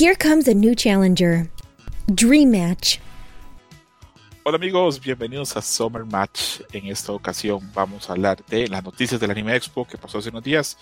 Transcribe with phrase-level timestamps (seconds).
[0.00, 1.46] Here comes a new challenger.
[2.06, 3.00] Dream Match.
[4.44, 6.62] Hola amigos, bienvenidos a Summer Match.
[6.72, 10.30] En esta ocasión vamos a hablar de las noticias del Anime Expo que pasó hace
[10.30, 10.78] unos días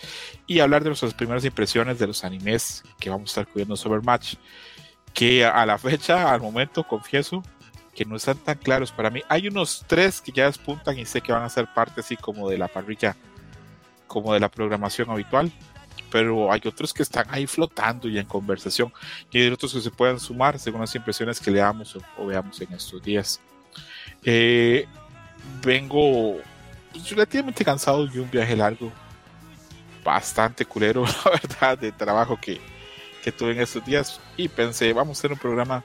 [0.47, 3.78] y hablar de nuestras primeras impresiones de los animes que vamos a estar cubriendo en
[3.78, 4.37] Summer Match.
[5.12, 7.42] Que a la fecha, al momento, confieso
[7.97, 9.23] que no están tan claros para mí.
[9.28, 12.48] Hay unos tres que ya despuntan y sé que van a ser parte así como
[12.48, 13.16] de la parrilla,
[14.06, 15.50] como de la programación habitual
[16.11, 18.93] pero hay otros que están ahí flotando y en conversación
[19.30, 22.73] y hay otros que se pueden sumar según las impresiones que leamos o, veamos en
[22.73, 23.41] estos días.
[24.25, 24.87] Eh,
[25.62, 26.37] vengo
[27.11, 28.91] relativamente cansado de un viaje largo,
[30.05, 32.61] bastante culero, la verdad, de trabajo que,
[33.22, 35.84] que tuve en estos días y pensé, vamos a hacer un programa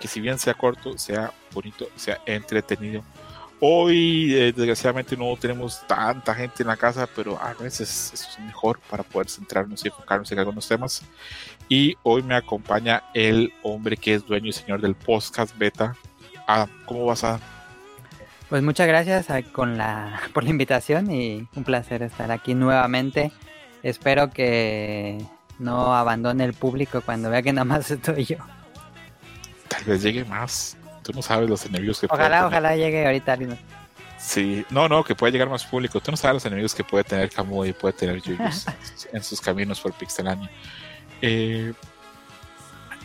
[0.00, 3.02] que si bien sea corto, sea bonito, sea entretenido
[3.60, 8.78] Hoy, eh, desgraciadamente, no tenemos tanta gente en la casa, pero a veces es mejor
[8.88, 11.02] para poder centrarnos y enfocarnos en algunos temas.
[11.68, 15.96] Y hoy me acompaña el hombre que es dueño y señor del podcast beta.
[16.46, 17.40] Adam, ¿cómo vas, Adam?
[18.48, 23.32] Pues muchas gracias con la, por la invitación y un placer estar aquí nuevamente.
[23.82, 25.18] Espero que
[25.58, 28.36] no abandone el público cuando vea que nada más estoy yo.
[29.68, 30.77] Tal vez llegue más.
[31.08, 33.58] Tú no sabes los enemigos que Ojalá, ojalá llegue ahorita alguien.
[34.18, 36.02] Sí, no, no, que puede llegar más público.
[36.02, 38.66] Tú no sabes los enemigos que puede tener Kamui y puede tener Yuyus
[39.10, 40.50] en sus caminos por Pixelania.
[41.22, 41.72] Eh,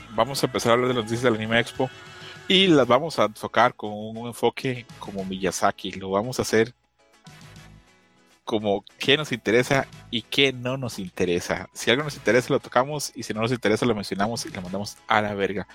[0.10, 1.90] vamos a empezar a hablar de los noticias del Anime Expo
[2.50, 5.94] y las vamos a enfocar con un enfoque como Miyazaki.
[5.94, 6.74] Lo vamos a hacer
[8.44, 11.70] como qué nos interesa y qué no nos interesa.
[11.74, 14.62] Si algo nos interesa lo tocamos y si no nos interesa lo mencionamos y lo
[14.62, 15.68] mandamos a la verga.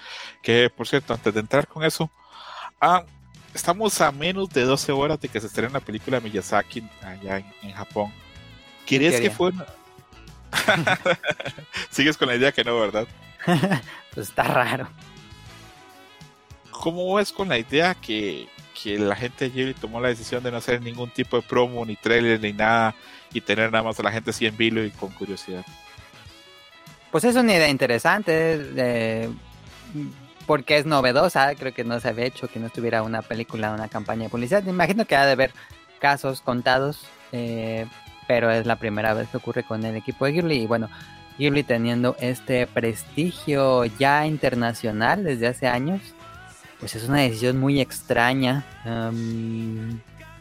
[0.42, 2.10] Que por cierto, antes de entrar con eso,
[2.80, 3.04] ah,
[3.54, 7.72] estamos a menos de 12 horas de que se estrene la película Miyazaki allá en,
[7.72, 8.12] Japón.
[8.86, 9.52] ¿Quieres que fue?
[11.90, 13.06] Sigues con la idea que no, ¿verdad?
[14.14, 14.88] pues está raro.
[16.70, 18.48] ¿Cómo es con la idea que,
[18.80, 21.84] que la gente de Ghibli tomó la decisión de no hacer ningún tipo de promo,
[21.84, 22.94] ni trailer, ni nada,
[23.32, 25.64] y tener nada más a la gente así en vilo y con curiosidad.
[27.10, 29.28] Pues es una idea interesante,
[30.48, 33.88] porque es novedosa, creo que no se había hecho que no tuviera una película, una
[33.88, 34.62] campaña de publicidad.
[34.62, 35.52] Me imagino que ha de haber
[35.98, 37.86] casos contados, eh,
[38.26, 40.88] pero es la primera vez que ocurre con el equipo de Ghibli, y bueno,
[41.38, 46.00] Ghibli teniendo este prestigio ya internacional desde hace años,
[46.80, 48.64] pues es una decisión muy extraña.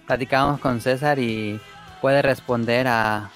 [0.06, 1.60] platicamos con César y
[2.02, 3.30] puede responder a,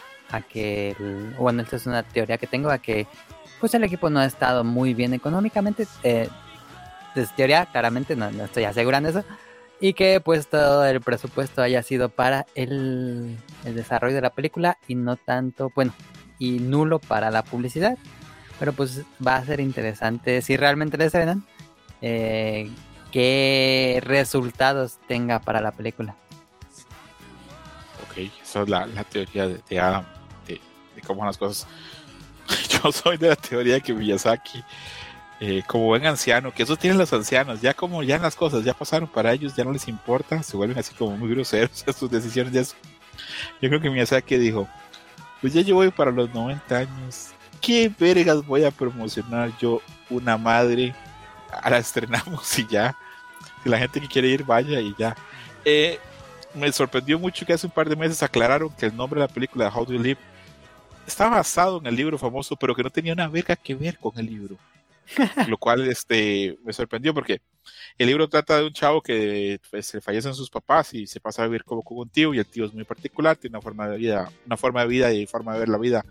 [0.54, 0.96] que,
[1.38, 3.08] bueno, esta es una teoría que tengo, a que
[3.60, 5.86] pues el equipo no ha estado muy bien económicamente.
[6.04, 6.30] Eh,
[7.16, 9.24] desde teoría, claramente no, estoy asegurando eso.
[9.80, 14.78] Y que pues todo el presupuesto haya sido para el, el desarrollo de la película
[14.88, 15.94] y no tanto, bueno,
[16.38, 17.98] y nulo para la publicidad.
[18.60, 21.44] Pero pues va a ser interesante si realmente les ven
[22.02, 22.70] eh,
[23.12, 26.16] qué resultados tenga para la película.
[28.08, 30.06] Ok, esa es la, teoría de, Adam,
[30.48, 30.60] de,
[31.06, 31.68] cómo las cosas.
[32.70, 34.64] Yo soy de la teoría de que Miyazaki,
[35.42, 38.74] eh, como buen anciano, que eso tienen los ancianos, ya como ya las cosas ya
[38.74, 42.10] pasaron para ellos, ya no les importa, se vuelven así como muy groseros a sus
[42.10, 42.54] decisiones.
[42.54, 42.62] Ya
[43.62, 44.70] Yo creo que Miyazaki dijo,
[45.42, 50.38] pues ya yo voy para los 90 años, ¿qué vergas voy a promocionar yo una
[50.38, 50.96] madre
[51.70, 52.96] la estrenamos y ya.
[53.64, 55.16] Si la gente que quiere ir, vaya y ya.
[55.66, 56.00] Eh,
[56.54, 59.34] me sorprendió mucho que hace un par de meses aclararon que el nombre de la
[59.34, 60.20] película How Do You Live
[61.06, 64.18] está basado en el libro famoso, pero que no tenía una verga que ver con
[64.18, 64.58] el libro.
[65.48, 67.42] Lo cual este, me sorprendió porque
[67.98, 71.44] el libro trata de un chavo que pues, se fallecen sus papás y se pasa
[71.44, 73.88] a vivir como con un tío y el tío es muy particular, tiene una forma
[73.88, 76.06] de vida, una forma de vida y forma de ver la vida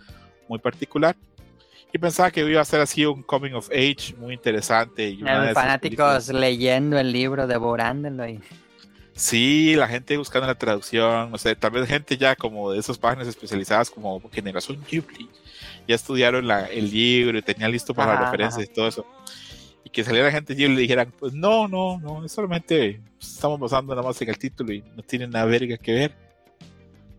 [0.48, 1.16] muy particular
[1.92, 5.08] y pensaba que iba a ser así un coming of age muy interesante.
[5.08, 8.28] Y fanáticos leyendo el libro, devorándolo.
[8.28, 8.40] Y...
[9.14, 12.96] Sí, la gente buscando la traducción, o sea, tal vez gente ya como de esas
[12.96, 15.28] páginas especializadas como Generación Ghibli,
[15.86, 19.06] ya estudiaron la, el libro y tenían listo para las referencias y todo eso.
[19.84, 24.06] Y que saliera gente y dijeran, pues no, no, no, es solamente estamos basando nada
[24.06, 26.30] más en el título y no tiene nada verga que ver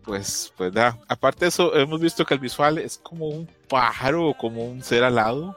[0.02, 0.98] pues, pues da.
[1.08, 4.82] Aparte de eso, hemos visto que el visual es como un pájaro o como un
[4.82, 5.56] ser alado.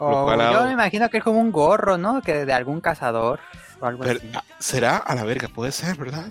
[0.00, 2.22] Oh, yo me imagino que es como un gorro, ¿no?
[2.22, 3.40] Que de algún cazador
[3.80, 4.30] o algo así.
[4.32, 6.30] Ah, será a la verga, puede ser, ¿verdad?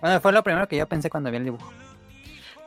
[0.00, 1.70] Bueno, fue lo primero que yo pensé cuando vi el dibujo.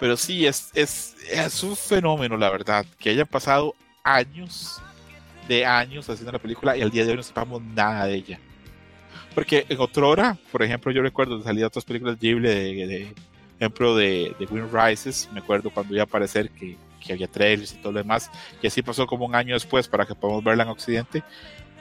[0.02, 4.82] Pero sí, es, es, es un fenómeno, la verdad, que hayan pasado años
[5.48, 8.40] de años haciendo la película y al día de hoy no sepamos nada de ella.
[9.34, 13.14] Porque en otra hora, por ejemplo, yo recuerdo de salir otras películas Ghibli de, de,
[13.58, 17.74] ejemplo de, de Wind Rises, me acuerdo cuando iba a aparecer que que había trailers
[17.74, 18.32] y todo lo demás.
[18.62, 21.24] Y así pasó como un año después para que podamos verla en Occidente.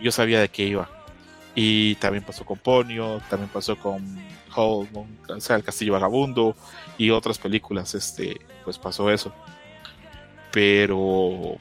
[0.01, 0.89] Yo sabía de qué iba.
[1.55, 4.19] Y también pasó con Ponyo, también pasó con
[4.55, 4.89] Home,
[5.29, 6.55] o sea, El Castillo Vagabundo
[6.97, 7.95] y otras películas.
[7.95, 9.33] Este, pues pasó eso.
[10.53, 11.59] Pero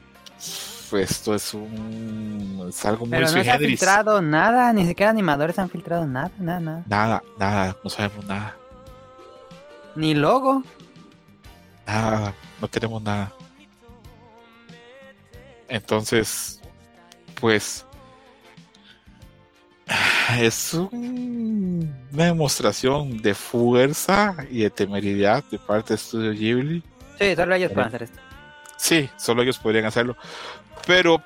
[0.92, 5.58] esto es un es algo muy Pero no se ha filtrado nada, ni siquiera animadores
[5.58, 6.82] han filtrado nada, nada, nada.
[6.86, 8.56] Nada, nada, no sabemos nada.
[9.94, 10.62] Ni logo.
[11.86, 13.32] Nada, no tenemos nada.
[15.68, 16.60] Entonces,
[17.40, 17.86] pues
[20.38, 26.82] es un- una demostración de fuerza y de temeridad de parte de Studio Ghibli.
[27.18, 28.18] Sí, solo ellos pueden hacer esto.
[28.76, 30.16] Sí, solo ellos podrían hacerlo.
[30.86, 31.22] Pero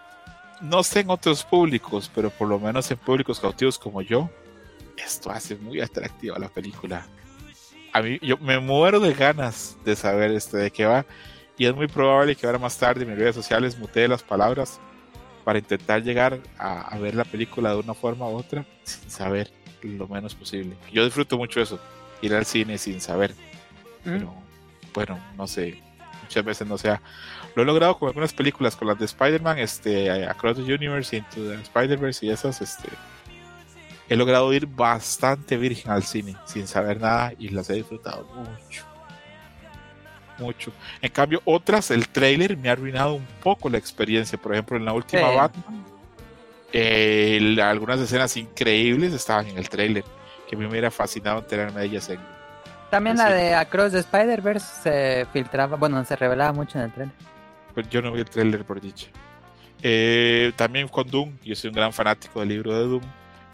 [0.60, 4.28] no sé en otros públicos, pero por lo menos en públicos cautivos como yo,
[4.96, 7.06] esto hace muy atractiva la película.
[7.92, 11.06] A mí, yo me muero de ganas de saber este, de qué va.
[11.56, 14.80] Y es muy probable que ahora más tarde en mis redes sociales mutee las palabras
[15.44, 19.50] para intentar llegar a, a ver la película de una forma u otra sin saber
[19.82, 20.76] lo menos posible.
[20.92, 21.78] Yo disfruto mucho eso,
[22.22, 23.34] ir al cine sin saber.
[24.04, 24.10] Mm.
[24.10, 24.34] Pero
[24.94, 25.82] bueno, no sé,
[26.22, 27.00] muchas veces no sea.
[27.54, 31.48] Lo he logrado con algunas películas, con las de Spider-Man, este, Across the Universe, Into
[31.48, 32.88] the Spider-Verse y esas, este,
[34.08, 38.84] he logrado ir bastante virgen al cine, sin saber nada, y las he disfrutado mucho.
[40.38, 40.72] Mucho.
[41.00, 44.36] En cambio, otras, el trailer me ha arruinado un poco la experiencia.
[44.38, 45.36] Por ejemplo, en la última Sí.
[45.36, 45.84] Batman,
[46.72, 50.04] eh, la- algunas escenas increíbles estaban en el trailer,
[50.48, 52.18] que a mí me hubiera fascinado enterarme de ellas en,
[52.90, 57.14] También la de Across the Spider-Verse se filtraba, bueno, se revelaba mucho en el trailer.
[57.74, 59.08] Pues yo no vi el trailer por dicho.
[59.82, 63.02] Eh, también con Doom, yo soy un gran fanático del libro de Doom.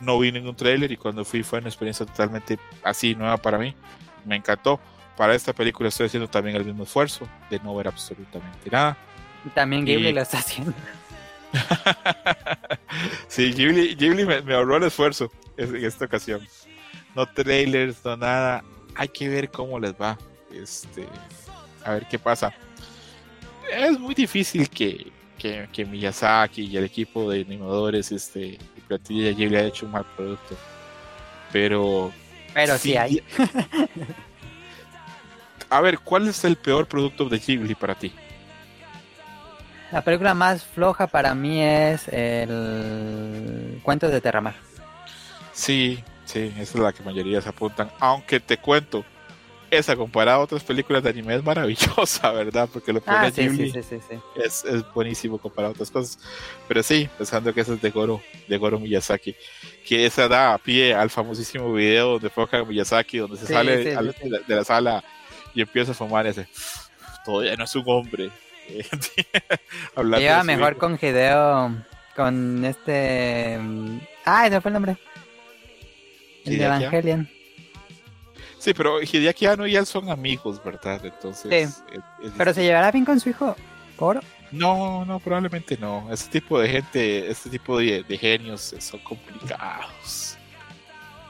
[0.01, 3.75] No vi ningún trailer y cuando fui fue una experiencia totalmente así nueva para mí.
[4.25, 4.79] Me encantó.
[5.21, 8.97] Para esta película estoy haciendo también el mismo esfuerzo de no ver absolutamente nada.
[9.45, 10.73] Y también Ghibli Y- lo está haciendo.
[13.29, 16.41] sí, Ghibli, Ghibli me, me ahorró el esfuerzo en esta ocasión.
[17.15, 18.65] No trailers, no nada.
[18.95, 20.17] Hay que ver cómo les va.
[20.51, 21.07] Este,
[21.85, 22.55] a ver qué pasa.
[23.71, 29.27] Es muy difícil que, que, que Miyazaki y el equipo de animadores este, y plantilla
[29.27, 30.57] de Ghibli haya hecho un mal producto.
[31.53, 32.11] Pero.
[32.55, 33.23] Pero sí, hay.
[35.71, 38.13] A ver, ¿cuál es el peor producto de Ghibli para ti?
[39.93, 44.55] La película más floja para mí es el Cuentos de Terramar.
[45.53, 47.91] Sí, sí, esa es la que mayoría se apuntan.
[47.99, 49.05] Aunque te cuento,
[49.71, 52.69] esa comparada a otras películas de anime es maravillosa, ¿verdad?
[52.73, 54.01] Porque lo Ah, pone sí, Ghibli sí, sí.
[54.35, 56.19] Es, es buenísimo comparado a otras cosas.
[56.69, 59.37] Pero sí, pensando que esa es de Goro, de Goro Miyazaki.
[59.87, 63.95] Que esa da pie al famosísimo video donde enfoca a Miyazaki, donde se sale de,
[63.95, 65.05] la, de la sala
[65.55, 66.47] y empieza a fumar y hace,
[67.25, 68.31] todavía no es un hombre.
[69.97, 70.05] Su
[70.45, 71.77] mejor con Hideo,
[72.15, 73.59] con este...
[74.25, 74.97] Ah, ese fue el nombre.
[76.45, 76.65] El de.
[76.65, 77.29] Evangelion.
[78.59, 81.05] Sí, pero Hideaki Anno y él son amigos, ¿verdad?
[81.05, 81.51] Entonces.
[81.51, 81.55] Sí.
[81.57, 81.83] es-
[82.23, 83.57] es Pero se llevará bien con su hijo.
[83.97, 84.23] ¿Por?
[84.53, 86.09] No, no, probablemente no.
[86.13, 90.37] Este tipo de gente, este tipo de, de genios son complicados.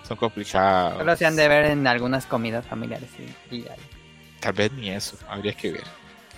[0.07, 0.99] Son complicados.
[0.99, 3.09] Solo se han de ver en algunas comidas familiares.
[3.51, 3.65] Y.
[4.41, 5.85] Tal vez ni eso, habría que ver.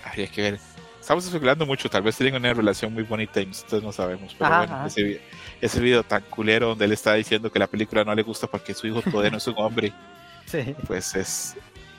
[0.05, 0.59] Habría que ver.
[0.99, 4.33] Estamos especulando mucho, tal vez tienen una relación muy bonita y nosotros no sabemos.
[4.37, 5.21] Pero Ajá, bueno, ese,
[5.59, 8.73] ese video tan culero donde él está diciendo que la película no le gusta porque
[8.73, 9.93] su hijo todavía no es un hombre,
[10.45, 10.75] Sí.
[10.87, 11.55] pues es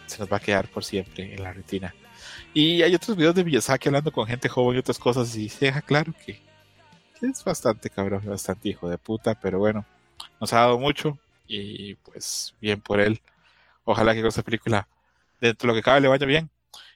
[0.06, 1.94] se nos va a quedar por siempre en la retina.
[2.52, 5.66] Y hay otros videos de Miyazaki hablando con gente joven y otras cosas y se
[5.66, 6.40] deja claro que,
[7.22, 9.84] es bastante cabrón, bastante hijo de puta, pero bueno,
[10.40, 13.20] nos ha dado mucho y pues bien por él.
[13.84, 14.86] Ojalá que con esta película,
[15.52, 16.50] de lo que cabe, le vaya bien.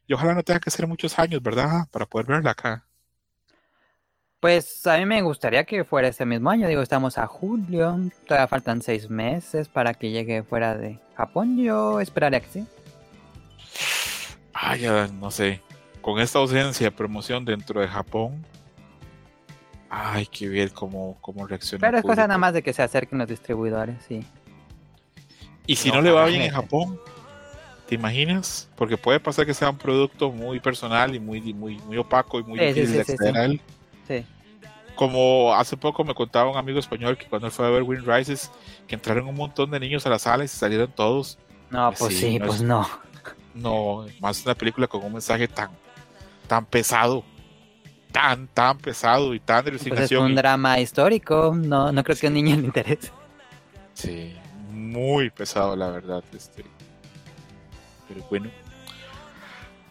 [0.07, 1.87] Y ojalá no tenga que ser muchos años, ¿verdad?
[1.91, 2.85] Para poder verla acá.
[4.41, 6.69] Pues a mí me gustaría que fuera este mismo año.
[6.69, 7.99] Digo, estamos a julio.
[8.27, 11.59] Todavía faltan seis meses para que llegue fuera de Japón.
[11.59, 12.67] Yo esperaría que sí.
[14.53, 15.61] Ay, ya no sé.
[16.01, 18.45] Con esta ausencia de promoción dentro de Japón,
[19.91, 21.87] hay que ver cómo, cómo reacciona.
[21.87, 24.25] Pero es cosa nada más de que se acerquen los distribuidores, sí.
[25.67, 26.99] Y si no, No, le va bien en Japón,
[27.89, 28.69] ¿te imaginas?
[28.77, 32.45] Porque puede pasar que sea un producto muy personal y muy, muy, muy opaco y
[32.45, 33.39] muy Sí, difícil de sí, sí, acceder sí.
[33.41, 33.61] a él.
[34.07, 34.27] Sí.
[34.95, 38.07] Como hace poco me contaba un amigo español que cuando él fue a ver Wind
[38.07, 38.51] Rises,
[38.87, 41.39] que entraron un montón de niños a la sala y se salieron todos.
[41.71, 42.89] No, pues Sí, sí, no pues es- no.
[43.55, 45.71] No, más una película con un mensaje tan,
[46.47, 47.25] tan pesado,
[48.13, 51.53] tan, tan pesado y tan de Pues es un drama histórico.
[51.57, 53.11] No, no creo que a un niño le interese.
[53.95, 54.35] Sí,
[54.71, 56.23] muy pesado, la verdad.
[56.33, 56.65] Este.
[58.09, 58.51] Pero bueno.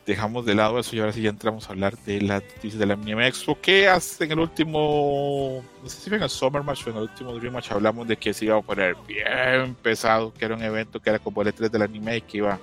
[0.05, 2.85] dejamos de lado eso y ahora sí ya entramos a hablar de las noticias de
[2.85, 3.59] la Anime Expo.
[3.59, 6.95] Que hace en el último, no sé si fue en el Summer Match o en
[6.95, 10.55] el último Dream Match, hablamos de que se iba a poner bien pesado, que era
[10.55, 12.57] un evento que era como el E3 del anime y que iba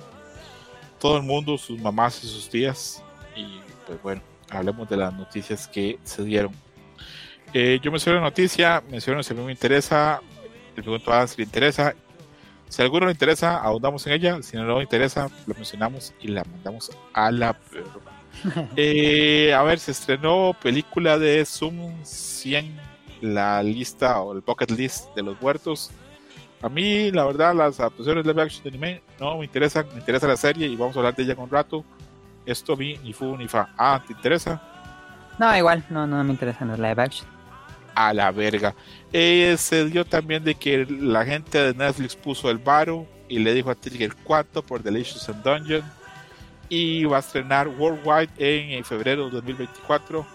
[0.98, 3.02] todo el mundo, sus mamás y sus tías.
[3.36, 6.52] Y pues bueno, hablemos de las noticias que se dieron.
[7.52, 10.20] Eh, yo menciono la noticia, menciono si a mí me interesa,
[10.74, 11.94] le pregunto a Adam si le interesa
[12.68, 14.42] si a alguno le interesa, ahondamos en ella.
[14.42, 17.56] Si no le interesa, lo mencionamos y la mandamos a la
[18.76, 22.76] eh, a ver, se estrenó película de Zoom 100,
[23.20, 25.90] la lista o el bucket list de los muertos.
[26.62, 29.86] A mí, la verdad, las adaptaciones de live action de anime no me interesan.
[29.92, 31.84] Me interesa la serie y vamos a hablar de ella con un rato.
[32.46, 33.68] Esto a mí ni fu ni fa.
[33.76, 34.60] Ah, ¿te interesa?
[35.38, 37.34] No, igual, no, no me interesan los live action
[37.94, 38.74] a la verga.
[39.16, 43.54] Eh, se dio también de que la gente de Netflix puso el varo y le
[43.54, 45.84] dijo a Trigger 4 por Delicious and Dungeon.
[46.68, 50.26] Y va a estrenar Worldwide en, febrero de 2024,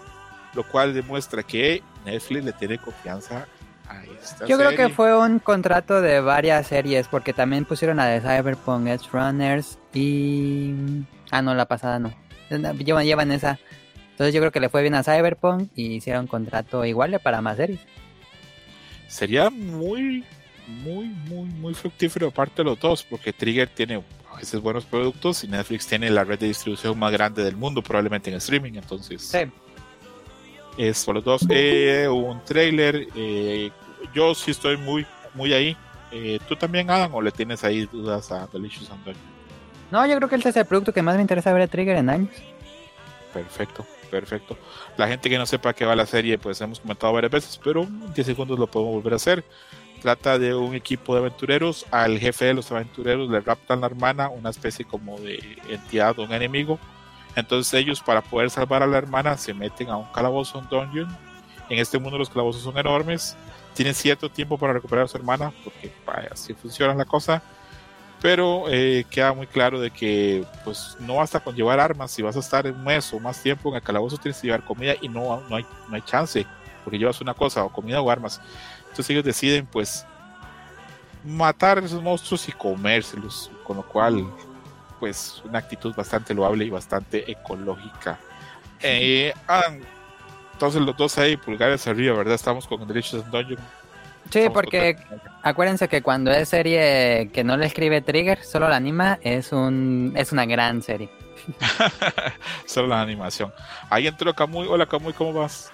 [0.54, 3.46] lo cual demuestra que Netflix le tiene confianza
[3.86, 8.06] a esta Yo creo que fue un contrato de varias series, porque también pusieron a
[8.06, 11.04] de Cyberpunk Edge Runners y.
[11.30, 12.14] Ah, no, la pasada no.
[12.48, 13.58] Llevan, llevan esa.
[14.12, 17.58] Entonces yo creo que le fue bien a Cyberpunk y hicieron contrato igual para más
[17.58, 17.80] series.
[19.10, 20.24] Sería muy,
[20.68, 24.00] muy, muy, muy fructífero aparte de los dos, porque Trigger tiene
[24.32, 27.82] a veces buenos productos y Netflix tiene la red de distribución más grande del mundo,
[27.82, 29.20] probablemente en streaming, entonces...
[29.20, 29.38] Sí.
[30.78, 31.42] Es por los dos.
[31.50, 33.70] Eh, un trailer, eh,
[34.14, 35.76] yo sí estoy muy, muy ahí.
[36.12, 39.20] Eh, ¿Tú también, Adam, o le tienes ahí dudas a Delicious Antonio?
[39.90, 41.96] No, yo creo que este es el producto que más me interesa ver a Trigger
[41.96, 42.30] en años.
[43.34, 44.58] Perfecto perfecto.
[44.96, 47.82] La gente que no sepa qué va la serie, pues hemos comentado varias veces, pero
[47.82, 49.44] en 10 segundos lo podemos volver a hacer.
[50.02, 51.86] Trata de un equipo de aventureros.
[51.90, 56.24] Al jefe de los aventureros le raptan la hermana, una especie como de entidad o
[56.24, 56.78] un enemigo.
[57.36, 61.08] Entonces ellos para poder salvar a la hermana se meten a un calabozo, un dungeon.
[61.68, 63.36] En este mundo los calabozos son enormes.
[63.74, 65.92] Tienen cierto tiempo para recuperar a su hermana, porque
[66.30, 67.42] así funciona la cosa
[68.20, 72.36] pero eh, queda muy claro de que pues no basta con llevar armas, si vas
[72.36, 75.08] a estar un mes o más tiempo en el calabozo tienes que llevar comida y
[75.08, 76.46] no, no, hay, no hay chance,
[76.84, 78.40] porque llevas una cosa, o comida o armas.
[78.82, 80.04] Entonces ellos deciden pues
[81.24, 84.26] matar a esos monstruos y comérselos, con lo cual
[84.98, 88.18] pues una actitud bastante loable y bastante ecológica.
[88.82, 89.32] Eh,
[90.52, 92.34] entonces los dos ahí, pulgares arriba, ¿verdad?
[92.34, 93.60] Estamos con Derechos en Dungeon
[94.30, 94.96] Sí, porque
[95.42, 100.12] acuérdense que cuando es serie que no le escribe Trigger, solo la anima, es un
[100.16, 101.10] es una gran serie.
[102.66, 103.52] solo la animación.
[103.88, 104.66] Ahí entró Camuy.
[104.68, 105.70] Hola Camuy, ¿cómo vas?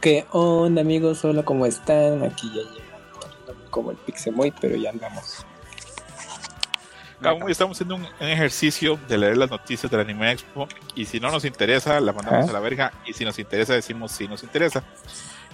[0.00, 1.24] ¿Qué onda amigos?
[1.24, 2.22] Hola, ¿cómo están?
[2.22, 2.90] Aquí ya llegando
[3.70, 5.44] como el Pixemoy, pero ya andamos.
[7.20, 11.30] Camuy, estamos haciendo un, ejercicio de leer las noticias del Anime Expo y si no
[11.30, 14.82] nos interesa, la mandamos a la verga y si nos interesa, decimos si nos interesa.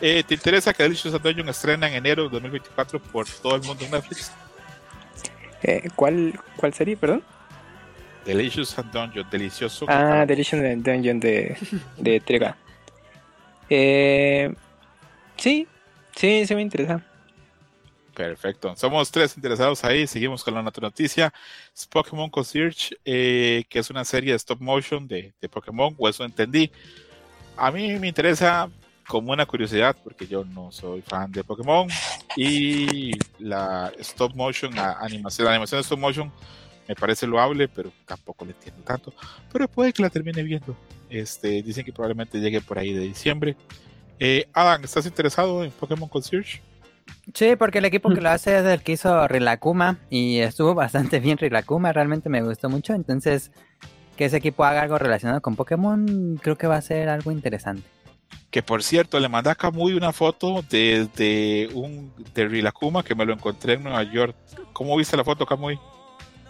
[0.01, 3.85] Eh, ¿Te interesa que Delicious Dungeon estrena en enero de 2024 por todo el mundo
[3.85, 4.31] en Netflix?
[5.63, 7.23] Eh, ¿cuál, ¿Cuál serie, perdón?
[8.25, 9.87] Delicious Dungeon, delicioso.
[9.89, 11.57] Ah, Delicious Dungeon de,
[11.97, 12.57] de Trega.
[13.71, 14.53] Eh,
[15.37, 15.67] sí,
[16.15, 17.01] sí, sí me interesa.
[18.15, 18.75] Perfecto.
[18.77, 20.07] Somos tres interesados ahí.
[20.07, 21.33] Seguimos con la otra noticia.
[21.75, 26.09] Es Pokémon Concierge, eh, que es una serie de stop motion de, de Pokémon, o
[26.09, 26.71] eso entendí.
[27.57, 28.71] A mí me interesa
[29.07, 31.89] como una curiosidad, porque yo no soy fan de Pokémon,
[32.37, 36.33] y la stop motion, la animación, la animación de stop motion
[36.89, 39.13] me parece loable, pero tampoco le entiendo tanto.
[39.53, 40.77] Pero puede que la termine viendo.
[41.11, 43.57] Este, dicen que probablemente llegue por ahí de diciembre.
[44.19, 46.63] Eh, Adam, ¿estás interesado en Pokémon Concierge?
[47.35, 51.21] Sí, porque el equipo que lo hace es el que hizo Rilakuma y estuvo bastante
[51.21, 53.53] bien Rilakuma, realmente me gustó mucho, entonces
[54.17, 57.96] que ese equipo haga algo relacionado con Pokémon creo que va a ser algo interesante.
[58.51, 63.25] Que por cierto, le mandé a Kamui una foto de, un de Rilakuma que me
[63.25, 64.35] lo encontré en Nueva York.
[64.73, 65.79] ¿Cómo viste la foto, Kamui?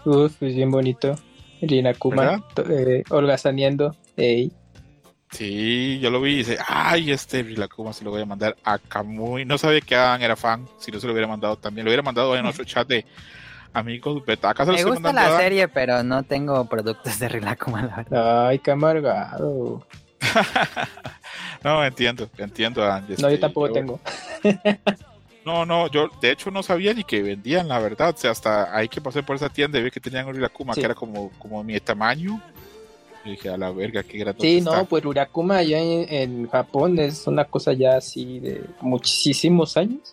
[0.04, 1.16] Uf, pues bien bonito.
[1.61, 3.97] Rilakuma eh, holgazaneando.
[5.30, 8.78] Sí, yo lo vi y dice, ay, este Rilakuma se lo voy a mandar a
[8.78, 9.45] Kamui.
[9.45, 11.85] No sabía que Adam era fan, si no se lo hubiera mandado también.
[11.85, 13.04] Lo hubiera mandado en otro chat de
[13.73, 14.54] amigos beta.
[14.66, 18.47] Me gusta la serie, pero no tengo productos de Rilakuma, la verdad.
[18.49, 19.87] Ay, qué amargado.
[21.64, 22.82] no, entiendo, entiendo,
[23.18, 24.00] no, yo tampoco tengo.
[25.44, 28.14] no, no, yo de hecho no sabía ni que vendían, la verdad.
[28.14, 30.75] O sea, hasta ahí que pasé por esa tienda y vi que tenían un Urakuma
[30.75, 32.40] que era como, como mi tamaño.
[33.25, 34.40] Y dije, a la verga, qué grande.
[34.40, 40.12] Sí, no, pues Urakuma allá en, Japón es una cosa ya así de muchísimos años.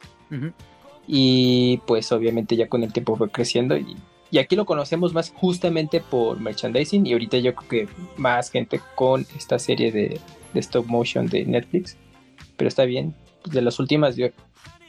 [1.05, 3.95] Y pues obviamente ya con el tiempo fue creciendo y
[4.34, 7.88] y aquí lo conocemos más justamente por merchandising y ahorita yo creo que
[8.18, 10.20] más gente con esta serie de,
[10.54, 11.96] de stop motion de Netflix.
[12.58, 13.13] Pero está bien.
[13.46, 14.16] De las últimas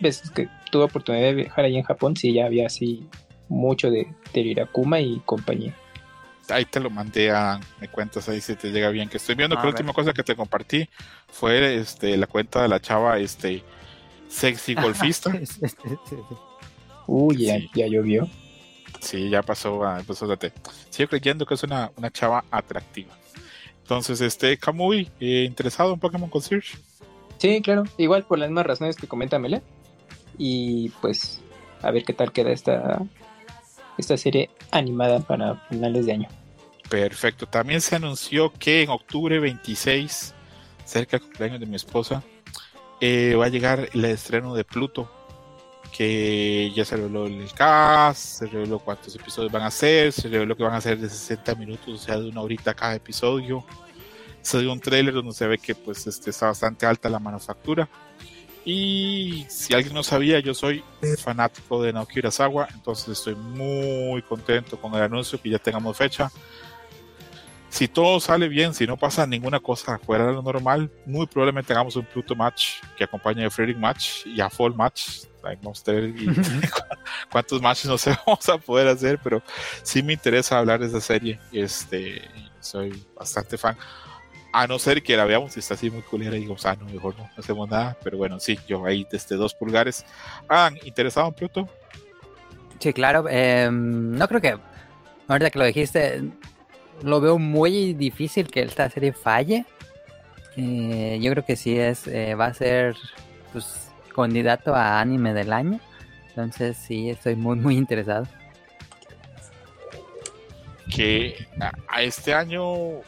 [0.00, 3.06] veces que tuve oportunidad de viajar ahí en Japón, sí ya había así
[3.50, 5.74] mucho de, de Irakuma y compañía.
[6.48, 9.08] Ahí te lo mandé a, me cuentas ahí si te llega bien.
[9.10, 9.74] Que estoy viendo A que la ver.
[9.74, 10.88] última cosa que te compartí
[11.28, 13.62] fue este la cuenta de la chava este
[14.28, 15.30] sexy golfista.
[17.06, 17.70] Uy, ya, Sí.
[17.74, 18.26] ya llovió.
[19.00, 20.52] Sí, ya pasó a pasó de
[20.90, 23.14] Sigo creyendo que es una, una chava atractiva.
[23.82, 26.78] Entonces, este, Kamui, eh, interesado en Pokémon Concierge.
[27.38, 27.84] Sí, claro.
[27.98, 29.62] Igual por las mismas razones que comenta Mele.
[30.38, 31.40] Y pues
[31.82, 33.02] a ver qué tal queda esta,
[33.98, 36.28] esta serie animada para finales de año.
[36.88, 37.46] Perfecto.
[37.46, 40.34] También se anunció que en octubre 26,
[40.84, 42.22] cerca del cumpleaños de mi esposa,
[43.00, 45.10] eh, va a llegar el estreno de Pluto.
[45.96, 50.56] Que ya se reveló el cast, se reveló cuántos episodios van a ser, se reveló
[50.56, 53.64] que van a ser de 60 minutos, o sea, de una horita cada episodio.
[54.42, 57.88] Se dio un trailer donde se ve que pues este, está bastante alta la manufactura.
[58.64, 60.82] Y si alguien no sabía, yo soy
[61.18, 66.30] fanático de Naoki Urasawa, entonces estoy muy contento con el anuncio que ya tengamos fecha.
[67.68, 71.72] Si todo sale bien, si no pasa ninguna cosa fuera de lo normal, muy probablemente
[71.72, 75.24] hagamos un Pluto match que acompañe a Frederick match y a Fall match.
[75.44, 76.30] A ver y-
[77.30, 79.42] cuántos matches no sé vamos a poder hacer, pero
[79.82, 81.38] sí me interesa hablar de esa serie.
[81.52, 82.22] Este,
[82.60, 83.76] soy bastante fan.
[84.52, 86.86] A no ser que la veamos y está así muy culera y digo, ah, no,
[86.86, 87.96] mejor no hacemos nada.
[88.04, 90.04] Pero bueno, sí, yo ahí desde dos pulgares.
[90.48, 91.68] Ah, ¿interesado en Pluto?
[92.78, 93.26] Sí, claro.
[93.28, 94.56] eh, no creo que,
[95.26, 96.22] ahorita que lo dijiste,
[97.02, 99.66] lo veo muy difícil que esta serie falle.
[100.56, 102.94] Eh, yo creo que sí es, eh, va a ser
[103.52, 103.83] pues,
[104.14, 105.80] candidato a anime del año.
[106.28, 108.26] Entonces sí, estoy muy, muy interesado.
[110.94, 113.00] que a, a este año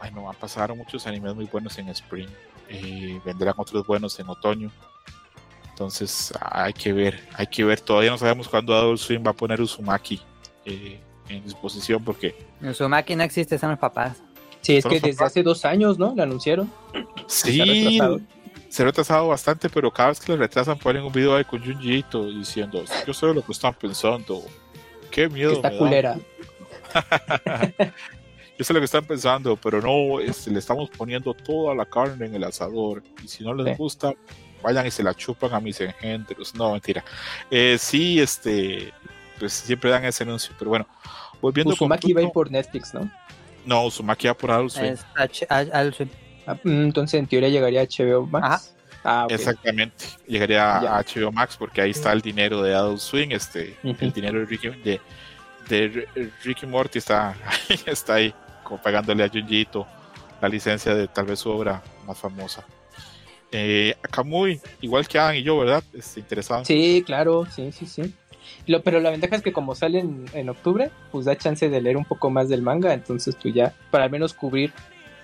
[0.00, 2.28] ay no pasaron muchos animes muy buenos en Spring
[2.68, 4.70] eh, vendrán otros buenos en otoño
[5.70, 9.34] entonces hay que ver hay que ver todavía no sabemos cuándo Adult Swim va a
[9.34, 10.20] poner Uzumaki
[10.66, 14.22] eh, en disposición porque Uzumaki no existe, son los papás.
[14.60, 16.14] Sí, es que desde hace dos años, ¿no?
[16.14, 16.70] La anunciaron.
[17.26, 17.98] sí.
[18.70, 21.62] Se ha retrasado bastante pero cada vez que lo retrasan ponen un video ahí con
[21.62, 24.42] Junji Ito diciendo yo sé lo que están pensando
[25.10, 25.78] qué miedo está me da".
[25.78, 26.18] culera.
[28.58, 32.26] Yo sé lo que están pensando, pero no, este, le estamos poniendo toda la carne
[32.26, 33.02] en el asador.
[33.24, 33.74] Y si no les Sí.
[33.78, 34.12] gusta,
[34.62, 36.54] vayan y se la chupan a mis engendros.
[36.54, 37.02] No, mentira.
[37.50, 38.92] Eh, sí, este,
[39.38, 40.54] pues siempre dan ese anuncio.
[40.58, 40.86] Pero bueno,
[41.40, 43.10] volviendo Uzumaki va a ir por Netflix, ¿no?
[43.64, 44.92] No, Uzumaki va por Adult Swim.
[44.92, 46.10] Es H- H- Adult Swim.
[46.52, 48.44] Ah, mm, Entonces en teoría llegaría a HBO Max.
[48.46, 48.60] Ajá.
[49.02, 49.26] Ah.
[49.30, 50.04] Exactamente.
[50.26, 51.02] Llegaría a.
[51.02, 53.28] HBO Max porque ahí está el dinero de Adult Swing.
[53.30, 55.00] Este, el dinero de Ricky, de,
[55.68, 56.08] de R-
[56.44, 57.34] Ricky Morty está,
[57.86, 59.86] está ahí, como pagándole a Junji Ito
[60.42, 62.64] la licencia de tal vez su obra más famosa.
[63.52, 65.82] Eh, Kamui, igual que Adam y yo, ¿verdad?
[65.92, 66.64] Este, interesado.
[66.64, 68.14] Sí, claro, sí, sí, sí.
[68.66, 71.80] Lo, pero la ventaja es que como sale en, en octubre, pues da chance de
[71.80, 74.72] leer un poco más del manga, entonces tú ya, para al menos cubrir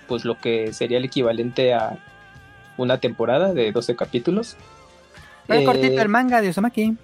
[0.07, 1.97] pues lo que sería el equivalente a
[2.77, 4.55] una temporada de 12 capítulos.
[5.47, 6.95] Eh, cortito el manga de Uzumaki.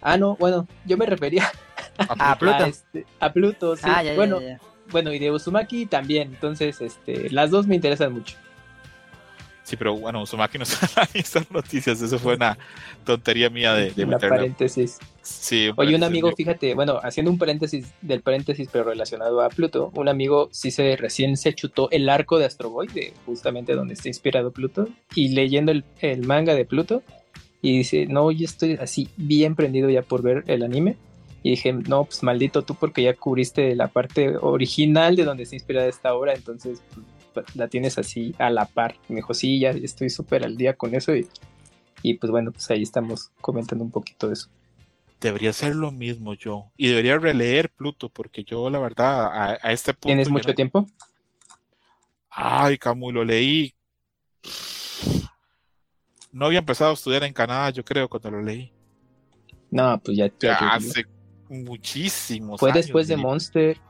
[0.00, 1.50] Ah, no, bueno, yo me refería
[1.98, 2.56] Ah, Pluto.
[2.64, 3.82] a, este, a Pluto, sí.
[3.86, 4.60] Ah, ya, ya, bueno, ya, ya.
[4.90, 8.36] bueno, y de Uzumaki también, entonces este, las dos me interesan mucho.
[9.62, 12.00] Sí, pero bueno, Uzumaki no está en la lista de noticias.
[12.02, 12.58] Eso fue una
[13.04, 14.36] tontería mía de, de la meterla.
[14.36, 14.98] paréntesis.
[15.24, 19.90] Sí, Oye, un amigo, fíjate, bueno, haciendo un paréntesis del paréntesis, pero relacionado a Pluto,
[19.94, 23.94] un amigo sí se recién se chutó el arco de Astro Boy, de justamente donde
[23.94, 27.02] está inspirado Pluto, y leyendo el, el manga de Pluto,
[27.62, 30.96] y dice, no, yo estoy así bien prendido ya por ver el anime.
[31.42, 35.56] Y dije, no, pues maldito tú, porque ya cubriste la parte original de donde está
[35.56, 36.82] inspirada esta obra, entonces
[37.32, 38.96] pues, la tienes así a la par.
[39.08, 41.26] Y me dijo, sí, ya estoy súper al día con eso, y,
[42.02, 44.48] y pues bueno, pues ahí estamos comentando un poquito de eso.
[45.24, 46.70] Debería ser lo mismo yo.
[46.76, 50.08] Y debería releer Pluto, porque yo, la verdad, a, a este punto.
[50.08, 50.86] ¿Tienes mucho no- tiempo?
[52.28, 53.72] Ay, Camu, lo leí.
[56.30, 58.70] No había empezado a estudiar en Canadá, yo creo, cuando lo leí.
[59.70, 60.72] No, pues ya, ya Ya llovió.
[60.90, 61.04] hace
[61.48, 63.16] muchísimos Fue años, después de.
[63.16, 63.80] Monster.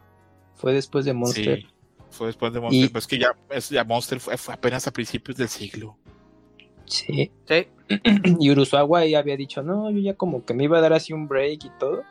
[0.55, 1.59] Fue después de Monster.
[1.63, 1.67] Sí,
[2.11, 2.85] fue después de Monster.
[2.85, 3.33] Y- Pues que ya,
[3.71, 5.99] ya Monster fue, fue apenas a principios del siglo.
[6.87, 7.31] Sí.
[7.49, 7.67] Sí.
[8.41, 11.13] Y Urusawa ya había dicho, no, yo ya como que me iba a dar así
[11.13, 12.03] un break y todo.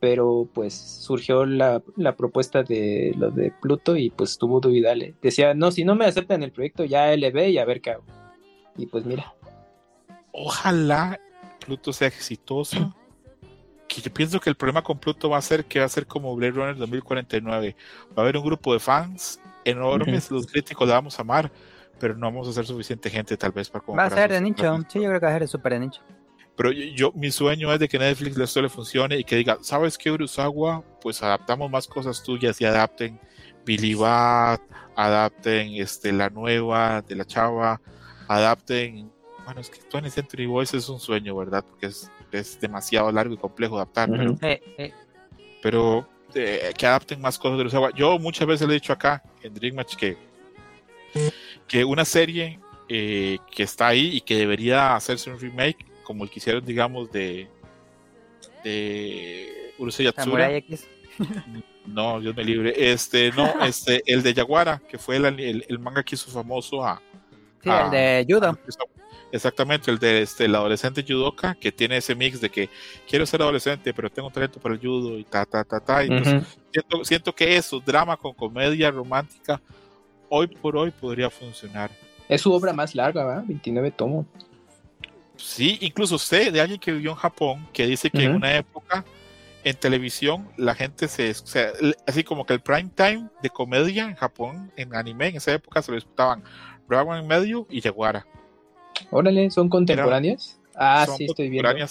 [0.00, 5.14] Pero pues surgió la, la propuesta de lo de Pluto y pues tuvo dale.
[5.22, 8.04] Decía, no, si no me aceptan el proyecto, ya LB y a ver qué hago.
[8.76, 9.34] Y pues mira,
[10.36, 11.20] Ojalá
[11.64, 12.94] Pluto sea exitoso.
[13.88, 16.06] que yo pienso que el problema con Pluto va a ser que va a ser
[16.06, 17.76] como Blade Runner 2049.
[18.10, 21.50] Va a haber un grupo de fans enormes, los críticos la vamos a amar,
[21.98, 24.78] pero no vamos a ser suficiente gente tal vez para Va a ser de nicho,
[24.88, 26.00] sí, yo creo que va a ser súper de nicho.
[26.56, 29.98] Pero yo, mi sueño es de que Netflix esto le funcione y que diga, ¿sabes
[29.98, 30.84] qué, Urusawa?
[31.00, 33.18] Pues adaptamos más cosas tuyas y adapten
[33.64, 34.60] Billy Bat,
[34.94, 37.80] adapten este, la nueva de la chava,
[38.28, 39.10] adapten.
[39.44, 41.64] Bueno, es que Tony Century Boys es un sueño, ¿verdad?
[41.68, 44.08] Porque es, es demasiado largo y complejo adaptar.
[44.08, 44.38] Pero,
[45.60, 47.90] pero eh, que adapten más cosas de Urusawa.
[47.94, 50.16] Yo muchas veces le he dicho acá en Dream Match que,
[51.66, 56.30] que una serie eh, que está ahí y que debería hacerse un remake como el
[56.30, 57.48] que hicieron, digamos, de,
[58.62, 60.50] de Urusei Yatsura.
[61.86, 62.74] No, Dios me libre.
[62.76, 67.00] Este, no, este, el de Yaguara, que fue el, el, manga que hizo famoso a.
[67.62, 68.58] Sí, el de Judo.
[69.32, 72.68] exactamente, el de este, el adolescente judoka, que tiene ese mix de que
[73.08, 76.04] quiero ser adolescente, pero tengo talento para el judo y ta, ta, ta, ta.
[76.04, 76.28] Y pues,
[76.72, 79.60] siento, siento que eso, drama con comedia romántica,
[80.34, 81.90] hoy por hoy podría funcionar.
[82.28, 83.44] Es su obra más larga, ¿verdad?
[83.46, 84.26] 29 tomos.
[85.36, 89.04] Sí, incluso sé de alguien que vivió en Japón que dice que en una época
[89.62, 91.72] en televisión la gente se, o sea,
[92.06, 95.82] así como que el prime time de comedia en Japón, en anime, en esa época
[95.82, 96.42] se lo disputaban
[96.88, 98.26] Dragon en medio y Yaguara.
[99.10, 100.58] Órale, ¿son contemporáneas?
[100.74, 101.86] ah, sí, estoy viendo.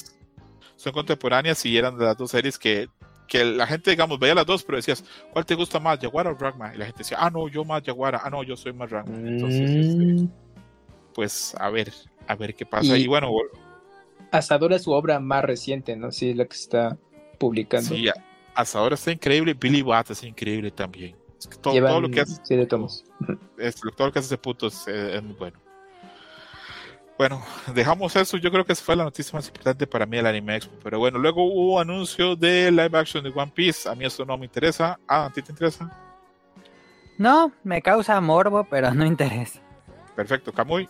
[0.75, 2.89] Son contemporáneas y eran de las dos series que,
[3.34, 6.36] que la gente, digamos, veía las dos, pero decías, ¿cuál te gusta más, Yaguara o
[6.36, 6.72] Dragma?
[6.76, 9.17] Y la gente decía, ah, no, yo más Yaguara, ah, no, yo soy más Dragma.
[9.17, 10.32] Entonces, este, mm.
[11.15, 11.91] pues, a ver,
[12.28, 12.96] a ver qué pasa.
[12.96, 13.32] Y, bueno,
[14.30, 16.12] Asadora es su obra más reciente, ¿no?
[16.12, 16.96] Sí, es la que está
[17.39, 17.89] publicando.
[17.89, 18.08] Sí,
[18.54, 19.56] Asadora está increíble.
[19.56, 21.15] Billy Watt es increíble también.
[21.60, 22.39] todo, lo que hace.
[22.43, 23.04] Sí, de tomos.
[23.58, 24.86] Es, todo lo que hace ese puto es,
[25.24, 25.60] muy bueno.
[27.17, 27.41] Bueno,
[27.73, 28.38] dejamos eso.
[28.38, 30.73] Yo creo que esa fue la noticia más importante para mí del Anime Expo.
[30.84, 33.88] Pero bueno, luego hubo anuncio de live action de One Piece.
[33.88, 34.99] A mí eso no me interesa.
[35.08, 35.91] Ah, ¿a ti te interesa?
[37.17, 39.60] No, me causa morbo, pero no interesa.
[40.15, 40.89] Perfecto, Kamui.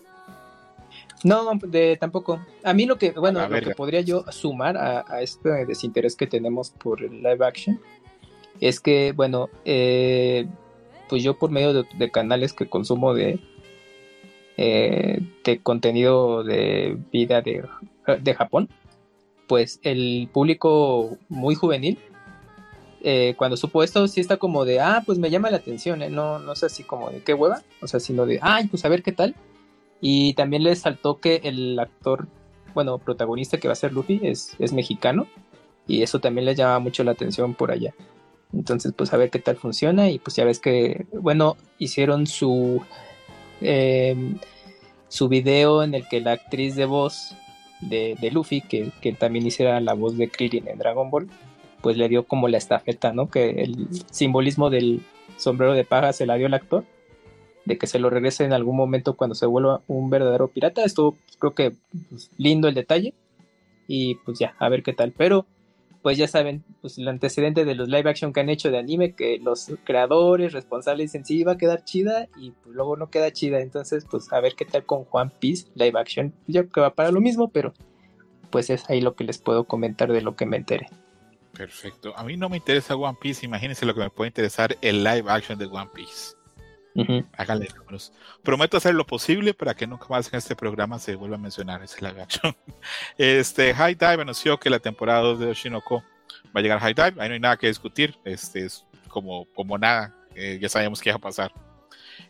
[1.24, 2.40] No, de, tampoco.
[2.64, 6.72] A mí lo que, bueno, lo que podría yo sumar a, este desinterés que tenemos
[6.72, 7.80] por el live action
[8.60, 10.46] es que, bueno, eh,
[11.10, 13.40] pues yo por medio de, canales que consumo de,
[14.58, 17.64] eh, de contenido de vida de,
[18.22, 18.70] de, Japón,
[19.48, 22.00] pues el público muy juvenil,
[23.02, 26.40] eh, cuando supo esto, sí está como de, ah, pues me llama la atención, no,
[26.40, 29.04] no sé así como de qué hueva, o sea, sino de, ay, pues a ver
[29.04, 29.36] qué tal
[30.06, 32.28] y también les saltó que el actor,
[32.74, 35.28] bueno, protagonista que va a ser Luffy es, es mexicano.
[35.88, 37.94] Y eso también les llama mucho la atención por allá.
[38.52, 40.10] Entonces, pues a ver qué tal funciona.
[40.10, 42.82] Y pues ya ves que, bueno, hicieron su,
[43.62, 44.38] em,
[45.08, 47.36] su video en el que la actriz de voz
[47.82, 51.30] de, Luffy, que, que, también hiciera la voz de Krillin en Dragon Ball,
[51.82, 53.30] pues le dio como la estafeta, ¿no?
[53.30, 55.02] Que el simbolismo del
[55.38, 56.86] sombrero de paja se la dio el actor
[57.66, 60.84] de que se lo regrese en algún momento cuando se vuelva un verdadero pirata.
[60.84, 61.74] Estuvo, pues, creo que
[62.10, 63.14] pues, lindo el detalle.
[63.88, 65.14] Y pues ya, a ver qué tal.
[65.16, 65.46] Pero,
[66.04, 69.16] pues ya saben, pues el antecedente de los live action que han hecho de anime,
[69.16, 73.32] que los creadores responsables dicen sí va a quedar chida y pues, luego no queda
[73.32, 73.62] chida.
[73.62, 76.34] Entonces, pues a ver qué tal con Juan Piece live action.
[76.46, 77.74] Yo creo que va para lo mismo, pero
[78.52, 80.88] pues es ahí lo que les puedo comentar de lo que me enteré.
[81.54, 82.14] Perfecto.
[82.18, 83.46] A mí no me interesa One Piece.
[83.46, 86.36] Imagínense lo que me puede interesar el live action de One Piece.
[87.38, 87.68] Háganle
[88.44, 91.82] Prometo hacer lo posible para que nunca más en este programa se vuelva a mencionar
[91.84, 92.56] ese action.
[93.18, 96.04] Este, High Dive anunció que la temporada 2 de Oshinoko
[96.56, 97.22] va a llegar a High Dive.
[97.22, 98.16] Ahí no hay nada que discutir.
[98.24, 100.14] Este es como, como nada.
[100.36, 101.52] Eh, ya sabemos qué va a pasar.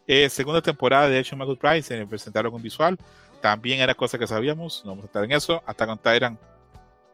[0.08, 2.98] Eh, segunda temporada de Action Good Price se presentaron un visual.
[3.42, 4.84] También era cosa que sabíamos.
[4.86, 5.62] No vamos a estar en eso.
[5.66, 6.40] Attack on Titan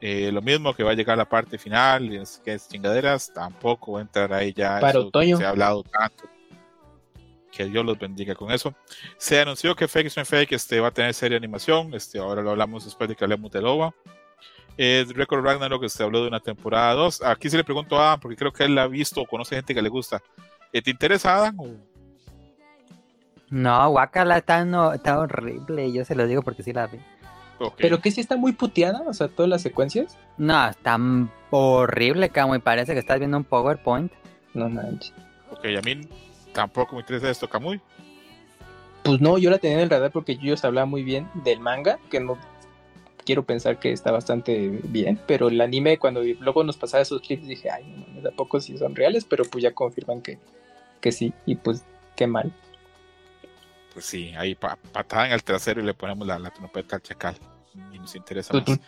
[0.02, 2.10] eh, lo mismo que va a llegar la parte final,
[2.46, 4.80] que es chingaderas, tampoco va a entrar ahí ya.
[4.80, 5.38] Para otoño.
[5.38, 6.24] Se ha hablado tanto
[7.52, 8.74] que Dios los bendiga con eso.
[9.18, 11.94] Se anunció que Fake is Fake este, va a tener serie de animación.
[11.94, 13.94] Este, ahora lo hablamos después de que hablemos de Loba.
[14.78, 17.24] Eh, Record Ragnarok se habló de una temporada 2.
[17.24, 19.56] Aquí se le pregunto a Adam, porque creo que él la ha visto o conoce
[19.56, 20.22] gente que le gusta.
[20.72, 21.58] Eh, ¿Te interesa, Adam?
[23.50, 25.92] No, Wakala está, no, está horrible.
[25.92, 27.00] Yo se lo digo porque sí la vi.
[27.78, 29.02] ¿Pero que sí está muy puteada?
[29.06, 30.18] O sea, todas las secuencias.
[30.38, 30.98] No, está
[31.50, 34.12] horrible, como y parece que estás viendo un PowerPoint.
[34.54, 35.14] No manches.
[35.52, 36.08] Ok, a mí
[36.54, 37.82] tampoco me interesa esto, Kamui.
[39.04, 41.60] Pues no, yo la tenía en el radar porque yo se hablaba muy bien del
[41.60, 42.38] manga, que no
[43.26, 47.48] quiero pensar que está bastante bien, pero el anime cuando luego nos pasaba esos clips
[47.48, 50.40] dije, ay, no mames, a poco si son reales, pero pues ya confirman que,
[51.00, 51.84] que sí, y pues
[52.16, 52.52] qué mal.
[53.94, 57.36] Pues sí, ahí patada en el trasero y le ponemos la, la trompeta al chacal.
[57.92, 58.80] ni nos interesa más.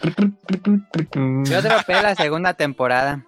[1.50, 3.26] Yo dropé la segunda temporada,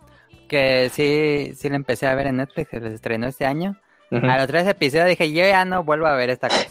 [0.47, 3.77] que sí, sí la empecé a ver en Netflix, se les estrenó este año.
[4.17, 4.25] Ujú.
[4.29, 6.67] A los tres episodios dije, yo ya no vuelvo a ver esta cosa.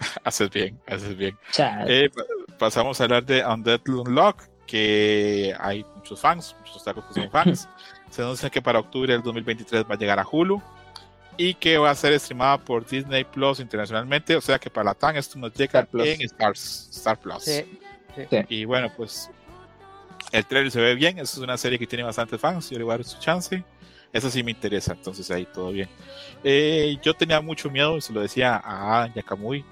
[0.24, 1.36] Haces bien, haces bien.
[1.88, 2.22] Eh, pa-
[2.58, 7.68] pasamos a hablar de Undead Unlock, que hay muchos fans, muchos tacos que son fans.
[8.10, 10.62] Se anuncia que para octubre del 2023 va a llegar a Hulu
[11.36, 14.34] y que va a ser streamada por Disney Plus internacionalmente.
[14.36, 17.42] O sea que para la TAN esto nos llega Star en Stars, Star Plus.
[17.42, 17.64] Sí.
[18.48, 19.30] Y bueno, pues
[20.32, 21.18] el trailer se ve bien.
[21.18, 22.70] Esa es una serie que tiene bastantes fans.
[22.70, 23.62] Yo le voy a dar su chance.
[24.12, 25.88] Esa sí me interesa, entonces ahí todo bien.
[26.42, 29.64] Eh, yo tenía mucho miedo, se lo decía a Yakamui,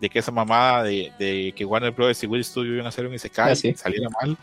[0.00, 2.22] de que esa mamada de, de que Warner Bros.
[2.22, 3.72] y Will Studio iban a hacer un Isekai Ah, sí.
[3.74, 4.36] saliera mal.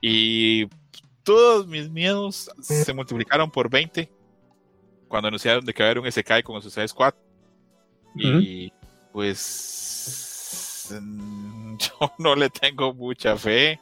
[0.00, 0.66] Y
[1.22, 4.10] todos mis miedos se multiplicaron por 20
[5.08, 7.14] cuando anunciaron de que iba a haber un Isekai con el Suicide Squad.
[8.16, 8.72] Y
[9.12, 13.80] pues mm, yo no le tengo mucha fe.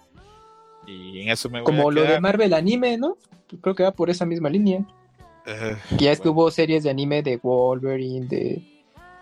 [0.86, 2.20] Y en eso me voy Como a lo de.
[2.20, 3.16] Marvel Anime, ¿no?
[3.60, 4.84] Creo que va por esa misma línea.
[5.44, 6.42] Que ya es que bueno.
[6.42, 8.68] hubo series de anime de Wolverine, de.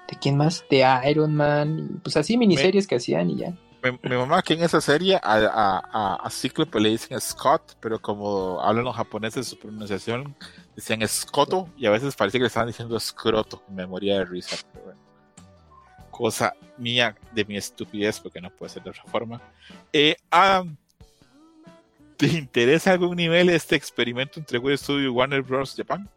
[0.08, 0.64] ¿De quién más?
[0.68, 1.78] De Iron Man.
[1.78, 3.54] y, Pues así miniseries que hacían y ya.
[3.82, 7.76] Mi, mi mamá que en esa serie a, a, a, a Cíclope le dicen Scott,
[7.80, 10.34] pero como hablan los japoneses su pronunciación
[10.76, 13.62] decían Scotto y a veces parece que le estaban diciendo escroto.
[13.68, 14.56] Me moría de risa.
[14.72, 15.00] Pero bueno.
[16.10, 19.40] Cosa mía de mi estupidez porque no puede ser de otra forma.
[19.92, 20.76] Eh, Adam,
[22.20, 25.74] ¿te interesa a algún nivel este experimento entre Wii Studio y Warner Bros.
[25.76, 26.09] Japan?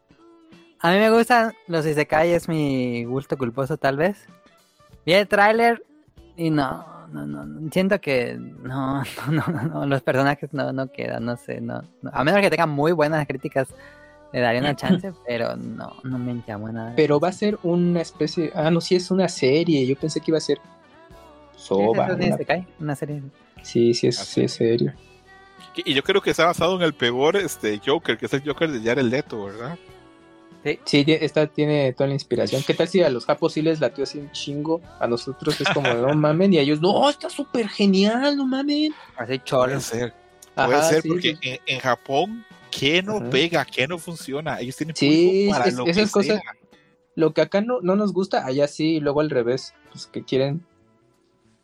[0.80, 4.26] A mí me gustan los Isekai, es mi gusto culposo tal vez.
[5.06, 5.82] Vi el tráiler
[6.36, 10.74] y no, no, no, no, siento que no, no, no, no, no, los personajes no,
[10.74, 12.12] no quedan, no sé, no, no.
[12.14, 13.70] A menos que tengan muy buenas críticas,
[14.34, 16.94] le daría una chance, pero no, no me llamó nada.
[16.98, 18.52] Pero va a ser una especie.
[18.56, 19.86] Ah, no, sí es una serie.
[19.86, 20.58] Yo pensé que iba a ser.
[21.56, 22.08] Sí, Soba.
[22.08, 23.22] es un una- Isekai, una serie.
[23.62, 24.34] Sí, sí es, Así.
[24.34, 24.94] sí es serio.
[25.76, 28.72] Y yo creo que está basado en el peor este, Joker, que es el Joker
[28.72, 29.78] de Jared Leto, ¿verdad?
[30.86, 32.64] Sí, tie- esta tiene toda la inspiración.
[32.66, 34.80] ¿Qué tal si a los japos sí les latió así un chingo?
[35.00, 38.94] A nosotros es como, no mamen, y a ellos, no, está súper genial, no mamen.
[39.18, 39.80] Así Puede cholo.
[39.82, 40.14] ser.
[40.56, 41.50] Puede Ajá, ser sí, porque sí.
[41.50, 43.30] en, en Japón, ¿qué no Ajá.
[43.30, 43.66] pega?
[43.66, 44.60] ¿Qué no funciona?
[44.62, 46.42] Ellos tienen Sí, público para es- lo esas que cosas- sea.
[47.16, 50.24] Lo que acá no, no nos gusta, allá sí, y luego al revés, pues que
[50.24, 50.66] quieren,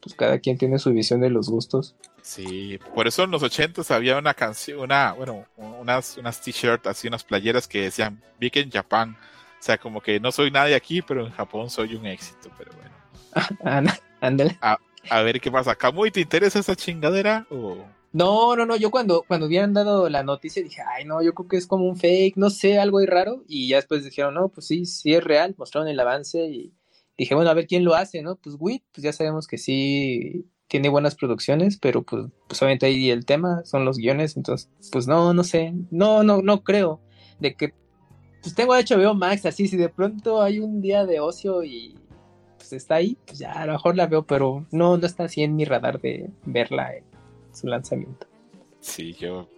[0.01, 1.95] pues cada quien tiene su visión de los gustos.
[2.29, 7.07] Sí, por eso en los 80 había una canción, una, bueno, unas, unas t-shirts, así
[7.07, 9.17] unas playeras que decían Big in Japan.
[9.59, 12.51] O sea, como que no soy nadie aquí, pero en Japón soy un éxito.
[12.55, 14.59] Pero bueno, Ándale.
[14.61, 15.73] a ver qué pasa.
[15.73, 17.47] ¿Camuy te interesa esa chingadera?
[17.49, 17.83] O...
[18.13, 21.47] No, no, no, yo cuando, cuando habían dado la noticia dije, ay, no, yo creo
[21.47, 23.43] que es como un fake, no sé, algo ahí raro.
[23.47, 26.75] Y ya después dijeron, no, pues sí, sí es real, mostraron el avance y
[27.17, 28.35] dije, bueno, a ver quién lo hace, ¿no?
[28.35, 33.09] Pues WIT, pues ya sabemos que sí tiene buenas producciones, pero pues, pues obviamente ahí
[33.09, 37.01] el tema son los guiones, entonces, pues no, no sé, no, no, no creo
[37.39, 37.73] de que,
[38.41, 41.95] pues tengo HBO Max, así, si de pronto hay un día de ocio y
[42.57, 45.41] pues está ahí, pues ya a lo mejor la veo, pero no, no está así
[45.41, 47.03] en mi radar de verla en
[47.51, 48.27] su lanzamiento.
[48.79, 49.49] Sí, yo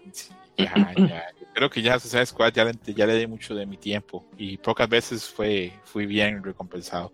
[0.57, 1.23] ya, ya.
[1.53, 4.87] Creo que ya Suicide Squad ya ya le di mucho de mi tiempo y pocas
[4.87, 7.11] veces fue, fui bien recompensado.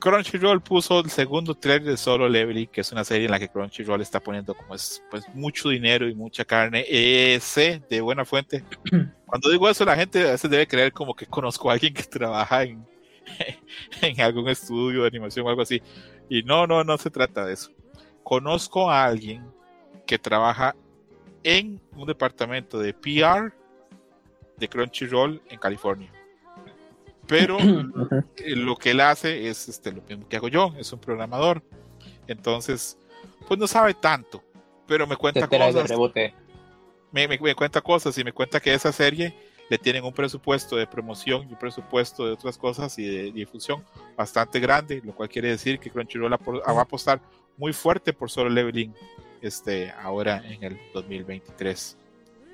[0.00, 3.50] Crunchyroll puso el segundo trailer de Solo Leveling, que es una serie en la que
[3.50, 6.84] Crunchyroll está poniendo como es, pues mucho dinero y mucha carne.
[7.40, 8.64] Sé de buena fuente.
[9.26, 12.02] Cuando digo eso, la gente a veces debe creer como que conozco a alguien que
[12.02, 12.84] trabaja en,
[14.02, 15.82] en algún estudio de animación o algo así.
[16.30, 17.70] Y no, no, no se trata de eso.
[18.22, 19.44] Conozco a alguien
[20.06, 20.74] que trabaja
[21.42, 23.52] en un departamento de PR
[24.56, 26.10] de Crunchyroll en California.
[27.30, 27.58] Pero
[28.36, 31.62] eh, lo que él hace es este, lo mismo que hago yo, es un programador.
[32.26, 32.98] Entonces,
[33.48, 34.42] pues no sabe tanto,
[34.86, 35.90] pero me cuenta de cosas,
[37.12, 39.34] me, me- me cuenta cosas y me cuenta que esa serie
[39.68, 43.84] le tienen un presupuesto de promoción y un presupuesto de otras cosas y de difusión
[44.16, 47.20] bastante grande, lo cual quiere decir que Crunchyroll apor- va a apostar
[47.56, 48.92] muy fuerte por Solo Leveling
[49.42, 51.96] este, ahora en el 2023.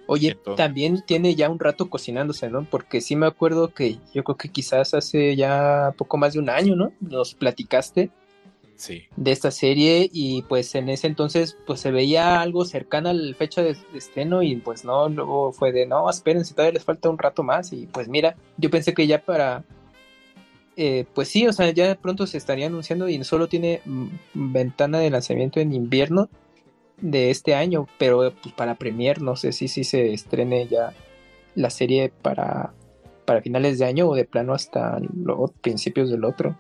[0.06, 2.64] Oye, también tiene ya un rato cocinándose, ¿no?
[2.70, 6.48] Porque sí me acuerdo que yo creo que quizás hace ya poco más de un
[6.50, 6.92] año, ¿no?
[7.00, 8.10] Nos platicaste
[8.76, 13.14] Sí, de esta serie y pues en ese entonces pues se veía algo cercana a
[13.14, 16.84] la fecha de, de estreno y pues no, luego fue de no, espérense, todavía les
[16.84, 19.64] falta un rato más y pues mira, yo pensé que ya para...
[20.76, 24.98] eh, pues sí, o sea, ya pronto se estaría anunciando y solo tiene mm, ventana
[24.98, 26.28] de lanzamiento en invierno
[27.00, 30.92] de este año, pero pues para Premiere no sé si, si se estrene ya
[31.54, 32.72] la serie para,
[33.24, 36.56] para finales de año o de plano hasta los principios del otro.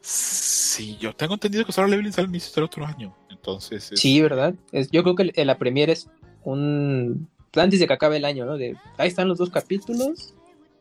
[0.00, 3.14] Sí, yo tengo entendido que Solo Leveling sale al inicio del otro año.
[3.30, 3.90] Entonces.
[3.92, 4.54] es- Sí, ¿verdad?
[4.72, 6.08] Es, yo creo que la premiere es
[6.44, 7.28] un...
[7.54, 8.56] Antes de que acabe el año, ¿no?
[8.58, 10.34] De, ahí están los dos capítulos.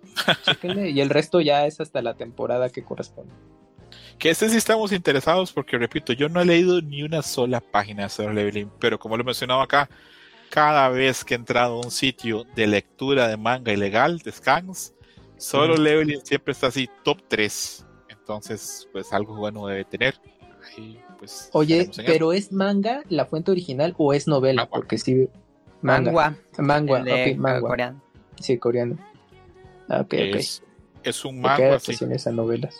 [0.46, 3.32] chéquenle, y el resto ya es hasta la temporada que corresponde.
[4.18, 8.04] Que este sí estamos interesados porque, repito, yo no he leído ni una sola página
[8.04, 9.90] de Solo Leveling, pero como lo he mencionado acá,
[10.50, 14.94] cada vez que he entrado a un sitio de lectura de manga ilegal, de scans,
[15.38, 15.84] Solo Ujú.
[15.84, 17.86] Leveling siempre está así, top 3.
[18.10, 20.16] Entonces, pues algo bueno debe tener.
[20.66, 22.02] Ahí, pues, Oye, eso.
[22.06, 24.64] pero ¿es manga la fuente original o es novela?
[24.64, 24.72] Manga.
[24.72, 25.28] Porque sí...
[25.82, 26.12] Manga.
[26.12, 26.38] Mangua.
[26.58, 27.70] Mangua, el de ok, mangua.
[27.70, 28.02] coreano.
[28.40, 28.98] Sí, coreano.
[29.90, 30.36] Ah, ok, ok.
[30.36, 30.64] es,
[31.04, 31.64] es un manga, sí.
[31.64, 32.76] adaptaciones a novelas.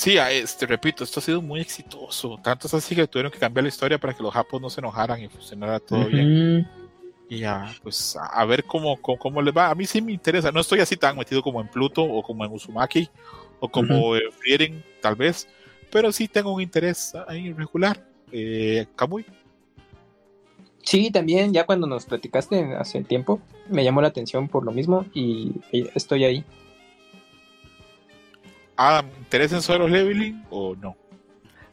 [0.00, 2.40] Sí, este, repito, esto ha sido muy exitoso.
[2.42, 4.80] Tanto es así que tuvieron que cambiar la historia para que los japos no se
[4.80, 6.66] enojaran y funcionara todo bien.
[7.28, 9.68] Y a, pues, a, ver cómo, cómo, cómo les va.
[9.68, 10.50] A mí sí me interesa.
[10.52, 13.10] No estoy así tan metido como en Pluto o como en Uzumaki
[13.60, 15.46] o como en Frieren, tal vez.
[15.92, 18.02] Pero sí tengo un interés ahí regular.
[18.32, 19.26] Eh, Kamui.
[20.82, 25.04] Sí, también ya cuando nos platicaste hace tiempo, me llamó la atención por lo mismo
[25.12, 25.60] y
[25.94, 26.42] estoy ahí.
[28.80, 30.96] Adam, ¿interesa en solo leveling o no?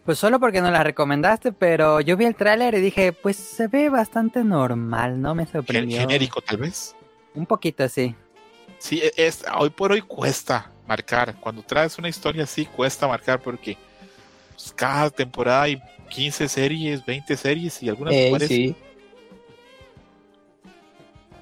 [0.03, 3.69] Pues solo porque nos la recomendaste, pero yo vi el tráiler y dije, pues se
[3.69, 5.33] ve bastante normal, ¿no?
[5.33, 6.01] Me sorprendió.
[6.01, 6.97] Genérico, tal vez.
[7.33, 8.13] Un poquito, sí.
[8.77, 11.33] Sí, e- es, hoy por hoy cuesta marcar.
[11.39, 13.77] Cuando traes una historia así, cuesta marcar porque
[14.49, 18.75] pues, cada temporada hay 15 series, 20 series y algunas Ey, sí.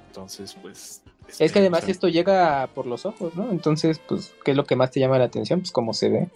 [0.10, 1.02] Entonces, pues.
[1.40, 3.52] Es que además esto llega por los ojos, ¿no?
[3.52, 5.60] Entonces, pues, ¿qué es lo que más te llama la atención?
[5.60, 6.28] Pues cómo se ve.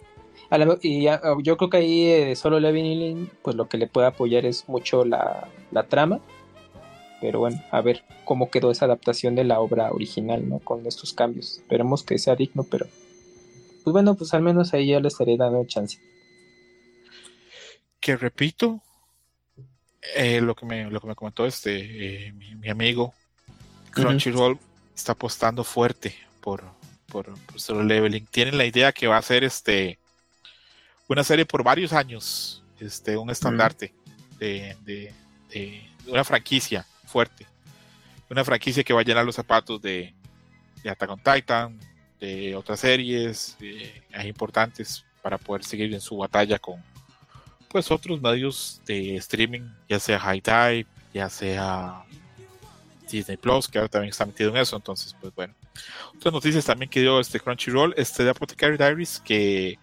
[0.50, 1.04] A la- y
[1.42, 5.04] yo creo que ahí eh, solo Leveling, pues lo que le puede apoyar es mucho
[5.04, 6.20] la, la trama.
[7.20, 10.58] Pero bueno, a ver cómo quedó esa adaptación de la obra original, ¿no?
[10.58, 11.58] Con estos cambios.
[11.58, 12.86] Esperemos que sea digno, pero...
[13.84, 15.98] Pues bueno, pues al menos ahí ya le estaré dando chance.
[18.00, 18.80] Que repito,
[20.16, 23.12] eh, lo, que me, lo que me comentó este eh, mi, mi amigo
[23.92, 24.58] Crunchyroll
[25.00, 26.62] está apostando fuerte por,
[27.06, 28.26] por, Solo Leveling.
[28.26, 29.98] Tienen la idea que va a ser este
[31.08, 33.92] una serie por varios años, este, un estandarte
[34.38, 35.12] de, de-
[35.48, 37.46] de una franquicia fuerte.
[38.30, 40.14] Una franquicia que va a llenar los zapatos de,
[40.84, 41.80] de Attack on Titan,
[42.20, 46.80] de otras series eh, importantes para poder seguir en su batalla con
[47.68, 52.04] pues otros medios de streaming, ya sea High Dive, ya sea
[53.18, 55.54] Disney Plus, que ahora también está metido en eso, entonces pues bueno.
[56.16, 59.78] Otras noticias también que dio este Crunchyroll, este de Apothecary Diaries, que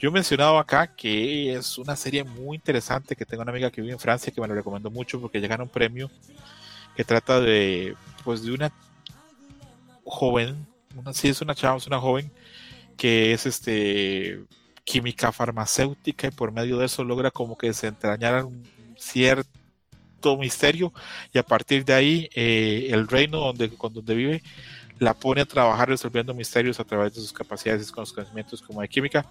[0.00, 3.82] yo he mencionado acá que es una serie muy interesante que tengo una amiga que
[3.82, 6.10] vive en Francia que me lo recomendó mucho porque ya ganó un premio
[6.96, 8.72] que trata de pues de una
[10.04, 12.32] joven, una, sí es una chava, es una joven
[12.96, 14.40] que es este
[14.84, 19.59] química farmacéutica y por medio de eso logra como que desentrañar un cierto
[20.36, 20.92] misterio
[21.32, 24.42] y a partir de ahí eh, el reino donde, con donde vive
[24.98, 28.60] la pone a trabajar resolviendo misterios a través de sus capacidades y con los conocimientos
[28.60, 29.24] como de química.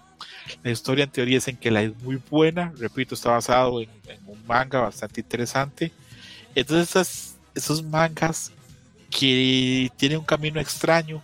[0.64, 3.88] La historia en teoría es en que la es muy buena, repito, está basado en,
[4.08, 5.92] en un manga bastante interesante.
[6.56, 8.50] Entonces esas, esos mangas
[9.10, 11.22] que tienen un camino extraño,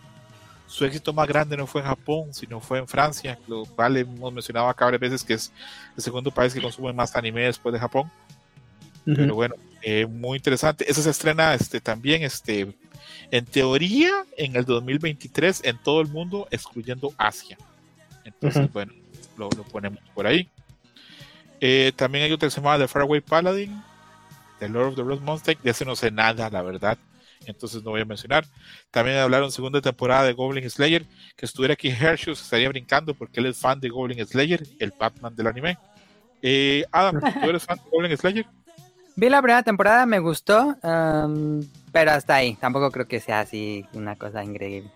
[0.66, 4.32] su éxito más grande no fue en Japón, sino fue en Francia, lo cual hemos
[4.32, 5.52] mencionado acá varias veces que es
[5.96, 8.10] el segundo país que consume más anime después de Japón.
[9.06, 10.90] Pero bueno, eh, muy interesante.
[10.90, 12.74] Eso se estrena este, también, este,
[13.30, 17.56] en teoría, en el 2023 en todo el mundo, excluyendo Asia.
[18.24, 18.92] Entonces, bueno,
[19.38, 20.48] lo, lo ponemos por ahí.
[21.60, 23.82] Eh, también hay otra que se llama The Faraway Paladin,
[24.58, 25.56] The Lord of the Rose Monster.
[25.58, 26.98] De ese no sé nada, la verdad.
[27.46, 28.44] Entonces no voy a mencionar.
[28.90, 31.06] También hablaron segunda temporada de Goblin Slayer.
[31.36, 34.92] Que estuviera aquí Hershey se estaría brincando porque él es fan de Goblin Slayer, el
[34.98, 35.78] Batman del anime.
[36.42, 38.46] Eh, Adam, ¿tú eres fan de Goblin Slayer?
[39.16, 41.62] Vi la primera temporada, me gustó, am,
[41.92, 42.54] pero hasta ahí.
[42.56, 44.90] Tampoco creo que sea así una cosa increíble.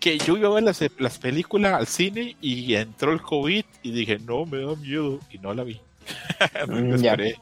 [0.00, 3.90] que yo iba a ver las, las películas al cine y entró el COVID y
[3.92, 5.80] dije, no, me da miedo y no la vi.
[6.68, 7.12] Me Mm, ya.
[7.12, 7.36] esperé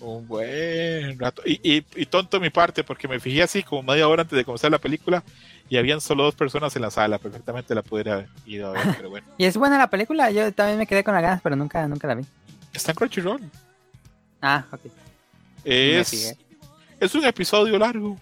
[0.00, 1.40] un buen rato.
[1.46, 4.36] Y, y, y tonto de mi parte porque me fijé así como media hora antes
[4.36, 5.22] de comenzar la película
[5.70, 7.18] y habían solo dos personas en la sala.
[7.18, 9.26] Perfectamente la pudiera haber ido a ver, pero bueno.
[9.38, 12.06] Y es buena la película, yo también me quedé con las ganas, pero nunca, nunca
[12.08, 12.24] la vi.
[12.74, 13.40] Está en Crunchyroll.
[14.42, 14.80] Ah, ok.
[15.64, 16.36] Es,
[16.98, 18.18] es un episodio largo.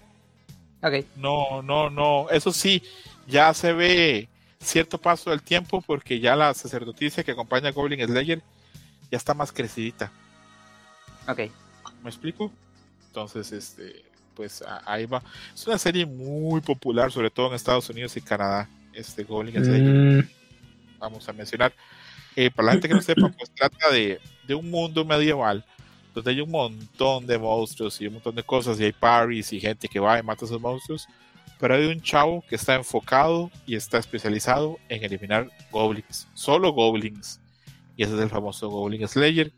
[0.81, 1.05] Ok.
[1.17, 2.29] No, no, no.
[2.29, 2.83] Eso sí,
[3.27, 8.05] ya se ve cierto paso del tiempo porque ya la sacerdotisa que acompaña a Goblin
[8.05, 8.41] Slayer
[9.11, 10.11] ya está más crecidita.
[11.27, 11.39] Ok.
[12.03, 12.51] ¿Me explico?
[13.07, 14.03] Entonces, este,
[14.35, 15.23] pues ahí va.
[15.53, 18.69] Es una serie muy popular, sobre todo en Estados Unidos y Canadá.
[18.93, 20.29] Este Goblin Slayer, Mm,
[20.99, 21.73] vamos a mencionar.
[22.35, 25.65] Eh, para la gente que no sepa, pues trata de, de un mundo medieval
[26.23, 29.59] donde hay un montón de monstruos y un montón de cosas y hay parries y
[29.59, 31.07] gente que va y mata a esos monstruos.
[31.59, 37.39] Pero hay un chavo que está enfocado y está especializado en eliminar goblins, solo goblins.
[37.97, 39.51] Y ese es el famoso Goblin Slayer.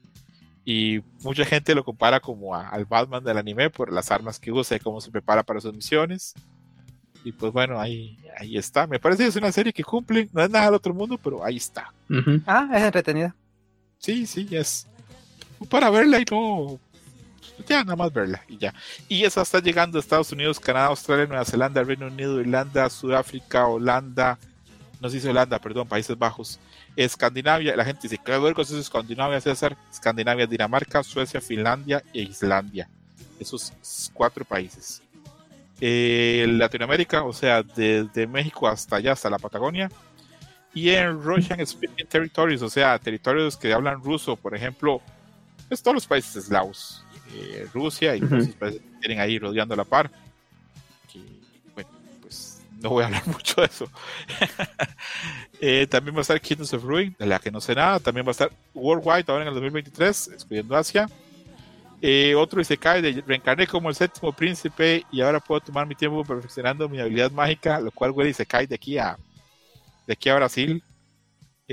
[0.65, 4.51] Y mucha gente lo compara como a- al Batman del anime por las armas que
[4.51, 6.33] usa y cómo se prepara para sus misiones.
[7.23, 8.87] Y pues bueno, ahí, ahí está.
[8.87, 10.27] Me parece que es una serie que cumple.
[10.33, 11.93] No es nada del otro mundo, pero ahí está.
[12.09, 12.41] Ujú.
[12.47, 13.35] Ah, es entretenida.
[13.99, 14.87] Sí, sí, es
[15.69, 16.79] para verla y no.
[17.67, 18.73] Ya, nada más verla y ya.
[19.07, 23.67] Y esa está llegando a Estados Unidos, Canadá, Australia, Nueva Zelanda, Reino Unido, Irlanda, Sudáfrica,
[23.67, 24.39] Holanda.
[24.99, 26.59] No se dice Holanda, perdón, Países Bajos.
[26.95, 29.77] Escandinavia, la gente dice, ¿qué vergüenza es Escandinavia, César?
[29.91, 32.89] Escandinavia, Dinamarca, Suecia, Finlandia e Islandia.
[33.39, 33.73] Esos
[34.13, 35.01] cuatro países.
[35.79, 39.89] Eh, Latinoamérica, o sea, desde México hasta allá, hasta la Patagonia.
[40.73, 45.01] Y en Russian Speaking Territories, o sea, territorios que hablan ruso, por ejemplo,
[45.71, 47.03] es todos los países eslavos,
[47.33, 48.41] eh, Rusia y todos Ujú.
[48.43, 50.11] esos países que tienen ahí rodeando a la par.
[51.11, 51.19] Que,
[51.73, 51.89] bueno,
[52.21, 53.89] pues no voy a hablar mucho de eso.
[55.63, 57.99] Eh, también va a estar Kingdoms of Ruin, de la que no sé nada.
[57.99, 61.07] También va a estar Worldwide ahora en el 2023, excluyendo Asia.
[62.01, 66.25] Eh, otro Isekai de reencarné como el séptimo príncipe y ahora puedo tomar mi tiempo
[66.25, 69.19] perfeccionando mi habilidad mágica, lo cual huele Isekai de aquí a
[70.07, 70.83] de aquí a Brasil.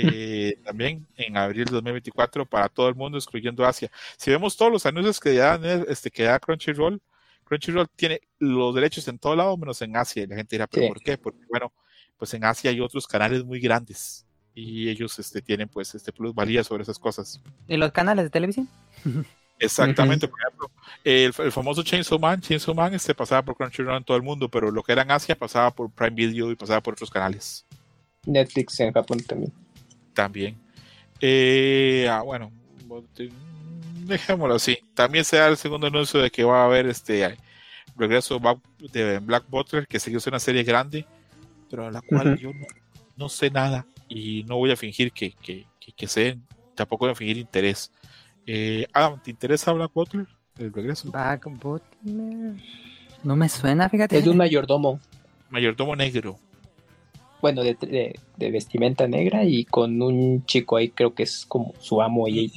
[0.03, 3.91] Eh, también en abril de 2024 para todo el mundo, excluyendo Asia.
[4.17, 7.01] Si vemos todos los anuncios que da, este, que da Crunchyroll,
[7.45, 10.23] Crunchyroll tiene los derechos en todo lado menos en Asia.
[10.23, 10.89] Y la gente dirá, ¿pero Sí.
[10.89, 11.19] por qué?
[11.19, 11.73] Porque, bueno,
[12.17, 16.65] pues en Asia hay otros canales muy grandes y ellos este, tienen pues este plusvalía
[16.65, 17.41] sobre esas cosas.
[17.69, 18.69] ¿Y los canales de televisión?
[19.61, 20.71] Exactamente, por ejemplo,
[21.03, 24.49] el, el famoso Chainsaw Man, Chainsaw Man este pasaba por Crunchyroll en todo el mundo,
[24.49, 27.67] pero lo que era en Asia pasaba por Prime Video y pasaba por otros canales
[28.25, 29.53] Netflix en Japón también.
[30.19, 30.57] También.
[31.21, 32.51] Eh, ah, bueno,
[34.05, 34.77] dejémoslo así.
[34.93, 37.39] También se da el segundo anuncio de que va a haber este
[37.97, 38.41] regreso
[38.81, 41.07] de Black Butler, que sigue siendo una serie grande,
[41.71, 42.37] pero a la cual Ujú.
[42.37, 42.67] yo no,
[43.17, 46.37] no sé nada y no voy a fingir que, que, que, que sé,
[46.75, 47.93] tampoco voy a fingir interés.
[48.45, 50.27] Eh, Adam, ¿te interesa Black Butler?
[50.59, 51.13] El regreso.
[51.13, 52.57] Back Butler.
[53.23, 54.19] No me suena, fíjate.
[54.19, 54.99] Es de un mayordomo,
[55.49, 56.41] Mayordomo negro.
[57.41, 61.73] Bueno, de, de- de vestimenta negra y con un chico ahí, creo que es como
[61.81, 62.53] su amo y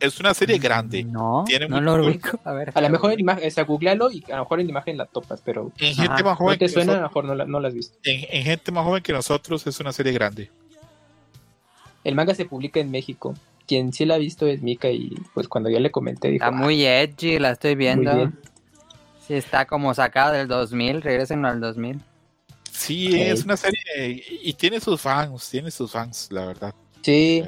[0.00, 1.04] Es una serie grande.
[1.04, 2.38] No, Tiene no lo ubico.
[2.44, 2.72] A ver.
[2.74, 5.04] a lo mejor en imagen, o sea, googlealo y a lo mejor en imagen la
[5.06, 7.24] topas, pero En gente Ajá, más no joven te que suena, a lo nosotros, mejor
[7.26, 7.98] no la, no la has visto.
[8.04, 10.50] en, en gente más joven que nosotros es una serie grande.
[12.04, 13.34] El manga se publica en México.
[13.66, 16.56] Quien sí la ha visto es Mika y pues cuando yo le comenté dijo, Está
[16.56, 18.16] muy edgy, la estoy "Ah, muy viendo.
[18.16, 18.38] bien.
[19.26, 21.02] Sí, está como sacada del 2000.
[21.02, 22.00] Regresen al 2000.
[22.72, 26.74] Sí, es una serie y, tiene sus fans, tiene sus fans, la verdad.
[27.02, 27.42] Sí.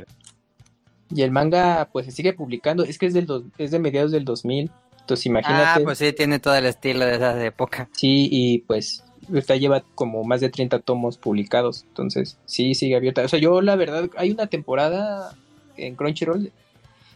[1.15, 4.13] Y el manga pues se sigue publicando, es que es del dos- es de mediados
[4.13, 4.71] del 2000.
[5.01, 5.85] Entonces Ah, imagínate.
[5.85, 7.89] pues sí, tiene todo el estilo de esa época.
[7.93, 9.03] Sí, y pues
[9.35, 11.85] esta lleva como más de 30 tomos publicados.
[11.89, 13.23] Entonces, sí, sigue abierta.
[13.23, 15.35] O sea, yo la verdad, hay una temporada
[15.77, 16.51] en Crunchyroll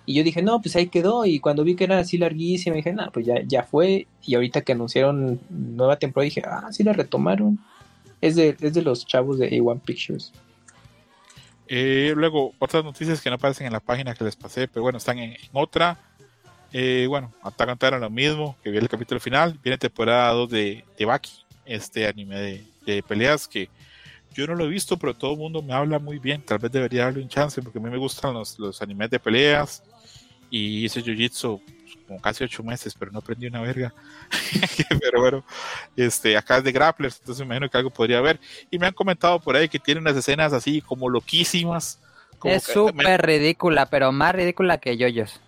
[0.04, 1.24] y yo dije, no, pues ahí quedó.
[1.26, 4.06] Y cuando vi que era así larguísima, dije, no, pues ya, ya fue.
[4.24, 7.58] Y ahorita que anunciaron nueva temporada, dije, ah, sí la retomaron.
[8.20, 10.32] Es de, es de los chavos de A1 Pictures.
[11.68, 14.98] Eh, luego, otras noticias que no aparecen en la página que les pasé, pero bueno,
[14.98, 15.98] están en, en otra.
[16.72, 19.58] Eh, bueno, Attack on lo mismo, que viene el capítulo final.
[19.62, 21.32] Viene temporada 2 de, de Baki,
[21.64, 23.68] este anime de, de peleas que
[24.34, 26.42] yo no lo he visto, pero todo el mundo me habla muy bien.
[26.42, 29.18] Tal vez debería darle un chance, porque a mí me gustan los, los animes de
[29.18, 29.82] peleas.
[30.50, 31.60] Y hice Jiu-Jitsu
[32.06, 33.92] como casi ocho meses, pero no aprendí una verga.
[35.00, 35.44] pero bueno,
[35.96, 38.38] este, acá es de Grapplers, entonces me imagino que algo podría haber.
[38.70, 41.98] Y me han comentado por ahí que tiene unas escenas así como loquísimas.
[42.38, 45.40] Como es súper ridícula, pero más ridícula que Yoyos.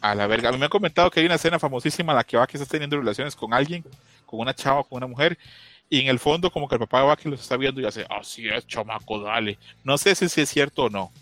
[0.00, 0.48] a la verga.
[0.48, 2.68] A mí me han comentado que hay una escena famosísima en la que Baki está
[2.68, 3.84] teniendo relaciones con alguien,
[4.26, 5.38] con una chava, con una mujer,
[5.88, 8.04] y en el fondo como que el papá de Baki los está viendo y hace,
[8.10, 9.58] así es, chamaco, dale.
[9.84, 11.12] No sé si, si es cierto o no.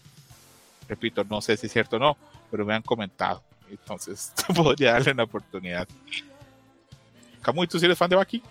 [0.88, 2.16] Repito, no sé si es cierto o no,
[2.50, 3.42] pero me han comentado.
[3.72, 5.88] Entonces, podría darle una oportunidad.
[7.40, 8.42] Camuy, ¿tú sí eres fan de Baki?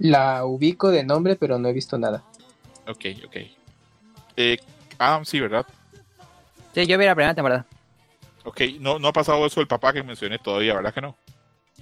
[0.00, 2.22] La ubico de nombre, pero no he visto nada.
[2.88, 3.36] Ok, ok.
[4.36, 4.58] Eh,
[4.98, 5.64] Adam, sí, ¿verdad?
[6.74, 7.64] Sí, yo vi la primera temporada.
[8.44, 11.16] Ok, no, no ha pasado eso el papá que mencioné todavía, ¿verdad que no?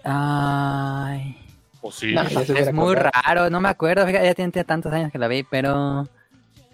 [0.05, 1.37] Ay.
[1.81, 2.15] ¿O sí?
[2.15, 5.43] No, Es muy raro, no me acuerdo, fíjate, ya tiene tantos años que la vi,
[5.43, 6.07] pero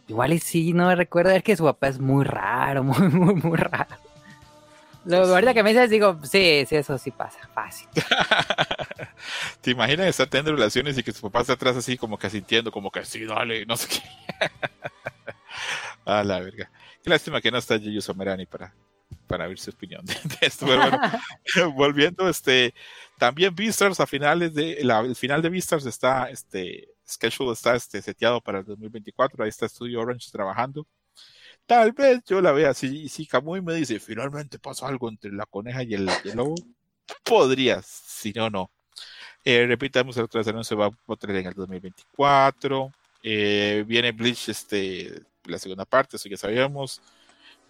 [0.09, 3.35] igual y sí, no me recuerdo, es que su papá es muy raro, muy, muy,
[3.35, 3.97] muy raro.
[5.05, 5.33] Lo Sí.
[5.33, 7.89] ahorita que me dices, digo, sí, sí, eso sí pasa, fácil.
[9.61, 12.71] ¿Te imaginas estar teniendo relaciones y que su papá está atrás así como que asintiendo,
[12.71, 14.03] como que sí, dale, no sé qué?
[16.05, 16.71] A la verga.
[17.03, 18.75] Qué lástima que no está Yuyu Somerani para,
[19.27, 20.67] para ver su opinión de, esto.
[20.67, 21.01] Pero bueno,
[21.75, 22.75] volviendo, este,
[23.19, 28.03] también Beastars a finales de, la, el final de Beastars está, este, schedule está este,
[28.03, 29.45] seteado para el 2024.
[29.45, 30.87] Ahí está Studio Orange trabajando.
[31.71, 33.09] Tal vez yo la vea así.
[33.09, 36.57] Si Kamui me dice, finalmente pasa algo entre la coneja y el, lobo,
[37.23, 38.73] podría, si no, no.
[39.45, 42.91] Eh, repitamos el otro se va a poner en el 2024.
[43.23, 47.01] Eh, viene Bleach, este, la segunda parte, eso ya sabíamos.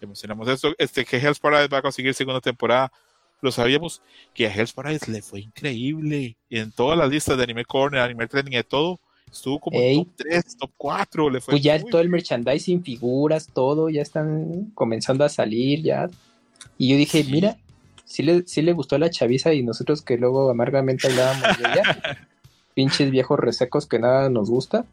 [0.01, 0.73] Emocionamos esto.
[0.79, 2.91] Este, que Hell's Paradise va a conseguir segunda temporada.
[3.39, 4.01] Lo sabíamos
[4.33, 6.37] que a Hell's Paradise le fue increíble.
[6.49, 8.99] En todas las listas de Anime Corner, Anime Trending y todo,
[9.29, 11.29] estuvo como top 3, top 4.
[11.29, 16.09] Le fue pues ya todo el merchandising, figuras, todo, ya están comenzando a salir ya.
[16.77, 17.57] Y yo dije, mira,
[18.05, 22.17] sí le, sí le gustó la chaviza y nosotros que luego amargamente hablábamos de ella.
[22.73, 24.85] pinches viejos resecos que nada nos gusta.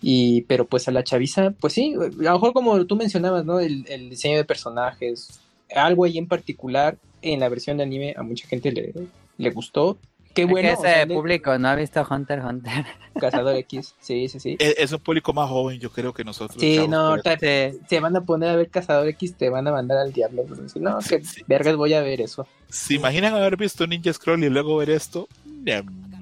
[0.00, 3.60] Y, pero pues a la chaviza, pues sí, a lo mejor como tú mencionabas, ¿no?
[3.60, 5.40] El, diseño de personajes,
[5.74, 8.92] algo ahí en particular en la versión de anime a mucha gente le,
[9.38, 9.96] le gustó.
[10.34, 10.70] Qué bueno.
[10.70, 12.86] ese público no ha visto Hunter Hunter.
[13.20, 14.56] Cazador X, sí, sí, sí.
[14.58, 16.58] Es, un público más joven, yo creo que nosotros.
[16.58, 19.98] Sí, no, te, se van a poner a ver Cazador X, te van a mandar
[19.98, 20.44] al diablo.
[20.76, 22.46] No, que vergas voy a ver eso.
[22.68, 25.28] ¿Se imaginan haber visto Ninja Scroll y luego ver esto?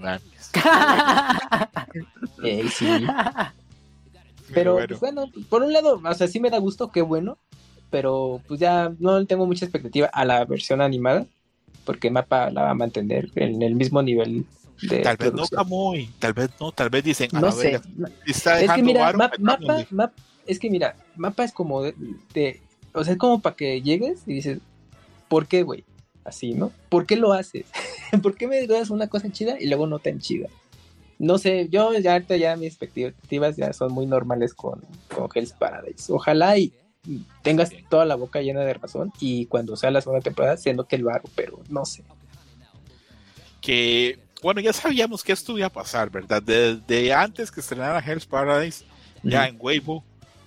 [0.01, 0.51] Mames.
[2.73, 3.07] sí.
[4.53, 5.31] Pero pues, bueno.
[5.49, 7.39] por un lado, o sea, sí me da gusto, qué bueno,
[7.91, 11.27] pero pues ya no tengo mucha expectativa a la versión animada,
[11.85, 14.47] porque Mapa la va a mantener en el mismo nivel
[14.83, 17.81] de Tal vez no muy, tal vez no, tal vez dicen, no sé.
[18.27, 20.15] Está es que mira, mapa,
[20.47, 22.61] es que mira, Mapa es como de,
[22.95, 24.59] o sea, es como para que llegues y dices,
[25.29, 25.85] ¿por qué, güey?
[26.25, 26.73] Así, ¿no?
[26.89, 27.67] ¿Por qué lo haces?
[28.23, 30.49] ¿Por qué me das una cosa chida y luego no tan chida?
[31.21, 34.81] no sé, yo ya ahorita ya mis expectativas ya son muy normales con,
[35.15, 36.11] con Hell's Paradise.
[36.11, 36.73] Ojalá y
[37.43, 40.97] tengas toda la boca llena de razón y cuando sea la segunda temporada se note
[40.97, 42.05] el barro, pero no sé.
[43.61, 46.43] Que, bueno, ya sabíamos que esto iba a pasar, ¿verdad?
[46.43, 48.85] Desde antes que estrenara Hell's Paradise,
[49.23, 50.03] ya en Weibo,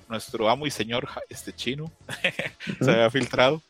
[0.09, 1.91] nuestro amo y señor este chino
[2.81, 3.61] se había filtrado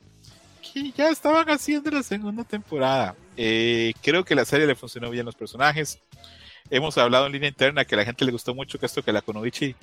[0.74, 3.16] que ya estaban haciendo la segunda temporada.
[3.36, 6.00] Eh, creo que la serie le funcionó bien los personajes
[6.70, 9.12] hemos hablado en línea interna que a la gente le gustó mucho que esto que
[9.12, 9.76] la Konoichi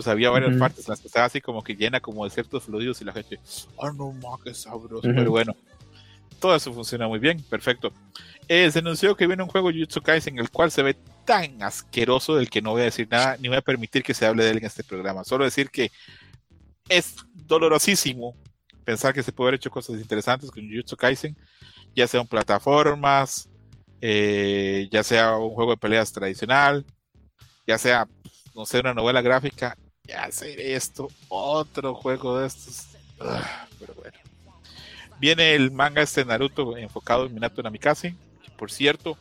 [0.00, 2.64] pues había varias partes en las que estaba así como que llena como de ciertos
[2.64, 3.38] fluidos y la gente,
[3.76, 5.54] oh no ma, qué sabroso, pero bueno,
[6.38, 7.92] todo eso funciona muy bien, perfecto.
[8.48, 10.96] Eh, se anunció que viene un juego Jujutsu Kaisen en el cual se ve
[11.26, 14.24] tan asqueroso del que no voy a decir nada, ni voy a permitir que se
[14.24, 15.92] hable de él en este programa, solo decir que
[16.88, 18.34] es dolorosísimo
[18.86, 21.36] pensar que se puede haber hecho cosas interesantes con Jujutsu Kaisen,
[21.94, 23.50] ya sean plataformas,
[24.00, 26.86] eh, ya sea un juego de peleas tradicional,
[27.66, 28.08] ya sea,
[28.54, 29.76] no sé, una novela gráfica,
[30.30, 32.88] sea esto, otro juego de estos.
[33.78, 34.18] pero bueno.
[35.18, 38.14] Viene el manga este Naruto enfocado en Minato Namikaze.
[38.56, 39.16] por cierto,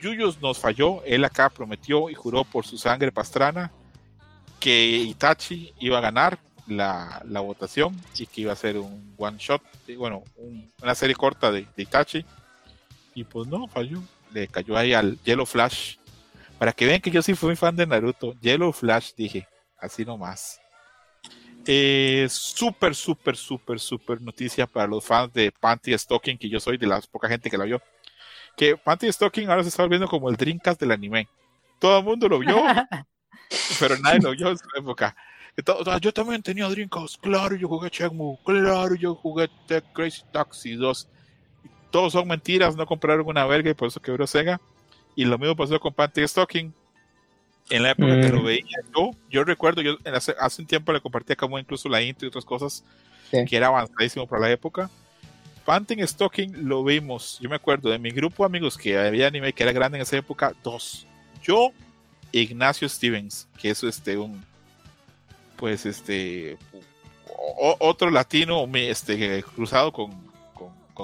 [0.00, 1.02] Yuyos nos falló.
[1.04, 3.70] Él acá prometió y juró por su sangre pastrana
[4.58, 9.62] que Itachi iba a ganar la, votación y que iba a ser un one shot,
[9.96, 10.22] bueno,
[10.82, 12.24] una serie corta de Itachi
[13.14, 14.00] y pues no, falló.
[14.32, 15.96] Le cayó ahí al Yellow Flash.
[16.58, 18.34] Para que vean que yo sí fui fan de Naruto.
[18.40, 19.48] Yellow Flash, dije.
[19.80, 20.60] Así nomás.
[21.66, 26.78] Eh, súper, súper, súper, súper noticia para los fans de Panty Stocking, que yo soy
[26.78, 27.82] de la poca gente que la vio.
[28.56, 31.28] Que Panty Stocking ahora se está volviendo como el Dreamcast del anime.
[31.78, 32.56] Todo el mundo lo vio,
[33.80, 35.14] pero nadie lo vio en su época.
[36.00, 39.50] Yo también tenía Dreamcast, claro, yo jugué Shenmue, claro, yo jugué
[39.92, 41.08] Crazy Taxi 2
[41.90, 44.60] todos son mentiras, no compraron una verga y por eso quebró Sega.
[45.16, 46.72] Y lo mismo pasó con Panty Stocking.
[47.70, 48.44] En la época que lo mm.
[48.44, 52.26] veía yo, yo recuerdo, yo hace, hace un tiempo le compartía como incluso la intro
[52.26, 52.84] y otras cosas
[53.30, 54.90] que era avanzadísimo para la época.
[55.64, 59.52] Panty Stocking lo vimos, yo me acuerdo de mi grupo de amigos que había anime
[59.52, 61.06] que era grande en esa época, dos.
[61.42, 61.72] Yo,
[62.32, 64.44] Ignacio Stevens, que es este un
[65.56, 66.58] pues este
[67.78, 70.30] otro latino este cruzado con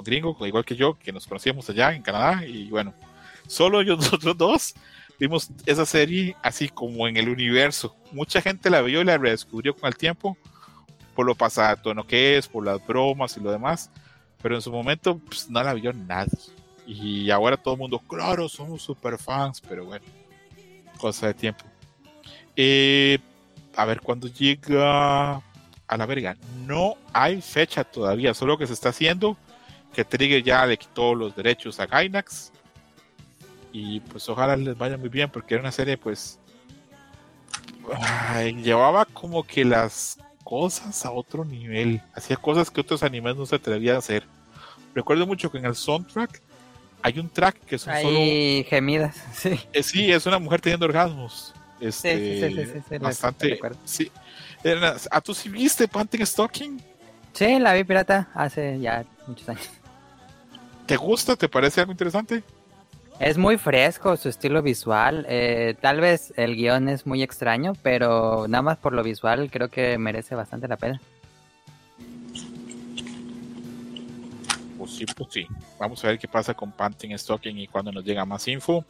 [0.03, 2.45] gringo, igual que yo, que nos conocíamos allá en Canadá.
[2.45, 2.93] Y bueno,
[3.47, 4.75] solo yo, nosotros dos
[5.19, 7.95] vimos esa serie así como en el universo.
[8.11, 10.37] Mucha gente la vio y la redescubrió con el tiempo
[11.15, 13.89] por lo pasado, tono que es, por las bromas y lo demás.
[14.41, 16.37] Pero en su momento pues, no la vio nadie.
[16.85, 20.05] Y ahora todo el mundo, claro, somos super fans, pero bueno,
[20.99, 21.65] cosa de tiempo.
[22.55, 23.17] Eh,
[23.75, 25.37] a ver cuándo llega
[25.87, 26.37] a la verga.
[26.65, 29.37] No hay fecha todavía, solo que se está haciendo
[29.97, 32.51] que Trigger ya le quitó los derechos a Gainax.
[33.79, 36.39] Y pues ojalá les vaya muy bien porque era una serie pues
[38.63, 42.01] llevaba como que las cosas a otro nivel.
[42.15, 44.23] Hacía cosas que otros animes no se atrevían a hacer.
[44.95, 46.41] Recuerdo mucho que en el soundtrack
[47.03, 48.19] hay un track que es un solo.
[48.19, 49.59] Hay gemidas, sí.
[49.71, 51.53] Eh, sí, es una mujer teniendo orgasmos.
[51.79, 53.59] Sí, sí, sí, Este, sí, sí, bastante.
[53.85, 54.11] Sí.
[54.63, 56.81] Era- ¿A tú sí viste Panting Stalking?
[57.33, 59.69] Sí, la vi pirata hace ya muchos años.
[60.87, 61.35] ¿Te gusta?
[61.35, 62.43] ¿Te parece algo interesante?
[63.19, 65.25] Es muy fresco su estilo visual.
[65.27, 69.69] eh, tal vez el guion es muy extraño, pero nada más por lo visual creo
[69.69, 71.01] que merece bastante la pena.
[74.77, 75.47] Pues sí, pues sí.
[75.79, 78.85] Vamos a ver qué pasa con Panting Stalking y cuando nos llega más info.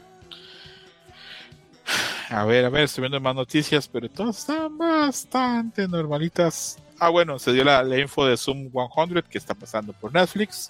[2.30, 6.78] A ver, a ver, estoy viendo más noticias, pero todas están bastante normalitas.
[6.99, 10.69] Ah, bueno, se dio la, la info de Zoom 100 que está pasando por Netflix.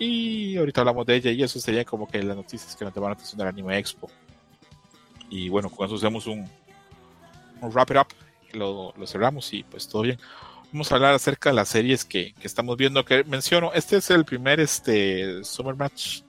[0.00, 3.10] Y ahorita hablamos de ella y eso sería como que las noticias que nos a
[3.10, 4.10] atención del Anime Expo.
[5.28, 6.50] Y bueno, con eso hacemos un,
[7.60, 8.06] un wrap it up.
[8.52, 10.18] Lo, lo cerramos y pues todo bien.
[10.72, 13.04] Vamos a hablar acerca de las series que, que estamos viendo.
[13.04, 16.22] Que menciono, este es el primer este, Summer Match.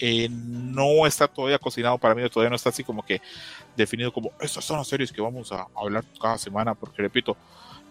[0.00, 3.22] Eh, no está todavía cocinado para mí, todavía no está así como que
[3.76, 7.36] definido como estas son las series que vamos a hablar cada semana, porque repito,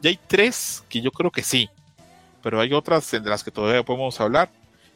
[0.02, 1.70] ya hay tres que yo creo que sí,
[2.41, 4.50] pero hay otras de las que todavía podemos hablar.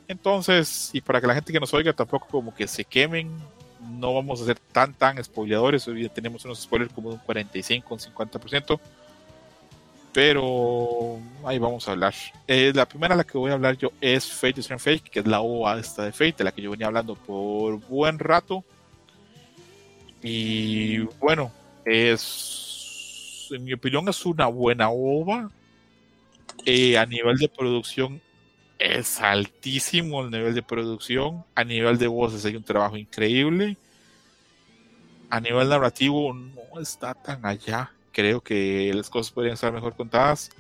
[0.08, 3.32] Entonces, y para que la gente que nos oiga tampoco como que se quemen,
[3.80, 7.94] no vamos a ser tan tan spoileadores, hoy tenemos unos spoilers como de un 45,
[7.94, 8.80] un 50%,
[10.14, 12.14] pero ahí vamos a hablar.
[12.48, 15.20] Eh, la primera a la que voy a hablar yo es Fate is Fate, que
[15.20, 18.64] es la OVA esta de Fate, de la que yo venía hablando por buen rato.
[20.22, 21.52] Y bueno,
[21.84, 25.50] es, en mi opinión, es una buena OVA.
[26.66, 28.22] Eh, a nivel de producción
[28.80, 31.44] es altísimo el nivel de producción.
[31.56, 33.78] A nivel de voces hay un trabajo increíble.
[35.30, 37.92] A nivel narrativo no está tan allá.
[38.12, 40.52] Creo que las cosas podrían estar mejor contadas.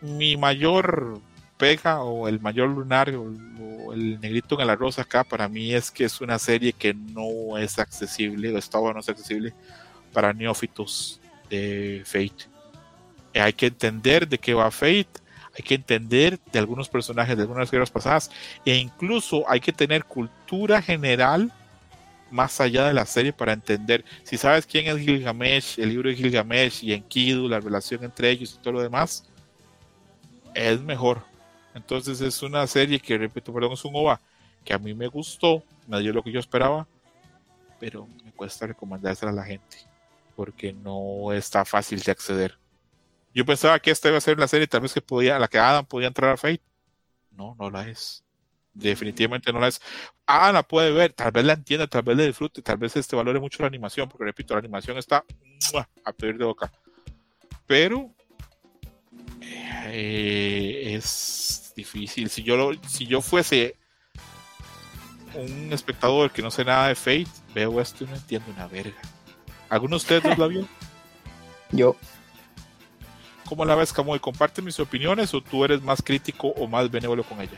[0.00, 1.20] Mi mayor
[1.56, 5.90] pega o el mayor lunar o, el negrito en el arroz acá para mí es
[5.90, 9.54] que es una serie que no es accesible o estaba no es accesible
[10.12, 12.48] para neófitos de Fate.
[13.34, 15.23] Hay que entender de qué va Fate,
[15.56, 18.30] hay que entender de algunos personajes de algunas guerras pasadas
[18.64, 21.52] e incluso hay que tener cultura general
[22.30, 26.16] más allá de la serie para entender si sabes quién es Gilgamesh, el libro de
[26.16, 29.24] Gilgamesh y Enkidu, la relación entre ellos y todo lo demás,
[30.54, 31.22] es mejor.
[31.74, 34.20] Entonces es una serie que, repito, perdón, es un OVA
[34.64, 36.88] que a mí me gustó, me dio lo que yo esperaba,
[37.78, 39.78] pero me cuesta recomendársela a la gente
[40.34, 42.58] porque no está fácil de acceder.
[43.34, 45.58] Yo pensaba que esta iba a ser la serie tal vez que podía, la que
[45.58, 46.62] Adam podía entrar a Fate.
[47.32, 48.22] No, no la es.
[48.72, 49.80] Definitivamente no la es.
[50.26, 53.16] Ah, la puede ver, tal vez la entienda, tal vez le disfrute, tal vez este
[53.16, 55.24] valore mucho la animación, porque repito, la animación está
[56.04, 56.72] a pedir de boca.
[57.66, 58.12] Pero
[59.86, 62.30] eh, es difícil.
[62.30, 63.76] Si yo, lo- si yo fuese
[65.34, 69.00] un espectador que no sé nada de Fate, veo esto y no entiendo una verga.
[69.68, 70.68] ¿Alguno de ustedes dos la vio?
[71.72, 71.96] Yo,
[73.54, 74.18] ¿Cómo la ves, Camuy?
[74.18, 77.56] ¿Comparte mis opiniones o tú eres más crítico o más benévolo con ella?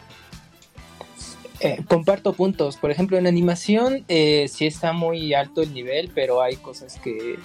[1.60, 2.76] Eh, comparto puntos.
[2.76, 7.38] Por ejemplo, en animación eh, sí está muy alto el nivel, pero hay cosas que,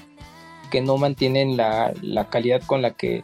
[0.70, 3.24] que no mantienen la, la calidad con la que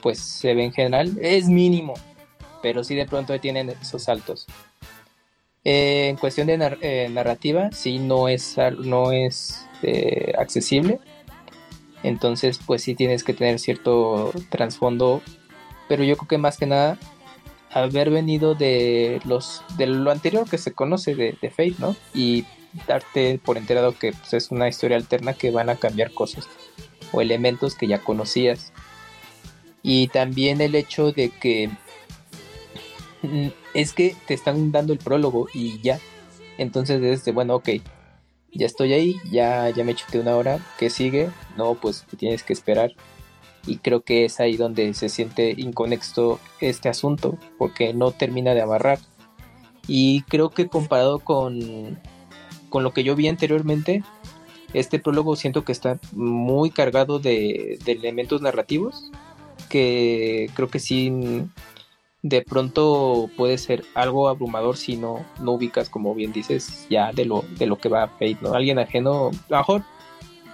[0.00, 1.18] pues se ve en general.
[1.20, 1.94] Es mínimo,
[2.62, 4.46] pero sí de pronto tienen esos saltos.
[5.64, 9.66] Eh, en cuestión de eh, narrativa, sí no es, no es
[10.38, 11.00] accesible.
[12.02, 15.22] Entonces, pues sí tienes que tener cierto trasfondo.
[15.88, 16.98] Pero yo creo que más que nada
[17.72, 21.96] haber venido de los de lo anterior que se conoce de, de Fate, ¿no?
[22.14, 22.44] Y
[22.86, 26.48] darte por enterado que pues, es una historia alterna que van a cambiar cosas
[27.12, 28.72] o elementos que ya conocías.
[29.82, 31.70] Y también el hecho de que
[33.22, 35.98] mm, es que te están dando el prólogo y ya.
[36.58, 37.70] Entonces es de, bueno, ok,
[38.52, 41.30] ya estoy ahí, ya, ya me chuté una hora, ¿qué sigue?
[41.56, 42.92] No, pues te tienes que esperar
[43.66, 48.62] y creo que es ahí donde se siente inconexo este asunto porque no termina de
[48.62, 48.98] amarrar.
[49.86, 51.98] Y creo que comparado con,
[52.68, 54.02] con lo que yo vi anteriormente
[54.72, 59.10] este prólogo siento que está muy cargado de, de elementos narrativos
[59.68, 61.12] que creo que sí
[62.22, 67.24] de pronto puede ser algo abrumador si no, no ubicas como bien dices ya de
[67.24, 68.52] lo, de lo que va a Fate, ¿no?
[68.54, 69.82] Alguien ajeno, a lo mejor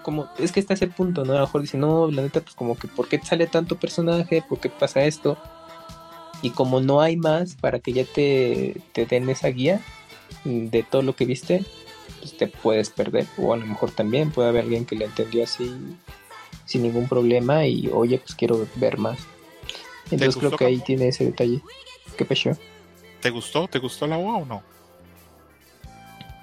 [0.03, 1.33] como, es que está ese punto, ¿no?
[1.33, 4.41] A lo mejor dice, no, la neta, pues como que, ¿por qué sale tanto personaje?
[4.49, 5.37] ¿Por qué pasa esto?
[6.43, 9.81] Y como no hay más para que ya te, te den esa guía
[10.45, 11.65] de todo lo que viste,
[12.21, 13.27] pues te puedes perder.
[13.37, 15.75] O a lo mejor también puede haber alguien que le entendió así
[16.67, 19.19] sin ningún problema y oye, pues quiero ver más.
[20.11, 21.61] Entonces creo que ahí tiene ese detalle.
[22.17, 22.57] ¿Qué pasó?
[23.21, 23.67] ¿Te gustó?
[23.69, 24.63] ¿Te gustó la OVA o no?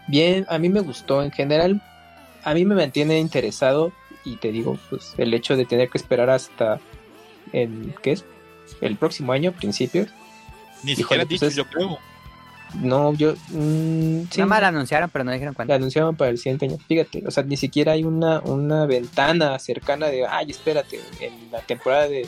[0.07, 1.81] Bien, a mí me gustó en general.
[2.43, 3.93] A mí me mantiene interesado
[4.25, 6.79] y te digo, pues el hecho de tener que esperar hasta
[7.53, 8.25] el, ¿qué es?
[8.81, 10.09] El próximo año, principios.
[10.83, 11.97] Ni siquiera pues dicho, yo creo.
[12.75, 13.33] No, yo...
[13.49, 15.73] mm, sí, Nada más la anunciaron, pero no dijeron la cuándo.
[15.75, 16.77] anunciaban para el siguiente año.
[16.87, 21.61] Fíjate, o sea, ni siquiera hay una, una ventana cercana de, ay, espérate, en la
[21.61, 22.27] temporada de,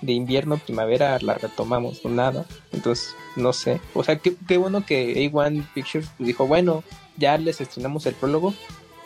[0.00, 2.44] de invierno, primavera la retomamos o nada.
[2.72, 3.80] Entonces, no sé.
[3.94, 6.84] O sea, qué, qué bueno que A1 Pictures dijo, bueno,
[7.16, 8.54] ya les estrenamos el prólogo,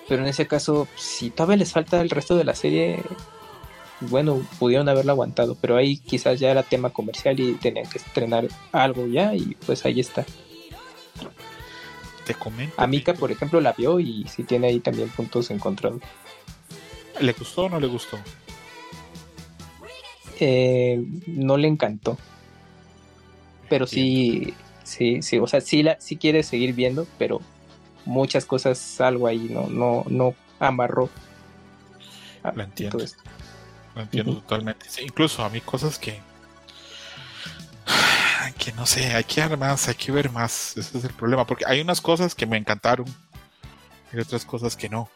[0.08, 2.98] pero en ese caso, si todavía les falta el resto de la serie,
[4.00, 8.48] bueno, pudieron haberlo aguantado, pero ahí quizás ya era tema comercial y tenían que estrenar
[8.72, 10.26] algo ya y pues ahí está.
[12.26, 12.74] Te comento.
[12.76, 16.00] A Mika, que- por ejemplo, la vio y sí tiene ahí también puntos encontrados.
[17.20, 18.18] ¿Le gustó o no le gustó?
[20.44, 22.18] Eh, no le encantó.
[23.68, 27.40] Pero sí, sí, sí, o sea, sí, la, sí quiere seguir viendo, pero
[28.04, 31.08] muchas cosas algo ahí no, no, no amarró.
[32.56, 32.98] Lo entiendo.
[33.94, 34.86] Lo entiendo totalmente.
[34.88, 36.20] Sí, incluso a mí cosas que...
[38.58, 40.76] Que no sé, hay que ver más, hay que ver más.
[40.76, 41.46] Ese es el problema.
[41.46, 43.06] Porque hay unas cosas que me encantaron.
[44.12, 45.08] Y otras cosas que no.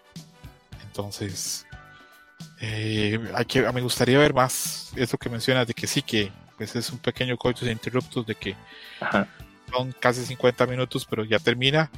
[0.84, 1.66] Entonces...
[2.60, 6.74] eh, hay que, me gustaría ver más eso que mencionas de que sí que pues
[6.74, 8.56] es un pequeño coitus interruptus de que
[9.00, 9.28] Ajá.
[9.70, 11.90] son casi 50 minutos, pero ya termina.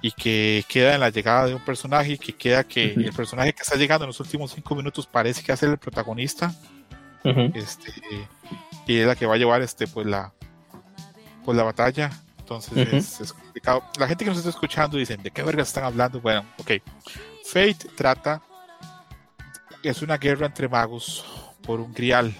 [0.00, 3.00] Y que queda en la llegada de un personaje y que queda que Ujú.
[3.00, 5.70] el personaje que está llegando en los últimos 5 minutos parece que va a ser
[5.70, 6.52] el protagonista.
[7.24, 7.52] Ujú.
[7.54, 7.92] Este,
[8.86, 10.32] y es la que va a llevar este, pues, la,
[11.44, 12.10] pues, la batalla.
[12.38, 12.96] Entonces Ujú.
[12.96, 13.84] es, es complicado.
[13.98, 16.20] La gente que nos está escuchando dicen, ¿de qué verga están hablando?
[16.20, 16.72] Bueno, ok.
[17.44, 18.42] Fate trata,
[19.82, 21.24] es una guerra entre magos
[21.62, 22.34] por un grial.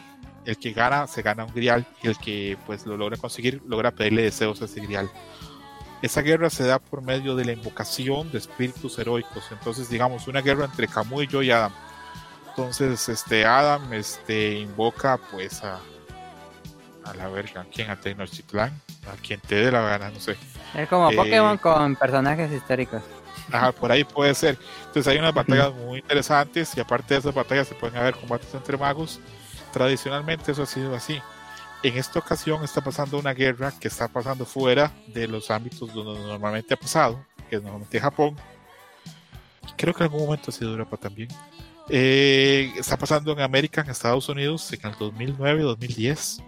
[0.45, 1.87] El que gana, se gana un grial.
[2.03, 5.11] Y el que pues lo logra conseguir, logra pedirle deseos a ese grial.
[6.03, 9.45] Esa guerra se da por medio de la invocación de espíritus heroicos.
[9.53, 11.73] Entonces, digamos, una guerra entre Camus y yo y Adam.
[12.49, 15.79] Entonces, este Adam este, invoca pues a,
[17.05, 17.89] a la verga, ¿a quién?
[17.89, 18.73] A Tenochtitlan,
[19.07, 20.37] a quien te dé la gana, no sé.
[20.75, 23.01] Es como Eh, Pokémon con personajes históricos.
[23.53, 24.59] Ajá, por ahí puede ser.
[24.87, 28.53] Entonces hay unas batallas muy interesantes y aparte de esas batallas se pueden haber combates
[28.55, 29.21] entre magos.
[29.73, 31.21] Tradicionalmente eso ha sido así.
[31.83, 36.21] En esta ocasión está pasando una guerra que está pasando fuera de los ámbitos donde
[36.21, 38.37] normalmente ha pasado, que es normalmente Japón.
[39.77, 41.29] Creo que en algún momento ha sido Europa también.
[41.89, 46.43] Eh, está pasando en América, en Estados Unidos, en el 2009-2010.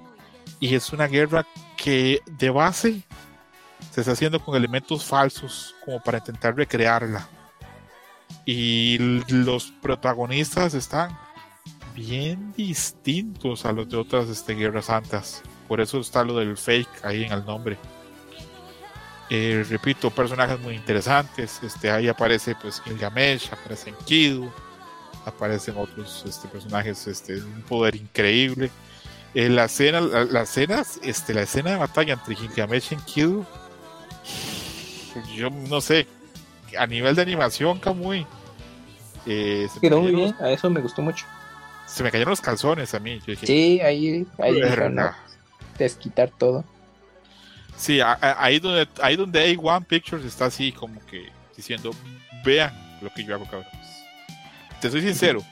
[0.60, 1.46] Y es una guerra
[1.76, 3.02] que de base
[3.92, 7.28] se está haciendo con elementos falsos como para intentar recrearla.
[8.44, 11.16] Y los protagonistas están
[11.94, 15.42] bien distintos a los de otras este, guerras santas.
[15.68, 17.78] Por eso está lo del fake ahí en el nombre.
[19.30, 21.62] Eh, repito, personajes muy interesantes.
[21.62, 24.50] Este, ahí aparece pues Gilgamesh, aparece Kidu,
[25.24, 28.70] aparecen otros este, personajes este, un poder increíble.
[29.34, 33.46] Eh, la escena, la, la este, la escena de batalla entre Gilgamesh y Kidu
[35.34, 36.06] yo no sé,
[36.78, 38.26] a nivel de animación, Kamui,
[39.26, 41.24] eh, Quedó muy bien, a eso me gustó mucho.
[41.86, 43.18] se me cayeron los calzones a mí.
[43.20, 44.60] Yo dije, Sí, ahí, ahí
[44.90, 45.10] ¿no?
[45.78, 46.64] desquitar todo.
[47.76, 51.90] Sí, a- a- ahí donde, ahí donde A1 Pictures está así como que diciendo,
[52.44, 52.72] vean
[53.02, 53.72] lo que yo hago, cabrones.
[54.80, 55.42] Te soy sincero,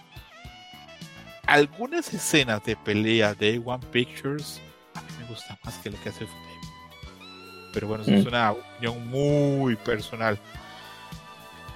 [1.46, 4.60] algunas escenas de pelea de A1 Pictures
[4.94, 6.26] a mí me gustan más que lo que hace.
[7.72, 8.28] Pero bueno, eso es Mm.
[8.28, 10.38] una opinión muy personal.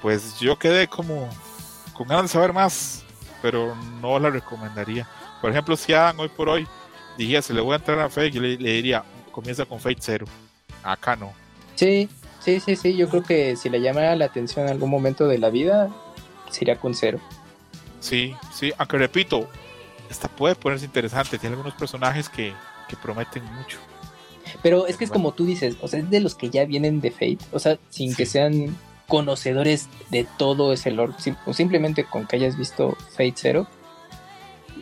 [0.03, 1.29] Pues yo quedé como
[1.95, 3.03] con ganas de saber más,
[3.43, 5.09] pero no la recomendaría.
[5.41, 6.67] Por ejemplo, si Adam hoy por hoy
[7.17, 10.27] dijese, le voy a entrar a Fate, yo le, le diría, comienza con Fate 0.
[10.83, 11.33] Acá no.
[11.75, 12.09] Sí,
[12.41, 15.39] sí, sí, sí, yo creo que si le llamara la atención en algún momento de
[15.39, 15.91] la vida,
[16.51, 17.19] sería con cero.
[18.01, 19.49] Sí, sí, aunque repito,
[20.11, 21.39] esta puede ponerse interesante.
[21.39, 22.53] Tiene algunos personajes que,
[22.89, 23.79] que prometen mucho.
[24.63, 25.25] Pero es que es Bueno.
[25.25, 27.79] como tú dices, o sea, es de los que ya vienen de Fate, o sea,
[27.91, 28.77] sin que sean
[29.09, 33.67] conocedores de todo ese lore, sim- o simplemente con que hayas visto Fate Zero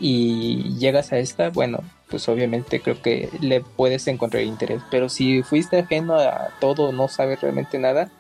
[0.01, 5.43] y llegas a esta, bueno, pues obviamente creo que le puedes encontrar interés, pero si
[5.43, 8.11] fuiste ajeno a todo, no sabes realmente nada,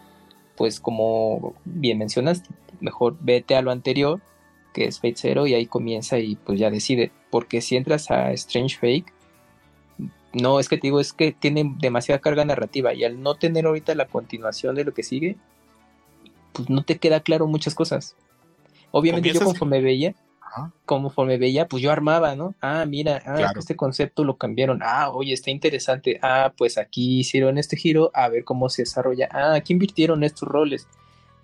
[0.56, 2.48] pues como bien mencionaste,
[2.80, 4.20] mejor vete a lo anterior,
[4.72, 8.32] que es Fate Zero, y ahí comienza y pues ya decide, porque si entras a
[8.32, 9.12] Strange Fake,
[10.34, 13.66] no, es que te digo, es que tiene demasiada carga narrativa y al no tener
[13.66, 15.36] ahorita la continuación de lo que sigue,
[16.52, 18.16] pues no te queda claro muchas cosas.
[18.90, 20.70] Obviamente yo conforme veía, Ajá.
[20.86, 22.54] conforme veía, pues yo armaba, ¿no?
[22.60, 23.58] Ah, mira, ah, Claro.
[23.60, 24.80] este concepto lo cambiaron.
[24.82, 26.20] Ah, oye, está interesante.
[26.22, 29.28] Ah, pues aquí hicieron este giro, a ver cómo se desarrolla.
[29.32, 30.86] Ah, aquí invirtieron estos roles.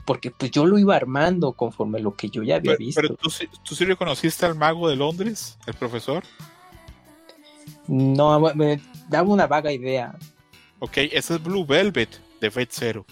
[0.06, 3.00] Porque pues yo lo iba armando conforme lo que yo ya había Pero, visto.
[3.00, 3.30] pero tú,
[3.64, 6.22] tú sí reconociste al mago de Londres, el profesor.
[7.92, 10.16] No, me daba una vaga idea.
[10.78, 13.04] Ok, ese es Blue Velvet de Fate Zero.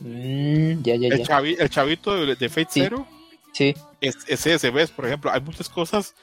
[0.00, 1.24] Mm, ya, ya, El, ya.
[1.24, 2.80] chavi- el chavito de, de Fate Sí.
[2.80, 3.06] Zero
[3.52, 4.90] Sí, es, es ese, ¿ves?
[4.90, 6.14] Por ejemplo, hay muchas cosas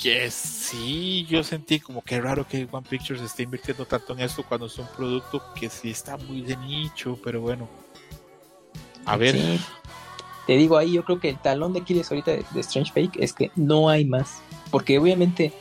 [0.00, 4.44] que sí yo sentí como que raro que One Pictures esté invirtiendo tanto en esto
[4.48, 7.68] cuando es un producto que sí está muy de nicho, pero bueno.
[9.04, 9.60] A ver, sí.
[10.46, 13.16] Te digo ahí, yo creo que el talón de Aquiles ahorita de, de Strange Fake
[13.20, 14.40] es que no hay más.
[14.72, 15.52] Porque obviamente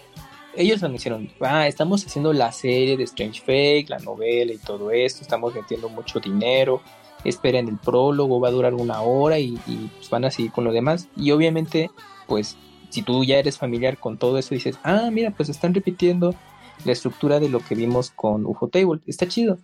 [0.56, 5.22] ellos anunciaron, ah, estamos haciendo la serie de Strange Fake, la novela y todo esto,
[5.22, 6.82] estamos metiendo mucho dinero,
[7.24, 10.64] esperen el prólogo, va a durar una hora y, y, pues, van a seguir con
[10.64, 11.08] lo demás.
[11.16, 11.90] Y obviamente,
[12.28, 12.58] pues,
[12.90, 16.36] si tú ya eres familiar con todo eso, dices, ah, mira, pues están repitiendo
[16.84, 19.58] la estructura de lo que vimos con UFO Table, está chido.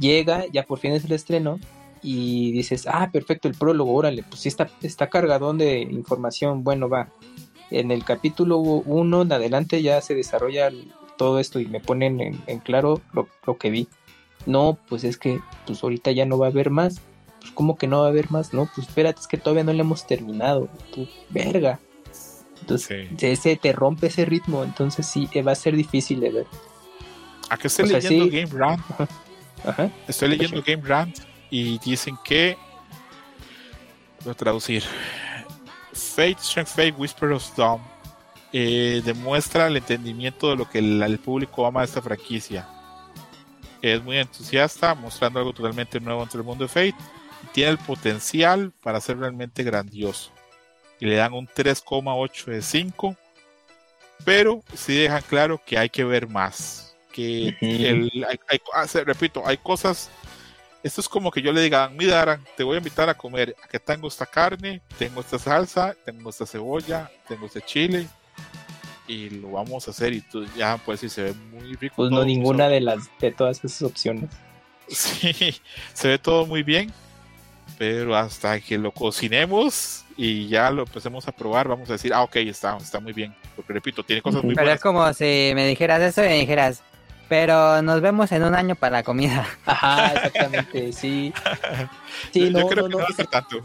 [0.00, 1.58] Llega, ya por fin es el estreno,
[2.02, 6.88] y dices, ah, perfecto, el prólogo, órale, pues sí está, está cargadón de información, bueno,
[6.88, 7.08] va.
[7.70, 10.70] En el capítulo 1 en adelante ya se desarrolla
[11.16, 13.88] todo esto y me ponen en, en claro lo, lo, que vi.
[14.46, 17.00] No, pues es que pues ahorita ya no va a haber más.
[17.40, 18.54] Pues ¿cómo que no va a haber más?
[18.54, 20.68] No, pues espérate, es que todavía no le hemos terminado.
[20.94, 21.80] Pues, verga.
[22.60, 23.26] Entonces, sí.
[23.26, 26.46] ese te rompe ese ritmo, entonces sí, va a ser difícil de ver.
[27.50, 28.30] ¿A qué estoy O sea, leyendo sí.
[28.30, 28.80] Game Rant?
[28.90, 29.08] Ajá.
[29.64, 29.90] Ajá.
[30.06, 31.18] Estoy leyendo Game Rant
[31.50, 32.56] y dicen que.
[34.24, 34.84] Voy a traducir.
[35.98, 37.80] Fate, Strength Fate, Whisper of Dawn
[38.52, 42.66] eh, demuestra el entendimiento de lo que el, el, público ama de esta franquicia.
[43.82, 46.94] Es muy entusiasta, mostrando algo totalmente nuevo entre el mundo de Fate.
[47.44, 50.32] Y tiene el potencial para ser realmente grandioso.
[50.98, 53.16] Y le dan un 3,8 de 5.
[54.24, 56.96] Pero sí dejan claro que hay que ver más.
[57.12, 57.86] Que uh -huh.
[57.86, 60.10] el, hay, hay, ah, repito, hay cosas
[60.88, 63.54] esto es como que yo le diga, mira, Aran, te voy a invitar a comer.
[63.62, 68.06] Aquí tengo esta carne, tengo esta salsa, tengo esta cebolla, tengo este chile.
[69.06, 70.12] Y lo vamos a hacer.
[70.12, 71.96] Y tú ya, pues, si se ve muy rico.
[71.96, 72.72] Pues no, ninguna eso.
[72.74, 74.30] de las de todas esas opciones.
[74.88, 75.54] Sí,
[75.92, 76.92] se ve todo muy bien.
[77.76, 82.22] Pero hasta que lo cocinemos y ya lo empecemos a probar, vamos a decir, ah,
[82.22, 83.34] ok, está, está muy bien.
[83.54, 84.76] Porque repito, tiene cosas muy Pero buenas.
[84.78, 86.82] es como si me dijeras eso y me dijeras,
[87.28, 89.46] pero nos vemos en un año para la comida.
[89.66, 91.32] Ajá, exactamente, sí.
[92.32, 93.58] Sí, yo, no, creo no, que no, no hace tanto.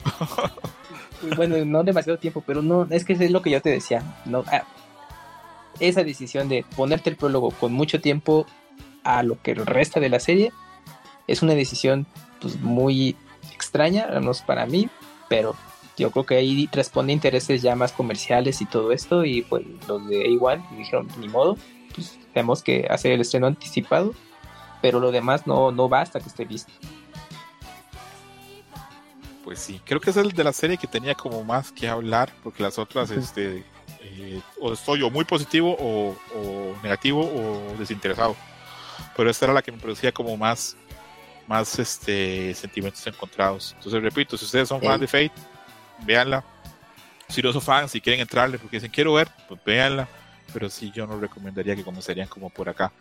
[1.35, 4.03] Bueno, no demasiado tiempo, pero no, es que es lo que yo te decía.
[4.25, 4.63] No, ah,
[5.79, 8.45] esa decisión de ponerte el prólogo con mucho tiempo
[9.03, 10.51] a lo que resta de la serie
[11.27, 12.05] es una decisión
[12.41, 13.15] pues muy
[13.53, 14.89] extraña, al menos para mí,
[15.29, 15.55] pero
[15.97, 20.07] yo creo que ahí responde intereses ya más comerciales y todo esto, y pues los
[20.07, 21.57] de A1 dijeron, ni modo,
[21.93, 24.13] pues tenemos que hacer el estreno anticipado,
[24.81, 26.71] pero lo demás no, no va hasta que esté listo.
[29.43, 32.31] Pues sí, creo que es el de la serie que tenía como más que hablar,
[32.43, 33.63] porque las otras, este,
[34.01, 38.35] eh, o estoy o muy positivo o, o, negativo o desinteresado.
[39.15, 40.77] Pero esta era la que me producía como más,
[41.47, 43.73] más este, sentimientos encontrados.
[43.77, 45.33] Entonces, repito, si ustedes son fans de Fate,
[46.05, 46.43] véanla.
[47.27, 50.07] Si no son fans, si quieren entrarle porque dicen quiero ver, pues véanla
[50.51, 52.91] pero sí yo no recomendaría que comenzarían como por acá.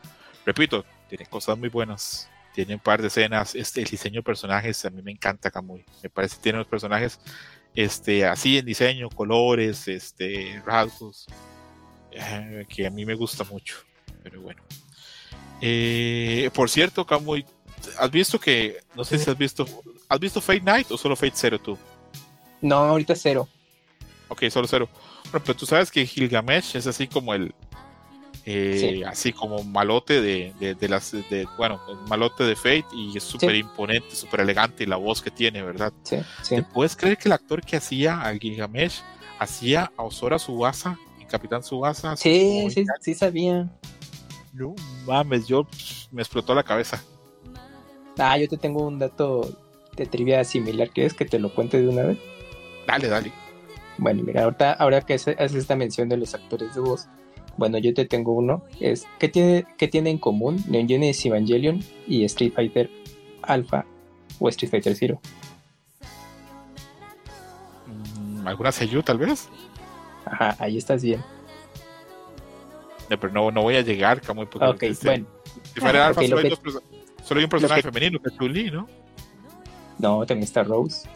[0.44, 4.84] Repito, tiene cosas muy buenas, tiene un par de escenas, este, el diseño de personajes
[4.84, 7.18] a mí me encanta Kamui, me parece que tiene los personajes
[7.74, 11.26] este, así en diseño, colores, este, rasgos,
[12.10, 13.76] eh, que a mí me gusta mucho,
[14.22, 14.62] pero bueno.
[15.60, 17.46] Eh, por cierto, Kamui,
[17.98, 19.66] ¿has visto que, no sé si has visto,
[20.08, 21.78] ¿has visto Fate Night o solo Fate Zero tú?
[22.60, 23.48] No, ahorita cero.
[24.28, 24.88] Ok, solo cero.
[25.32, 27.54] Bueno, pero tú sabes que Gilgamesh es así como el.
[28.44, 29.02] Eh, sí.
[29.04, 31.12] Así como malote de, de, de las.
[31.12, 33.58] De, bueno, malote de Fate y es súper sí.
[33.58, 35.92] imponente, súper elegante y la voz que tiene, ¿verdad?
[36.02, 36.18] Sí.
[36.48, 39.00] ¿Te puedes creer que el actor que hacía al Gilgamesh
[39.38, 42.14] hacía a Osora Subasa en Capitán Subasa?
[42.16, 43.70] Sí, sí, sí sabía.
[44.52, 44.74] No
[45.06, 45.66] mames, yo
[46.10, 47.02] me explotó la cabeza.
[48.18, 49.48] Ah, yo te tengo un dato
[49.96, 50.90] de trivia similar.
[50.90, 52.18] ¿Quieres que te lo cuente de una vez?
[52.86, 53.32] Dale, dale.
[54.02, 57.06] Bueno, mira, ahorita, ahora que haces esta mención de los actores de voz,
[57.56, 58.64] bueno, yo te tengo uno.
[58.80, 62.90] Es, ¿qué, tiene, ¿Qué tiene en común Neon Genesis Evangelion y Street Fighter
[63.42, 63.86] Alpha
[64.40, 65.20] o Street Fighter Zero?
[68.44, 69.48] ¿Alguna Seiyu, tal vez?
[70.24, 71.22] Ajá, ahí estás bien.
[73.08, 75.26] No, pero no, no voy a llegar, Camuy, porque Ok, este, bueno.
[75.74, 76.82] Si fuera Alpha, okay, solo, hay que, dos,
[77.22, 78.88] solo, hay un personaje que, femenino, que es Chun-Li, ¿no?
[80.00, 81.08] No, también está Rose.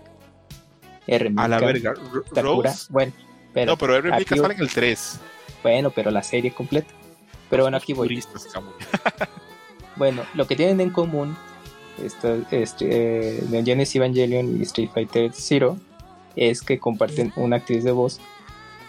[1.07, 1.95] R a la verga.
[2.35, 2.87] Rose.
[2.91, 3.13] Bueno,
[3.53, 5.21] Pero no, pero el replica aquí- sale en el 3.
[5.63, 6.93] Bueno, pero la serie completa.
[7.51, 8.23] Pero bueno, aquí voy.
[9.97, 11.37] Bueno, lo que tienen en común
[12.03, 15.79] esta- este, eh, Neon Genesis Evangelion y Street Fighter Zero
[16.37, 18.21] es que comparten una actriz de voz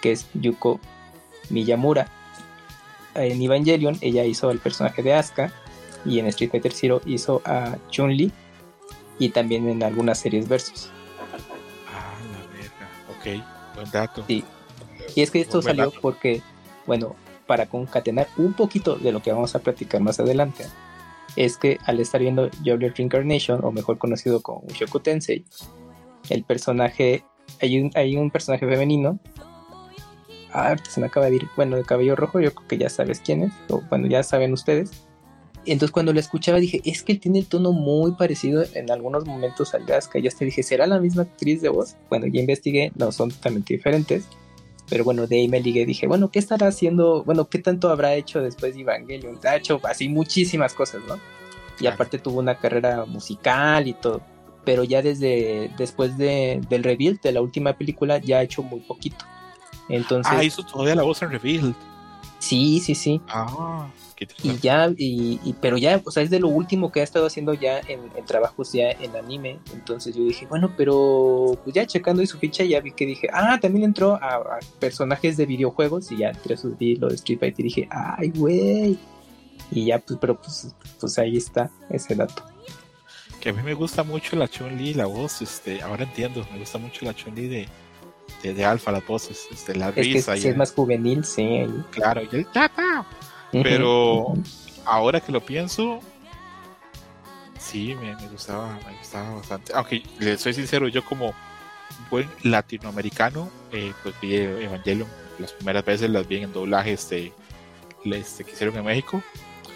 [0.01, 0.81] que es Yuko
[1.49, 2.09] Miyamura.
[3.15, 5.51] En Evangelion ella hizo el personaje de Asuka
[6.03, 8.31] y en Street Fighter Zero hizo a Chun-Li
[9.17, 10.89] y también en algunas series versus.
[13.27, 13.45] La verga.
[13.45, 14.23] Ok, buen dato.
[14.27, 14.43] Sí.
[15.15, 15.99] Y es que esto salió dato.
[16.01, 16.41] porque,
[16.85, 17.15] bueno,
[17.45, 20.65] para concatenar un poquito de lo que vamos a platicar más adelante,
[21.35, 25.45] es que al estar viendo Jobless Reincarnation, o mejor conocido como Mushoku Tensei,
[26.29, 27.23] el personaje,
[27.61, 29.19] hay un, hay un personaje femenino,
[30.53, 33.21] ah, se me acaba de ir, bueno, de cabello rojo, yo creo que ya sabes
[33.21, 35.06] quién es, o bueno, ya saben ustedes.
[35.71, 39.25] Entonces cuando lo escuchaba dije, es que él tiene el tono muy parecido en algunos
[39.25, 40.19] momentos al de Asuka.
[40.19, 41.95] Y hasta dije, ¿será la misma actriz de voz?
[42.09, 44.25] Bueno, ya investigué, no son totalmente diferentes.
[44.89, 47.23] Pero bueno, de ahí me ligué dije, bueno, ¿qué estará haciendo?
[47.25, 49.37] Bueno, ¿qué tanto habrá hecho después de Evangelion?
[49.43, 51.19] Ha hecho así muchísimas cosas, ¿no?
[51.79, 54.21] Y aparte tuvo una carrera musical y todo.
[54.63, 58.79] Pero ya desde después de, del reveal de la última película ya ha hecho muy
[58.79, 59.25] poquito.
[59.89, 61.73] Entonces, Ah, hizo todavía la voz en Revealed.
[62.39, 63.21] sí, sí, sí.
[63.29, 63.87] Ah,
[64.43, 67.27] Y ya, y, y- pero ya, o sea, es de lo último que ha estado
[67.27, 69.59] haciendo ya en, en trabajos ya en anime.
[69.73, 73.59] Entonces yo dije, bueno, pero pues ya checando su ficha, ya vi que dije, ah,
[73.61, 76.11] también entró a, a personajes de videojuegos.
[76.11, 78.97] Y ya entre esos vi lo de Street Fighter y dije, ay, güey.
[79.71, 82.43] Y ya, pues, pero pues, pues ahí está ese dato.
[83.39, 86.79] Que a mí me gusta mucho la Chun-Li, la voz, este, ahora entiendo, me gusta
[86.79, 87.67] mucho la Chun-Li de,
[88.41, 90.35] de, de Alpha, las voces, este, la Es que risa.
[90.35, 91.65] sí y es más juvenil, sí.
[91.91, 93.05] Claro, y el tata.
[93.51, 94.33] Pero
[94.85, 95.99] ahora que lo pienso,
[97.59, 99.73] sí, me, me gustaba, me gustaba bastante.
[99.73, 101.33] Aunque le soy sincero, yo como
[102.09, 105.07] buen latinoamericano, eh, pues vi Evangelion
[105.39, 107.31] las primeras veces las vi en doblaje este,
[108.05, 109.21] este que hicieron en México.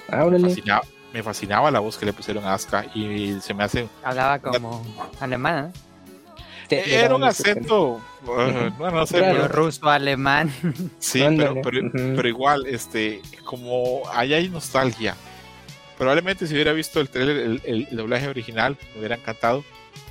[0.10, 0.82] Ah, Me fascinaba,
[1.14, 4.84] me fascinaba la voz que le pusieron a Asuka y se me hace Hablaba como
[5.20, 5.91] alemán, ¿no?
[6.72, 9.34] Te- le era daban un ese- acento uh, bueno no sé Claro.
[9.42, 10.52] pero- ruso, alemán.
[11.00, 15.16] Sí, pero, pero, pero igual, este, como ahí hay nostalgia.
[15.98, 19.64] Probablemente si hubiera visto el trailer, el, el- el doblaje original, me hubiera encantado.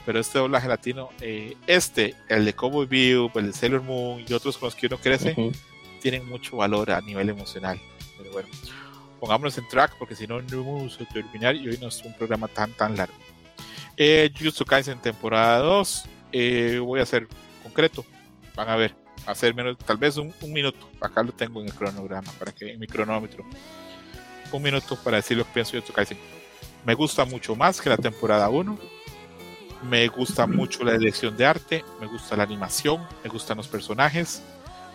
[0.07, 4.33] Pero este doblaje latino, eh, este, el de Cowboy View, el de Sailor Moon y
[4.33, 5.53] otros con los que uno crece, Ujú.
[6.01, 7.81] tienen mucho valor a nivel emocional.
[8.17, 8.49] Pero bueno,
[9.21, 12.15] pongámonos en track porque si no, no vamos a terminar y hoy no es un
[12.15, 13.15] programa tan, tan largo.
[13.97, 17.29] Eh, Jujutsu Kaisen temporada 2, eh, voy a ser
[17.63, 18.05] concreto.
[18.55, 18.95] Van a ver,
[19.27, 20.89] hacer menos, tal vez un, un minuto.
[21.01, 23.45] Acá lo tengo en el cronograma, para que en mi cronómetro.
[24.53, 26.19] Un minuto para decir lo que pienso Jujutsu Kaisen.
[26.85, 28.79] Me gusta mucho más que la temporada 1.
[29.89, 34.43] Me gusta mucho la dirección de arte, me gusta la animación, me gustan los personajes,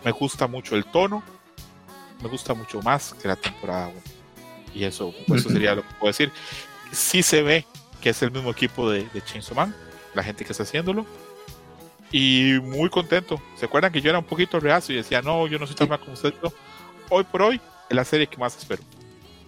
[0.03, 1.23] me gusta mucho el tono,
[2.21, 3.95] me gusta mucho más que la temporada 1.
[4.75, 6.31] Y eso, pues, eso sería lo que puedo decir.
[6.91, 7.65] Sí se ve
[7.99, 9.75] que es el mismo equipo de, de Chainsaw Man,
[10.13, 11.05] la gente que está haciéndolo.
[12.17, 13.41] Y muy contento.
[13.57, 15.89] ¿Se acuerdan que yo era un poquito reacio y decía, no, yo no soy tan
[15.89, 16.33] mal como usted?
[16.41, 16.53] No.
[17.09, 17.59] Hoy por hoy
[17.89, 18.81] es la serie que más espero.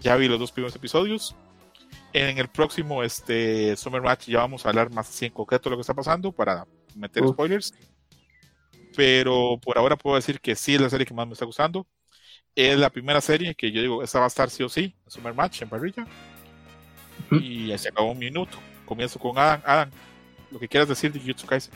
[0.02, 1.34] Ya vi los dos primeros episodios.
[2.12, 5.72] En el próximo este, Summer Match ya vamos a hablar más así en concreto de
[5.72, 7.36] lo que está pasando para meter Uf.
[7.36, 7.74] spoilers.
[8.98, 11.88] Pero por ahora puedo decir que sí es la serie que más me está gustando.
[12.54, 15.10] Es la primera serie que yo digo, esta va a estar sí o sí, en
[15.10, 16.06] Summer Match, en parrilla.
[17.28, 17.36] Ujú.
[17.40, 18.58] Y ya se acabó un minuto.
[18.86, 19.62] Comienzo con Adam.
[19.64, 19.90] Adam,
[20.52, 21.74] lo que quieras decir de Jujutsu Kaisen.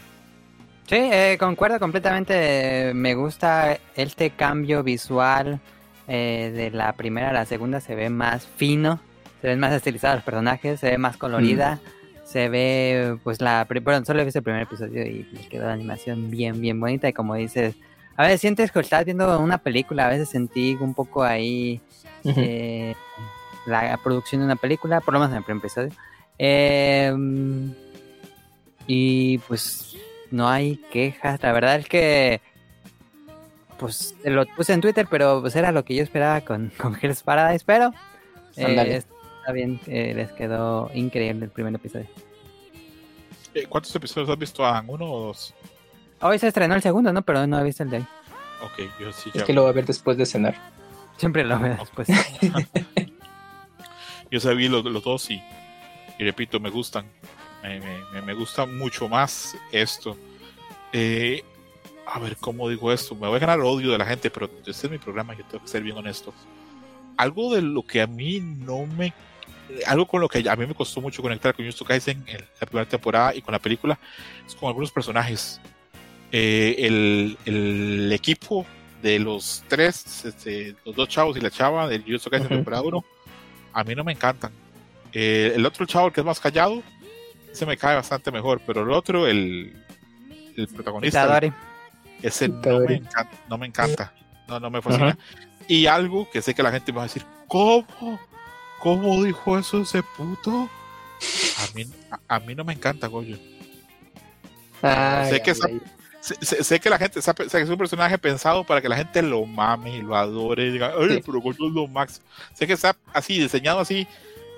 [0.87, 2.93] Sí, eh, concuerdo completamente.
[2.93, 5.59] Me gusta este cambio visual
[6.07, 7.79] eh, de la primera a la segunda.
[7.79, 8.99] Se ve más fino,
[9.41, 11.79] se ven más estilizados los personajes, se ve más colorida.
[12.25, 13.67] Se ve, pues, la.
[13.83, 17.09] Bueno, solo he visto el primer episodio y les quedó la animación bien, bien bonita.
[17.09, 17.75] Y como dices,
[18.15, 21.81] a veces sientes que estás viendo una película, a veces sentí un poco ahí
[22.23, 22.95] eh,
[23.65, 25.91] la producción de una película, por lo menos en el primer episodio.
[26.37, 27.13] Eh,
[28.87, 29.95] y pues
[30.31, 31.41] no hay quejas.
[31.43, 32.41] La verdad es que
[33.77, 37.23] pues lo puse en Twitter, pero pues era lo que yo esperaba con, con Hell's
[37.23, 37.93] Paradise, pero
[38.55, 42.07] eh, está bien, eh, les quedó increíble el primer episodio.
[43.53, 44.89] Eh, ¿Cuántos episodios has visto, Adam?
[44.89, 45.53] ¿Uno o dos?
[46.21, 47.21] Hoy se estrenó el segundo, ¿no?
[47.23, 48.05] Pero no he visto el de hoy.
[48.63, 49.45] Ok, yo sí Es ya.
[49.45, 50.55] que lo va a ver después de cenar.
[51.17, 52.07] Siempre lo veo después.
[54.31, 55.41] Yo sabía los, los dos y,
[56.17, 57.05] y repito, me gustan.
[57.63, 57.79] Me,
[58.13, 60.17] me- me- gusta mucho más esto.
[60.93, 61.43] Eh,
[62.05, 63.13] a ver, ¿cómo digo esto?
[63.15, 65.63] Me voy a ganar odio de la gente, pero este es mi programa, yo tengo
[65.63, 66.33] que ser bien honesto.
[67.17, 69.13] Algo de lo que a mí no me...
[69.85, 72.67] Algo con lo que a mí me costó mucho conectar con Jujutsu Kaisen en la
[72.67, 73.97] primera temporada y con la película
[74.45, 75.61] es con algunos personajes.
[76.31, 78.65] Eh, el, el equipo
[79.01, 82.55] de los tres, este, los dos chavos y la chava del Jujutsu Kaisen Ujú.
[82.55, 83.05] temporada 1,
[83.73, 84.51] a mí no me encantan.
[85.13, 86.81] Eh, el otro chavo, el que es más callado,
[87.51, 89.75] se me cae bastante mejor, pero el otro, el,
[90.57, 91.53] el protagonista, Itadori.
[92.21, 94.13] ese no me, encanta, no me encanta,
[94.47, 95.17] no, no me fascina.
[95.67, 98.19] Y algo que sé que la gente me va a decir, ¿cómo?
[98.79, 100.67] ¿Cómo dijo eso ese puto?
[101.59, 101.85] A mí,
[102.27, 103.37] a, a mí no me encanta, Goyo.
[105.29, 105.69] Sé que esa-.
[106.19, 108.87] Sé, sé- sé que la gente sabe, sé que es un personaje pensado para que
[108.89, 111.23] la gente lo mame y lo adore y diga, ay, Sí.
[111.25, 112.21] pero Goyo es lo max.
[112.53, 114.07] Sé que está así, diseñado así,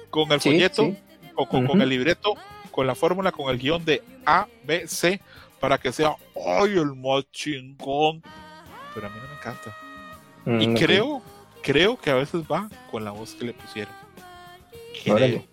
[0.10, 0.98] con el Sí, folleto, sí.
[1.36, 2.36] o con, el libreto,
[2.74, 5.22] con la fórmula, con el guion de A, B, C,
[5.62, 8.22] para que sea, ay, el más chingón.
[8.94, 9.78] Pero a mí no me encanta.
[10.46, 10.80] Y Mm, ok.
[10.80, 11.22] creo,
[11.62, 13.94] creo que a veces va con la voz que le pusieron.
[15.04, 15.44] Creo.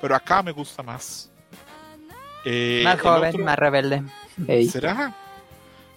[0.00, 1.30] Pero acá me gusta más.
[2.44, 4.02] Eh, más joven, otro- más rebelde.
[4.70, 5.14] ¿Será?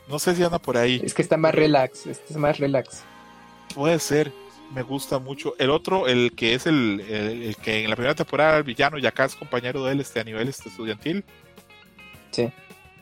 [0.08, 1.02] No sé si anda por ahí.
[1.04, 3.04] Es que está más relax, este es más relax.
[3.76, 4.32] Puede ser.
[4.74, 5.56] Me gusta mucho.
[5.58, 8.98] El otro, el que es el, el- el que en la primera temporada el villano
[9.00, 11.24] y acá es compañero de él este, a nivel este, estudiantil.
[12.32, 12.50] Sí.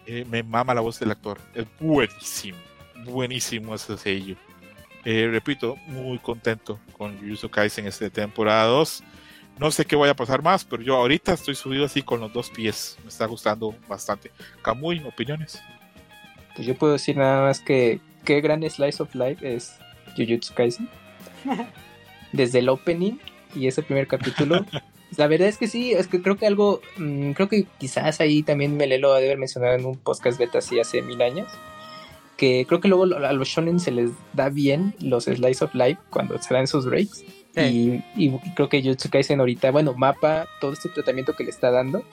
[0.06, 1.40] Eh, me mama la voz del actor.
[1.54, 2.58] Es buenísimo.
[3.04, 4.36] Buenísimo ese sello.
[5.04, 9.04] Eh, repito, muy contento con Jujutsu Kaisen este temporada 2.
[9.60, 12.32] No sé qué vaya a pasar más, pero yo ahorita estoy subido así con los
[12.32, 12.98] dos pies.
[13.04, 14.32] Me está gustando bastante.
[14.62, 15.62] Kamui, opiniones.
[16.56, 19.78] Pues yo puedo decir nada más que qué gran slice of life es
[20.16, 20.90] Jujutsu Kaisen.
[22.32, 23.14] Desde el opening
[23.56, 24.66] y ese primer capítulo.
[25.16, 28.44] La verdad es que sí, es que creo que algo, mm, creo que quizás ahí
[28.44, 31.48] también Melelo ha de haber mencionado en un podcast beta así hace mil años,
[32.36, 36.00] que creo que luego a los shonen se les da bien los slice of life
[36.10, 37.24] cuando se dan sus breaks.
[37.56, 38.04] Sí.
[38.16, 41.72] Y, y creo que Jujutsu Kaisen ahorita, bueno, Mapa, todo este tratamiento que le está
[41.72, 42.04] dando,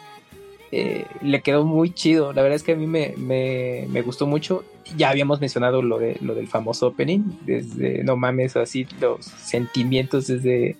[0.76, 2.32] eh, le quedó muy chido.
[2.32, 4.64] La verdad es que a mí me, me, me gustó mucho.
[4.96, 10.26] Ya habíamos mencionado lo, de, lo del famoso opening, desde, no mames, así los sentimientos
[10.26, 10.76] desde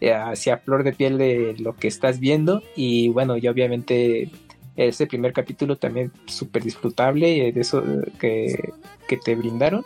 [0.00, 2.62] eh, hacia flor de piel de lo que estás viendo.
[2.76, 4.30] Y bueno, ya obviamente
[4.76, 7.82] ese primer capítulo también súper disfrutable, eh, de eso
[8.20, 8.74] que,
[9.08, 9.84] que te brindaron.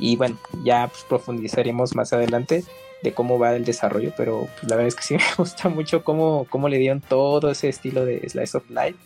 [0.00, 2.64] Y bueno, ya pues, profundizaremos más adelante
[3.02, 6.04] de cómo va el desarrollo, pero pues, la verdad es que sí me gusta mucho
[6.04, 8.98] cómo, cómo le dieron todo ese estilo de Slice of Life.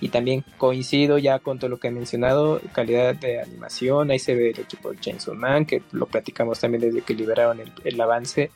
[0.00, 4.34] Y también coincido ya con todo lo que he mencionado, calidad de animación, ahí se
[4.34, 8.00] ve el equipo de Chainsaw Man, que lo platicamos también desde que liberaron el, el
[8.00, 8.50] avance,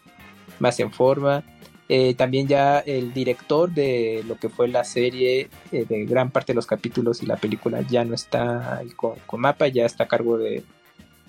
[0.58, 1.44] más en forma.
[1.88, 6.52] Eh, también ya el director de lo que fue la serie, eh, de gran parte
[6.52, 10.08] de los capítulos y la película, ya no está con, con mapa, ya está a
[10.08, 10.64] cargo de,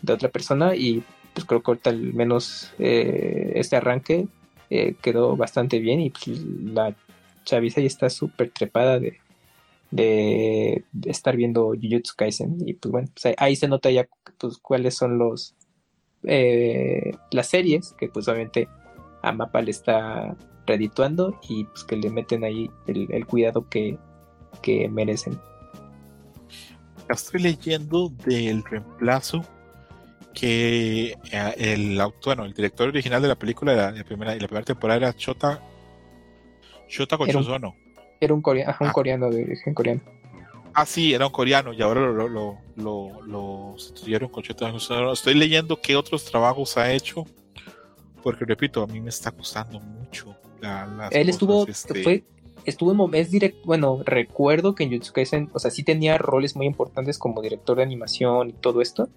[0.01, 1.01] de otra persona y
[1.39, 4.27] pues creo que ahorita al menos eh, este arranque
[4.69, 6.93] eh, quedó bastante bien y pues, la
[7.45, 9.17] chaviza ya está súper trepada de,
[9.89, 14.57] de, estar viendo Jujutsu Kaisen y pues bueno, pues ahí, ahí se nota ya pues
[14.57, 15.55] cuáles son los
[16.23, 18.67] eh, las series que pues obviamente
[19.23, 20.35] a Mapa le está
[20.67, 23.97] redituando y pues que le meten ahí el, el cuidado que,
[24.61, 25.39] que merecen.
[27.09, 29.41] Estoy leyendo del reemplazo
[30.39, 34.39] que eh, el autor, bueno, el director original de la película de la, primera, de
[34.39, 35.61] la primera temporada era Shota
[36.87, 37.75] Shota Era un- Kochuzono.
[38.21, 38.93] Era un, corea- ajá, un Ah.
[38.93, 40.01] coreano de origen coreano.
[40.73, 44.71] Ah, sí, era un coreano y ahora lo, lo, lo, lo sustituyeron con Shota.
[45.13, 47.25] Estoy leyendo qué otros trabajos ha hecho,
[48.23, 50.35] porque repito, a mí me está gustando mucho.
[51.11, 52.23] Él estuvo, este, fue,
[52.65, 56.17] estuvo en mom- es direct, bueno, recuerdo que en Jujutsu Kaisen, o sea, sí tenía
[56.17, 59.09] roles muy importantes como director de animación y todo esto.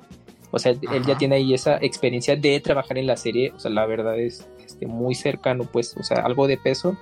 [0.54, 3.70] O sea, él ya tiene ahí esa experiencia de trabajar en la serie, o sea,
[3.70, 6.96] la verdad es este, muy cercano, pues, o sea, algo de peso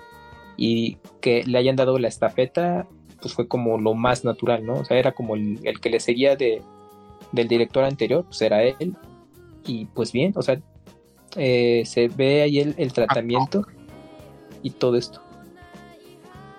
[0.56, 2.86] y que le hayan dado la estafeta,
[3.20, 4.74] pues fue como lo más natural, ¿no?
[4.74, 6.62] O sea, era como el, el que le seguía de,
[7.32, 8.94] del director anterior, pues era él.
[9.66, 10.58] Y pues bien, o sea,
[11.36, 13.66] eh, se ve ahí el, el tratamiento
[14.62, 15.20] y todo esto.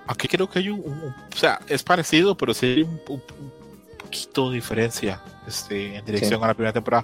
[0.08, 3.00] Aquí creo que hay un, un- un- o sea, es parecido, pero sí hay un,
[3.08, 3.52] un- un
[3.98, 6.44] poquito de diferencia este, en dirección Sí.
[6.44, 7.04] a la primera temporada.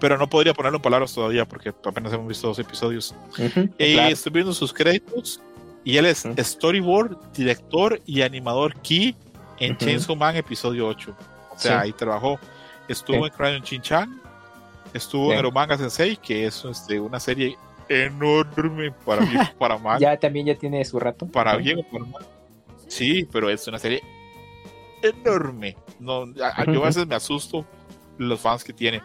[0.00, 3.14] Pero no podría ponerlo en palabras todavía porque apenas hemos visto dos episodios.
[3.38, 4.08] Ujú, Y claro.
[4.12, 5.40] estoy viendo sus créditos
[5.84, 6.34] y él es Ujú.
[6.42, 9.14] storyboard, director y animador key
[9.58, 9.84] en Ujú.
[9.84, 11.14] Chainsaw Man episodio 8.
[11.50, 11.86] O sea, Sí.
[11.86, 12.38] ahí trabajó.
[12.88, 14.20] Estuvo en Crayon Chin-Chan,
[14.94, 17.56] estuvo en Eromanga Sensei, que es este, una serie
[17.88, 20.00] enorme para bien para mal.
[20.00, 21.26] Ya también ya tiene su rato.
[21.26, 22.26] para bien o para mal.
[22.86, 24.02] Sí, pero es una serie
[25.02, 25.76] enorme.
[25.98, 27.64] No, a- a- yo a veces me asusto
[28.18, 29.02] los fans que tiene.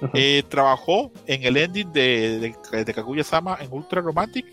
[0.00, 0.10] Ujú.
[0.14, 4.46] Eh, trabajó en el ending de, de, de Kaguya-sama en Ultra Romantic.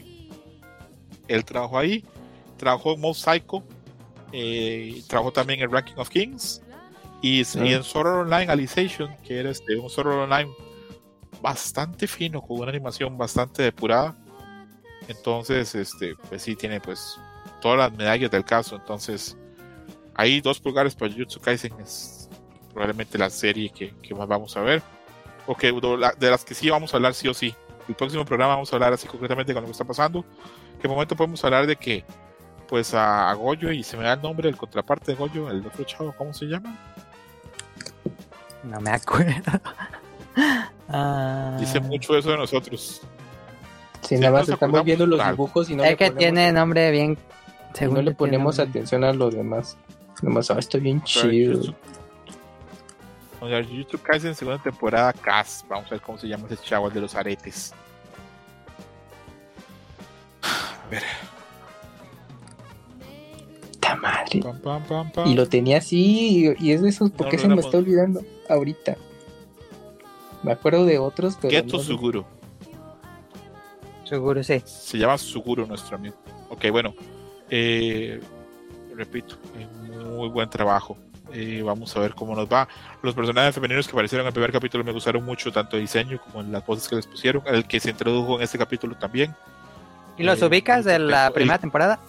[1.28, 2.04] Él trabajó ahí.
[2.58, 3.64] Trabajó en Mob Psycho.
[4.32, 6.62] eh, trabajó también en Ranking of Kings.
[7.22, 10.52] Y, y en Art Online Alicization, que era este, un Art Online
[11.42, 14.18] bastante fino, con una animación bastante depurada.
[15.08, 17.18] Entonces, este, pues sí tiene pues
[17.62, 18.76] todas las medallas del caso.
[18.76, 19.38] Entonces,
[20.16, 22.21] hay dos pulgares para Jujutsu Kaisen es
[22.72, 24.82] probablemente la serie que, que más vamos a ver.
[25.48, 27.54] O que de las que sí vamos a hablar sí o sí.
[27.88, 30.24] El próximo programa vamos a hablar así concretamente con lo que está pasando.
[30.82, 32.04] Que momento podemos hablar de que
[32.68, 35.84] pues a, Goyo y se me da el nombre del contraparte de Goyo, el otro
[35.84, 36.78] chavo, ¿cómo se llama?
[38.64, 39.52] No me acuerdo.
[40.94, 41.56] Ah.
[41.58, 43.02] Dice mucho eso de nosotros.
[44.02, 47.18] Si nada más estamos viendo los dibujos y no Es que tiene nombre bien.
[47.74, 49.78] Según no le ponemos atención a los demás.
[50.22, 51.74] Nomás, ah, estoy bien chido.
[53.42, 55.66] YouTube Kaisen segunda temporada Cas.
[55.68, 57.74] Vamos a ver cómo se llama ese chavo, de los aretes.
[60.44, 61.04] A ver.
[63.80, 64.42] ¡Ta madre!
[65.26, 68.96] y lo tenía así, y, es de esos, ¿por qué se me está olvidando ahorita?
[70.44, 71.50] Me acuerdo de otros, pero.
[71.50, 72.26] Keto Suguro.
[74.04, 74.62] Suguro, sí.
[74.66, 76.16] Se llama Suguro nuestro amigo.
[76.50, 76.94] Ok, bueno.
[77.50, 78.20] Eh,
[78.96, 79.36] repito,
[80.16, 80.98] muy buen trabajo.
[81.34, 82.68] Eh, vamos a ver cómo nos va.
[83.02, 86.20] Los personajes femeninos que aparecieron en el primer capítulo me gustaron mucho, tanto el diseño
[86.22, 87.44] como en las voces que les pusieron.
[87.46, 89.34] El que se introdujo en este capítulo también.
[90.18, 92.00] ¿Y los ubicas de la primera temporada?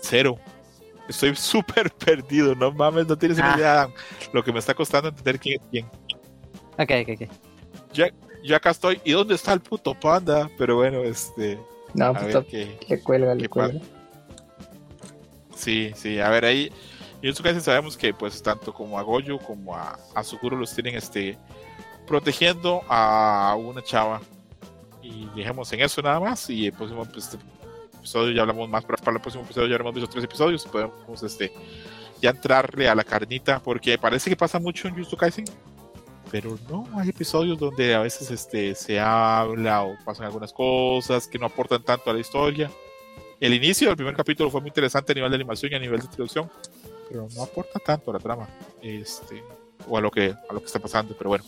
[0.00, 0.38] Cero.
[1.08, 3.54] Estoy súper perdido, no mames, no tienes ah.
[3.56, 3.88] idea
[4.32, 5.86] lo que me está costando entender quién es quién.
[6.78, 7.30] Ok, ok, ok.
[7.92, 8.08] Ya,
[8.44, 9.00] ya acá estoy.
[9.04, 10.50] ¿Y dónde está el puto panda?
[10.58, 11.58] Pero bueno, este.
[11.94, 13.80] No, pues que, le cuelga, le cuelga.
[15.54, 16.72] Sí, sí, a ver ahí.
[17.22, 20.96] Y en su sabemos que pues tanto como a Goyo como a, a los tienen
[20.96, 21.38] este
[22.06, 24.20] protegiendo a una chava.
[25.02, 26.48] Y dejemos en eso nada más.
[26.50, 27.38] Y el próximo pues, este
[27.98, 30.64] episodio ya hablamos más para, el próximo episodio ya hemos visto tres episodios.
[30.66, 31.52] Podemos este
[32.20, 33.60] ya entrarle a la carnita.
[33.60, 35.44] Porque parece que pasa mucho en Jujutsu Kaisen
[36.30, 41.38] pero no, hay episodios donde a veces este, se habla o pasan algunas cosas que
[41.38, 42.70] no aportan tanto a la historia.
[43.40, 46.00] El inicio del primer capítulo fue muy interesante a nivel de animación y a nivel
[46.00, 46.50] de introducción,
[47.08, 48.48] pero no aporta tanto a la trama
[48.82, 49.42] este,
[49.88, 51.44] o a lo, que, a lo que está pasando, pero bueno.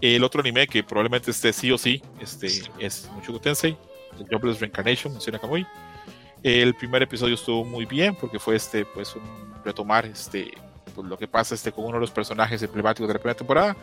[0.00, 2.48] El otro anime que probablemente esté sí o sí este,
[2.78, 3.76] es Mushoku Tensei,
[4.18, 5.66] el Jobless Reincarnation, menciona Kamui.
[6.42, 9.22] El primer episodio estuvo muy bien porque fue este, pues, un
[9.64, 10.52] retomar este,
[10.94, 13.76] pues, lo que pasa este, con uno de los personajes emblemáticos de la primera temporada.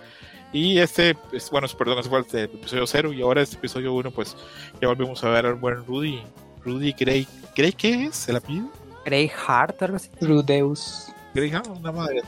[0.53, 4.11] Y este, es, bueno, perdón, ese fue el, episodio 0 y ahora este episodio 1,
[4.11, 4.35] pues
[4.81, 6.21] ya volvemos a ver al buen Rudy.
[6.63, 8.69] Rudy Grey, ¿Grey qué es el apellido?
[9.05, 10.09] Grey Hart, algo así.
[10.21, 11.11] Rudeus.
[11.33, 12.21] Grey Hart, una madre.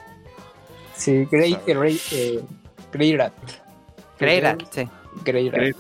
[0.95, 2.44] Sí, Grey, Grey, eh,
[2.91, 3.34] Grey Rat.
[4.20, 4.90] Grey Rat, sí.
[5.24, 5.76] Grey Rat.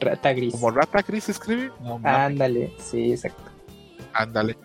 [0.00, 0.52] Rata gris.
[0.52, 1.70] ¿Como rata gris se escribe?
[2.04, 3.50] Ándale, sí, exacto.
[4.14, 4.56] Ándale.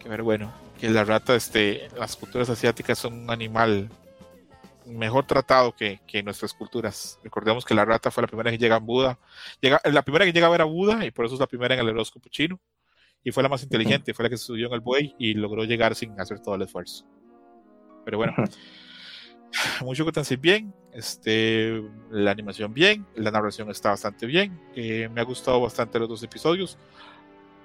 [0.00, 3.88] Que ver, bueno que la rata, este, las culturas asiáticas son un animal
[4.84, 7.18] mejor tratado que, que nuestras culturas.
[7.24, 9.18] Recordemos que la rata fue la primera que llega a Buda,
[9.60, 11.74] llega, la primera que llega a ver a Buda y por eso es la primera
[11.74, 12.60] en el horóscopo chino.
[13.26, 15.96] Y fue la más inteligente, fue la que subió en el buey y logró llegar
[15.96, 17.04] sin hacer todo el esfuerzo.
[18.04, 18.34] Pero bueno,
[19.82, 21.82] mucho que bien, este,
[22.12, 24.60] la animación bien, la narración está bastante bien.
[24.76, 26.78] Eh, me ha gustado bastante los dos episodios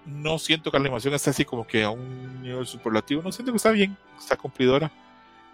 [0.06, 3.52] no siento que la animación esté así como que a un nivel superlativo, no siento
[3.52, 4.92] que está bien, está cumplidora,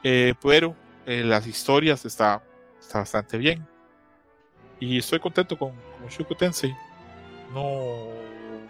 [0.04, 0.74] eh, pero
[1.06, 2.42] eh, las historias está,
[2.80, 3.68] está bastante bien.
[4.80, 6.74] Y estoy contento con, con Shuko Tensei.
[7.54, 8.27] No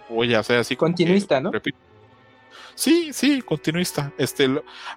[0.10, 0.76] voy a hacer así.
[0.76, 1.52] Continuista, ¿no?
[2.76, 4.12] Sí, sí, continuista.
[4.18, 4.48] Este,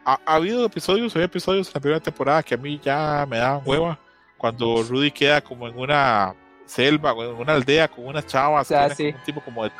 [0.05, 3.63] ha, habido episodios, hay episodios en la primera temporada que a mí ya me daban
[3.65, 3.99] hueva.
[4.37, 6.35] Cuando Rudy queda como en una
[6.67, 9.71] selva o en una aldea con unas chavas, ah, un tipo como de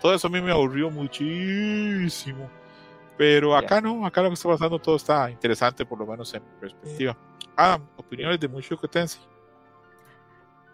[0.00, 2.50] todo eso a mí me aburrió muchísimo.
[3.16, 6.42] Pero acá no, acá lo que está pasando todo está interesante, por lo menos en
[6.60, 7.16] perspectiva.
[7.56, 9.22] Ah, opiniones de Mushoku Tensei.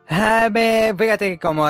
[0.08, 0.50] Ah,
[0.98, 1.68] fíjate, como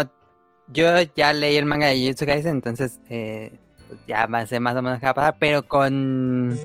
[0.73, 0.87] yo
[1.17, 3.53] ya leí el manga de Jujutsu Kaisen, entonces eh,
[3.89, 6.59] pues ya sé más o menos pasar, pero con,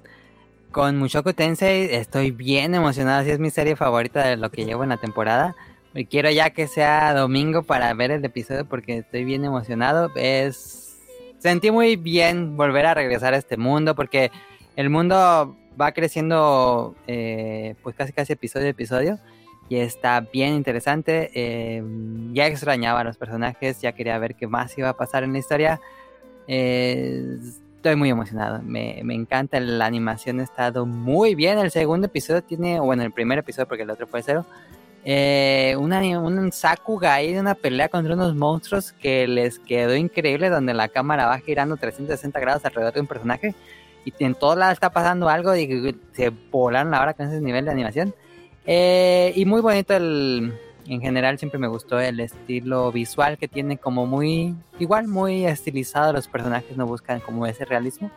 [0.72, 4.84] con Mushoku Tensei estoy bien emocionado, así es mi serie favorita de lo que llevo
[4.84, 5.56] en la temporada.
[6.10, 10.12] Quiero ya que sea domingo para ver el episodio porque estoy bien emocionado.
[10.16, 10.98] Es
[11.40, 14.32] sentí muy bien volver a regresar a este mundo porque
[14.76, 19.20] el mundo va creciendo eh, pues casi casi episodio a episodio
[19.70, 21.32] y está bien interesante.
[21.34, 21.84] Eh,
[22.34, 25.40] ya extrañaba a los personajes, ya quería ver qué más iba a pasar en la
[25.40, 25.82] historia.
[26.48, 31.60] Estoy muy emocionado, me, me, encanta, la animación ha estado muy bien.
[31.60, 34.46] El segundo episodio tiene, bueno, el primer episodio porque el otro fue cero,
[35.08, 40.50] eh, una, un Sakuga ahí de una pelea contra unos monstruos que les quedó increíble,
[40.50, 43.56] donde la cámara va girando 360 grados alrededor de un personaje.
[44.04, 47.66] y en todo lado está pasando algo y se volaron la hora con ese nivel
[47.66, 48.16] de animación.
[48.68, 50.54] Eh, y muy bonito el,
[50.88, 56.14] en general siempre me gustó el estilo visual que tiene como muy, igual muy estilizado,
[56.14, 58.12] los personajes no buscan como ese realismo,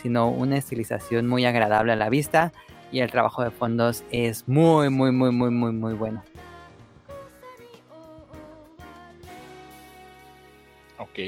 [0.00, 2.52] sino una estilización muy agradable a la vista
[2.90, 6.22] y el trabajo de fondos es muy, muy, muy, muy, muy, muy bueno.
[10.98, 11.18] Ok,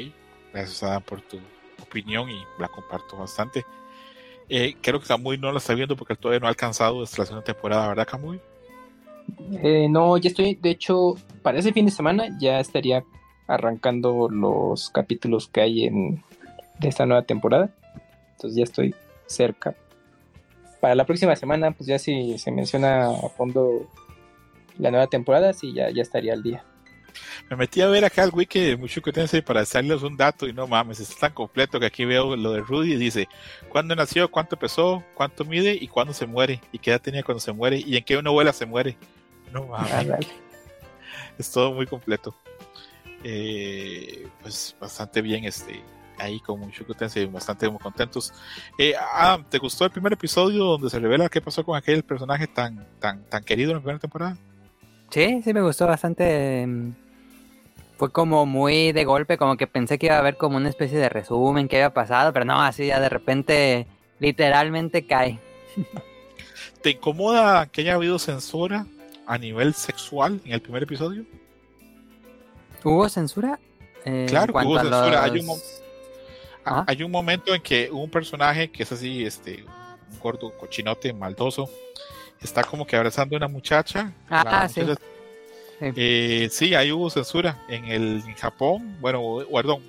[0.53, 1.39] gracias Adam por tu
[1.83, 3.65] opinión y la comparto bastante.
[4.49, 7.45] Eh, creo que Camuy no la está viendo porque todavía no ha alcanzado esta segunda
[7.45, 8.41] temporada, ¿verdad Camuy?
[9.63, 13.05] Eh, no, ya estoy, de hecho, para ese fin de semana ya estaría
[13.47, 16.23] arrancando los capítulos que hay en
[16.79, 17.71] de esta nueva temporada.
[18.33, 18.95] Entonces ya estoy
[19.27, 19.75] cerca.
[20.81, 23.89] Para la próxima semana, pues ya si se menciona a fondo
[24.79, 26.65] la nueva temporada, sí, ya, ya estaría al día.
[27.49, 30.53] Me metí a ver acá el wiki de mucho que para hacerles un dato y
[30.53, 33.29] no mames, está tan completo que aquí veo lo de Rudy y dice
[33.69, 37.41] cuándo nació, cuánto pesó, cuánto mide y cuándo se muere y qué edad tenía cuando
[37.41, 38.97] se muere y en qué novela se muere.
[39.55, 39.93] No mames.
[40.11, 40.19] Ah,
[41.39, 42.35] es todo muy completo.
[43.23, 45.83] Eh, pues bastante bien este
[46.19, 46.85] ahí con mucho
[47.17, 48.33] y bastante contentos.
[48.79, 52.47] Eh, ah, ¿te gustó el primer episodio donde se revela qué pasó con aquel personaje
[52.47, 54.37] tan tan tan querido en la primera temporada?
[55.11, 56.63] Sí, sí me gustó bastante.
[56.63, 56.95] Em,
[57.97, 60.99] fue como muy de golpe, como que pensé que iba a haber como una especie
[60.99, 63.87] de resumen que había pasado, pero no, así ya de repente
[64.19, 65.39] literalmente cae.
[66.83, 68.87] ¿Te incomoda que haya habido censura
[69.27, 71.25] a nivel sexual en el primer episodio?
[72.83, 73.59] ¿Hubo censura?
[74.05, 75.25] Eh, claro que hubo censura.
[76.67, 76.85] ¿Ah?
[76.87, 79.65] Hay, un, momento en que un personaje que es así, este,
[80.11, 81.69] un gordo cochinote maldoso,
[82.41, 84.13] está como que abrazando a una muchacha.
[84.31, 84.81] Ah, sí.
[85.81, 88.97] Eh, sí, ahí hubo censura en el en Japón.
[89.01, 89.83] Bueno, perdón.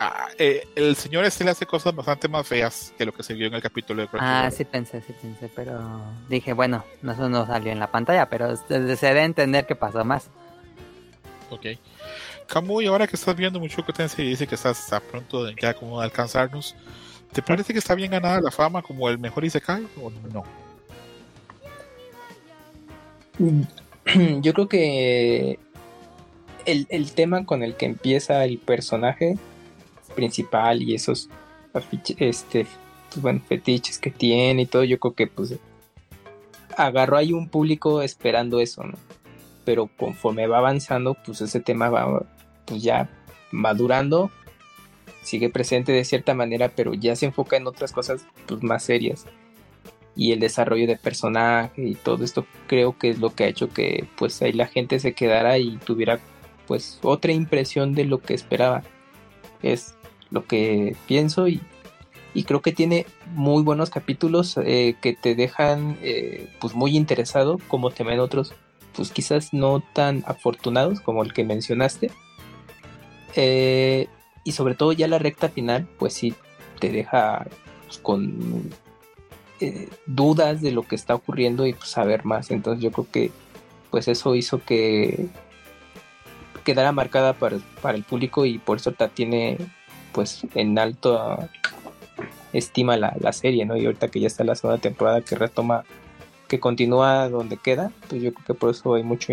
[0.00, 3.34] Ah, eh, el señor este le hace cosas bastante más feas que lo que se
[3.34, 5.80] vio en el capítulo de Ah, sí pensé, sí pensé, pero
[6.28, 10.30] dije, bueno, eso no salió en la pantalla, pero se debe entender que pasó más.
[11.50, 11.66] Ok.
[12.46, 15.74] Kamui, ahora que estás viendo mucho que y dice que estás a pronto de ya
[15.74, 16.76] como alcanzarnos,
[17.32, 20.44] ¿te parece que está bien ganada la fama como el mejor Isekai o no?
[24.40, 25.58] Yo creo que
[26.64, 29.36] el, tema con el que empieza el personaje
[30.08, 31.28] principal y esos
[32.18, 32.66] este,
[33.20, 35.54] pues, fetiches que tiene y todo, yo creo que pues
[36.76, 38.82] agarró ahí un público esperando eso.
[39.64, 42.24] Pero conforme va avanzando, pues ese tema va
[42.64, 43.08] pues ya
[43.50, 44.30] madurando,
[45.22, 49.26] sigue presente de cierta manera, pero ya se enfoca en otras cosas pues más serias
[50.18, 53.68] y el desarrollo de personaje y todo esto creo que es lo que ha hecho
[53.68, 56.18] que pues ahí la gente se quedara y tuviera
[56.66, 58.82] pues otra impresión de lo que esperaba
[59.62, 59.94] es
[60.30, 61.60] lo que pienso y,
[62.46, 67.90] creo que tiene muy buenos capítulos eh, que te dejan eh, pues muy interesado como
[67.90, 68.54] temen otros
[68.94, 72.12] pues quizás no tan afortunados como el que mencionaste
[73.34, 74.06] eh,
[74.44, 76.32] y sobre todo ya la recta final pues sí
[76.78, 77.44] te deja
[77.86, 78.70] pues, con
[80.06, 82.50] dudas de lo que está ocurriendo y pues, saber más.
[82.50, 83.30] Entonces yo creo que
[83.90, 85.26] pues eso hizo que
[86.64, 87.56] quedara marcada para,
[87.94, 89.56] el público y por eso tiene
[90.12, 91.38] pues en alto
[92.52, 93.76] estima la, saserie serie, ¿no?
[93.76, 95.84] Y ahorita que ya está la segunda temporada que retoma,
[96.48, 99.32] que continúa donde queda, pues yo creo que por eso hay mucho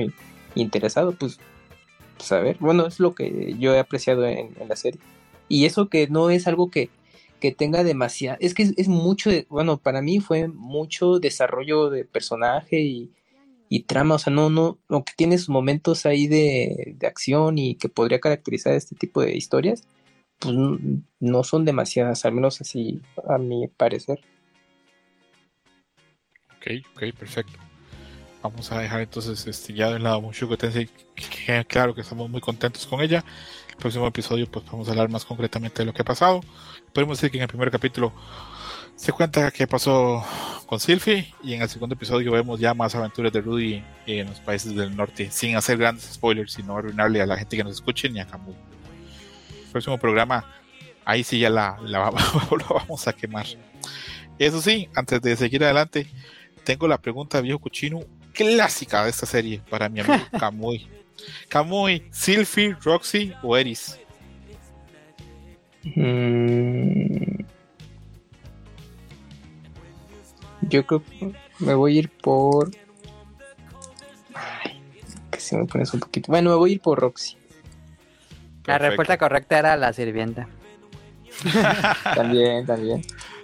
[0.56, 1.40] interesado, pues,
[2.18, 5.00] pues, a ver, bueno, es lo que yo he apreciado en la serie.
[5.48, 6.90] Y eso que no es algo que,
[7.40, 12.82] que tenga demasiado, es que es, mucho, bueno, para mí fue mucho desarrollo de personaje
[12.82, 13.12] y,
[13.88, 18.20] trama, o sea, no, no, aunque tiene sus momentos ahí de, acción y que podría
[18.20, 19.84] caracterizar este tipo de historias,
[20.40, 20.56] pues
[21.20, 24.20] no son demasiadas, al menos así a mi parecer.
[26.58, 27.60] Ok, ok, perfecto.
[28.42, 32.42] Vamos a dejar entonces este, ya de lado Mushoku Tensei, que claro que estamos muy
[32.42, 33.24] contentos con ella.
[33.70, 36.42] El próximo episodio pues vamos a hablar más concretamente de lo que ha pasado
[36.96, 38.14] podemos decir que en el primer capítulo
[38.96, 40.24] se cuenta qué pasó
[40.66, 44.40] con Sylvie y en el segundo episodio vemos ya más aventuras de Rudy en los
[44.40, 48.10] países del norte, sin hacer grandes spoilers, sino arruinarle a la gente que nos escuche
[48.10, 48.56] ni a Camus.
[49.76, 50.46] Próximo programa,
[51.04, 52.10] ahí sí ya la, la,
[52.70, 53.46] vamos a quemar.
[54.40, 56.08] Eso sí, antes de seguir adelante,
[56.64, 58.00] tengo la pregunta viejo cochino
[58.32, 60.88] clásica de esta serie para mi amigo Camuy.
[61.50, 64.00] Camuy, Sylvie, Roxy o Eris.
[65.84, 67.44] Mm.
[70.62, 72.72] Yo creo que me voy a ir por.
[74.34, 74.80] Ay,
[75.30, 76.32] que si me pones un poquito.
[76.32, 77.36] Bueno, me voy a ir por Roxy.
[78.66, 80.48] La respuesta correcta era la sirvienta.
[82.16, 83.02] también, también.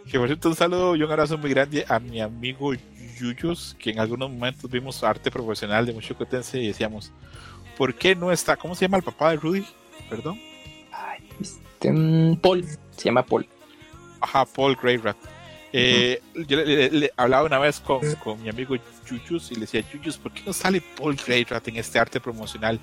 [0.09, 2.73] Que por cierto, un saludo y un abrazo muy grande a mi amigo
[3.19, 7.11] Yuyos, que en algunos momentos vimos arte profesional de Mushoku Tensei y decíamos,
[7.77, 8.55] ¿por qué no está?
[8.57, 9.65] ¿Cómo se llama el papá de Rudy?
[10.09, 10.39] Perdón.
[10.91, 13.47] Ay, este, mm, Paul, se llama Paul.
[14.19, 15.17] Ajá, Paul Greyrat.
[15.73, 18.75] Eh, Yo le, le- le hablaba una vez con, con mi amigo
[19.09, 22.79] Yuyus y le decía, Yuyus, ¿por qué no sale Paul Greyrat en este arte promocional?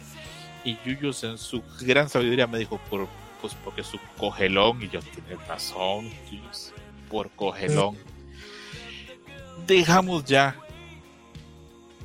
[0.65, 3.09] Y Yuyus en su gran sabiduría me dijo, por,
[3.41, 6.73] pues porque su cogelón, y yo, tienes razón, Yuyus,
[7.09, 7.97] por cogelón.
[9.67, 10.57] Dejamos ya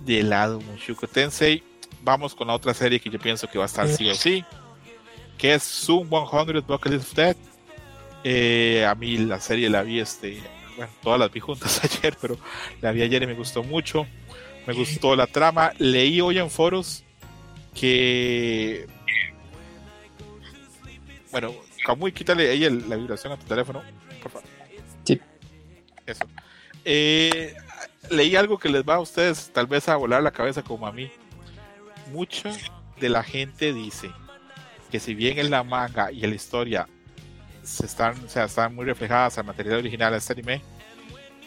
[0.06, 1.64] de lado Mushoku Tensei,
[2.04, 4.44] vamos con la otra serie que yo pienso que va a estar sí o sí,
[5.38, 7.38] que es Zoom 100 Bucket of Death.
[8.24, 10.42] Eh, a mí la serie la vi, este,
[10.78, 12.38] bueno, todas las vi juntas ayer, pero
[12.82, 14.06] la vi ayer y me gustó mucho.
[14.66, 15.74] Me gustó la trama.
[15.78, 17.04] Leí hoy en foros
[17.74, 18.88] que.
[21.32, 21.54] Bueno,
[21.86, 23.82] Kamui, quítale ahí el- la vibración a tu teléfono,
[24.22, 24.48] por favor.
[25.04, 25.20] Sí.
[26.06, 26.26] Eso.
[26.86, 27.56] Eh,
[28.10, 30.92] leí algo que les va a ustedes tal vez a volar la cabeza como a
[30.92, 31.12] mí.
[32.12, 32.52] Mucha
[33.00, 34.12] de la gente dice
[34.92, 36.88] que si bien en la manga y en la historia
[37.64, 40.62] se están, o sea, están muy reflejadas al material original de este anime,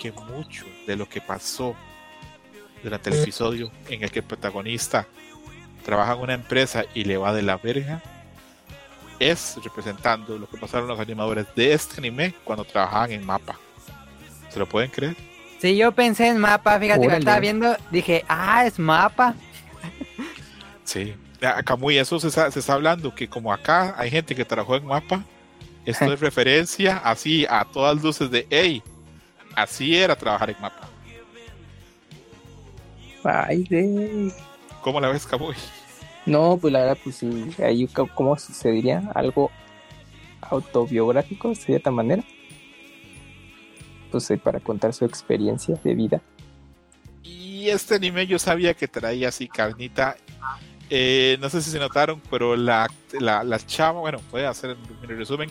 [0.00, 1.76] que mucho de lo que pasó
[2.82, 5.06] durante el episodio en el que el protagonista
[5.86, 8.02] trabaja en una empresa y le va de la verga,
[9.20, 13.56] es representando lo que pasaron los animadores de este anime cuando trabajaban en mapa.
[14.50, 15.16] ¿Se lo pueden creer?
[15.60, 19.34] Sí, yo pensé en mapa, fíjate que estaba viendo, dije, ah, es mapa.
[20.82, 21.14] Sí.
[21.40, 24.74] Acá muy eso se está, se está hablando, que como acá hay gente que trabajó
[24.74, 25.24] en mapa,
[25.84, 28.82] esto es referencia así a todas luces de, hey,
[29.54, 30.88] así era trabajar en mapa.
[33.22, 34.32] Ay, de...
[34.86, 35.56] ¿Cómo la ves, Camuy?
[36.26, 39.10] No, pues la verdad, pues sí, ahí, ¿cómo se diría?
[39.16, 39.50] Algo
[40.42, 42.22] autobiográfico, de cierta manera.
[44.12, 46.22] Pues eh, para contar su experiencia de vida.
[47.24, 50.18] Y este anime yo sabía que traía así carnita.
[50.88, 52.88] Eh, no sé si se notaron, pero la,
[53.18, 55.50] la, la chava, bueno, voy a hacer mi resumen.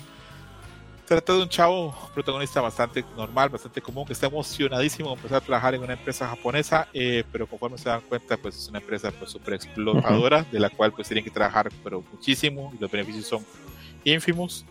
[1.08, 5.42] Trata de un chavo protagonista bastante normal, bastante común, que está emocionadísimo de empezar a
[5.42, 9.12] trabajar en una empresa japonesa, eh, pero conforme se dan cuenta, pues es una empresa
[9.12, 13.28] pues súper explotadora, de la cual pues tienen que trabajar pero muchísimo y los beneficios
[13.28, 13.46] son
[14.04, 14.66] ínfimos.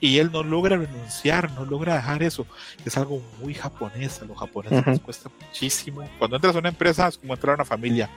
[0.00, 2.46] Y él no logra renunciar, no logra dejar eso.
[2.86, 5.04] Es algo muy japonés, a los japoneses les Ujú.
[5.04, 6.08] cuesta muchísimo.
[6.18, 8.08] Cuando entras a una empresa es como entrar a una familia.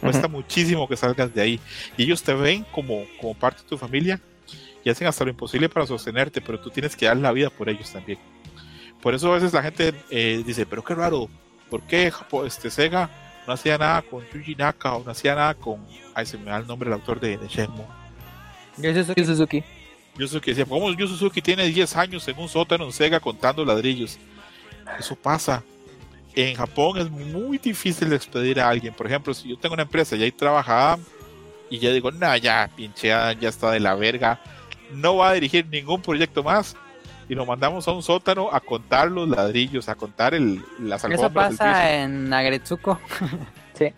[0.00, 1.60] Cuesta muchísimo que salgas de ahí.
[1.96, 4.20] Y ellos te ven como, como parte de tu familia
[4.84, 7.68] y hacen hasta lo imposible para sostenerte, pero tú tienes que dar la vida por
[7.68, 8.18] ellos también.
[9.02, 11.28] Por eso a veces la gente eh, dice, pero qué raro,
[11.70, 12.12] ¿por qué
[12.46, 13.08] este, Sega
[13.46, 15.84] no hacía nada con Yuji Naka o no hacía nada con...
[16.14, 17.84] Ay, se me da el nombre del autor de, de Shenmue.
[18.76, 19.64] Yo sé eso que- Yu Suzuki.
[20.18, 23.64] Yu Suzuki decía, ¿cómo Yu Suzuki tiene 10 años en un sótano en Sega contando
[23.64, 24.18] ladrillos?
[24.98, 25.62] Eso pasa.
[26.34, 28.92] En Japón es muy difícil despedir a alguien.
[28.94, 31.04] Por ejemplo, si yo tengo una empresa y ahí trabaja Adam,
[31.70, 34.40] y ya digo, no, ya, pinche ya está de la verga,
[34.92, 36.76] no va a dirigir ningún proyecto más.
[37.28, 41.12] Y lo mandamos a un sótano a contar los ladrillos, a contar el, las Eso
[41.12, 41.64] alfombras del piso.
[41.64, 43.00] pasa en Agretsuko.
[43.74, 43.94] Sí.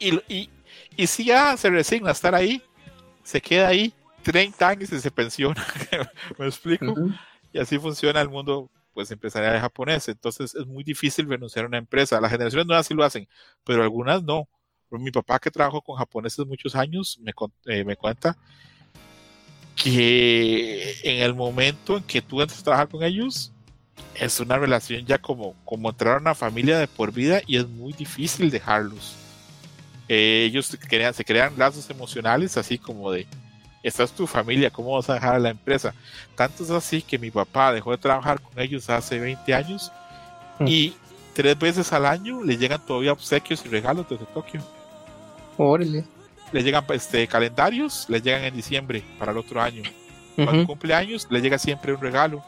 [0.00, 0.50] y, y,
[0.96, 2.62] y si ya se resigna a estar ahí,
[3.22, 3.92] se queda ahí
[4.22, 5.64] 30 años y se pensiona.
[6.38, 6.86] ¿Me explico?
[6.86, 7.12] Ujú.
[7.52, 10.08] Y así funciona el mundo pues empresarial japonés.
[10.08, 12.20] Entonces es muy difícil renunciar a una empresa.
[12.20, 13.28] Las generaciones nuevas sí lo hacen,
[13.64, 14.48] pero algunas no.
[14.88, 17.32] Por mi papá que trabajó con japoneses muchos años me,
[17.66, 18.36] eh, me cuenta
[19.82, 23.52] que en el momento en que tú entras a trabajar con ellos
[24.14, 27.68] es una relación ya como, como entrar a una familia de por vida y es
[27.68, 29.14] muy difícil dejarlos.
[30.08, 33.26] Eh, ellos se crean, se crean lazos emocionales así como de,
[33.82, 35.94] esta es tu familia, ¿cómo vas a dejar a la empresa?
[36.34, 39.92] Tanto es así que mi papá dejó de trabajar con ellos hace 20 años
[40.58, 40.66] Mm.
[40.66, 40.94] y
[41.34, 44.60] tres veces al año le llegan todavía obsequios y regalos desde Tokio.
[45.56, 46.04] Órale.
[46.52, 49.82] Le llegan este, calendarios, le llegan en diciembre para el otro año.
[50.34, 50.66] Cuando Ujú.
[50.66, 52.42] cumple años le llega siempre un regalo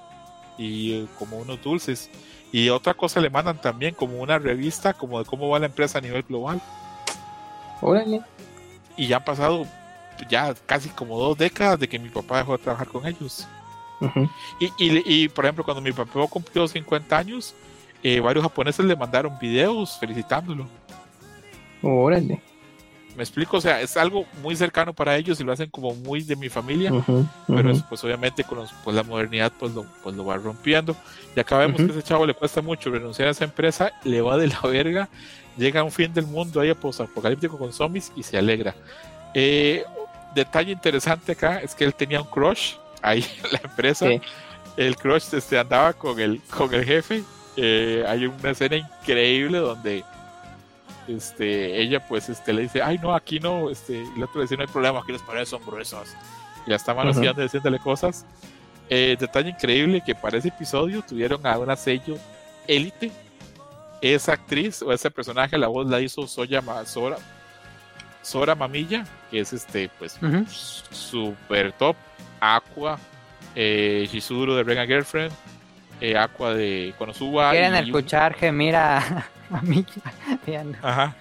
[0.56, 2.10] y eh, como unos dulces.
[2.52, 5.98] Y otra cosa le mandan también como una revista como de cómo va la empresa
[5.98, 6.60] a nivel global.
[7.81, 8.20] Órale.
[8.97, 9.66] Y ya han pasado
[10.28, 13.47] ya casi como dos décadas de que mi papá dejó de trabajar con ellos.
[14.01, 14.28] Ujú.
[14.59, 17.55] Y, y, y, por ejemplo, cuando mi papá cumplió 50 años,
[18.02, 20.66] eh, varios japoneses le mandaron videos felicitándolo.
[21.82, 22.43] Órale.
[23.16, 26.23] Me explico, o sea, es algo muy cercano para ellos y lo hacen como muy
[26.23, 27.70] de mi familia, Ujú, pero ujú.
[27.70, 30.97] eso, pues obviamente con los- pues, la modernidad pues lo, pues lo va rompiendo.
[31.37, 31.89] Y acá vemos Ujú.
[31.89, 34.61] que a ese chavo le cuesta mucho renunciar a esa empresa, le va de la
[34.65, 35.09] verga,
[35.59, 38.74] llega a un fin del mundo ahí apocalíptico con zombies y se alegra.
[39.35, 39.85] Eh,
[40.35, 44.07] detalle interesante acá es que él tenía un crush ahí en la empresa.
[44.07, 44.20] Sí.
[44.77, 47.23] el crush este, andaba con el, con el jefe.
[47.57, 50.05] Eh, hay una escena increíble donde
[51.16, 54.43] este, ella pues este, le dice, ay no, aquí no, este, y el otro le
[54.43, 56.16] dice, no hay problema, aquí las paredes son gruesas.
[56.66, 58.27] Y la está manoseando diciéndole cosas.
[58.89, 62.16] Eh, detalle increíble que para ese episodio tuvieron a una sello
[62.66, 63.11] élite.
[64.03, 67.19] Esa actriz o ese personaje, la voz la hizo Soya Sora,
[68.23, 70.19] Sora Mamilla, que es este, pues,
[70.91, 71.97] super top.
[72.41, 72.99] Aqua,
[73.55, 75.32] eh, Shizuru de Rega Girlfriend,
[76.01, 77.51] eh, Aqua de Konosuba.
[77.51, 80.02] Quieren escuchar gemir a Mamilla.
[80.82, 81.14] Ajá,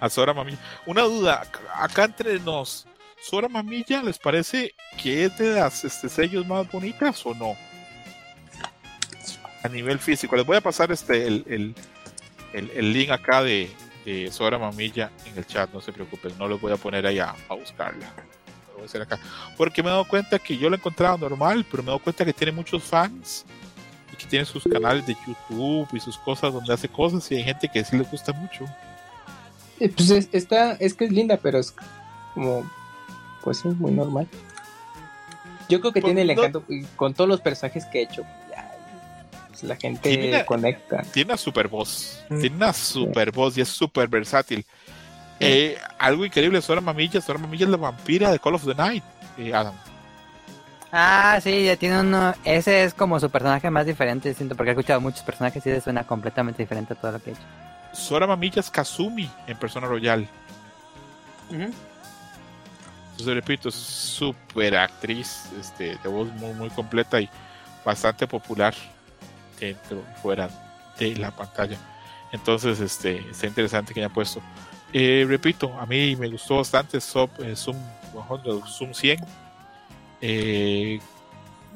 [0.00, 0.58] a Sora Mamilla.
[0.86, 1.42] Una duda,
[1.74, 2.86] acá entre nos,
[3.22, 7.56] ¿Sora Mamilla les parece que es de las este, sellos más bonitas o no?
[9.62, 10.36] A nivel físico.
[10.36, 11.74] Les voy a pasar este el,
[12.52, 13.70] el, link acá de,
[14.04, 17.18] de, Sora Mamilla en el chat, no se preocupen, no les voy a poner ahí
[17.18, 18.12] a, buscarla.
[18.68, 19.18] Lo voy a hacer acá.
[19.56, 22.26] Porque me he dado cuenta que yo la encontraba normal, pero me he dado cuenta
[22.26, 23.46] que tiene muchos fans
[24.14, 27.44] y que tiene sus canales de YouTube y sus cosas donde hace cosas y hay
[27.44, 28.64] gente que sí les gusta mucho.
[29.80, 31.74] Eh, pues está, es que es linda, pero es
[32.34, 32.64] como
[33.42, 34.26] pues sí, muy normal.
[35.68, 36.64] Yo creo que pues tiene el encanto
[36.96, 38.24] con todos los personajes que he hecho.
[39.48, 41.02] Pues, la gente conecta.
[41.12, 42.24] Tiene una super voz.
[42.28, 42.40] Mm.
[42.40, 44.64] Tiene una super voz y es súper versátil.
[45.40, 47.20] Eh, algo increíble, Sora Mamilla.
[47.20, 49.04] Sora Mamilla es la vampira de Call of the Night,
[49.38, 49.74] eh, Adam.
[50.96, 52.34] Ah, sí, ya tiene uno.
[52.44, 55.80] Ese es como su personaje más diferente, siento, porque he escuchado muchos personajes y ese
[55.80, 57.42] suena completamente diferente a todo lo que he hecho.
[57.92, 60.28] Sora Mamilla es Kazumi en Persona Royal.
[61.50, 67.28] Entonces, repito, es súper actriz, este, de voz muy, muy completa y
[67.84, 68.72] bastante popular
[69.58, 70.48] dentro y fuera
[70.96, 71.76] de la pantalla.
[72.30, 74.40] Entonces, este, está interesante que haya puesto.
[74.92, 77.76] Eh, repito, a mí me gustó bastante eh, Zoom,
[78.68, 79.43] Zoom 100.
[80.26, 81.00] Eh,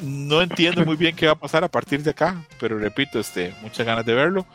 [0.01, 3.55] no entiendo muy bien qué va a pasar a partir de acá, pero repito, este,
[3.61, 4.47] muchas ganas de verlo.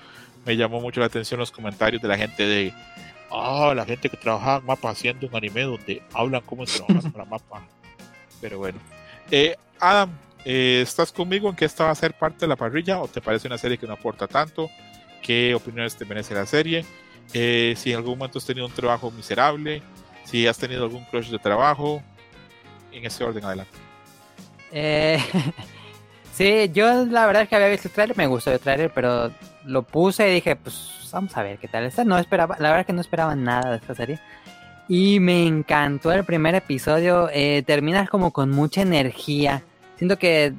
[0.45, 2.73] Me llamó mucho la atención los comentarios de la gente de
[3.29, 7.25] ah, la gente que trabaja en mapa haciendo un anime donde hablan cómo trabajan para
[7.25, 7.61] mapa.
[8.41, 8.79] Pero bueno.
[9.29, 10.09] Eh, Adam,
[10.43, 13.21] eh, ¿estás conmigo en que esta va a ser parte de la parrilla o te
[13.21, 14.71] parece una serie que no aporta tanto?
[15.21, 16.83] ¿Qué opiniones te merece la serie?
[17.31, 19.83] Eh, si en algún momento has tenido un trabajo miserable,
[20.25, 22.01] si has tenido algún crush de trabajo,
[22.93, 23.71] en ese orden adelante.
[26.33, 29.31] sí, yo la verdad es que había visto el trailer, me gustó el trailer, pero
[29.65, 32.03] lo puse y dije, pues vamos a ver qué tal está.
[32.03, 34.19] No esperaba, la verdad es que no esperaba nada de esta serie.
[34.89, 37.29] Y me encantó el primer episodio.
[37.31, 39.63] Eh, terminas como con mucha energía.
[39.95, 40.53] Siento que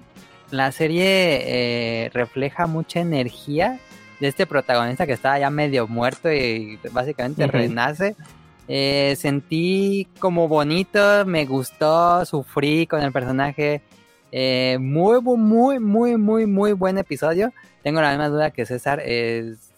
[0.50, 3.78] la serie eh, refleja mucha energía
[4.20, 8.16] de este protagonista que estaba ya medio muerto y básicamente renace.
[8.68, 13.82] Eh, sentí como bonito, me gustó, sufrí con el personaje.
[14.80, 17.52] muy, muy, muy, muy, muy buen episodio.
[17.82, 19.00] Tengo la misma duda que César.
[19.00, 19.74] Es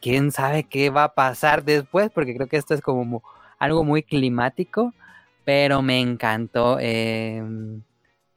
[0.00, 3.22] quién sabe qué va a pasar después, porque creo que esto es como
[3.58, 4.94] algo muy climático,
[5.44, 6.78] pero me encantó.
[6.80, 7.82] Em,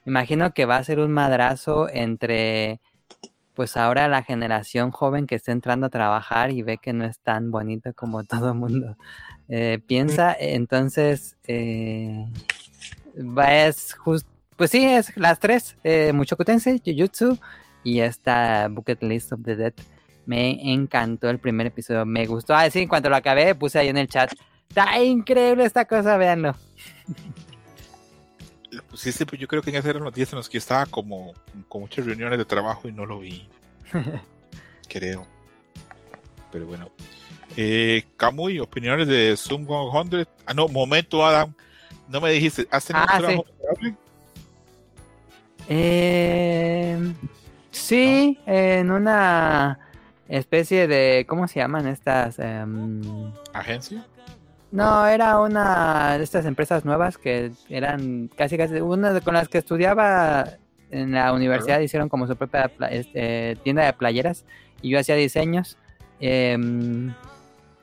[0.05, 2.79] imagino que va a ser un madrazo entre,
[3.55, 7.19] pues ahora la generación joven que está entrando a trabajar y ve que no es
[7.19, 8.97] tan bonito como todo el mundo
[9.49, 10.35] eh, piensa.
[10.39, 12.25] Entonces, eh,
[13.47, 17.37] es justo, pues sí, es las tres, eh, Muchokutense, Jujutsu
[17.83, 19.73] y esta Bucket List of the Dead.
[20.25, 22.53] Me encantó el primer episodio, me gustó.
[22.53, 24.31] Ah, sí, en cuanto lo acabé, puse ahí en el chat.
[24.69, 26.55] Está increíble esta cosa, véanlo.
[28.71, 31.33] Lo pusiste, pues yo creo que en eran los días en los que estaba como
[31.67, 33.47] con muchas reuniones de trabajo y no lo vi.
[34.87, 35.25] creo.
[36.51, 36.89] Pero bueno.
[37.57, 40.27] Eh, Camuy, opiniones de Zoom 100.
[40.45, 41.53] Ah, no, momento, Adam.
[42.07, 43.45] No me dijiste, ¿has tenido ah, un trabajo
[43.79, 43.95] sí.
[45.69, 47.13] Eh,
[47.71, 49.79] sí, en una
[50.27, 52.39] especie de, ¿cómo se llaman estas?
[52.39, 54.05] Em, ¿Agencia?
[54.71, 59.57] No, era una de estas empresas nuevas que eran casi casi una con las que
[59.57, 60.45] estudiaba
[60.91, 64.45] en la universidad hicieron como su propia este, tienda de playeras
[64.81, 65.77] y yo hacía diseños.
[66.21, 67.13] Em,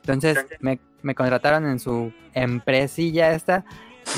[0.01, 3.65] entonces me, me, contrataron en su empresilla esta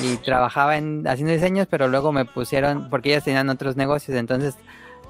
[0.04, 4.56] y trabajaba en haciendo diseños, pero luego me pusieron porque ellas tenían otros negocios, entonces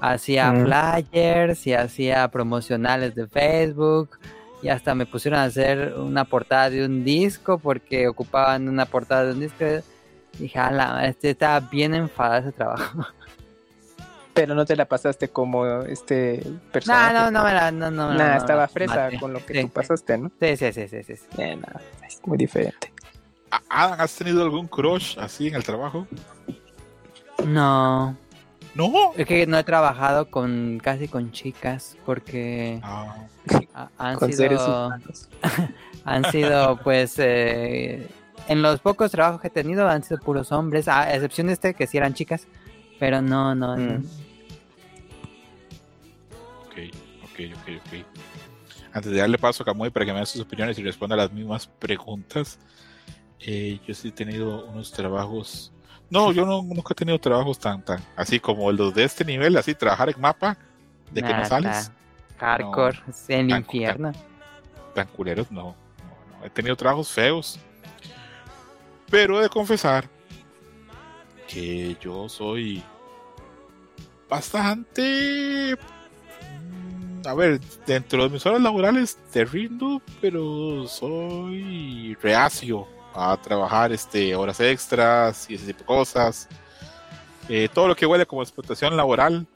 [0.00, 4.18] hacía flyers y hacía promocionales de Facebook
[4.62, 9.26] y hasta me pusieron a hacer una portada de un disco porque ocupaban una portada
[9.26, 9.64] de un disco.
[10.34, 13.04] Y dije, ala, este estaba bien enfadado ese trabajo.
[14.34, 17.12] Pero no te la pasaste como este personaje.
[17.12, 20.16] No, no, no me la, no, no, no, estaba fresa con lo que tú pasaste,
[20.16, 20.30] ¿no?
[20.40, 21.14] Sí, sí, sí, sí, sí.
[22.06, 22.92] es muy diferente.
[23.68, 26.06] ¿Has tenido algún crush así en el trabajo?
[27.44, 28.16] No.
[28.74, 29.12] No.
[29.16, 33.16] Es que no he trabajado con casi con chicas porque Ah,
[33.74, 35.28] ha- han Con seres sido humanos.
[36.04, 38.08] han sido pues eh,
[38.48, 41.74] en los pocos trabajos que he tenido han sido puros hombres, a excepción de este
[41.74, 42.46] que sí eran chicas,
[42.98, 43.98] pero no no, no.
[43.98, 44.04] Mm.
[46.66, 46.94] ok,
[47.24, 48.06] ok, ok, ok.
[48.94, 51.18] Antes de darle paso a Camuy para que me dé sus opiniones y responda a
[51.18, 52.58] las mismas preguntas,
[53.40, 55.72] eh, yo sí he tenido unos trabajos.
[56.12, 59.56] No, yo no, nunca he tenido trabajos tan, tan, así como los de este nivel,
[59.56, 60.56] así trabajar en mapa,
[61.10, 61.90] de que no Nada, sales,
[62.38, 64.12] Hardcore, es el Tan- infierno.
[64.94, 66.44] tan culeros, no, no, no.
[66.44, 67.58] He tenido trabajos feos,
[69.10, 70.06] pero he de confesar
[71.48, 72.82] que yo soy
[74.28, 75.76] bastante.
[76.60, 83.92] mm, A ver, dentro de mis horas laborales te rindo, pero soy reacio a trabajar
[83.92, 86.48] este, horas extras y ese tipo de cosas.
[87.48, 89.46] Eh, todo lo que huele como explotación laboral,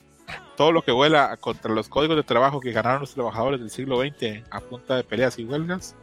[0.57, 4.01] todo lo que huela contra los códigos de trabajo que ganaron los trabajadores del siglo
[4.01, 5.95] XX a punta de peleas y huelgas,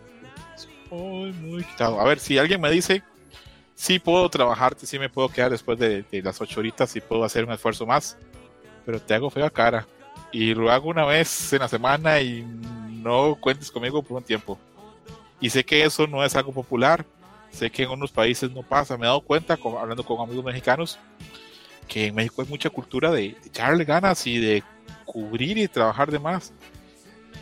[0.56, 2.00] soy muy quitado.
[2.00, 3.04] A ver, si alguien me dice,
[3.76, 7.24] sí puedo trabajar, sí me puedo quedar después de, de las ocho horitas, sí puedo
[7.24, 8.18] hacer un esfuerzo más,
[8.86, 9.86] pero te hago fea cara.
[10.32, 12.44] Y lo hago una vez en la semana y
[13.04, 14.58] no cuentes conmigo por un tiempo.
[15.40, 17.06] Y sé que eso no es algo popular,
[17.54, 18.98] sé que en unos países no pasa.
[18.98, 21.00] Me he dado cuenta, con- hablando con amigos mexicanos,
[21.88, 24.64] que en México hay mucha cultura de, echarle ganas y de
[25.06, 26.52] cubrir y trabajar de más.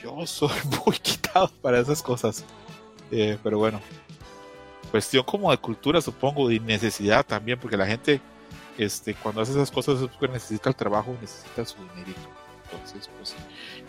[0.04, 0.52] Yo soy
[0.86, 2.46] muy quitado para esas cosas.
[3.12, 3.82] Eh, pero bueno,
[4.90, 8.22] cuestión como de cultura, supongo, de necesidad también, porque la gente,
[8.78, 12.22] este, cuando hace esas cosas es porque necesita el trabajo, necesita su dinerito.
[12.72, 13.36] Entonces, pues,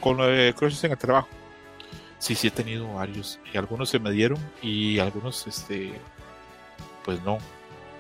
[0.00, 1.28] con lo de crushes en el trabajo,
[2.18, 5.92] sí, sí he tenido varios, y algunos se me dieron y algunos, este,
[7.04, 7.38] pues no.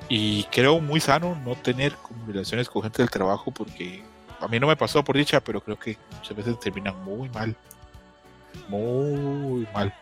[0.08, 4.02] Y creo muy sano no tener como relaciones con gente del trabajo porque
[4.40, 7.56] a mí no me pasó por dicha, pero creo que muchas veces terminan muy mal.
[8.68, 9.94] Muy mal.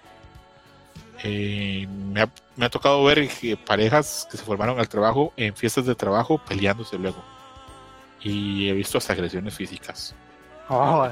[1.22, 5.55] Eh, me, ha, me ha tocado ver que parejas que se formaron al trabajo en
[5.55, 7.22] fiestas de trabajo peleándose luego.
[8.22, 10.14] Y he visto hasta agresiones físicas.
[10.68, 11.09] Oh,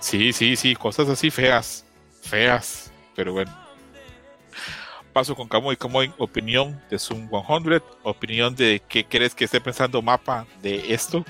[0.00, 1.84] Sí, sí, sí, cosas así feas,
[2.22, 3.67] feas, pero bueno.
[5.18, 10.00] Paso con Camuy, Camuy, opinión de Zoom 100, opinión de qué crees que esté pensando
[10.00, 11.24] Mapa de esto,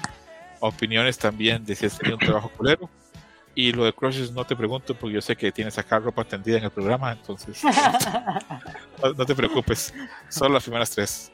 [0.61, 2.91] opiniones también de si has tenido un trabajo culero.
[3.55, 6.59] Y lo de crushes no te pregunto porque yo sé que tienes acá ropa tendida
[6.59, 7.63] en el programa, entonces
[9.03, 9.95] no, no te preocupes,
[10.29, 11.33] solo las primeras tres.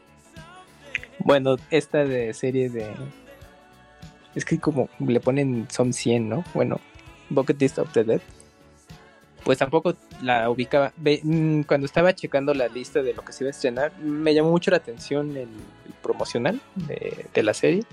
[1.19, 2.89] Bueno, esta de serie de.
[4.37, 6.45] Es que como le ponen Som 100, ¿no?
[6.55, 6.81] Bueno,
[7.31, 8.21] Bucket List of the Dead.
[9.45, 10.93] Pues tampoco la ubicaba.
[11.23, 14.51] Mm, Cuando estaba checando la lista de lo que se iba a estrenar, me llamó
[14.51, 15.49] mucho la atención el,
[16.03, 17.85] promocional de, la serie.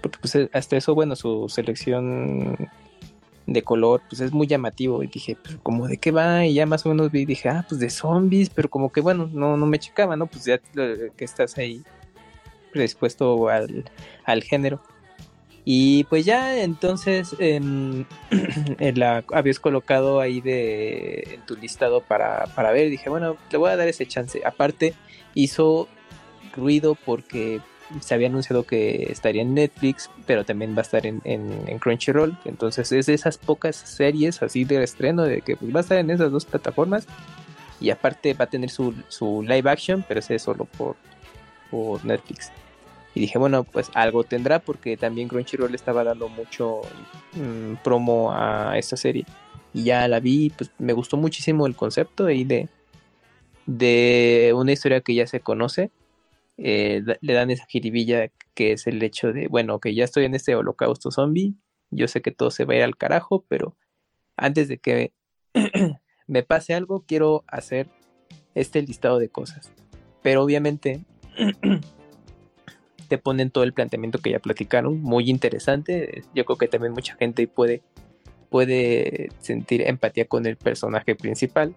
[0.00, 2.56] Porque pues hasta eso, bueno, su selección
[3.46, 5.02] de color, pues es muy llamativo.
[5.02, 7.66] Y dije, pues como de qué va, y ya más o menos vi, dije, ah,
[7.68, 10.26] pues de zombies, pero como que bueno, no, no me checaba, ¿no?
[10.26, 11.82] Pues ya eh, que estás ahí
[12.72, 13.84] predispuesto al,
[14.24, 14.80] al género.
[15.68, 18.04] Y pues ya entonces em,
[18.94, 22.88] la habías colocado ahí de en tu listado para, para ver.
[22.88, 24.40] Dije, bueno, le voy a dar ese chance.
[24.46, 24.94] Aparte,
[25.34, 25.88] hizo
[26.54, 27.60] ruido porque
[28.00, 32.38] se había anunciado que estaría en Netflix, pero también va a estar en, en- Crunchyroll.
[32.44, 35.98] Entonces es de esas pocas series así de estreno de que pues, va a estar
[35.98, 37.08] en esas dos plataformas.
[37.80, 40.94] Y aparte va a tener su, su live action, pero es solo por,
[41.72, 42.52] por Netflix.
[43.16, 46.82] Y dije, bueno, pues algo tendrá porque también Crunchyroll estaba dando mucho
[47.32, 49.24] mm, promo a esta serie.
[49.72, 52.68] Y ya la vi, pues me gustó muchísimo el concepto ahí de,
[53.64, 55.90] de una historia que ya se conoce.
[56.58, 60.34] Eh, le dan esa jiribilla que es el hecho de, bueno, que ya estoy en
[60.34, 61.54] este holocausto zombie,
[61.90, 63.78] yo sé que todo se va a ir al carajo, pero
[64.36, 65.14] antes de que
[66.26, 67.88] me pase algo, quiero hacer
[68.54, 69.72] este listado de cosas.
[70.22, 71.00] Pero obviamente
[73.06, 76.22] te ponen todo el planteamiento que ya platicaron, muy interesante.
[76.34, 77.82] Yo creo que también mucha gente puede,
[78.50, 81.74] puede sentir empatía con el personaje principal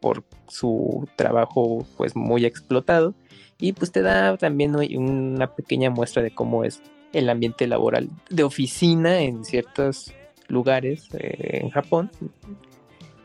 [0.00, 3.14] por su trabajo pues muy explotado.
[3.58, 6.82] Y pues te da también una pequeña muestra de cómo es
[7.12, 10.12] el ambiente laboral de oficina en ciertos
[10.48, 12.10] lugares eh, en Japón.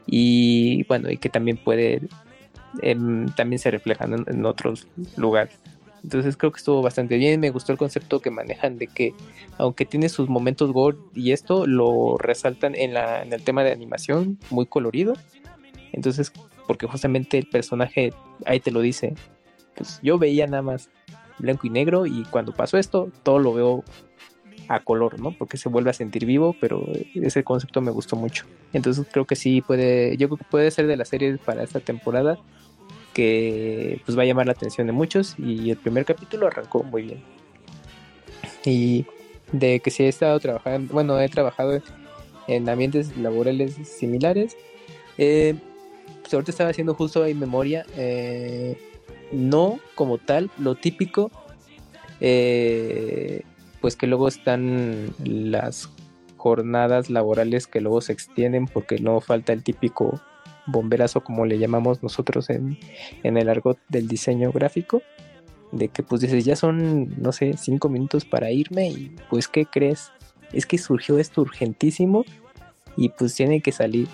[0.06, 2.02] Y bueno y que también puede
[2.82, 5.60] em, también se reflejan en, en otros lugares
[6.04, 9.14] entonces creo que estuvo bastante bien me gustó el concepto que manejan de que
[9.58, 13.72] aunque tiene sus momentos gore y esto lo resaltan en, la, en el tema de
[13.72, 15.14] animación muy colorido
[15.92, 16.32] entonces
[16.68, 18.14] porque justamente el personaje
[18.46, 19.14] ahí te lo dice
[19.76, 20.90] pues yo veía nada más
[21.38, 23.84] blanco y negro y cuando pasó esto todo lo veo
[24.70, 25.32] a color, ¿no?
[25.32, 26.86] Porque se vuelve a sentir vivo, pero
[27.16, 28.46] ese concepto me gustó mucho.
[28.72, 31.80] Entonces creo que sí puede, yo creo que puede ser de las series para esta
[31.80, 32.38] temporada
[33.20, 37.02] que pues va a llamar la atención de muchos y el primer capítulo arrancó muy
[37.02, 37.22] bien.
[38.64, 39.06] Y
[39.52, 41.82] de que sí he estado trabajando, bueno, he trabajado
[42.48, 44.56] en ambientes laborales similares.
[45.18, 45.56] Eh,
[46.22, 48.78] pues ahorita estaba haciendo justo ahí memoria, eh,
[49.34, 51.30] no como tal, lo típico,
[52.22, 53.42] eh,
[53.82, 55.90] pues que luego están las
[56.38, 60.22] jornadas laborales que luego se extienden porque no falta el típico
[60.72, 62.78] bomberazo como le llamamos nosotros en,
[63.24, 65.02] en el argot del diseño gráfico
[65.72, 69.66] de que pues dices ya son no sé cinco minutos para irme y pues qué
[69.66, 70.12] crees
[70.52, 72.26] es que surgió esto urgentísimo
[72.96, 74.08] y pues tiene que salir.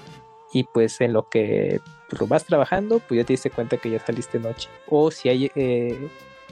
[0.54, 3.90] Y pues en lo que pues, lo vas trabajando pues ya te diste cuenta que
[3.90, 4.70] ya saliste noche.
[4.88, 6.10] O si hay eh,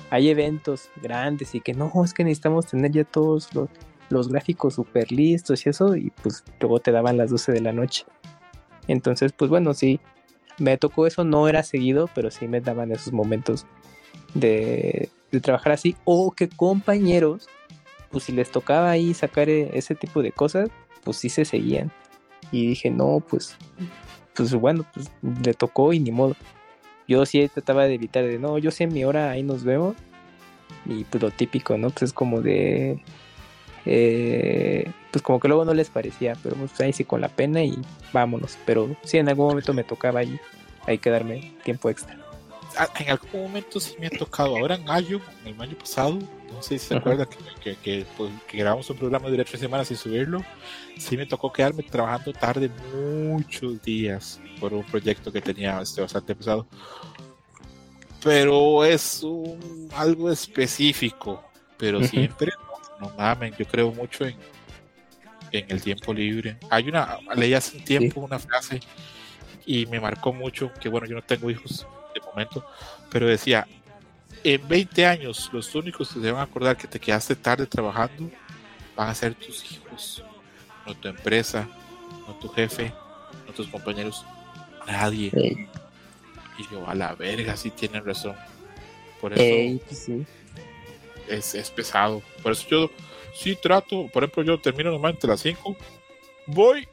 [0.10, 3.70] hay eventos grandes y que no es que necesitamos tener ya todos los,
[4.10, 7.72] los gráficos super listos y eso y pues luego te daban las 12 de la
[7.72, 8.06] noche
[8.88, 9.99] entonces, pues bueno, sí,
[10.57, 13.65] me tocó eso, no era seguido, pero sí me daban esos momentos
[14.34, 15.10] de,
[15.41, 15.95] trabajar así.
[16.05, 17.47] O que compañeros,
[18.11, 20.69] pues si les tocaba ahí sacar e, ese tipo de cosas,
[21.03, 21.91] pues sí se seguían.
[22.51, 23.55] Y dije, no, pues,
[24.35, 25.10] pues bueno, pues
[25.43, 26.35] le tocó y ni modo.
[27.07, 29.95] Yo sí trataba de evitar de, no, yo sé mi hora, ahí nos vemos.
[30.85, 31.89] Y pues lo típico, ¿no?
[31.89, 33.01] Pues es como de,
[33.85, 37.64] eh, pues como que luego no les parecía, pero pues ahí sí con la pena
[37.64, 37.80] y
[38.11, 38.57] vámonos.
[38.65, 40.40] Pero sí, en algún momento me tocaba ahí,
[40.88, 42.18] ahí quedarme tiempo extra.
[42.76, 46.18] Ah, en algún momento sí me ha tocado, ahora en mayo, el año pasado,
[46.52, 47.27] no sé si se acuerdan
[47.61, 50.44] que, que, pues, que, grabamos un programa de tres semanas sin subirlo,
[50.98, 56.34] sí me tocó quedarme trabajando tarde muchos días por un proyecto que tenía este, bastante
[56.34, 56.65] pesado.
[58.23, 61.44] Pero es un, algo específico,
[61.77, 62.52] pero siempre
[62.99, 64.35] no mamen, yo creo mucho en,
[65.54, 66.58] en el tiempo libre.
[66.70, 68.80] Hay una, leí hace un tiempo una frase
[69.66, 72.66] y me marcó mucho, que bueno, yo no tengo hijos de momento,
[73.10, 73.68] pero decía,
[74.44, 78.30] en 20 años los únicos que se van a acordar que te quedaste tarde trabajando
[78.96, 80.24] van a ser tus hijos,
[80.86, 81.68] no tu empresa,
[82.28, 82.92] no tu jefe,
[83.48, 84.26] no tus compañeros,
[84.88, 85.32] nadie.
[86.58, 88.36] Y yo, a la verga, si tienen razón.
[89.22, 90.10] Por eso pues
[91.30, 92.22] es, es pesado.
[92.42, 92.92] Por eso yo
[93.34, 95.76] sí trato, por ejemplo, yo termino normalmente a las 5,
[96.47, 96.88] voy,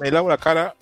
[0.00, 0.74] me lavo la cara,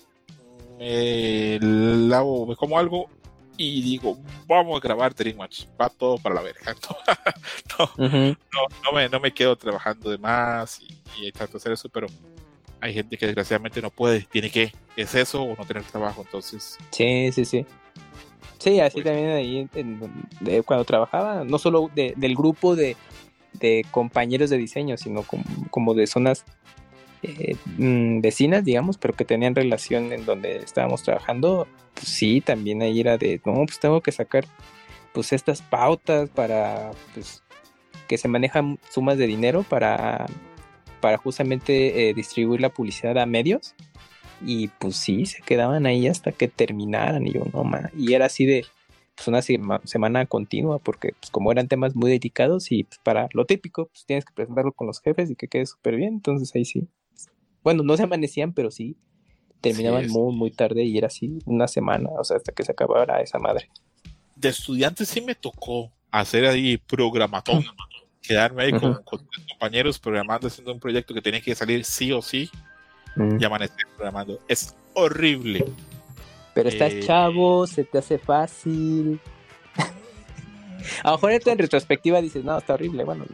[0.77, 3.09] me lavo, me como algo
[3.57, 6.75] y digo, vamos a grabar Dream Match, va todo para la verga.
[7.79, 7.89] no,
[8.83, 12.07] no, me, no me quedo trabajando de más y, y trato de hacer eso, pero
[12.81, 16.77] hay gente que desgraciadamente no puede, tiene que, es eso o no tener trabajo, entonces.
[16.91, 17.65] Sí, sí, sí.
[18.57, 19.69] Sí, así pues también ahí
[20.63, 22.95] cuando trabajaba, no solo del grupo de,
[23.59, 25.23] de compañeros de diseño, sino
[25.69, 26.45] como, de zonas
[27.23, 32.81] eh, mm, vecinas, digamos, pero que tenían relación en donde estábamos trabajando, pues sí, también
[32.81, 34.45] ahí era de, no, pues tengo que sacar
[35.13, 37.41] pues estas pautas para pues
[38.07, 40.25] que se manejan sumas de dinero para,
[41.01, 43.75] para justamente eh, distribuir la publicidad a medios.
[44.45, 47.25] Y pues sí, se quedaban ahí hasta que terminaran.
[47.25, 47.89] Y yo, no, ma.
[47.97, 48.65] Y era así de,
[49.15, 49.41] pues una
[49.85, 54.05] semana continua, porque pues, como eran temas muy dedicados y pues, para lo típico, pues
[54.05, 56.87] tienes que presentarlo con los jefes y que quede súper bien, entonces ahí sí.
[57.63, 58.97] Bueno, no se amanecían, pero sí
[59.61, 63.21] terminaban muy, muy tarde y era así una semana, o sea, hasta que se acabara
[63.21, 63.69] esa madre.
[64.35, 67.65] De estudiante sí me tocó hacer ahí programatón,
[68.21, 69.01] quedarme ahí con,
[69.49, 72.49] compañeros programando, haciendo un proyecto que tenía que salir sí o sí
[73.39, 74.39] y amanecer programando.
[74.47, 75.65] Es horrible
[76.55, 79.19] pero estás eh, chavo, se te hace fácil.
[81.03, 83.25] a lo mejor en retrospectiva dices, no, está horrible, bueno.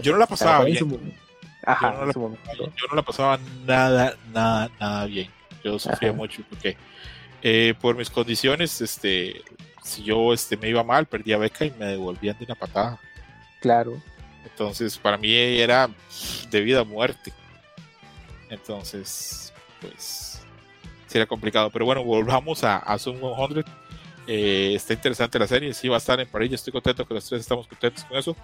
[0.00, 0.78] Yo no la pasaba bien.
[1.64, 2.12] Ajá, yo, no la,
[2.54, 5.28] yo, no la, pasaba nada, nada, nada bien.
[5.64, 6.76] Yo sufría mucho porque
[7.42, 9.42] eh, por mis condiciones, este,
[9.82, 13.00] si yo este, me iba mal, perdía beca y me devolvían de una patada.
[13.60, 14.00] Claro.
[14.44, 15.90] Entonces, para mí era
[16.50, 17.32] de vida a muerte.
[18.48, 20.35] Entonces, pues
[21.06, 21.70] sería complicado.
[21.70, 23.64] Pero bueno, volvamos a, a Zoom 100.
[24.28, 27.28] Eh, está interesante la serie, sí va a estar en París, estoy contento que los
[27.28, 28.36] tres estamos contentos con eso.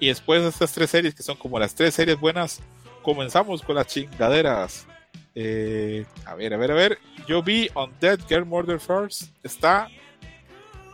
[0.00, 2.60] Y después de estas tres series, que son como las tres series buenas,
[3.02, 4.86] comenzamos con las chingaderas.
[5.34, 6.98] Eh, a ver, a ver, a ver.
[7.28, 9.32] Yo vi On Dead Girl Murder First.
[9.44, 9.88] Está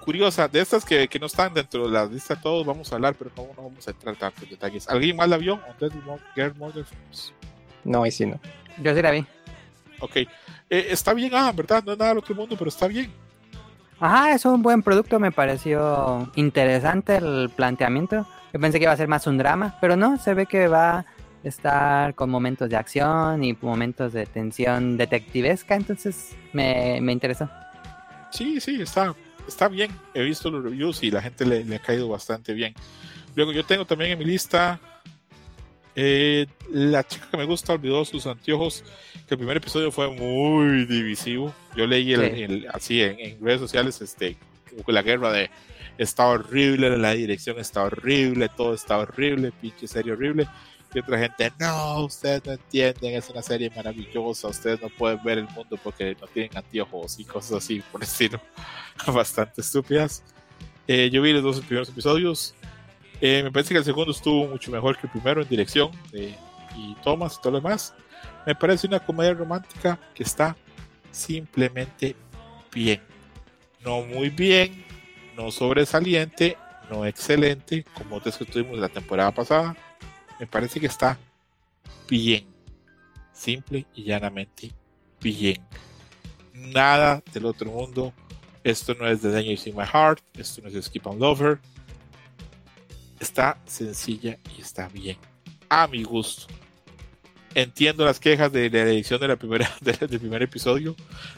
[0.04, 0.48] curiosa.
[0.48, 3.30] De estas que, que, no están dentro de la lista todos, vamos a hablar, pero
[3.36, 4.88] no, no vamos a entrar tanto en detalles.
[4.88, 5.54] ¿Alguien más la vio?
[5.54, 5.92] On Dead
[6.34, 7.30] Girl Murder First.
[7.84, 8.38] No, ahí sí no.
[8.82, 9.26] Yo sí la vi.
[10.00, 10.16] Ok.
[10.16, 10.28] Eh,
[10.68, 13.12] está bien, ah, verdad, no es nada del otro mundo, pero está bien.
[13.98, 18.26] Ajá, es un buen producto, me pareció interesante el planteamiento.
[18.52, 20.98] Yo pensé que iba a ser más un drama, pero no, se ve que va
[20.98, 21.04] a
[21.42, 27.48] estar con momentos de acción y momentos de tensión detectivesca, entonces me, me interesó.
[28.30, 29.14] Sí, sí, está,
[29.48, 29.90] está bien.
[30.12, 32.74] He visto los reviews y la gente le, le ha caído bastante bien.
[33.34, 34.78] Luego yo tengo también en mi lista
[35.96, 38.84] eh, la chica que me gusta olvidó sus anteojos,
[39.26, 41.52] que el primer episodio fue muy divisivo.
[41.74, 42.42] Yo leí el, Sí.
[42.42, 44.36] el- así en, en redes sociales este,
[44.86, 45.50] la guerra de
[45.98, 50.46] está horrible, la dirección está horrible, todo está horrible, pinche serie horrible.
[50.94, 55.38] Y otra gente, no, ustedes no entienden, es una serie maravillosa, ustedes no pueden ver
[55.38, 58.40] el mundo porque no tienen anteojos y cosas así por estilo,
[59.06, 60.22] bastante estúpidas.
[60.86, 62.54] Eh, yo vi los dos primeros episodios,
[63.20, 66.34] eh, me parece que el segundo estuvo mucho mejor que el primero en dirección eh,
[66.76, 67.94] y tomas y todo lo demás.
[68.46, 70.56] Me parece una comedia romántica que está
[71.10, 72.14] simplemente
[72.72, 73.00] bien.
[73.84, 74.84] No muy bien,
[75.36, 76.56] no sobresaliente,
[76.90, 79.76] no excelente, como otras que tuvimos la temporada pasada.
[80.38, 81.18] Me parece que está
[82.08, 82.46] bien.
[83.32, 84.72] Simple y llanamente
[85.20, 85.62] bien.
[86.52, 88.12] Nada del otro mundo.
[88.62, 90.20] Esto no es The Danger in My Heart.
[90.34, 91.60] Esto no es Skip and Lover
[93.20, 95.16] está sencilla y está bien.
[95.68, 96.46] A mi gusto.
[97.54, 100.94] Entiendo las quejas de la edición de la primera, de- del primer episodio.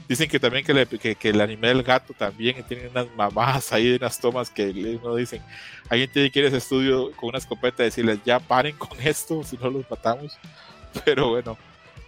[0.09, 3.73] Dicen que también que, le- que- que el anime del gato también tiene unas mamadas
[3.73, 4.69] ahí de unas tomas que
[5.01, 5.41] uno dicen,
[5.89, 9.01] alguien tiene que ir a ese estudio con una escopeta y decirles ya paren con
[9.01, 10.37] esto, si no los matamos.
[11.05, 11.57] Pero bueno,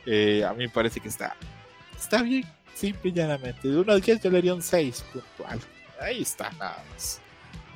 [0.06, 1.36] eh, a mí me parece que está,
[1.96, 2.44] está bien,
[2.74, 3.68] simple y llanamente.
[3.68, 5.60] De 1 a 10 yo le haría un 6 puntual.
[6.00, 7.20] Ahí está, nada más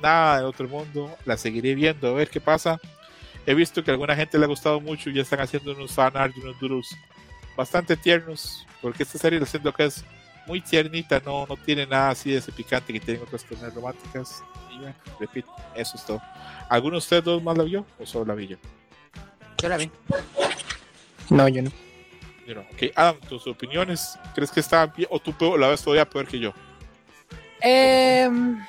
[0.01, 2.79] nada de otro mundo, la seguiré viendo a ver qué pasa.
[3.45, 5.91] He visto que a alguna gente le ha gustado mucho y ya están haciendo unos
[5.91, 6.95] fanart y unos doodles
[7.55, 10.03] bastante tiernos, porque esta serie lo siento que es
[10.47, 14.43] muy tiernita, no, no tiene nada así de ese picante que tienen otras comedias románticas.
[14.71, 16.21] Y bueno, repito, eso es todo.
[16.69, 18.57] ¿Alguno de ustedes dos más la vio o solo la vi yo?
[19.61, 19.89] Yo la vi.
[21.29, 21.71] No, yo no.
[22.45, 22.61] Yo no.
[22.61, 26.39] Ok, Adam, tus opiniones, ¿crees que está bien o tú la ves todavía peor que
[26.39, 26.53] yo?
[27.61, 28.63] Em,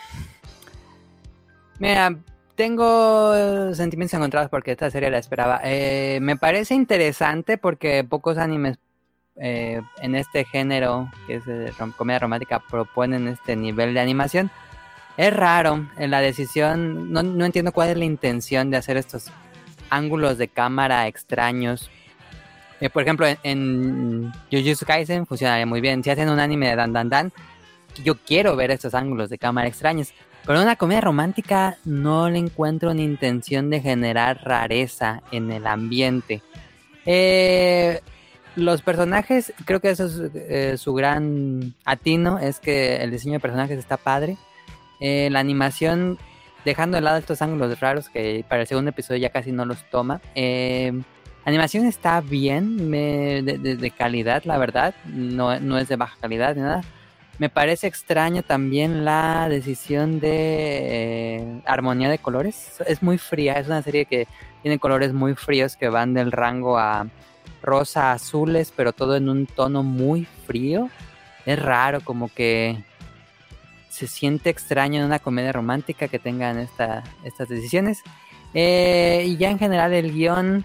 [1.79, 2.17] mira,
[2.55, 5.61] tengo sentimientos encontrados porque esta serie la esperaba.
[5.63, 8.79] Eh, me parece interesante porque pocos animes
[9.37, 11.43] eh, en este género, que es
[11.97, 14.51] comedia romántica, proponen este nivel de animación.
[15.17, 19.31] Es raro en la decisión, no, no entiendo cuál es la intención de hacer estos
[19.91, 21.91] ángulos de cámara extraños.
[22.81, 26.03] Eh, por ejemplo, en, en Jujutsu Kaisen funcionaría muy bien.
[26.03, 27.33] Si hacen un anime de Dan Dan Dan,
[28.05, 30.13] yo quiero ver estos ángulos de cámara extraños.
[30.47, 36.41] Pero una comedia romántica no le encuentro una intención de generar rareza en el ambiente.
[37.05, 38.01] Eh,
[38.55, 43.41] los personajes, creo que eso es eh, su gran atino, es que el diseño de
[43.41, 44.37] personajes está padre.
[45.01, 46.17] Eh, la animación,
[46.65, 49.83] dejando de lado estos ángulos raros que para el segundo episodio ya casi no los
[49.91, 50.21] toma.
[50.37, 50.93] Eh,
[51.45, 54.95] animación está bien, me- de, de- de calidad, la verdad.
[55.07, 56.83] No, no es de baja calidad ni nada.
[57.39, 62.81] Me parece extraño también la decisión de eh, armonía de colores.
[62.87, 64.27] Es muy fría, es una serie que
[64.63, 67.07] tiene colores muy fríos que van del rango a
[67.63, 70.89] rosa, azules, pero todo en un tono muy frío.
[71.45, 72.83] Es raro, como que
[73.91, 78.03] se siente extraño en una comedia romántica que tengan esta, estas decisiones.
[78.55, 80.65] Eh, y ya en general el guion,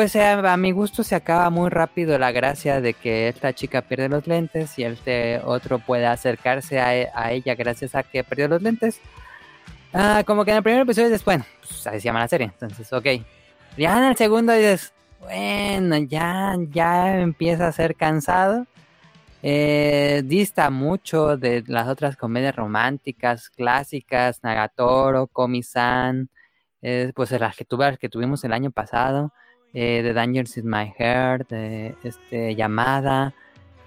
[0.00, 3.82] pues eh, a mi gusto se acaba muy rápido la gracia de que esta chica
[3.82, 8.24] pierde los lentes y este otro puede acercarse a, e- a ella gracias a que
[8.24, 8.98] perdió los lentes.
[9.92, 12.46] Ah, como que en el primer episodio dices, bueno, pues así se llama la serie,
[12.46, 13.04] entonces, ok.
[13.76, 18.66] Ya en el segundo dices, bueno, ya, ya empieza a ser cansado.
[19.42, 26.30] Eh, dista mucho de las otras comedias románticas clásicas, Nagatoro, Komi-san,
[26.80, 29.34] eh, pues las que, las que tuvimos el año pasado,
[29.74, 33.34] eh, The Dangers in My Heart, eh, este, Llamada.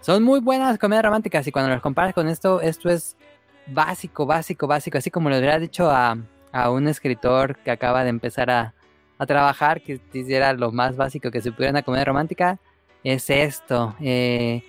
[0.02, 3.16] Son muy buenas comedias románticas y cuando las comparas con esto, esto es
[3.68, 6.18] básico, básico, básico, así como le hubiera dicho a,
[6.52, 8.74] a un escritor que acaba de empezar a,
[9.18, 12.60] a trabajar, que hiciera lo más básico que se pudiera en una comedia romántica,
[13.04, 13.96] es esto.
[14.02, 14.64] Eh,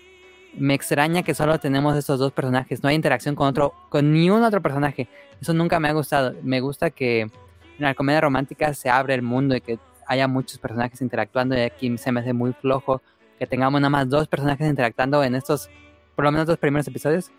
[0.56, 4.30] me extraña que solo tenemos estos dos personajes, no hay interacción con otro, con ni
[4.30, 5.08] un otro personaje.
[5.40, 6.34] Eso nunca me ha gustado.
[6.42, 7.30] Me gusta que en
[7.78, 11.96] la comedia romántica se abre el mundo y que haya muchos personajes interactuando y aquí
[11.98, 13.02] se me hace muy flojo
[13.38, 15.68] que tengamos nada más dos personajes interactuando en estos,
[16.14, 17.30] por lo menos dos primeros episodios.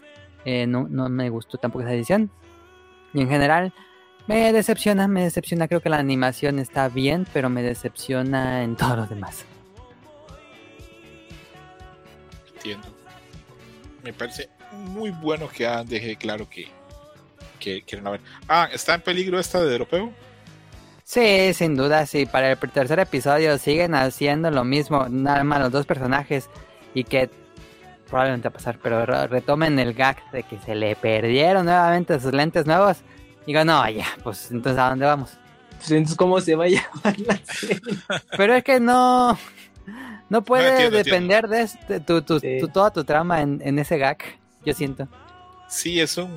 [0.44, 2.30] Eh, no, no me gustó tampoco esa edición.
[3.14, 3.74] Y en general
[4.28, 5.68] me decepciona, me decepciona.
[5.68, 9.46] Creo que la animación está bien, pero me decepciona en todos los demás.
[12.56, 12.88] Entiendo.
[14.04, 16.68] Me parece muy bueno que Adam deje claro que,
[17.60, 18.22] que quieren ver.
[18.48, 20.14] Ah, ¿está en peligro esta de europeo?
[21.07, 22.26] Sí, sin duda, sí.
[22.26, 26.49] Para el tercer episodio siguen haciendo lo mismo, nada más los dos personajes
[26.95, 27.30] y que
[28.10, 32.19] probablemente va a pasar, pero re- retomen el gag de que se le perdieron nuevamente
[32.19, 32.98] sus lentes nuevos.
[33.45, 35.30] Digo, no, ya, pues entonces ¿a dónde vamos?
[35.77, 37.80] Pues entonces, ¿cómo se va a llamar la serie?
[38.36, 39.38] Pero es que no,
[40.30, 42.57] no puede entiendo, depender de este- tu, tu- Sí.
[42.60, 44.18] tu- toda tu trama en, en ese gag,
[44.65, 45.07] yo siento.
[45.69, 46.32] Sí, es un,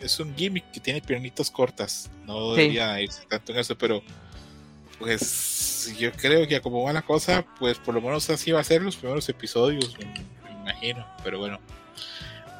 [0.00, 2.10] es un gimmick que tiene piernitas cortas.
[2.24, 2.60] No Sí.
[2.62, 4.02] debería irse tanto en eso, pero
[4.98, 8.64] pues yo creo que como va la cosa, pues por lo menos así va a
[8.64, 10.06] ser los primeros episodios, me,
[10.44, 11.06] me imagino.
[11.22, 11.60] Pero bueno,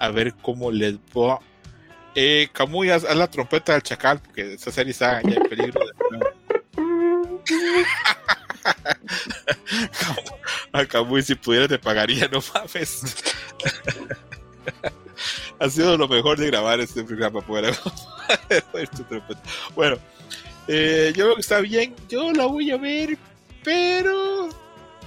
[0.01, 1.41] a ver cómo les va.
[2.15, 5.81] Eh, Camuy, haz, haz la trompeta del chacal, porque esa serie está ya en peligro.
[5.85, 6.27] de-
[10.73, 13.03] A Camuy, si pudiera, te pagaría, no mames.
[15.59, 17.75] ha sido lo mejor de grabar este programa poder.
[19.75, 19.99] Bueno,
[20.69, 21.95] eh, yo creo que está bien.
[22.09, 23.17] Yo la voy a ver,
[23.63, 24.49] pero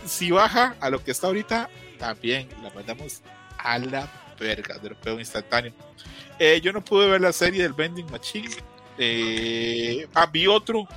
[0.05, 3.21] si baja a lo que está ahorita, también la mandamos
[3.57, 4.09] a la
[4.39, 5.73] verga de lo peor instantáneo.
[6.39, 8.49] Eh, yo no pude ver la serie del Vending Machine.
[8.97, 10.87] Eh, ah, vi otro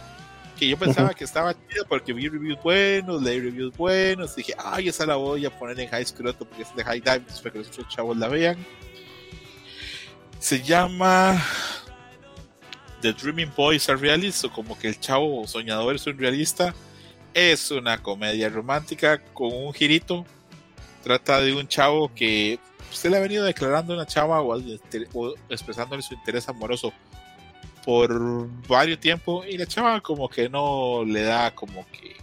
[0.58, 4.36] que yo pensaba que estaba chido porque vi reviews buenos, leí reviews buenos.
[4.36, 7.24] Dije, ay, esa la voy a poner en High School porque es de High Dive,
[7.42, 8.56] para que los otros chavos la vean.
[10.42, 11.40] Se llama
[13.00, 16.74] The Dreaming Boys Are Realist, o como que el chavo soñador es un realista.
[17.32, 20.26] Es una comedia romántica con un girito.
[21.04, 22.58] Trata de un chavo que
[22.90, 24.60] usted le ha venido declarando a una chava o,
[25.48, 26.92] expresándole su interés amoroso
[27.84, 32.16] por varios tiempos y la chava como que no le da como que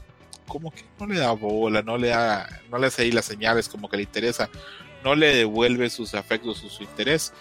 [0.45, 3.69] como que no le da bola, no le da no le hace ahí las señales
[3.69, 4.49] como que le interesa,
[5.05, 7.31] no le devuelve sus afectos su interés.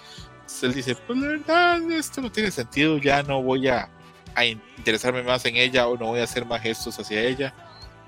[0.48, 3.90] Entonces él dice, pues la verdad esto no tiene sentido, ya no voy a,
[4.34, 7.52] a interesarme más en ella o no voy a hacer más gestos hacia ella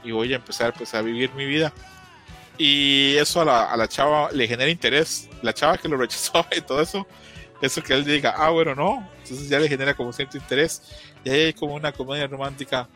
[0.03, 1.71] y voy a empezar pues a vivir mi vida.
[2.57, 6.47] Y eso a la, a la chava le genera interés, la chava que lo rechazó
[6.57, 7.07] y todo eso,
[7.61, 10.81] eso que él diga, ah, bueno, no, entonces ya le genera como cierto interés.
[11.23, 12.89] Y ahí hay como una comedia romántica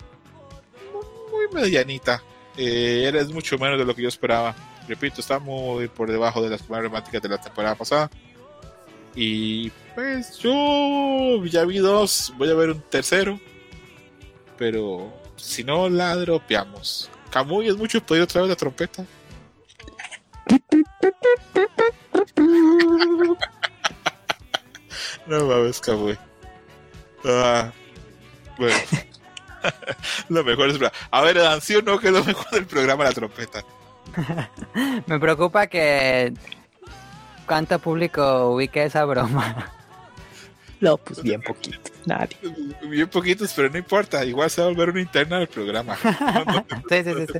[1.31, 2.23] muy medianita.
[2.57, 4.55] Eh, es mucho menos de lo que yo esperaba.
[4.89, 8.11] Repito, está muy por debajo de las comedias románticas de la temporada pasada.
[9.15, 13.39] Y pues yo ya vi dos, voy a ver un tercero.
[14.59, 17.11] Pero si no la dropeamos.
[17.31, 19.05] Camuy es mucho pedir otra vez la trompeta.
[25.27, 26.19] No mames, Camuy.
[27.25, 27.73] Ah,
[28.59, 28.77] bueno.
[30.29, 30.79] lo mejor es.
[31.11, 33.65] A ver, Dan, ¿sí o no que es lo mejor del programa la trompeta?
[35.07, 36.35] Me preocupa que.
[37.47, 39.73] ¿Cuánto público ubique esa broma?
[40.81, 41.79] No, pues bien poquito.
[42.05, 42.37] Nadie.
[42.83, 44.23] Bien poquitos, pero no importa.
[44.23, 45.97] Igual se va a volver una interna del programa.
[46.05, 47.39] No, no te, sí, sí, sí, sí.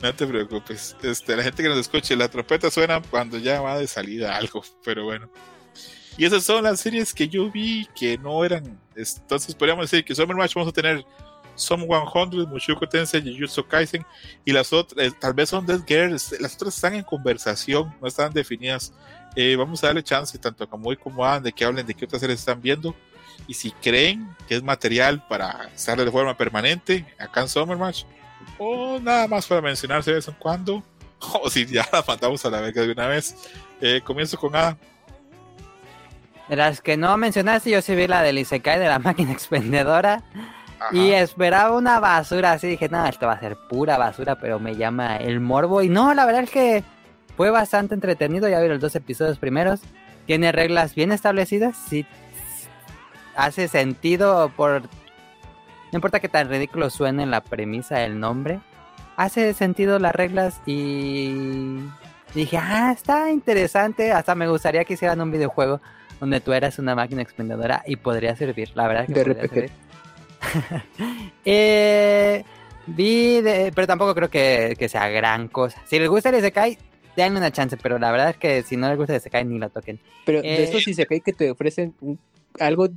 [0.00, 0.96] no te preocupes.
[1.02, 4.62] Este, la gente que nos escuche, la trompeta suena cuando ya va de salida algo,
[4.84, 5.28] pero bueno.
[6.16, 8.78] Y esas son las series que yo vi que no eran.
[8.94, 11.04] Entonces podríamos decir que Summer Match vamos a tener
[11.54, 14.04] Some 100, Mushoku Tensei, Jujutsu Kaisen
[14.44, 18.08] y las otras, eh, tal vez son Dead Girls, las otras están en conversación, no
[18.08, 18.92] están definidas.
[19.36, 22.04] Eh, vamos a darle chance tanto a Kamui como a de que hablen de qué
[22.04, 22.94] otras series están viendo
[23.46, 28.04] y si creen que es material para estar de forma permanente acá en Summer Match
[28.58, 30.82] o nada más para mencionarse de vez en cuando
[31.42, 33.36] o si ya la mandamos a la verga de una vez.
[33.80, 34.76] Eh, comienzo con Adam.
[36.48, 40.22] De las que no mencionaste, yo sí vi la del Isekai de la máquina expendedora.
[40.86, 40.96] Ajá.
[40.96, 42.66] Y esperaba una basura así.
[42.66, 45.82] Dije, no, esto va a ser pura basura, pero me llama el morbo.
[45.82, 46.84] Y no, la verdad es que
[47.36, 48.48] fue bastante entretenido.
[48.48, 49.80] Ya vi los dos episodios primeros.
[50.26, 51.76] Tiene reglas bien establecidas.
[51.88, 52.06] Sí,
[53.36, 54.82] hace sentido por.
[54.82, 58.60] No importa que tan ridículo suene la premisa del nombre.
[59.16, 61.80] Hace sentido las reglas y.
[62.34, 64.10] Dije, ah, está interesante.
[64.12, 65.80] Hasta me gustaría que hicieran un videojuego
[66.18, 68.70] donde tú eras una máquina expendedora y podría servir.
[68.74, 69.70] La verdad que De podría servir.
[71.44, 72.44] eh,
[72.86, 75.80] vi, de- pero tampoco creo que, que sea gran cosa.
[75.86, 76.78] Si les gusta el Isekai,
[77.16, 79.58] denle una chance, pero la verdad es que si no les gusta el Isekai, ni
[79.58, 80.00] lo toquen.
[80.24, 82.18] Pero Eh, de estos Isekai que te ofrecen un-
[82.60, 82.88] algo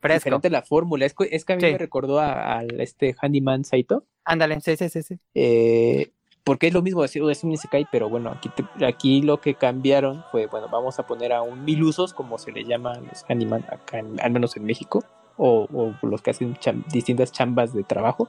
[0.00, 0.18] Fresco.
[0.24, 1.06] diferente a la fórmula.
[1.06, 1.72] Es, que- es que a mí Sí.
[1.72, 4.04] me recordó a, a este Handyman Saito.
[4.24, 5.18] Ándale, sí, sí, sí, sí.
[5.34, 6.10] eh,
[6.44, 9.54] porque es lo mismo, es es un Isekai, pero bueno, aquí, te- aquí lo que
[9.54, 13.00] cambiaron fue, bueno, vamos a poner a un mil usos, como se le llama a
[13.00, 15.02] los Handyman acá, en- al menos en México,
[15.36, 16.56] o, o los que hacen
[16.92, 18.28] distintas chambas de trabajo.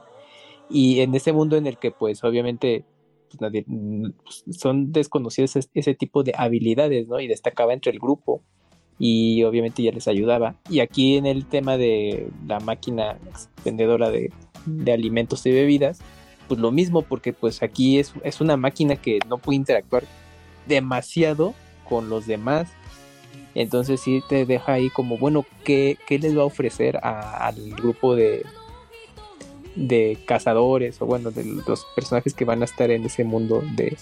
[0.70, 2.84] Y en ese mundo en el que, pues, obviamente,
[3.38, 3.64] pues,
[4.24, 7.20] pues, son desconocidos ese, tipo de habilidades, ¿no?
[7.20, 8.42] Y destacaba entre el grupo
[8.98, 10.56] y obviamente ya les ayudaba.
[10.68, 14.30] Y aquí en el tema de la máquina expendedora de
[14.66, 15.98] de alimentos y bebidas,
[16.46, 20.04] pues lo mismo, porque pues aquí es, es una máquina que no puede interactuar
[20.66, 21.54] demasiado
[21.88, 22.68] con los demás.
[23.60, 27.56] Entonces sí te deja ahí como, bueno, ¿qué, qué les va a ofrecer a- al
[27.74, 28.44] grupo de,
[29.74, 33.96] de cazadores o bueno, de los personajes que van a estar en ese mundo de,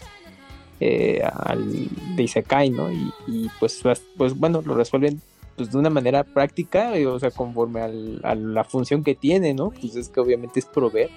[0.80, 2.92] eh, al, de Isekai, ¿no?
[2.92, 5.20] Y, y, pues, las- pues bueno, lo resuelven
[5.56, 9.54] pues de una manera práctica, eh, o sea, conforme al- a la función que tiene,
[9.54, 9.70] ¿no?
[9.70, 11.08] Pues es que obviamente es proveer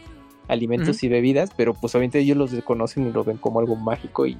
[0.47, 4.25] alimentos y bebidas, pero pues obviamente ellos los desconocen y lo ven como algo mágico
[4.25, 4.37] y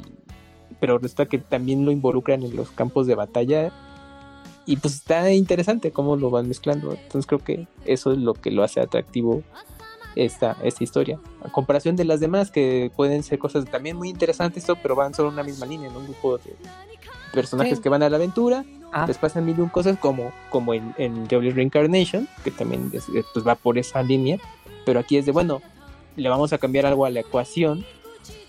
[0.80, 3.74] pero resulta que también lo involucran en los campos de batalla
[4.72, 6.92] y pues está interesante cómo lo van mezclando.
[6.94, 9.42] Entonces creo que eso es lo que lo hace atractivo
[10.16, 11.20] esta, esta historia.
[11.44, 14.76] A comparación de las demás que pueden ser cosas también muy interesantes, ¿no?
[14.76, 16.56] pero van solo en una misma línea, en un grupo de
[17.34, 17.84] personajes Sí.
[17.84, 19.06] que van a la aventura, Ah.
[19.08, 23.24] les pasan mil y un cosas como, como en, en Reincarnation, que también es- eh,
[23.34, 24.38] pues va por esa línea,
[24.86, 25.62] pero aquí es de, bueno,
[26.16, 27.86] le vamos a cambiar algo a la ecuación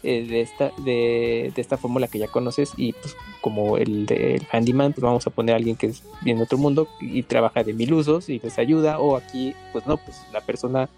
[0.02, 4.46] eh, de esta de, de esta fórmula que ya conoces y pues como el del
[4.50, 7.64] handyman pues vamos a poner a alguien que es bien de otro mundo y trabaja
[7.64, 10.88] de mil usos y les ayuda o aquí pues no pues la persona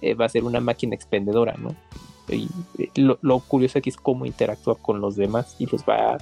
[0.00, 1.74] eh, va a ser una máquina expendedora no
[2.28, 2.48] y
[2.78, 6.18] eh, lo, lo curioso aquí es cómo interactúa con los demás y los va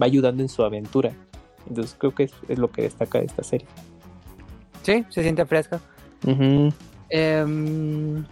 [0.00, 1.12] va ayudando en su aventura.
[1.68, 3.66] Entonces creo que es, es lo que destaca de esta serie.
[4.82, 5.80] Sí, se siente fresco.
[7.08, 8.24] Em,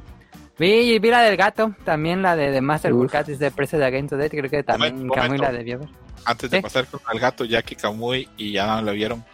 [0.58, 2.92] vi, vi la del gato, también la de, de Master.
[3.10, 5.44] Cat de Preset Against Today, creo que también Momento, Kamui momento.
[5.44, 5.88] la debió ver.
[6.24, 6.62] Antes de Sí.
[6.62, 9.24] pasar con el gato, Jackie Kamui y ya no lo vieron.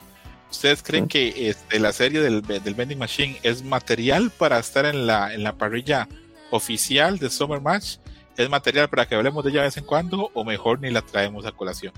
[0.51, 1.09] ¿Ustedes creen Sí.
[1.09, 5.45] que este, la serie del, del Vending Machine es material para estar en la, en
[5.45, 6.09] la parrilla
[6.51, 7.97] oficial de Summer Match?
[8.37, 11.03] ¿Es material para que hablemos de ella de vez en cuando o mejor ni la
[11.03, 11.93] traemos a colación?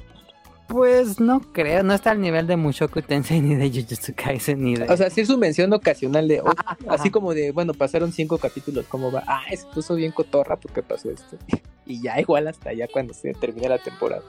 [0.72, 4.74] Pues no creo, no está al nivel de Mushoku Tensei ni de Jujutsu Kaisen ni
[4.74, 4.90] de...
[4.90, 6.54] o sea sí es su mención ocasional de oh,
[6.88, 10.82] así como de bueno pasaron cinco capítulos cómo va ah se puso bien cotorra porque
[10.82, 11.36] pasó esto
[11.86, 14.22] y ya igual hasta ya cuando se termine la temporada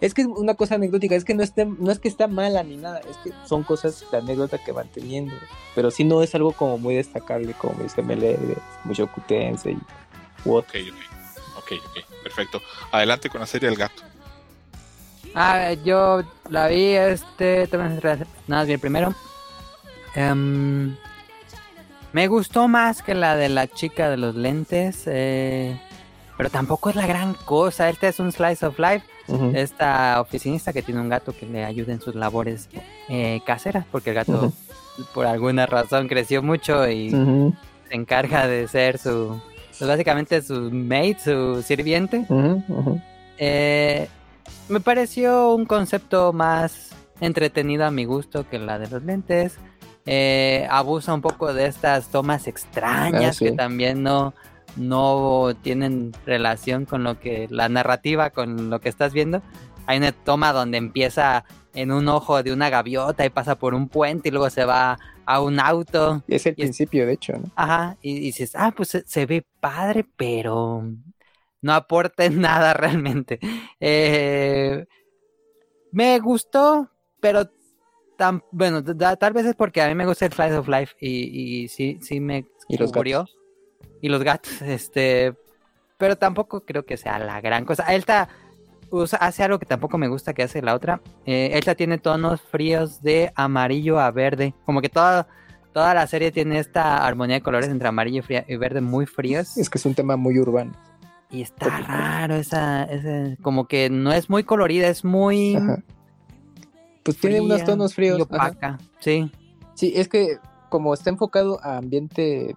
[0.00, 2.64] es que es una cosa anecdótica es que no esté, no es que está mala
[2.64, 5.32] ni nada es que son cosas de anécdota que van teniendo
[5.76, 9.78] pero sí no es algo como muy destacable como dice Mele de mucho cutense y.
[10.44, 12.62] Ok, ok, ok, ok, perfecto.
[12.92, 14.07] Adelante con la serie del gato.
[15.40, 19.14] Ah, yo la vi, este, nada más bien primero.
[20.16, 20.96] Em,
[22.12, 25.78] me gustó más que la de la chica de los lentes, eh,
[26.36, 27.88] pero tampoco es la gran cosa.
[27.88, 29.06] Este es un slice of life.
[29.54, 32.68] Esta oficinista que tiene un gato que le ayuda en sus labores
[33.08, 34.52] eh, caseras, porque el gato
[35.14, 39.40] por alguna razón creció mucho y se encarga de ser su,
[39.78, 42.26] pues, básicamente su mate, su sirviente.
[43.36, 44.08] Eh,
[44.68, 49.56] me pareció un concepto más entretenido a mi gusto que la de los lentes.
[50.10, 53.44] Eh, abusa un poco de estas tomas extrañas Ah, sí.
[53.46, 54.32] que también no,
[54.76, 59.42] no tienen relación con lo que la narrativa, con lo que estás viendo.
[59.86, 61.44] Hay una toma donde empieza
[61.74, 64.98] en un ojo de una gaviota y pasa por un puente y luego se va
[65.26, 66.22] a un auto.
[66.26, 67.50] Es el Y es- principio, de hecho, ¿no?
[67.56, 70.84] Ajá, y, y dices, ah, pues se, se ve padre, pero
[71.62, 73.38] no aporta nada realmente.
[73.80, 74.86] Eh,
[75.92, 76.90] me gustó,
[77.20, 77.48] pero
[78.16, 80.94] tan, bueno, da- tal vez es porque a mí me gusta el Slice of Life
[81.00, 83.26] y, y sí, sí me Y los cubrió.
[84.00, 85.34] Y los gatos, este,
[85.96, 87.84] pero tampoco creo que sea la gran cosa.
[87.94, 88.28] Elta
[88.90, 91.00] usa, hace algo que tampoco me gusta que hace la otra.
[91.26, 95.26] Eh, Elta tiene tonos fríos de amarillo a verde, como que toda,
[95.72, 99.06] toda la serie tiene esta armonía de colores entre amarillo y, fría- y verde muy
[99.06, 99.56] fríos.
[99.56, 100.72] Es que es un tema muy urbano.
[101.30, 105.82] Y está raro esa, ese, como que no es muy colorida, es muy Ajá.
[107.02, 108.18] Pues tiene unos tonos fríos.
[108.18, 108.34] y ajá.
[108.48, 108.78] opaca.
[109.00, 109.30] Sí,
[109.74, 110.38] Sí, es que
[110.70, 112.54] como está enfocado a ambiente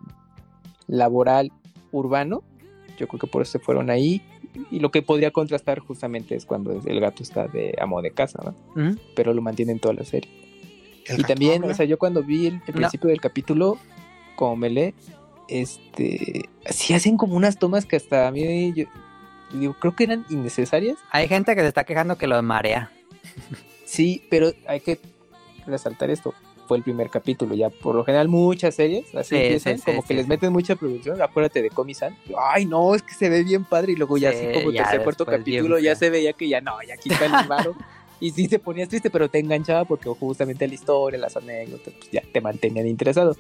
[0.88, 1.52] laboral
[1.92, 2.44] urbano,
[2.98, 4.22] yo creo que por eso se fueron ahí.
[4.70, 8.40] Y lo que podría contrastar justamente es cuando el gato está de amo de casa,
[8.44, 8.96] ¿no?
[9.16, 10.30] Pero lo mantiene en toda la serie.
[11.08, 11.74] ¿El Y también, habla?
[11.74, 12.74] o sea, yo cuando vi el, el No.
[12.74, 13.78] principio del capítulo,
[14.36, 14.94] como me lee,
[15.52, 20.98] este, sí hacen como unas tomas que hasta a mí, yo, creo que eran innecesarias.
[21.12, 22.92] hay gente que se está quejando que lo marea.
[23.86, 25.00] Sí, pero hay que
[25.68, 26.34] resaltar esto.
[26.66, 29.92] Fue el primer capítulo, ya por lo general muchas series así Sí, empiezan, sí, sí,
[29.92, 32.16] como que les meten mucha producción, acuérdate de Comisan.
[32.40, 34.84] Ay, no, es que se ve bien padre y luego ya Sí, así como ya
[34.84, 37.76] tercer cuarto bien capítulo ya se veía que ya no, ya quita el varo.
[38.22, 42.12] y sí se ponías triste, pero te enganchaba porque justamente la historia, las anécdotas, pues
[42.12, 43.36] ya te mantenían interesado.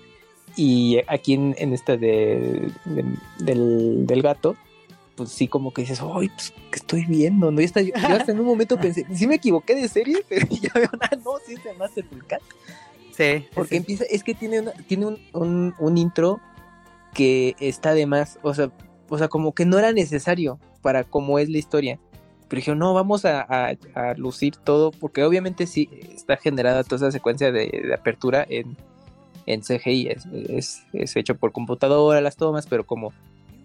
[0.55, 3.05] Y aquí en, en esta de, de-
[3.39, 4.55] del, del gato,
[5.15, 7.51] pues sí como que dices, ay, pues, ¿qué estoy viendo?
[7.51, 7.61] ¿no?
[7.61, 10.71] Y hasta, yo hasta en un momento pensé, sí me equivoqué de serie, pero ya
[10.73, 12.41] veo, ah, no, sí es de Masterful Cat.
[13.15, 13.75] Sí, Porque sí.
[13.77, 16.39] empieza, es que tiene, una- tiene un, un, un intro
[17.13, 18.71] que está de más, o sea,
[19.09, 21.99] o sea, como que no era necesario para cómo es la historia.
[22.47, 23.75] Pero dijeron, no, vamos a,
[24.17, 28.75] lucir todo, porque obviamente sí está generada toda esa secuencia de, apertura en,
[29.45, 33.13] en CGI, es, es, hecho por computadora las tomas, pero como,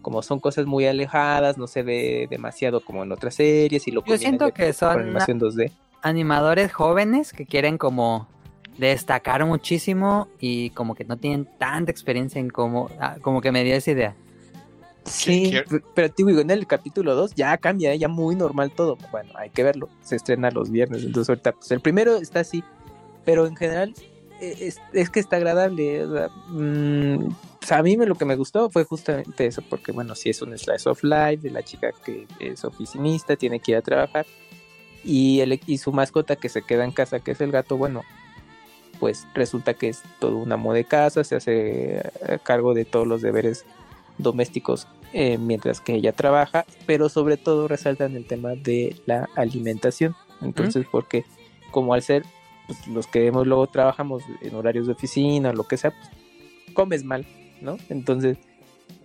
[0.03, 4.05] como son cosas muy alejadas, no se ve demasiado como en otras series y lo
[4.05, 5.73] Yo siento que son animación 2D.
[6.03, 8.28] animadores jóvenes que quieren como
[8.78, 13.65] destacar muchísimo y como que no tienen tanta experiencia en cómo, ah, como que me
[13.65, 14.15] dio esa idea.
[15.05, 15.53] Sí,
[15.94, 18.98] pero te digo, en el capítulo 2 ya cambia, ya muy normal todo.
[19.12, 22.65] Bueno, hay que verlo, se estrena los viernes, entonces ahorita pues el primero está así,
[23.24, 23.94] pero en general
[24.40, 26.06] e, es, que está agradable.
[26.48, 30.14] Mm, o sea, a mí me, lo que me gustó fue justamente eso, porque bueno,
[30.14, 33.78] si es un slice of life de la chica que es oficinista, tiene que ir
[33.78, 34.26] a trabajar,
[35.04, 38.02] y, el, y su mascota que se queda en casa, que es el gato, bueno,
[38.98, 43.06] pues resulta que es todo un amo de casa, se hace eh, cargo de todos
[43.06, 43.64] los deberes
[44.18, 50.14] domésticos eh, mientras que ella trabaja, pero sobre todo resaltan el tema de la alimentación.
[50.42, 51.24] Entonces, porque
[51.70, 52.24] como al ser
[52.66, 56.10] pues, los que hemos, luego trabajamos en horarios de oficina lo que sea, pues,
[56.74, 57.26] comes mal,
[57.60, 57.76] ¿no?
[57.88, 58.38] Entonces,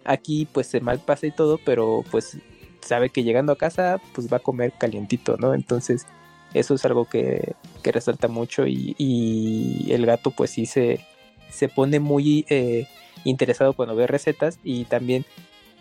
[0.06, 2.38] aquí pues se mal pasa y todo, pero pues
[2.82, 5.54] sabe que llegando a casa pues va a comer calientito, ¿no?
[5.54, 6.06] Entonces,
[6.54, 11.06] eso es algo que, resalta mucho y, el gato pues sí se,
[11.50, 12.88] se pone muy eh,
[13.24, 15.26] interesado cuando ve recetas y también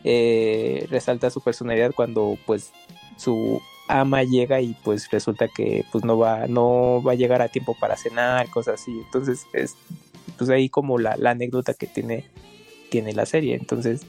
[0.04, 2.72] eh, resalta su personalidad cuando pues
[3.16, 3.60] su
[3.98, 7.76] ama llega y pues resulta que pues no va no va a llegar a tiempo
[7.78, 8.92] para cenar cosas así.
[9.04, 9.76] Entonces es
[10.38, 12.26] pues ahí como la, la anécdota que tiene
[12.90, 13.54] tiene la serie.
[13.54, 14.06] Entonces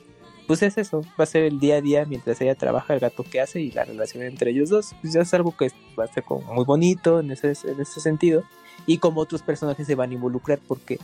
[0.48, 3.24] pues es eso, va a ser el día a día mientras ella trabaja, el gato
[3.24, 6.08] que hace y la relación entre ellos dos, pues ya es algo que va a
[6.08, 8.44] ser como muy bonito en ese, en ese sentido.
[8.86, 11.00] Y como otros personajes se van a involucrar porque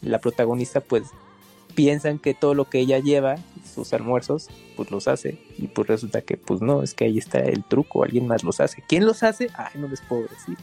[0.00, 1.04] la protagonista pues
[1.78, 3.36] piensan que todo lo que ella lleva,
[3.72, 7.38] sus almuerzos, pues los hace y pues resulta que pues no, es que ahí está
[7.38, 8.82] el truco, alguien más los hace.
[8.88, 9.48] ¿Quién los hace?
[9.54, 10.58] Ay, no les puedo decir.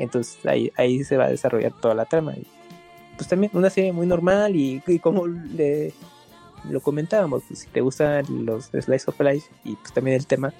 [0.00, 2.32] Entonces ahí, ahí se va a desarrollar toda la trama.
[2.32, 2.44] Y,
[3.16, 5.94] pues también una serie muy normal y, y como le
[6.68, 10.52] lo comentábamos, pues, si te gustan los Slice of Life y pues también el tema,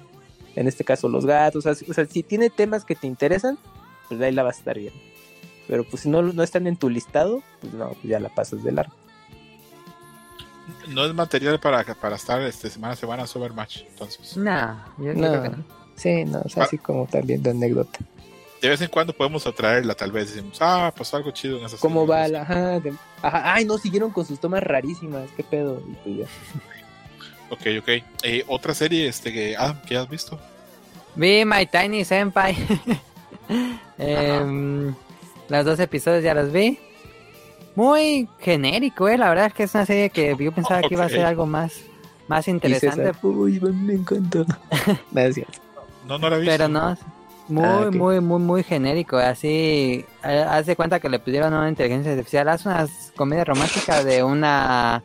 [0.55, 3.59] en este caso los gatos, o sea, si tiene temas que te interesan,
[4.07, 4.93] pues ahí la vas a estar bien.
[5.67, 8.63] Pero pues si no, no están en tu listado, pues no, pues ya la pasas
[8.63, 8.93] de largo.
[10.87, 14.37] No es material para, para estar este, semana a semana sobre match, entonces.
[14.37, 15.63] No, yo creo que no.
[15.95, 17.99] Sí, no, es así como también de anécdota
[18.61, 21.79] de vez en cuando podemos atraerla, tal vez decimos, ah, pues algo chido en esas
[21.79, 22.41] ¿Cómo va la?
[22.41, 25.81] Ajá, ay, no, siguieron con sus tomas rarísimas, qué pedo.
[25.87, 26.25] Y pues ya.
[27.49, 28.03] ok, ok.
[28.23, 30.39] Eh, Otra serie este, que, ah, ¿qué has visto?
[31.15, 32.55] Vi My Tiny Senpai.
[33.97, 34.91] eh,
[35.47, 36.79] los dos episodios ya los vi.
[37.79, 39.17] Muy genérico, eh.
[39.17, 41.45] La verdad es que es una serie que yo pensaba que iba a ser algo
[41.45, 41.79] más,
[42.27, 43.13] más interesante.
[43.25, 44.45] Uy, me encantó.
[45.13, 45.47] Gracias.
[46.05, 46.51] No, no la he visto.
[46.51, 46.97] Pero no,
[47.47, 49.15] muy, ah, muy, muy, muy genérico.
[49.15, 52.49] Así, hace cuenta que le pidieron una inteligencia artificial.
[52.49, 52.85] Haz una
[53.15, 55.01] comedia romántica de una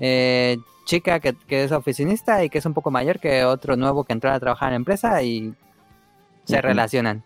[0.00, 4.14] eh, chica que, es oficinista y que es un poco mayor que otro nuevo que
[4.14, 5.54] entró a trabajar en la empresa y
[6.42, 7.22] se relacionan.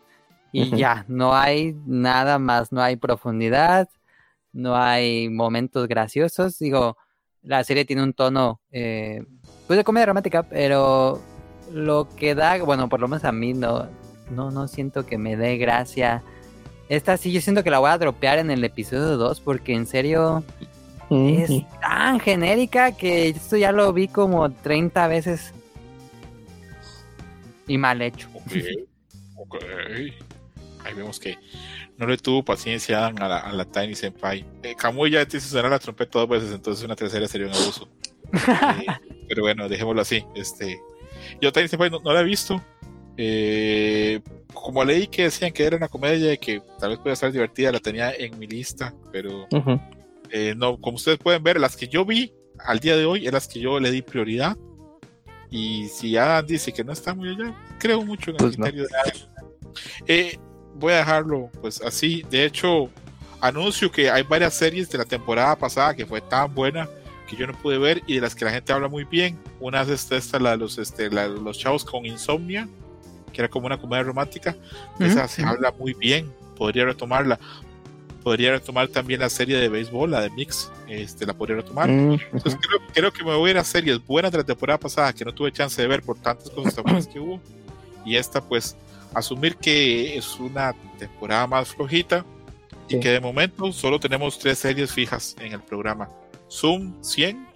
[0.53, 3.89] Y ya, no hay nada más, no hay profundidad,
[4.53, 6.59] no hay momentos graciosos.
[6.59, 6.97] Digo,
[7.43, 9.25] la serie tiene un tono, eh,
[9.67, 11.21] pues de comedia romántica, pero
[11.73, 13.89] lo que da, bueno, por lo menos a mí no,
[14.31, 16.23] no, no siento que me dé gracia.
[16.89, 19.87] Esta sí, yo siento que la voy a dropear en el episodio 2 porque en
[19.87, 20.43] serio
[21.11, 21.51] es
[21.81, 25.53] tan genérica que esto ya lo vi como 30 veces
[27.67, 28.29] y mal hecho.
[29.37, 29.57] Ok,
[30.85, 31.37] Ahí vemos que
[32.01, 34.45] no le tuvo paciencia a la, a la Tiny Senpai.
[34.63, 34.75] Eh,
[35.11, 37.89] ya te hizo sonar la trompeta dos veces, entonces una tercera sería un abuso.
[38.33, 38.87] Eh,
[39.29, 40.25] pero bueno, dejémoslo así.
[40.35, 40.81] Este,
[41.41, 42.61] yo Tiny Senpai no la he visto.
[43.17, 44.21] Eh,
[44.55, 47.71] como leí que decían que era una comedia y que tal vez pueda ser divertida,
[47.71, 49.47] la tenía en mi lista, pero
[50.31, 53.35] eh, no, como ustedes pueden ver, las que yo vi al día de hoy, eran
[53.35, 54.57] las que yo le di prioridad.
[55.51, 58.85] Y si Adam dice que no está muy allá, creo mucho en el pues criterio
[58.85, 59.41] de Adam.
[60.07, 60.39] Eh,
[60.81, 62.25] voy a dejarlo pues así.
[62.31, 62.89] De hecho,
[63.41, 66.89] anuncio que hay varias series de la temporada pasada que fue tan buena
[67.29, 69.39] que yo no pude ver y de las que la gente habla muy bien.
[69.61, 72.69] Una es esta, la de los, este, la, los chavos con insomnia
[73.33, 74.57] que era como una comedia romántica.
[74.99, 77.39] Esa se habla muy bien, podría retomarla.
[78.23, 81.89] Podría retomar también la serie de béisbol, la de Mix, este, la podría retomar.
[81.89, 82.59] Entonces
[82.93, 85.33] creo, que me voy a ir a series buenas de la temporada pasada que no
[85.33, 87.41] tuve chance de ver por tantas cosas que hubo.
[88.05, 88.77] Y esta, pues,
[89.15, 92.25] asumir que es una temporada más flojita
[92.89, 96.09] y que de momento solo tenemos tres series fijas en el programa.
[96.51, 97.47] Zoom 100,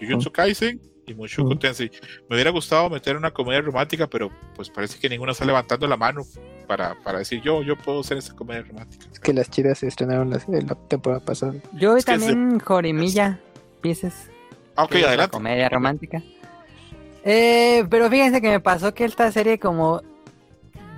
[0.00, 1.56] Jujutsu Kaisen y Mushoku.
[1.56, 1.90] Tensei.
[2.28, 5.96] Me hubiera gustado meter una comedia romántica, pero pues parece que ninguno está levantando la
[5.96, 6.22] mano
[6.66, 9.06] para, para decir yo, yo puedo hacer esta comedia romántica.
[9.12, 11.54] Es que las chidas se estrenaron la, la temporada pasada.
[11.72, 13.40] Yo vi también Jorimilla,
[13.80, 14.30] Pieces.
[14.74, 15.32] Ah, ok, adelante.
[15.32, 16.22] Comedia romántica.
[17.24, 20.02] Eh, pero fíjense que me pasó que esta serie como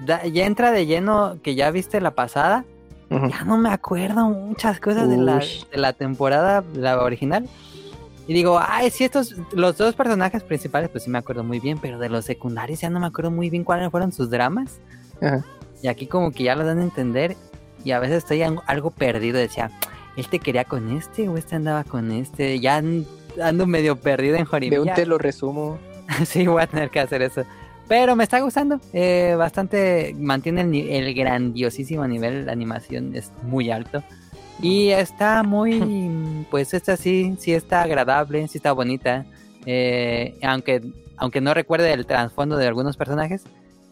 [0.04, 2.64] da- ya entra de lleno que ya viste la pasada,
[3.10, 7.48] ya no me acuerdo muchas cosas de la, de la temporada, la original.
[8.26, 11.78] Y digo, ay, sí, estos, los dos personajes principales, pues sí me acuerdo muy bien,
[11.80, 14.78] pero de los secundarios ya no me acuerdo muy bien cuáles fueron sus dramas.
[15.22, 15.42] Ajá.
[15.82, 17.36] Y aquí como que ya los dan a entender
[17.84, 19.70] y a veces estoy algo perdido, decía,
[20.16, 22.60] ¿este quería con este o este andaba con este?
[22.60, 23.06] Ya an-
[23.42, 24.94] ando medio perdido en De un Jorimilla.
[24.94, 25.78] te lo resumo.
[26.26, 27.44] sí, voy a tener que hacer eso.
[27.88, 30.74] Pero me está gustando, eh, bastante, mantiene el,
[31.06, 34.02] el grandiosísimo nivel, la animación es muy alto.
[34.60, 39.24] Y está muy, pues esta sí, sí está agradable, sí está bonita.
[39.64, 40.82] eh, aunque,
[41.16, 43.44] aunque no recuerde el trasfondo de algunos personajes,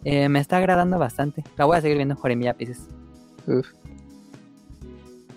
[0.04, 1.42] eh, me está agradando bastante.
[1.56, 2.86] La voy a seguir viendo Jorimilla Pieces.
[3.46, 3.66] Uf.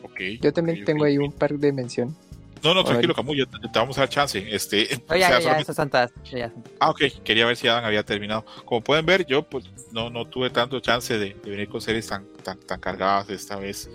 [0.03, 2.15] Ok, Yo también tengo ahí un par de mención.
[2.63, 4.43] No, no, tranquilo, Camu, ya te, te vamos a dar chance.
[4.53, 6.11] Este, Oye, o sea, ya, ya, solamente- esas son todas.
[6.31, 8.45] ya, ya son- Ah, ok, quería ver si Adam había terminado.
[8.65, 12.07] Como pueden ver, yo pues no, no tuve tanto chance de, de venir con series
[12.07, 13.89] tan, tan, tan cargadas esta vez.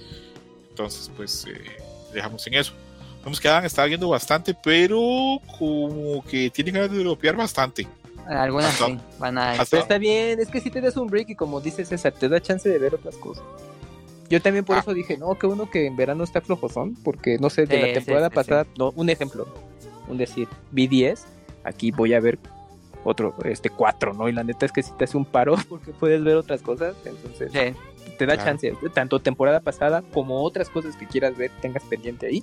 [0.70, 1.60] Entonces, pues eh,
[2.12, 2.72] dejamos en eso.
[3.22, 7.86] Vemos que Adam está viendo bastante, pero como que tiene ganas de dropear bastante.
[8.26, 9.52] Algunas Hasta- sí, van a...
[9.52, 12.12] hasta- Pero está bien, es que si te das un break y como dices César,
[12.12, 13.44] te da chance de ver otras cosas.
[14.34, 14.80] Yo también por Ah.
[14.80, 17.80] eso dije, no, qué bueno que en verano está flojozón, porque no sé, de Sí,
[17.82, 19.46] la temporada sí, pasada, no, un ejemplo,
[20.08, 21.24] un decir, vi 10,
[21.62, 22.40] aquí voy a ver
[23.04, 24.28] otro, este 4, ¿no?
[24.28, 26.96] Y la neta es que si te hace un paro porque puedes ver otras cosas,
[27.04, 28.42] entonces te da Claro.
[28.42, 32.42] chance, tanto temporada pasada como otras cosas que quieras ver, tengas pendiente ahí.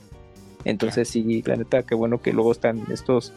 [0.63, 3.33] Entonces sí, la neta, qué bueno que luego están estos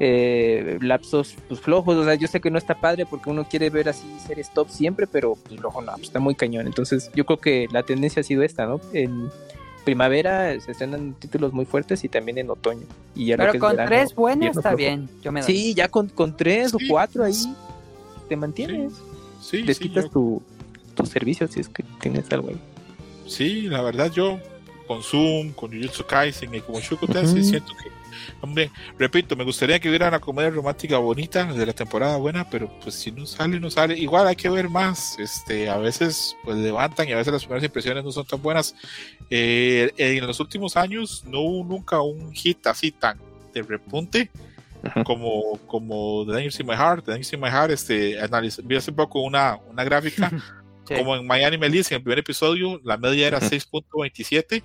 [0.00, 3.70] eh, lapsos pues, flojos, o sea, yo sé que no está padre porque uno quiere
[3.70, 6.66] ver así series top siempre, pero pues luego no, pues, está muy cañón.
[6.66, 8.80] Entonces yo creo que la tendencia ha sido esta, ¿no?
[8.92, 9.30] En
[9.84, 12.86] primavera se estrenan títulos muy fuertes y también en otoño.
[13.14, 14.76] Y ya lo que pero es con verano, tres buenos está flojo.
[14.76, 15.08] bien.
[15.22, 15.52] Yo me doy.
[15.52, 17.34] Sí, ya con, con tres o cuatro ahí
[18.28, 18.92] te mantienes.
[19.40, 20.42] Sí, sí, Desquitas yo- tu,
[20.94, 22.60] tu servicio si es que tienes algo ahí.
[23.26, 24.38] sí, la verdad yo
[24.86, 27.48] con Zoom, con Jujutsu Kaisen y con Mushoku Tensei Ujú.
[27.50, 27.90] siento que,
[28.40, 32.70] hombre, repito, me gustaría que hubiera una comedia romántica bonita de la temporada buena, pero
[32.82, 33.98] pues si no sale, no sale.
[33.98, 35.18] Igual hay que ver más.
[35.18, 38.74] Este, a veces pues levantan y a veces las primeras impresiones no son tan buenas.
[39.30, 43.18] Eh, en los últimos años no hubo nunca un hit así tan
[43.54, 44.30] de repunte
[45.04, 47.04] como, como The Dangers in My Heart.
[47.04, 50.30] The Dangers in My Heart, este, analiz- vi hace poco una, una gráfica
[50.84, 50.96] Sí.
[50.96, 53.46] como en Miami Melissa, en el primer episodio, la media era Ujú.
[53.46, 54.64] 6.27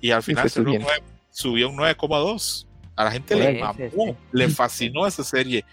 [0.00, 2.66] y al final subió un 9,2.
[2.98, 4.14] A la gente Sí, le sí, mamó, sí.
[4.32, 5.64] le fascinó esa serie.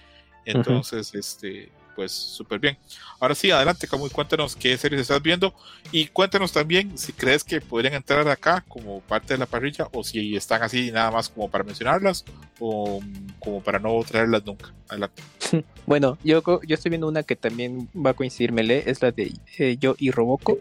[0.45, 2.77] Entonces, este, pues súper bien.
[3.19, 5.53] Ahora sí, adelante, Camuy, cuéntanos qué series estás viendo
[5.91, 10.03] y cuéntanos también si crees que podrían entrar acá como parte de la parrilla o
[10.03, 12.23] si están así nada más como para mencionarlas
[12.59, 13.01] o
[13.39, 14.71] como para no traerlas nunca.
[14.87, 15.23] Adelante.
[15.87, 19.11] Bueno, yo, co- yo estoy viendo una que también va a coincidir, Mele, es la
[19.11, 20.57] de eh, Yo y Roboco.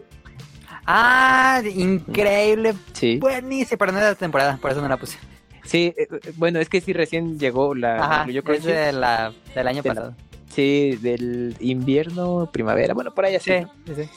[0.85, 2.75] Ah, increíble.
[2.93, 5.17] Sí, Buenísimo, pero no es de la temporada, por eso no la puse.
[5.65, 7.97] Sí, eh, eh, bueno, es que sí recién llegó la...
[8.03, 8.67] Ajá, incluyó es Crunchy.
[8.67, 10.15] de la, del año De la- pasado.
[10.53, 13.51] Sí, del invierno, primavera, bueno, por ahí así.
[13.51, 13.95] Sí, ¿no?
[13.95, 14.09] sí.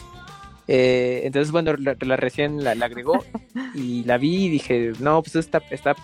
[0.69, 3.25] Eh, entonces, bueno, la, la recién la, la agregó
[3.75, 5.97] y la vi y dije, no, pues está, está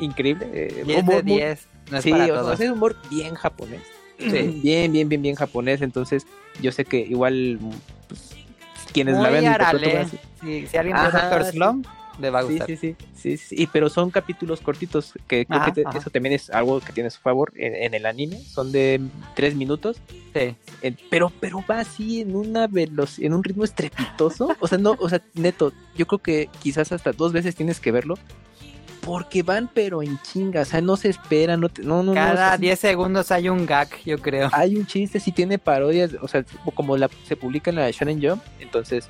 [0.00, 0.48] increíble.
[0.52, 1.68] eh, 10 de humor muy- 10.
[1.90, 3.82] No es sí, para o sea, es humor bien japonés.
[4.18, 4.60] Sí.
[4.62, 5.80] Bien, bien, bien, bien japonés.
[5.80, 6.26] Entonces,
[6.60, 7.58] yo sé que igual
[8.08, 8.34] pues,
[8.92, 10.08] quienes la Muy ven de pronto van a arale.
[10.40, 11.44] Si, si alguien ve Doctor.
[11.44, 11.86] Slump,
[12.18, 12.66] le va a Sí, gustar.
[12.66, 16.10] sí, sí, sí, sí, sí, pero son capítulos cortitos, que creo Ajá, que te- eso
[16.10, 19.00] también es algo que tiene a su favor en, en el anime, son de
[19.34, 19.96] tres minutos,
[20.34, 20.54] Sí.
[20.82, 24.96] eh, pero, pero va así en una velocidad, en un ritmo estrepitoso, o sea, no,
[24.98, 28.14] o sea, neto, yo creo que quizás hasta dos veces tienes que verlo,
[29.00, 32.10] porque van pero en chinga, o sea, no se esperan, no, te- no, no, no,
[32.12, 34.50] o sea, Cada sí- 10 segundos hay un gag, yo creo.
[34.52, 38.20] hay un chiste, si tiene parodias, o sea, como la, se publica en la Shonen
[38.20, 39.08] Jump, entonces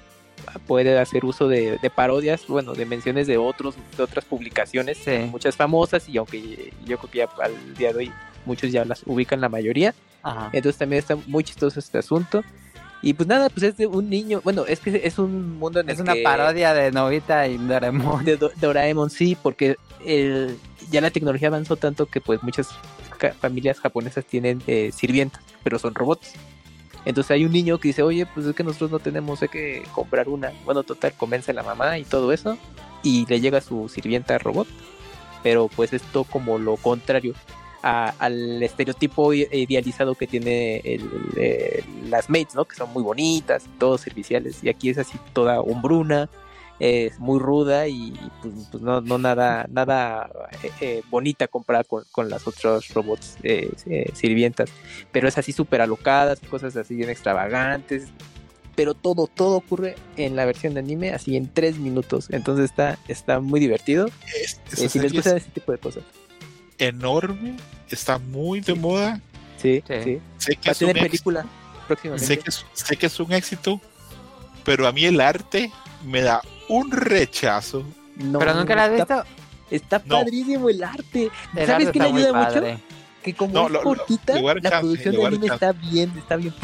[0.67, 5.19] puede hacer uso de, de parodias, bueno, de menciones de otros, de otras publicaciones, Sí.
[5.31, 8.13] muchas famosas, y aunque yo creo que ya al día de hoy
[8.47, 10.51] muchos ya las ubican la mayoría, Ajá.
[10.53, 12.43] entonces también está muy chistoso este asunto.
[13.01, 15.89] Y pues nada, pues es de un niño, bueno, es que es un mundo en
[15.89, 18.25] Es el una que- parodia de Novita y Doraemon.
[18.25, 20.59] de Do- Doraemon, sí, porque el-
[20.91, 22.69] ya la tecnología avanzó tanto que pues muchas
[23.41, 26.33] familias japonesas tienen eh, sirvientas, pero son robots.
[27.09, 29.83] Entonces hay un niño que dice, oye, pues es que nosotros no tenemos, hay que
[29.95, 30.53] comprar una.
[30.67, 32.59] Bueno, total, convence a la mamá y todo eso,
[33.03, 34.69] y le llega su sirvienta robot,
[35.43, 37.35] pero pues esto como lo contrario.
[37.81, 42.65] al estereotipo idealizado que tiene el- las mates, ¿no?
[42.65, 44.63] Que son muy bonitas, todos serviciales.
[44.65, 46.29] Y aquí es así toda hombruna,
[46.81, 50.31] es muy ruda y pues, pues no, no nada, nada
[50.63, 54.71] eh, eh, bonita comparada con, con las otros robots eh, eh, sirvientas.
[55.13, 58.09] Pero es así súper alocadas, cosas así bien extravagantes.
[58.77, 62.29] Pero todo, todo ocurre en la versión de anime así en tres minutos.
[62.31, 64.09] Entonces está, está muy divertido.
[64.41, 66.05] Es- Eh, si les gusta es ese tipo de cosas.
[66.79, 67.57] enorme,
[67.91, 69.21] está muy de moda.
[69.57, 69.95] Sí, Sí.
[70.05, 70.19] sí.
[70.39, 71.45] Sé que Va a tener película
[71.89, 72.27] próximamente.
[72.27, 73.81] Sé que, es, sé que es un éxito,
[74.65, 75.73] pero a mí el arte
[76.07, 77.85] me da un rechazo.
[78.17, 79.39] No, Pero nunca la has está- visto.
[79.71, 80.21] Está No.
[80.21, 81.31] padrísimo el arte.
[81.55, 82.81] El ¿Sabes arte qué le ayuda mucho?
[83.23, 86.55] Que como No, es lo- cortita, la chance, producción de anime está bien, está bien.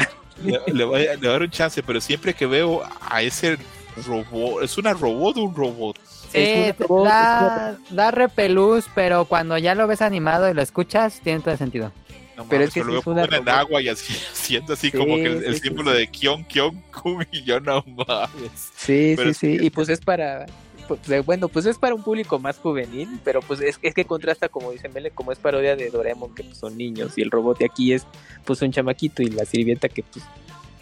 [0.42, 3.22] Le, le voy a, le voy a dar un chance, pero siempre que veo a
[3.22, 3.58] ese
[4.06, 5.96] robot, ¿es una robot o un robot?
[6.32, 10.62] Sí, Es un robot, da, da repelús, pero cuando ya lo ves animado y lo
[10.62, 11.92] escuchas, tiene todo el sentido.
[12.36, 14.96] No Pero mames, es que sí es una en agua y así, haciendo así Sí,
[14.96, 15.98] como que el, el sí, sí, símbolo sí.
[15.98, 18.72] de Kion, Kion, Kun, y yo no mames.
[18.76, 19.64] Sí, Pero sí, sí.
[19.64, 20.46] Y pues es para.
[20.88, 24.48] pues, bueno, pues es para un público más juvenil, pero pues es, es que contrasta,
[24.48, 27.58] como dice Mele, como es parodia de Doraemon, que pues, son niños, y el robot
[27.58, 28.06] de aquí es
[28.44, 30.24] pues un chamaquito, y la sirvienta que pues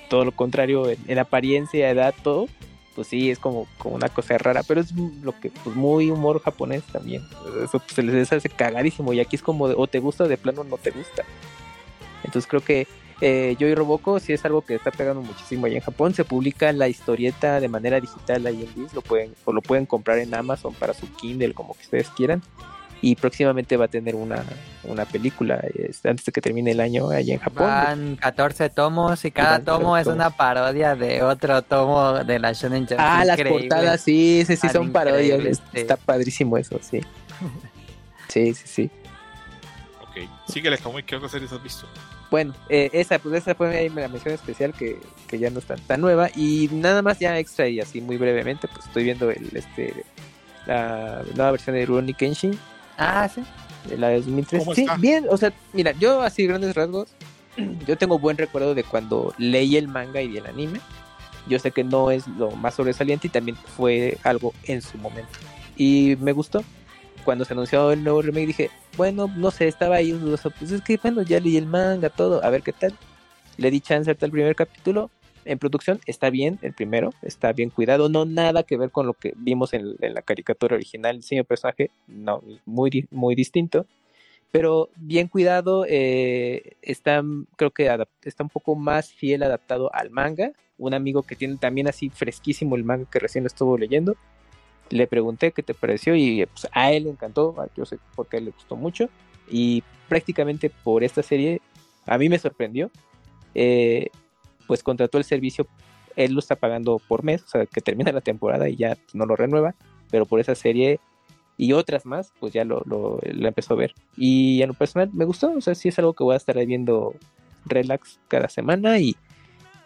[0.08, 2.46] todo lo contrario, en, en apariencia, edad, todo,
[2.94, 4.92] pues sí, es como, como una cosa rara, pero es
[5.22, 7.22] lo que, pues muy humor japonés también.
[7.62, 10.36] Eso pues, se les hace cagadísimo, y aquí es como o te gusta o de
[10.36, 11.24] plano no te gusta.
[12.24, 12.86] Entonces creo que
[13.20, 16.12] eh, Yo y Roboco sí es algo que está pegando muchísimo allá en Japón.
[16.12, 19.86] Se publica la historieta de manera digital ahí en Viz, lo pueden, o lo pueden
[19.86, 22.42] comprar en Amazon para su Kindle, como que ustedes quieran.
[23.04, 24.44] Y próximamente va a tener una,
[24.84, 27.66] una película este, antes de que termine el año allá en Japón.
[27.66, 30.14] Van 14 tomos y cada Van 14 tomo es tomos.
[30.16, 33.00] una parodia de otro tomo de la Shonen Jump.
[33.00, 35.24] Ah, las portadas, sí, sí, sí, son parodias.
[35.24, 35.80] increíble, es- sí.
[35.80, 37.00] Está padrísimo eso, sí.
[38.28, 38.90] Sí, sí, sí.
[40.00, 41.86] Ok, síguele, Kamui, ¿qué otras series has visto?
[42.30, 44.98] Bueno, eh, esa, pues esa fue ahí la mención especial que,
[45.28, 46.30] que ya no está tan nueva.
[46.34, 50.04] Y nada más ya extra y así muy brevemente, pues estoy viendo el este
[50.66, 52.58] la nueva versión de Rurouni Kenshin,
[52.98, 53.42] Ah, sí.
[53.88, 54.62] de la de 2003.
[54.62, 54.96] ¿Cómo Sí, está?
[54.96, 57.08] bien, o sea, mira, yo así grandes rasgos,
[57.86, 60.80] yo tengo buen recuerdo de cuando leí el manga y el anime.
[61.48, 65.32] Yo sé que no es lo más sobresaliente y también fue algo en su momento.
[65.76, 66.62] Y me gustó.
[67.24, 70.50] Cuando se anunció el nuevo remake dije, bueno, no sé, estaba ahí un dudoso.
[70.52, 72.96] Pues es que, bueno, ya leí el manga, todo, a ver qué tal.
[73.56, 75.10] Le di chance hasta el primer capítulo.
[75.44, 78.08] En producción está bien, el primero, está bien cuidado.
[78.08, 81.16] No nada que ver con lo que vimos en, la caricatura original.
[81.16, 83.86] El diseño de personaje, no, muy, muy distinto.
[84.52, 87.22] Pero bien cuidado, eh, está,
[87.56, 87.90] creo que
[88.22, 90.52] está un poco más fiel adaptado al manga.
[90.78, 94.16] Un amigo que tiene también así fresquísimo el manga que recién lo estuvo leyendo.
[94.90, 98.40] Le pregunté qué te pareció y pues, a él le encantó, yo sé porque a
[98.40, 99.08] le gustó mucho.
[99.50, 101.60] Y prácticamente por esta serie,
[102.06, 102.90] a mí me sorprendió.
[103.54, 104.10] Eh,
[104.72, 105.66] pues contrató el servicio,
[106.16, 109.26] él lo está pagando por mes, o sea, que termina la temporada y ya no
[109.26, 109.74] lo renueva.
[110.10, 110.98] Pero por esa serie
[111.58, 113.92] y otras más, pues ya lo, lo, lo empezó a ver.
[114.16, 116.56] Y en lo personal me gustó, o sea, sí es algo que voy a estar
[116.64, 117.14] viendo
[117.66, 119.14] relax cada semana y,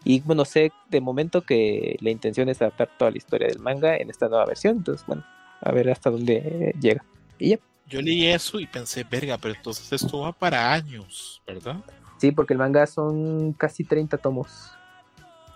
[0.05, 3.97] y bueno, sé de momento que la intención es adaptar toda la historia del manga
[3.97, 5.25] en esta nueva versión, entonces bueno,
[5.63, 7.05] a ver hasta dónde eh, llega.
[7.41, 7.59] Y ya,
[7.89, 11.83] Yo leí eso y pensé, verga, pero entonces esto va para años, ¿verdad?
[12.19, 14.76] sí, porque el manga son casi 30 tomos,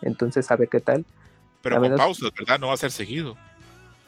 [0.02, 1.04] entonces a ver qué tal.
[1.62, 2.58] Pero A con menos- pausas, ¿verdad?
[2.58, 3.36] No va a ser seguido.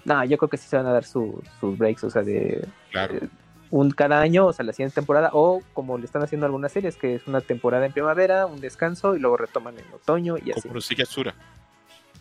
[0.05, 2.66] No, yo creo que sí se van a dar su- sus breaks, o sea, de
[2.90, 3.14] Claro.
[3.16, 3.28] eh,
[3.70, 6.97] un cada año, o sea, la siguiente temporada, o como le están haciendo algunas series,
[6.97, 10.69] que es una temporada en primavera, un descanso y luego retoman en otoño y así.
[10.69, 11.35] Como sigue Atsura.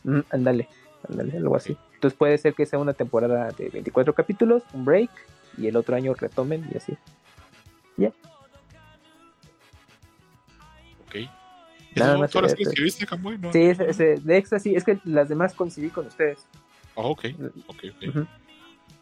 [0.04, 0.70] Mm, ándale,
[1.10, 1.76] ándale, algo así.
[1.96, 5.10] Entonces puede ser que sea una temporada de 24 capítulos, un break,
[5.58, 6.98] y el otro año retomen y así.
[11.08, 11.30] Ok.
[11.96, 13.38] Nada ¿Esas son más todas las sería series que viste, Kamui?
[13.38, 13.52] ¿No?
[13.52, 16.40] Sí, ese, ese- de sí, es que las demás coincidí con ustedes.
[16.96, 17.26] Ah, ok,
[17.68, 18.08] ok, ok.
[18.10, 18.28] Ujú.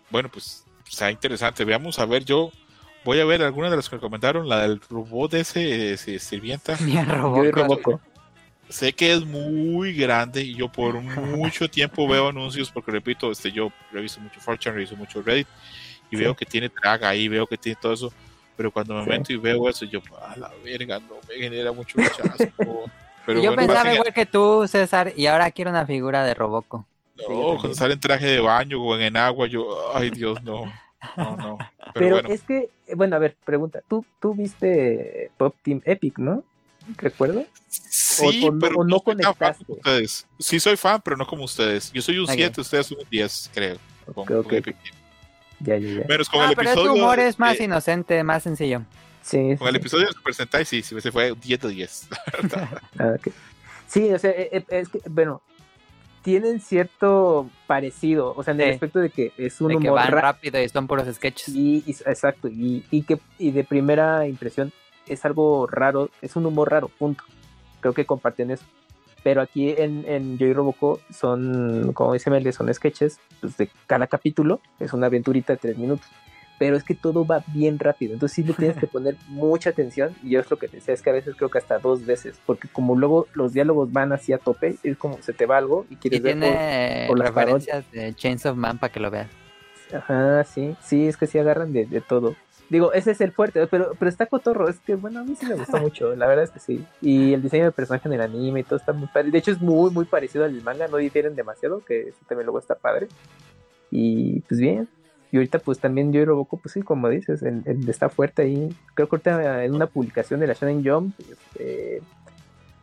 [0.10, 1.66] Bueno, pues está interesante.
[1.66, 2.52] Veamos, a ver, yo
[3.06, 4.48] voy a ver algunas de las que recomendaron.
[4.49, 6.76] La del robot ese, ese sirvienta.
[7.07, 7.53] Robocop.
[7.56, 8.02] Roboco.
[8.70, 13.52] Sé que es muy grande y yo por mucho tiempo veo anuncios porque repito, este
[13.52, 15.48] yo reviso mucho Fortune, reviso mucho Reddit
[16.11, 16.24] y Sí.
[16.24, 18.14] veo que tiene traga ahí, veo que tiene todo eso,
[18.60, 19.10] pero cuando me Sí.
[19.10, 22.49] meto y veo eso yo, a la verga, no me genera mucho rechazo.
[23.26, 26.86] Pero Yo bueno, pensaba igual que tú, César, y ahora quiero una figura de Roboco.
[27.15, 30.65] no, Sí, cuando sale en traje de baño o en agua, yo, ay Dios, no,
[31.15, 31.57] no, no.
[31.57, 35.81] Pero, Pero, bueno, es que, eh, bueno, a ver, pregunta, ¿tú, tú viste Pop Team
[35.86, 36.44] Epic, ¿no?
[36.98, 37.45] ¿Recuerdo?
[37.69, 39.65] sí, o no- pero o no soy tan fan conectaste.
[39.65, 40.27] como ustedes.
[40.38, 41.94] Sí soy fan, pero no como ustedes.
[41.94, 42.31] Yo soy un Ok.
[42.36, 43.77] 7, ustedes son un 10, creo.
[44.06, 44.53] con- Ok, con ok.
[44.53, 44.76] Epic.
[45.60, 46.06] Ya, ya, ya.
[46.07, 46.94] Menos con Ah, el pero episodio.
[46.94, 48.81] tu humor es más inocente, más sencillo.
[49.22, 49.80] Sí, Con el sí.
[49.80, 52.07] episodio de Super Sentai, sí, sí, se fue 10 de 10.
[52.10, 52.81] la verdad.
[52.99, 53.14] Ah.
[53.88, 55.41] Sí, o sea, eh, eh, es que, bueno,
[56.22, 58.73] tienen cierto parecido, o sea, en el Sí.
[58.73, 61.49] aspecto de que es un De que humor van rápido y son puros sketches.
[61.49, 64.72] y, y- exacto, y, y que y de primera impresión
[65.07, 67.23] es algo raro, es un humor raro, punto.
[67.81, 68.64] Creo que comparten eso.
[69.24, 73.70] Pero aquí en, en Yo y Roboco son, como dice Mele, son sketches pues, de
[73.88, 76.08] cada capítulo, es una aventurita de tres minutos.
[76.58, 80.16] Pero es que todo va bien rápido, entonces sí le tienes que poner mucha atención.
[80.24, 82.06] Y yo es lo que te decía, es que a veces creo que hasta dos
[82.06, 85.58] veces, porque como luego los diálogos van así a tope, es como se te va
[85.58, 89.10] algo y quieres Y ver por las referencias de Chains of Man para que lo
[89.10, 89.30] veas.
[89.94, 92.36] Ajá, sí, sí, es que sí agarran de, de todo.
[92.70, 95.46] Digo, ese es el fuerte, pero, pero está cotorro, es que bueno, a mí sí
[95.48, 96.86] me gustó mucho, la verdad es que sí.
[97.02, 99.32] Y el diseño de personaje en el anime y todo está muy padre.
[99.32, 102.60] De hecho es muy, muy parecido al manga, no difieren demasiado, que eso también luego
[102.60, 103.08] está padre.
[103.90, 104.88] Y pues bien.
[105.32, 108.44] Y ahorita pues también yo y Roboco, pues sí, como dices, el, el está fuerte
[108.44, 108.76] ahí.
[108.94, 112.02] Creo que ahorita en una publicación de la Shonen Jump, este,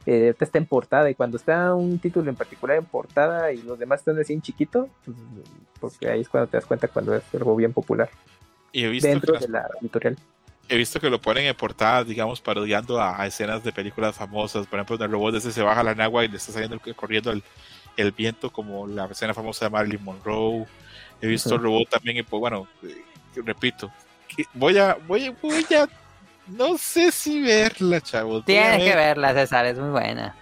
[0.07, 3.63] eh, ahorita está en portada y cuando está un título en particular en portada y
[3.63, 5.17] los demás están así en chiquito, pues,
[5.81, 8.09] porque ahí es cuando te das cuenta cuando es algo bien popular
[8.73, 10.17] Y he visto, que dentro las- de la editorial.
[10.69, 14.67] he visto que lo ponen en portadas, digamos, parodiando a, a escenas de películas famosas.
[14.67, 17.31] Por ejemplo, en el robot ese se baja la agua y le está saliendo corriendo
[17.31, 17.43] el,
[17.97, 20.67] el viento, como la escena famosa de Marilyn Monroe.
[21.21, 23.03] He visto el robot también, y pues bueno, eh,
[23.37, 23.91] repito,
[24.37, 25.89] que voy a, voy, a- voy a,
[26.49, 28.45] no sé si verla, chavos.
[28.45, 28.97] Tienes que ver.
[28.97, 30.35] verla, César, es muy buena.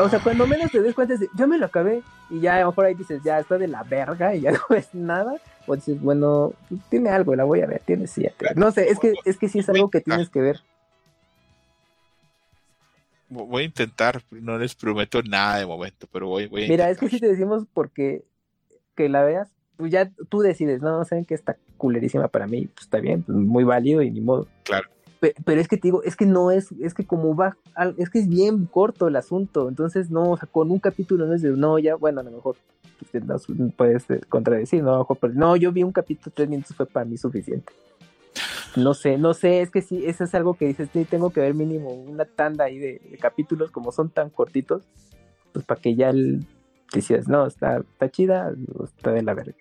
[0.00, 2.02] O sea, cuando menos te des cuenta, yo me lo acabé
[2.34, 4.58] y ya a lo mejor ahí dices, ya está de la verga y ya no
[4.68, 5.36] ves nada.
[5.66, 6.52] O dices, bueno,
[6.90, 8.48] tiene algo, la voy a ver, tiene siete.
[8.56, 10.60] No sé, es que, es que sí es algo que tienes que ver.
[13.28, 16.98] Voy a intentar, no les prometo nada de momento, pero voy, voy a Mira, es
[16.98, 18.24] que si te decimos porque
[18.96, 22.84] que la veas, pues ya tú decides, no, saben que está culerísima para mí, pues
[22.84, 24.48] está bien, pues, muy válido y ni modo.
[24.64, 24.88] Claro.
[25.24, 27.56] Pe- Pero es que te digo, es que no es, es que como va,
[27.96, 31.32] es que es bien corto el asunto, entonces no, o sea, con un capítulo no
[31.32, 32.56] es de, no, ya, bueno, a lo mejor
[32.98, 36.84] pues, te nos puedes contradecir, no, pero no, yo vi un capítulo, tres minutos fue
[36.84, 37.72] para mí suficiente.
[38.76, 41.40] No sé, no sé, es que sí, eso es algo que dices, sí, tengo que
[41.40, 44.82] ver mínimo una tanda ahí de, de capítulos, como son tan cortitos,
[45.54, 46.44] pues para que ya el,
[46.92, 48.52] decías, no, está, está chida,
[48.84, 49.54] está de la verga.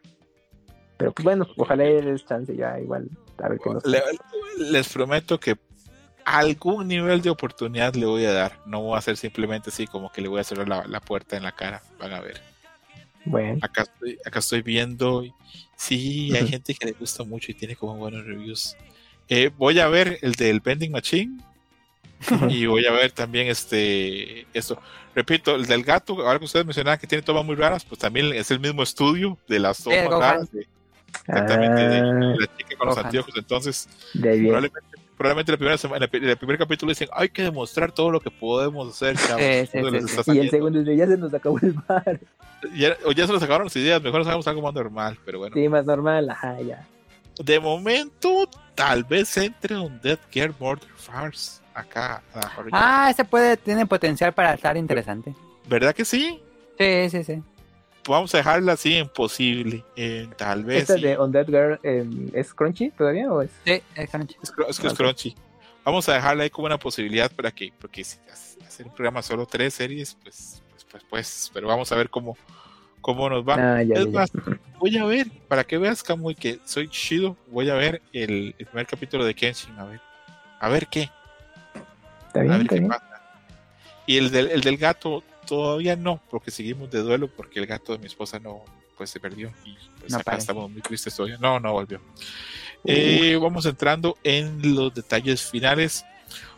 [0.98, 4.02] Pero pues bueno, ojalá le des chance ya igual, a ver qué nos Le-
[4.58, 5.58] les prometo que
[6.26, 8.60] algún nivel de oportunidad le voy a dar.
[8.66, 11.36] No voy a hacer simplemente así como que le voy a cerrar la, la puerta
[11.38, 11.82] en la cara.
[12.00, 12.42] Van a ver.
[13.26, 15.24] Bueno, Acá estoy, acá estoy viendo.
[15.76, 16.52] Sí, hay Ujú.
[16.52, 18.76] gente que le gusta mucho y tiene como buenos reviews.
[19.30, 21.38] Eh, voy a ver el del Vending Machine
[22.50, 24.80] y voy a ver también este esto.
[25.16, 28.34] Repito, el del gato, ahora que ustedes mencionaban que tiene tomas muy raras, pues también
[28.34, 30.68] es el mismo estudio de las tomas raras de,
[31.28, 33.06] exactamente de Ah, la chica con los Gohan.
[33.06, 33.34] anteojos.
[33.38, 34.80] Entonces, probablemente,
[35.18, 38.32] probablemente la primera semana, en el primer capítulo dicen hay que demostrar todo lo que
[38.32, 39.42] podemos hacer, chavos.
[39.44, 42.20] Sí, sí, sí, Y el segundo es de, ya se nos acabó el bar.
[42.76, 45.40] Ya, o ya se nos sacaron las ideas, mejor nos hagamos algo más normal, pero
[45.40, 45.54] bueno.
[45.56, 46.88] Sí, más normal, ajá, ya.
[47.40, 52.22] De momento, tal vez entre un Dead Gear Murder Farce acá.
[52.72, 55.34] Ah, ese puede, tiene potencial para estar interesante.
[55.68, 56.40] ¿Verdad que sí?
[56.78, 57.42] Sí, sí, sí.
[58.08, 59.84] Vamos a dejarla así en posible.
[59.96, 60.82] en tal vez.
[60.82, 61.02] ¿Esta sí.
[61.02, 63.52] de On That Girl eh, es crunchy todavía o es?
[63.66, 64.36] Sí, es crunchy.
[64.44, 65.36] Es, es que es crunchy.
[65.86, 69.22] Vamos a dejarla ahí como una posibilidad para que, porque si hace- hacer un programa
[69.22, 72.38] solo tres series, pues, pues, pues, pues, pero vamos a ver cómo,
[73.02, 73.56] cómo nos va.
[73.78, 74.20] Ah, ya, es ya, ya.
[74.20, 74.32] más,
[74.80, 78.66] voy a ver, para que veas, Kamui, que soy chido, voy a ver el, el
[78.66, 80.00] primer capítulo de Kenshin, a ver,
[80.60, 81.10] a ver qué,
[82.28, 82.90] Está a bien, ver está qué bien.
[82.90, 83.22] pasa.
[84.06, 85.24] Y el del, el del gato
[85.56, 88.64] todavía no, porque seguimos de duelo, porque el gato de mi esposa no,
[88.98, 91.38] pues se perdió y pues No acá estamos muy tristes todavía.
[91.40, 92.00] No, no volvió.
[92.86, 96.04] Eh, vamos entrando en los detalles finales.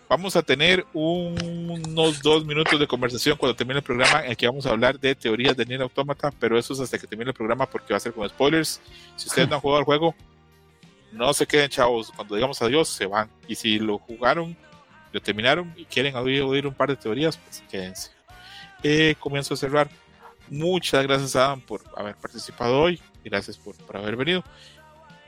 [0.08, 4.38] Vamos a tener un- unos dos minutos de conversación cuando termine el programa en el
[4.38, 7.30] que vamos a hablar de teorías de Nier Automata, pero eso es hasta que termine
[7.32, 8.80] el programa porque va a ser con spoilers.
[9.16, 10.16] Si ustedes no han jugado el juego,
[11.12, 12.12] no se queden chavos.
[12.12, 13.30] Cuando digamos adiós, se van.
[13.48, 14.56] Y si lo jugaron,
[15.12, 18.12] lo terminaron y quieren oír, oír un par de teorías, pues quédense.
[18.84, 19.90] Eh, comienzo a cerrar.
[20.50, 23.02] Muchas gracias, Adam, por haber participado hoy.
[23.24, 24.44] Gracias por, por haber venido.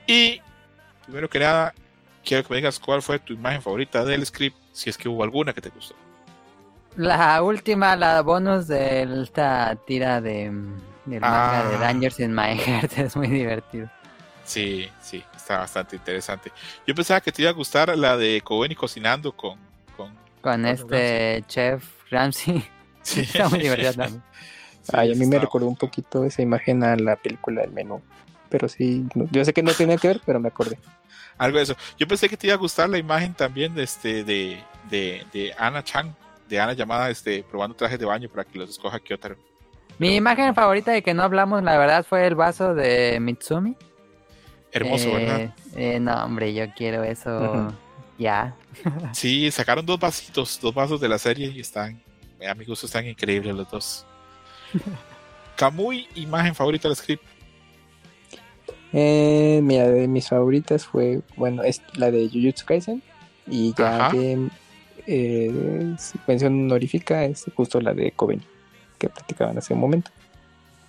[0.06, 0.40] Y
[1.04, 1.74] primero que nada,
[2.24, 5.24] quiero que me digas cuál fue tu imagen favorita del script, si es que hubo
[5.24, 5.94] alguna que te gustó.
[6.96, 10.50] La última, la bonus de esta tira de
[11.04, 11.70] del manga Ah.
[11.70, 13.88] de Dangers in My Heart es muy divertido.
[14.44, 16.50] Sí, sí, está bastante interesante.
[16.86, 19.58] Yo pensaba que te iba a gustar la de Cohen y cocinando con.
[19.96, 22.64] con Con este chef Ramsey.
[23.02, 24.22] sí, Está muy divertido también.
[24.82, 27.72] Sí, Ay, a mí me está- recordó un poquito esa imagen a la película del
[27.72, 28.00] menú.
[28.48, 30.78] pero sí, yo sé que no tenía que ver, pero me acordé.
[31.36, 31.76] Algo de eso.
[31.98, 34.58] Yo pensé que te iba a gustar la imagen también de este de,
[34.90, 36.14] de, de Ana Chan,
[36.48, 39.36] de Ana llamada este probando trajes de baño para que los escoja Kyotaro.
[39.98, 43.76] Mi imagen favorita de que no hablamos, la verdad, fue el vaso de Mitsumi.
[44.72, 45.54] Hermoso, Eh, ¿verdad?
[45.76, 47.74] eh, no, hombre, yo quiero eso Ujú.
[48.18, 48.54] ya.
[49.12, 52.00] Sí, sacaron dos vasitos, dos vasos de la serie y están,
[52.46, 54.06] a mi gusto están increíbles los dos.
[55.56, 57.24] Kamui, imagen favorita del script.
[58.92, 63.02] Eh, mira, de mis favoritas fue, bueno, es la de Jujutsu Kaisen
[63.46, 64.16] y ya Ajá.
[64.16, 64.48] de
[65.06, 65.96] eh,
[66.26, 68.42] mención honorífica es justo la de Koben
[68.98, 70.10] que platicaban hace un momento.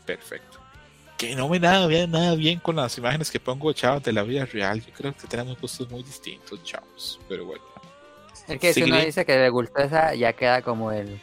[0.05, 0.59] Perfecto.
[1.17, 4.23] Que no me nada bien, nada bien con las imágenes que pongo, chavos, de la
[4.23, 4.81] vida real.
[4.81, 7.19] Yo creo que tenemos gustos muy distintos, chavos.
[7.27, 7.63] Pero bueno.
[8.47, 11.19] Es que si uno dice que le gustó esa, ya queda como el,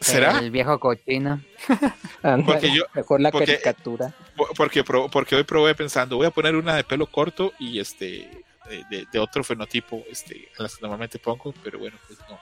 [0.00, 0.38] ¿Será?
[0.38, 1.40] el viejo cochino.
[2.22, 4.14] Ándale, Porque yo- mejor la porque- caricatura.
[4.36, 7.80] Por- Porque, pro- porque hoy probé pensando, voy a poner una de pelo corto y
[7.80, 12.18] este de, de- de otro fenotipo, este, a las que normalmente pongo, pero bueno, pues
[12.28, 12.38] no.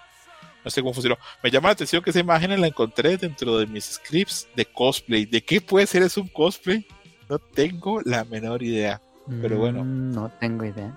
[0.65, 1.16] No sé cómo funcionó.
[1.45, 5.24] Me llama la atención que esa imagen la encontré dentro de mis scripts de cosplay.
[5.24, 6.85] ¿De qué puede ser eso un cosplay?
[7.28, 9.01] No tengo la menor idea.
[9.41, 9.85] Pero bueno.
[9.85, 10.93] Mm, No tengo idea.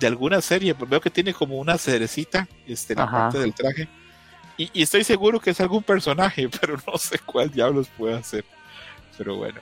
[0.00, 3.12] De alguna serie, veo que tiene como una cerecita este, en la Ajá.
[3.18, 3.88] parte del traje.
[4.56, 8.44] Y, estoy seguro que es algún personaje, pero no sé cuál diablos puede ser.
[9.16, 9.60] Pero bueno.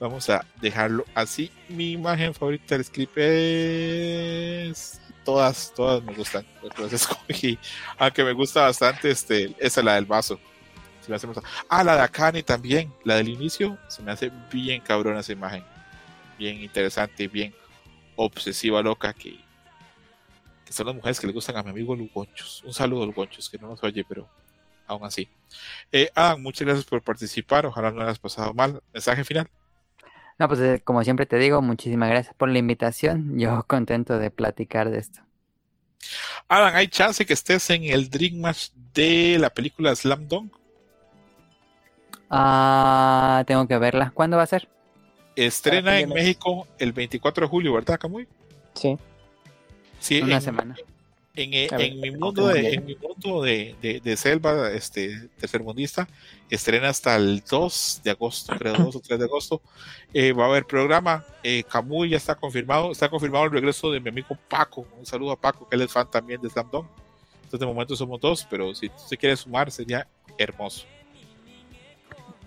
[0.00, 1.50] Vamos a dejarlo así.
[1.68, 5.00] Mi imagen favorita del script es.
[5.24, 6.44] Todas, todas me gustan.
[6.78, 7.58] Las escogí.
[7.98, 10.38] Aunque me gusta bastante este, esa la del vaso.
[11.00, 11.28] Se me hace
[11.68, 12.92] Ah, la de Akane también.
[13.04, 13.78] La del inicio.
[13.88, 15.64] Se me hace bien cabrona esa imagen.
[16.38, 17.54] Bien interesante, bien
[18.16, 19.12] obsesiva, loca.
[19.14, 19.38] Que
[20.74, 22.62] son las mujeres que le gustan a mi amigo Lugonchos.
[22.64, 24.28] Un saludo, Lugonchos, que no nos oye, pero
[24.86, 25.28] aún así.
[25.90, 27.66] Eh, Adam, muchas gracias por participar.
[27.66, 28.82] Ojalá no lo hayas pasado mal.
[28.92, 29.48] Mensaje final.
[30.38, 33.38] No, pues eh, como siempre te digo, muchísimas gracias por la invitación.
[33.38, 35.20] Yo contento de platicar de esto.
[36.48, 40.52] Adam, ¿hay chance que estés en el Dream Match de la película Slam Dunk?
[42.28, 44.10] Ah, tengo que verla.
[44.12, 44.68] ¿Cuándo va a ser?
[45.36, 46.10] Estrena en.
[46.10, 48.28] México el 24 de julio, ¿verdad, Camuy?
[48.74, 48.98] Sí.
[50.04, 50.74] Sí, Una en, semana.
[51.34, 54.16] En, eh, A ver, en mi ¿cómo mundo, de, en mi mundo de, de- de
[54.18, 56.06] selva este, tercermundista,
[56.50, 59.62] estrena hasta el 2 de agosto, creo, 2 o 3 de agosto.
[60.12, 61.24] Eh, va a haber programa.
[61.42, 62.92] Eh, Camuy ya está confirmado.
[62.92, 64.86] Está confirmado el regreso de mi amigo Paco.
[64.98, 66.86] Un saludo a Paco, que él es fan también de Slam Dunk.
[67.36, 70.84] Entonces, de momento somos dos, pero si tú se quieres sumar, sería hermoso.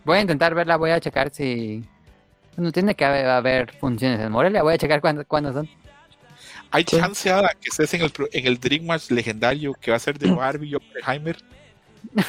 [0.05, 1.83] Voy a intentar verla, voy a checar si...
[2.55, 5.67] No tiene que haber, haber funciones en Morelia, voy a checar cuándo, cuándo son.
[6.71, 6.97] Hay Sí.
[6.97, 9.99] chance, Ada, que estés en el, pro- en el Dream Match legendario que va a
[9.99, 11.37] ser de Barbie y Oppenheimer.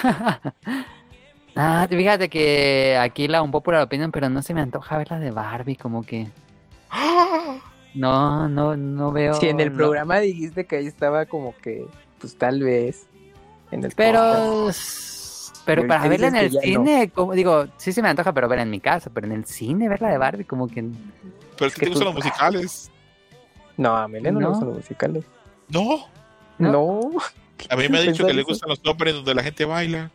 [1.57, 5.19] ah, fíjate que aquí la un popular opinion, pero no se me antoja ver la
[5.19, 6.29] de Barbie, como que...
[6.91, 7.59] ¡Ah!
[7.95, 9.35] No, no, no veo...
[9.35, 9.77] Si en el no.
[9.77, 11.87] programa dijiste que ahí estaba como que,
[12.21, 13.07] pues tal vez.
[13.71, 13.97] En el podcast.
[13.97, 14.71] Pero...
[15.65, 16.61] Pero para verla en el no.
[16.63, 19.45] cine, como digo, sí se me antoja, pero ver en mi casa, pero en el
[19.45, 20.83] cine verla de Barbie, como que...
[21.59, 22.91] Pero es que que te gustan tú- los musicales.
[23.79, 24.47] No, a Melena no, No.
[24.47, 25.25] le gustan los musicales.
[25.71, 26.07] No.
[26.59, 26.73] ¿No?
[26.73, 27.11] No.
[27.71, 30.11] A mí me ha dicho que le gustan los openings donde la gente baila.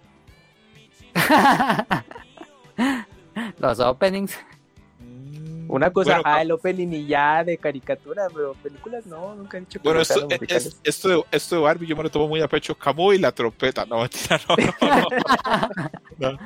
[3.59, 4.37] Los openings.
[5.75, 9.61] Una cosa, bueno, ah, el opening y ya de caricatura, pero películas no, nunca he
[9.61, 12.41] dicho que bueno, esto, es- esto, de, esto de Barbie yo me lo tomo muy
[12.41, 12.75] a pecho.
[12.75, 13.85] Camuy y la trompeta.
[13.85, 15.09] No, mentira, no, no,
[16.31, 16.37] no.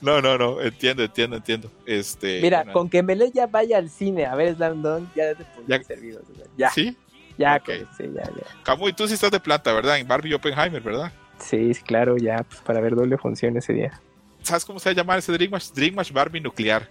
[0.00, 1.70] No, no, no, entiendo, entiendo, entiendo.
[1.84, 5.34] Este, Mira, bueno, con que Mele ya vaya al cine a ver Slam Dunk, ya
[5.34, 6.20] te Ya- ya servido.
[6.22, 6.96] o sea, Ya, ¿Sí?
[7.36, 7.64] ya, Ok.
[7.64, 8.62] con eso, sí, ya, ya.
[8.62, 9.98] Camuy, tú sí estás de planta, ¿verdad?
[9.98, 11.12] En Barbie y Oppenheimer, ¿verdad?
[11.38, 14.00] Sí, sí, claro, ya, pues para ver doble función ese día.
[14.42, 15.70] ¿Sabes cómo se va a llamar ese Dream Match?
[15.72, 16.88] Dream Match Barbie nuclear.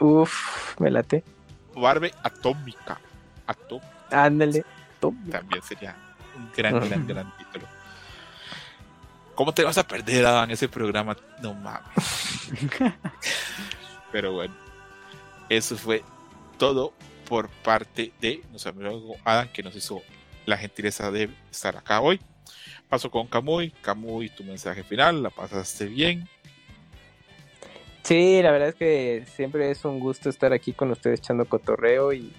[0.00, 1.24] Uf, me late.
[1.74, 3.00] Barbie atómica.
[3.46, 4.64] Atómica Ándale.
[5.00, 5.16] Tom.
[5.30, 5.94] también sería
[6.36, 7.66] un gran, gran, gran título.
[9.34, 11.16] ¿Cómo te vas a perder, Adam, ese programa?
[11.40, 12.50] No mames.
[14.12, 14.54] Pero bueno,
[15.48, 16.02] eso fue
[16.58, 16.92] todo
[17.28, 20.02] por parte de nuestro amigo Adam, que nos hizo
[20.46, 22.20] la gentileza de estar acá hoy.
[22.88, 23.70] Paso con Camuy.
[23.82, 26.28] Camuy, tu mensaje final, la pasaste bien.
[28.08, 32.14] Sí, la verdad es que siempre es un gusto estar aquí con ustedes echando cotorreo
[32.14, 32.32] y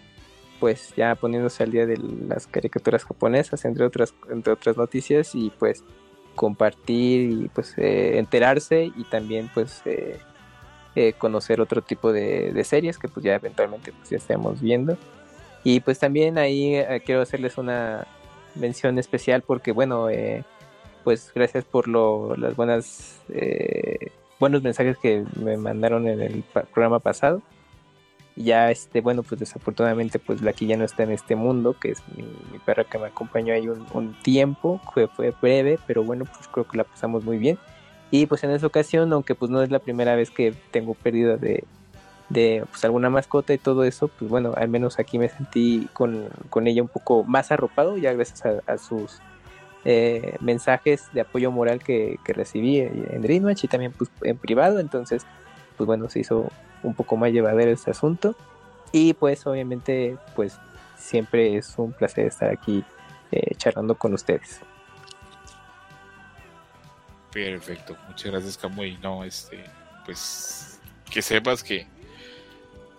[0.60, 1.96] pues ya poniéndose al día de
[2.28, 5.84] las caricaturas japonesas, entre otras, entre otras noticias, y pues
[6.34, 10.18] compartir y pues eh, enterarse y también pues eh,
[10.96, 14.98] eh, conocer otro tipo de, series que pues ya eventualmente pues ya estemos viendo.
[15.64, 18.08] Y pues también ahí eh, quiero hacerles una
[18.56, 20.44] mención especial porque bueno, eh,
[21.04, 23.22] pues gracias por lo, las buenas
[24.40, 26.44] buenos mensajes que me mandaron en el
[26.74, 27.42] programa pasado.
[28.36, 32.02] Ya, este, bueno, pues desafortunadamente, pues Blacky ya no está en este mundo, que es
[32.16, 36.48] mi, mi perra que me acompañó ahí un, tiempo, que fue breve, pero bueno, pues
[36.48, 37.60] creo que la pasamos muy bien.
[38.12, 41.36] Y pues en esa ocasión, aunque pues no es la primera vez que tengo pérdida
[41.36, 41.66] de,
[42.30, 46.30] de pues, alguna mascota y todo eso, pues bueno, al menos aquí me sentí con,
[46.50, 49.20] con ella un poco más arropado, ya gracias a sus
[49.86, 54.80] eh, mensajes de apoyo moral que, que recibí en Dreamwatch y también pues en privado,
[54.80, 55.26] entonces
[55.78, 56.52] pues bueno, se hizo
[56.84, 58.36] un poco más llevadero este asunto
[58.92, 60.58] y pues obviamente pues
[60.98, 62.84] siempre es un placer estar aquí
[63.32, 64.60] eh, charlando con ustedes.
[67.32, 68.98] Perfecto, muchas gracias Camuy.
[69.02, 69.64] No, este,
[70.06, 71.88] pues que sepas que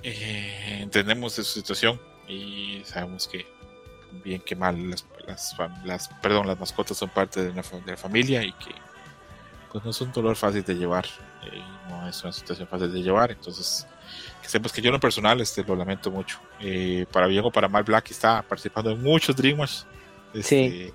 [0.02, 3.47] eh, entendemos de su situación y sabemos que
[4.25, 7.97] bien que mal las, las, las, perdón, las mascotas son parte de, una, de la
[7.97, 8.70] familia y que
[9.73, 11.07] pues no es un dolor fácil de llevar,
[11.44, 13.86] eh, no es una situación fácil de llevar, entonces
[14.42, 16.39] que sepas que yo en lo personal este, lo lamento mucho.
[16.59, 19.83] Eh, para bien o para mal, Black está participando en muchos Dreamwatch.
[20.34, 20.92] Este, Sí.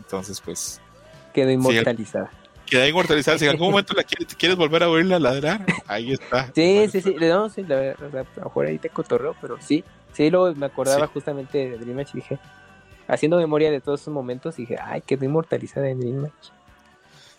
[0.00, 0.80] Entonces, pues
[1.32, 2.30] Quedó inmortalizada.
[2.66, 3.38] queda inmortalizada.
[3.38, 6.50] Si en algún momento la quieres, quieres volver a oírla ladrar, ahí está.
[6.54, 9.84] Sí, sí, sí, no, sí, la verdad, a lo mejor ahí te cotorreo, pero sí,
[10.12, 11.12] sí, luego me acordaba Sí.
[11.14, 12.38] justamente de Dreammatch y dije,
[13.08, 16.48] haciendo memoria de todos esos momentos, dije, ay, quedó inmortalizada en Dreammatch.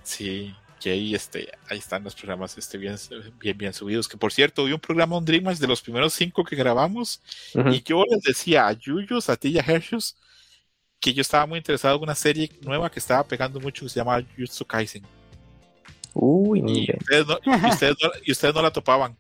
[0.04, 2.98] Sí, que ahí, este, ahí están los programas este, bien,
[3.40, 4.08] bien, bien subidos.
[4.08, 7.22] Que por cierto, vi un programa on Dreammatch de los primeros cinco que grabamos
[7.54, 10.16] y yo les decía a Yuyos, a ti y a Hershus
[11.04, 14.00] que yo estaba muy interesado en una serie nueva que estaba pegando mucho que se
[14.00, 15.04] llama Jujutsu Kaisen.
[16.14, 19.18] Uy, Y ustedes no, y ustedes no, y ustedes no la topaban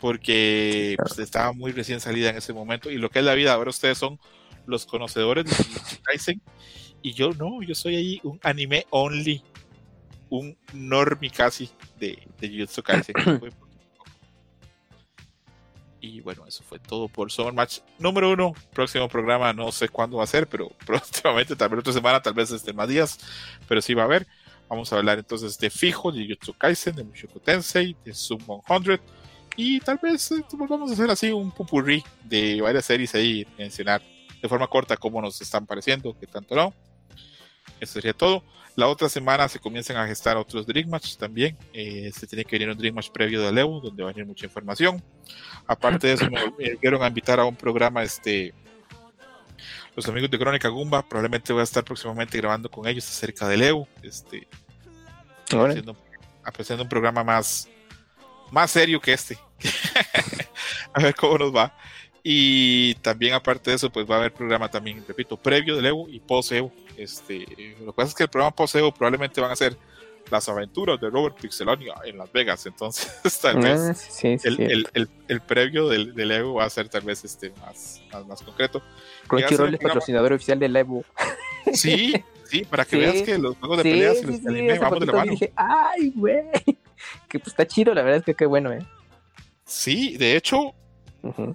[0.00, 2.90] porque pues, estaba muy recién salida en ese momento.
[2.90, 4.18] Y lo que es la vida, ahora ustedes son
[4.66, 6.40] los conocedores de Kaisen
[7.02, 9.42] y yo no, yo soy ahí un anime only,
[10.30, 11.68] un normie casi
[11.98, 13.14] de, de Jujutsu Kaisen.
[16.04, 18.54] Y bueno, eso fue todo por Summer Match número uno.
[18.74, 22.34] Próximo programa, no sé cuándo va a ser, pero próximamente, tal vez otra semana, tal
[22.34, 23.20] vez este más días,
[23.68, 24.26] pero sí va a haber.
[24.68, 29.00] Vamos a hablar entonces de Fijo, de Jujutsu Kaisen, de Mushoku Tensei, de Sum 100
[29.56, 34.02] y tal vez eh, volvamos a hacer así un pupurrí de varias series ahí, mencionar
[34.42, 36.74] de forma corta cómo nos están pareciendo, que tanto no.
[37.80, 38.44] Eso sería todo.
[38.74, 41.56] La otra semana se comienzan a gestar otros Dream Match también.
[41.72, 44.26] Eh, se tiene que venir un Dream Match previo de Leo, donde va a venir
[44.26, 45.02] mucha información.
[45.66, 48.52] Aparte de eso, me volvieron a invitar a un programa, este,
[49.94, 51.06] los amigos de Crónica Gumba.
[51.06, 53.86] Probablemente voy a estar próximamente grabando con ellos acerca de Leo.
[54.02, 54.48] Este,
[55.44, 55.96] haciendo,
[56.42, 57.68] haciendo un programa más,
[58.50, 59.38] más serio que este.
[60.94, 61.76] a ver cómo nos va.
[62.24, 66.08] Y también aparte de eso, pues va a haber programa también, repito, previo de Evo
[66.08, 66.72] y post Evo.
[66.96, 67.40] Este,
[67.80, 69.76] lo que pasa es que el programa post Evo probablemente van a ser
[70.30, 72.64] las aventuras de Robert Pixelonia en Las Vegas.
[72.66, 73.10] Entonces,
[73.42, 76.70] tal vez Ah, sí, sí, el, el, el, el previo del, del Evo va a
[76.70, 78.82] ser tal vez este más, más, más concreto.
[79.26, 81.04] Crunchyroll es patrocinador oficial del Evo.
[81.74, 82.12] Sí,
[82.44, 82.98] sí, para que Sí.
[82.98, 85.30] veas que los juegos de Sí, peleas y los anime vamos de la mano.
[85.30, 86.42] dije, ay, güey.
[87.28, 88.78] Que pues está chido, la verdad es que qué bueno, eh.
[89.64, 90.74] Sí, de hecho,
[91.22, 91.54] Ujú.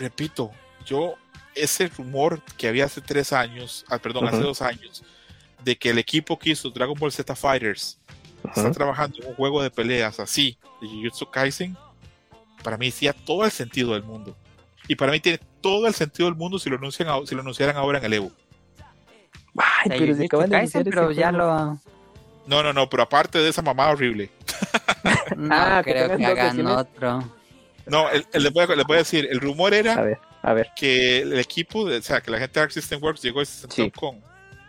[0.00, 0.50] Repito,
[0.84, 1.14] yo
[1.54, 5.04] ese rumor que había hace tres años, ah, perdón, hace dos años,
[5.62, 7.98] de que el equipo que hizo Dragon Ball Z Fighters
[8.44, 11.76] está trabajando en un juego de peleas así, de Jujutsu Kaisen,
[12.62, 14.36] para mí hacía todo el sentido del mundo.
[14.88, 17.42] Y para mí tiene todo el sentido del mundo si lo, anuncian, a- si lo
[17.42, 18.32] anunciaran ahora en el Evo.
[19.56, 21.78] Ay, pero se Jujutsu acaban de Kaisen, anunciar pero ese ya lo.
[22.46, 24.30] No, no, no, pero aparte de esa mamada horrible.
[25.36, 27.24] No Ah, creo que hagan otro.
[27.90, 30.18] No, el, el- le, voy a, le voy a decir, el rumor A era ver,
[30.42, 30.70] a ver.
[30.76, 33.46] que el equipo, de, o sea, que la gente de Arc System Works llegó y
[33.46, 33.90] se sentó Sí.
[33.90, 34.20] con,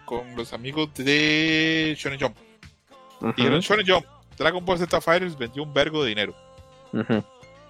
[0.06, 2.38] con los amigos de Shonen Jump.
[3.22, 4.06] Ujú, Y en Shonen Jump,
[4.38, 6.36] Dragon Ball Z Fighters vendió un vergo de dinero.
[6.94, 7.24] ujú.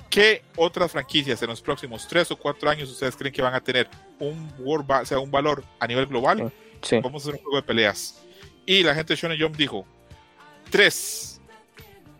[0.09, 3.61] ¿Qué otras franquicias en los próximos tres o cuatro años ustedes creen que van a
[3.61, 3.87] tener
[4.19, 6.51] un, world o sea, un valor a nivel global?
[6.81, 6.99] Sí.
[7.01, 8.21] Vamos a hacer un juego de peleas.
[8.65, 9.85] Y la gente de Shonen Jump dijo,
[10.69, 11.39] tres.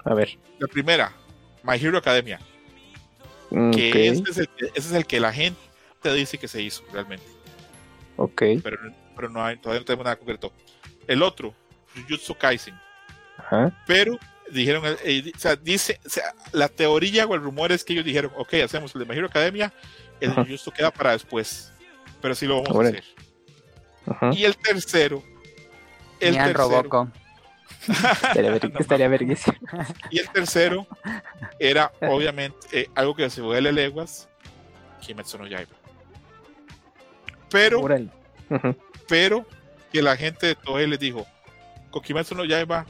[0.05, 0.37] A ver.
[0.59, 1.13] La primera,
[1.63, 2.39] My Hero Academia.
[3.51, 5.59] Mm, Que Ok, ese, es el, que- ese es el que la gente
[6.15, 7.25] dice que se hizo realmente.
[8.17, 8.41] ok.
[8.63, 8.77] Pero,
[9.15, 10.51] pero no hay, todavía no tenemos nada concreto.
[11.07, 11.53] El otro,
[11.95, 12.73] Jujutsu Kaisen.
[13.37, 13.83] Ajá.
[13.87, 14.17] Pero
[14.51, 17.93] dijeron, eh, eh, o sea, dice, o sea, la teoría o el rumor es que
[17.93, 19.73] ellos dijeron, ok, hacemos el de My Hero Academia,
[20.19, 20.43] el de Ajá.
[20.43, 21.71] Jujutsu queda para después.
[22.21, 23.03] Pero sí lo vamos a hacer.
[24.05, 24.29] Ajá.
[24.33, 25.23] Y el tercero,
[26.19, 27.11] el Ni al tercero, Roboco.
[27.87, 29.57] Estaría, ver- estaría verguísima.
[30.09, 30.87] y el tercero
[31.59, 34.29] era obviamente eh, algo que se vuelve leguas,
[35.01, 35.71] Kimetsu no Yaiba.
[37.49, 38.09] Pero, Órale.
[38.49, 38.75] Ujú.
[39.07, 39.45] pero
[39.91, 41.25] que la gente de Toei les dijo,
[41.89, 42.85] con Kimetsu no Yaiba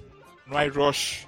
[0.45, 1.23] no hay rush,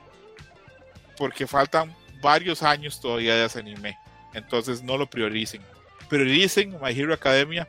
[1.17, 3.98] porque faltan varios años todavía de ese anime.
[4.33, 5.61] entonces no lo prioricen.
[6.09, 7.67] Prioricen My Hero Academia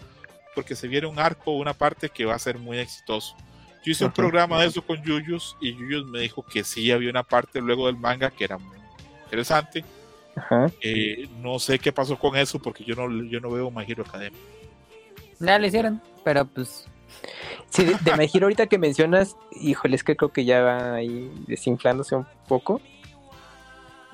[0.55, 3.37] porque se viene un arco, una parte que va a ser muy exitoso.
[3.85, 4.17] Yo hice un Ajá.
[4.17, 7.87] programa de eso con Yuyus y Yuyus me dijo que sí había una parte luego
[7.87, 8.79] del manga que era muy
[9.25, 9.85] interesante.
[10.37, 10.67] Ajá.
[10.81, 14.05] Eh, no sé qué pasó con eso porque yo no, yo no veo My Hero
[14.07, 14.39] Academia.
[15.39, 16.87] Ya lo hicieron, pero pues
[17.71, 20.95] Sí, de, de My Hero ahorita que mencionas, híjole, es que creo que ya va
[20.95, 22.81] ahí desinflándose un poco.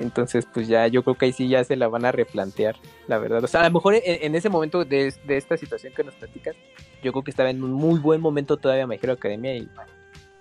[0.00, 3.18] Entonces, pues ya, yo creo que ahí sí ya se la van a replantear, la
[3.18, 3.44] verdad.
[3.44, 6.14] O sea, a lo mejor en, en ese momento de, de esta situación que nos
[6.14, 6.56] platicas,
[7.02, 9.68] yo creo que estaba en un muy buen momento todavía Hero Academia y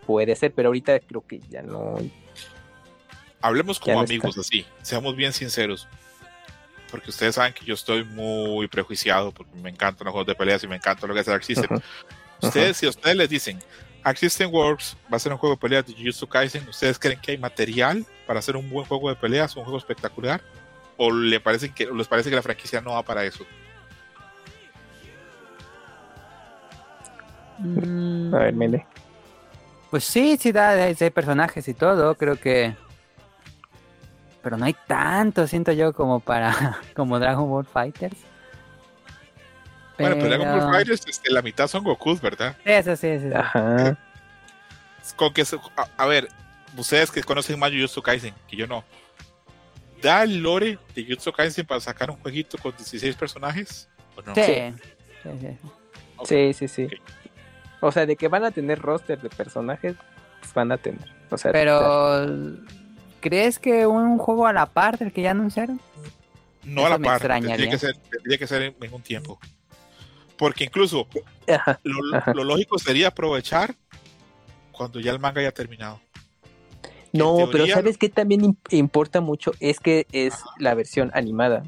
[0.06, 1.98] puede ser, pero ahorita creo que ya no.
[3.42, 5.88] Hablemos como no amigos así, seamos bien sinceros.
[6.90, 10.64] Porque ustedes saben que yo estoy muy prejuiciado porque me encantan los juegos de peleas
[10.64, 11.76] y me encanta lo que es Arc System.
[11.76, 11.84] Ujú.
[12.42, 13.60] Ustedes, si a ustedes les dicen
[14.04, 17.20] Arc System Works va a ser un juego de peleas de Jujutsu Kaisen, ¿ustedes creen
[17.20, 20.42] que hay material para hacer un buen juego de peleas, un juego espectacular?
[20.98, 23.46] ¿O le parece que, les parece que la franquicia no va para eso?
[27.60, 28.86] mm, A ver, Mele.
[29.90, 32.76] Pues sí, sí da, sí hay personajes y todo, creo que.
[34.44, 36.80] Pero no hay tanto, siento yo, como para.
[36.96, 38.18] como Dragon Ball Fighters.
[40.00, 42.56] Bueno, pero Dragon Ball Fighters, este, la mitad son Gokus, ¿verdad?
[42.66, 43.34] Eso sí, sí, sí.
[43.36, 43.98] Ajá.
[45.16, 46.28] Con que a, a ver,
[46.78, 48.84] ustedes que conocen más Jujutsu Kaisen, que yo no.
[50.02, 53.90] ¿Da el lore de Jujutsu Kaisen para sacar un jueguito con 16 personajes?
[54.16, 54.34] ¿O no?
[54.36, 54.42] Sí,
[55.24, 55.30] Sí.
[56.26, 56.54] sí, sí.
[56.54, 56.88] Sí, sí.
[57.82, 59.96] O sea, de que van a tener roster de personajes,
[60.40, 61.08] pues van a tener.
[61.30, 62.28] O sea, Pero.
[63.22, 65.82] ¿Crees que un juego a la par del que ya anunciaron?
[66.64, 67.56] No a la me par, extrañaría.
[67.58, 69.40] tendría que ser, tendría que ser en, en un tiempo.
[70.40, 71.06] Porque incluso
[71.48, 71.80] Ajá.
[71.84, 72.34] lo, Ajá.
[72.34, 73.76] lo lógico sería aprovechar
[74.72, 76.00] cuando ya el manga haya terminado.
[77.12, 79.52] No, pero ¿sabes qué también im- importa mucho?
[79.60, 81.64] Es que es la versión animada.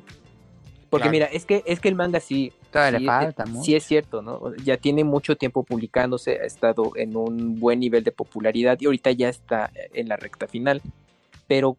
[0.90, 1.12] Porque Claro.
[1.12, 3.66] mira, es que, es que el manga sí, Todavía sí, le falta mucho.
[3.66, 4.56] sí es cierto, ¿no?
[4.64, 9.12] Ya tiene mucho tiempo publicándose, ha estado en un buen nivel de popularidad y ahorita
[9.12, 10.82] ya está en la recta final.
[11.48, 11.76] Pero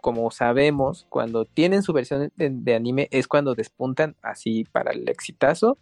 [0.00, 5.06] como sabemos, cuando tienen su versión de, de anime es cuando despuntan así para el
[5.10, 5.76] exitazo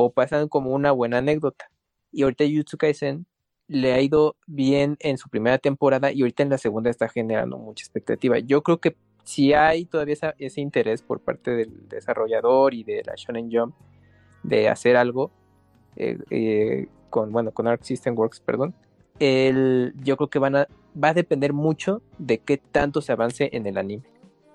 [0.00, 1.70] o pasan como una buena anécdota.
[2.12, 3.26] Y ahorita Jujutsu Kaisen
[3.66, 7.58] le ha ido bien en su primera temporada y ahorita en la segunda está generando
[7.58, 8.38] mucha expectativa.
[8.38, 13.14] Yo creo que si hay todavía ese interés por parte del desarrollador y de la
[13.16, 13.74] Shonen Jump
[14.44, 15.32] de hacer algo
[15.96, 18.74] eh, eh, con bueno con Arc System Works, perdón.
[19.18, 23.50] El, yo creo que van a va a depender mucho de qué tanto se avance
[23.52, 24.04] en el anime.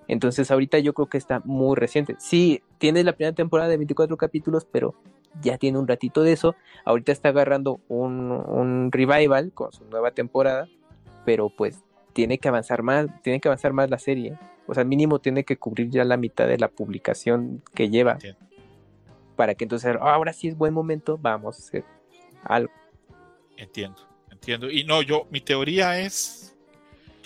[0.07, 2.15] Entonces ahorita yo creo que está muy reciente.
[2.17, 4.95] Sí, tiene la primera temporada de 24 capítulos, pero
[5.41, 6.55] ya tiene un ratito de eso.
[6.85, 10.67] Ahorita está agarrando un, un revival con su nueva temporada,
[11.25, 14.37] pero pues tiene que avanzar más, tiene que avanzar más la serie.
[14.67, 18.13] O sea, mínimo tiene que cubrir ya la mitad de la publicación que lleva.
[18.13, 18.39] Entiendo.
[19.35, 21.85] Para que entonces, "Ah, ahora sí es buen momento, vamos a hacer
[22.43, 22.71] algo.
[23.57, 24.69] Entiendo, entiendo.
[24.69, 26.52] Y no, yo, mi teoría es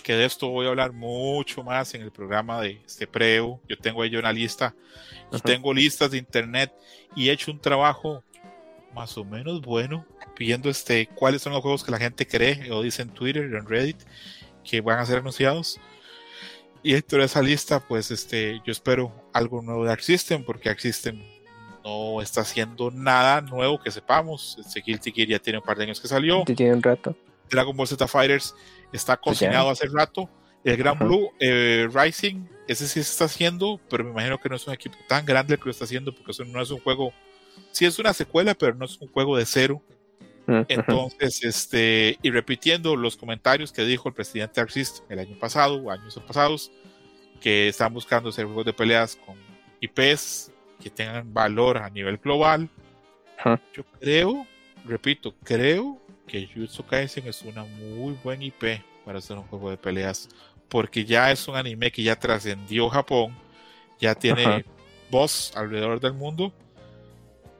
[0.08, 3.60] que de esto voy a hablar mucho más en el programa de este preo.
[3.68, 4.74] Yo tengo ahí una lista
[5.30, 5.40] y Ujú.
[5.40, 6.72] tengo listas de internet
[7.14, 8.24] y he hecho un trabajo
[8.95, 10.06] más o menos bueno
[10.40, 13.68] viendo este cuáles son los juegos que la gente cree o dice en Twitter en
[13.68, 13.98] Reddit
[14.64, 15.77] que van a ser anunciados.
[16.84, 20.69] Y dentro de esa lista, pues este, yo espero algo nuevo de Arc System, porque
[20.69, 21.22] Arc System
[21.84, 24.56] no está haciendo nada nuevo que sepamos.
[24.58, 26.45] Este Guilty Gear ya tiene un par de años que salió.
[26.45, 27.14] Tiene un rato.
[27.50, 28.56] Dragon Ball Z Fighters
[28.91, 30.30] está cocinado hace rato.
[30.64, 30.99] El Gran.
[30.99, 34.74] Blue eh, Rising, ese sí se está haciendo, pero me imagino que no es un
[34.74, 37.14] equipo tan grande el que lo está haciendo, porque eso no es un juego.
[37.72, 39.82] Sí es una secuela, pero no es un juego de cero.
[40.48, 40.66] Ujú.
[40.67, 45.91] Entonces, este, y repitiendo los comentarios que dijo el presidente System el año pasado, o
[45.91, 46.72] años pasados,
[47.40, 49.38] que están buscando hacer juegos de peleas con
[49.80, 50.51] IPs
[50.82, 52.69] que tengan valor a nivel global.
[53.74, 54.45] Yo creo,
[54.85, 59.77] repito, creo que Jujutsu Kaisen es una muy buen IP para hacer un juego de
[59.77, 60.30] peleas,
[60.69, 63.35] porque ya es un anime que ya trascendió Japón,
[63.99, 64.61] ya tiene Ajá.
[65.09, 66.53] voz alrededor del mundo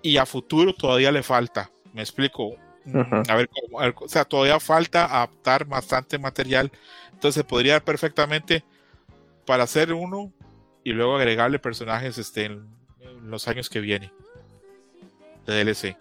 [0.01, 1.71] y a futuro todavía le falta.
[1.93, 2.55] Me explico.
[2.85, 3.23] Mm, Ajá.
[3.29, 6.71] A ver, cómo- a ver, o sea, todavía falta adaptar bastante material.
[7.13, 8.63] Entonces podría perfectamente
[9.45, 10.31] para hacer uno
[10.83, 12.67] y luego agregarle personajes este, en,
[12.99, 14.11] en los años que vienen
[15.45, 15.97] de DLC.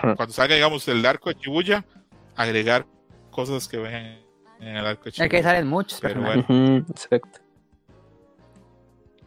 [0.00, 1.84] Cuando salga, digamos, el arco de Chibuya,
[2.36, 2.86] agregar
[3.30, 4.20] cosas que vengan
[4.60, 6.84] en el arco de Es que salen muchos Pero bueno.
[6.90, 7.40] Exacto.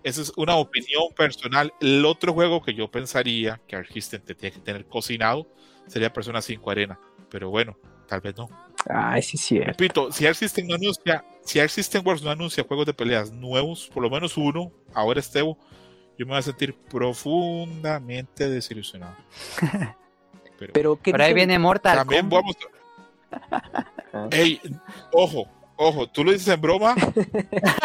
[0.04, 1.74] Esa es una opinión personal.
[1.80, 5.48] El otro juego que yo pensaría que Arc System tendría que tener cocinado
[5.86, 7.00] sería Persona 5 Arena.
[7.30, 8.50] Pero bueno, tal vez no.
[8.90, 9.60] Ay, sí, sí.
[9.60, 13.32] Repito, si Arc System no anuncia, si Arc System Wars no anuncia juegos de peleas
[13.32, 15.58] nuevos, por lo menos uno, ahora Estevo,
[16.18, 19.16] yo me voy a sentir profundamente desilusionado.
[20.62, 22.44] Pero, pero ¿qué Por ahí viene Mortal también Kombat.
[24.12, 24.32] vamos.
[24.32, 24.62] Ey,
[25.12, 26.94] ojo, ojo, tú lo dices en broma.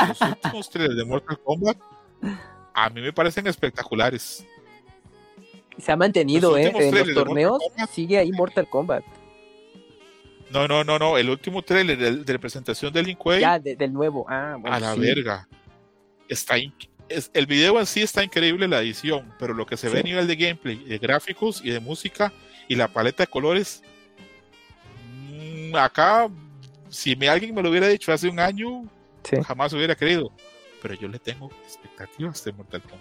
[0.09, 1.79] Los últimos trailers de Mortal Kombat
[2.75, 4.47] a mí me parecen espectaculares.
[5.79, 6.73] Se ha mantenido, Los ¿eh?
[6.77, 9.05] En los torneos sigue ahí Mortal Kombat.
[10.51, 11.17] No, no, no, no.
[11.17, 14.27] El último trailer de, de la presentación de Lin Kuei, Ya, de- del nuevo.
[14.29, 15.01] Ah, bueno, a la sí.
[15.01, 15.49] verga.
[16.29, 16.57] Está
[17.09, 20.03] es- el video en sí está increíble la edición, pero lo que se ve a
[20.03, 22.33] nivel de gameplay, de gráficos y de música
[22.69, 23.83] y la paleta de colores,
[25.31, 26.29] mm, acá,
[26.89, 28.85] si me, alguien me lo hubiera dicho hace un año,
[29.25, 29.37] Sí.
[29.45, 30.31] jamás hubiera creído.
[30.83, 33.01] Pero yo le tengo expectativas de Mortal Kombat.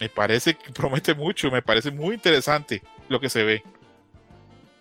[0.00, 3.62] Me parece que promete mucho, me parece muy interesante lo que se ve.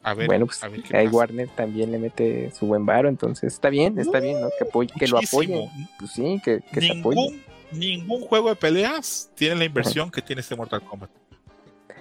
[0.05, 1.07] A ver, bueno, pues a ver qué ahí.
[1.07, 4.49] Warner también le mete su buen varo, entonces está bien, está bien, ¿no?
[4.57, 5.69] Que, apoye- que lo apoyen.
[5.97, 7.15] Pues sí, que, que se apoye.
[7.21, 11.09] ningún, ningún juego de peleas tiene la inversión que tiene este Mortal Kombat.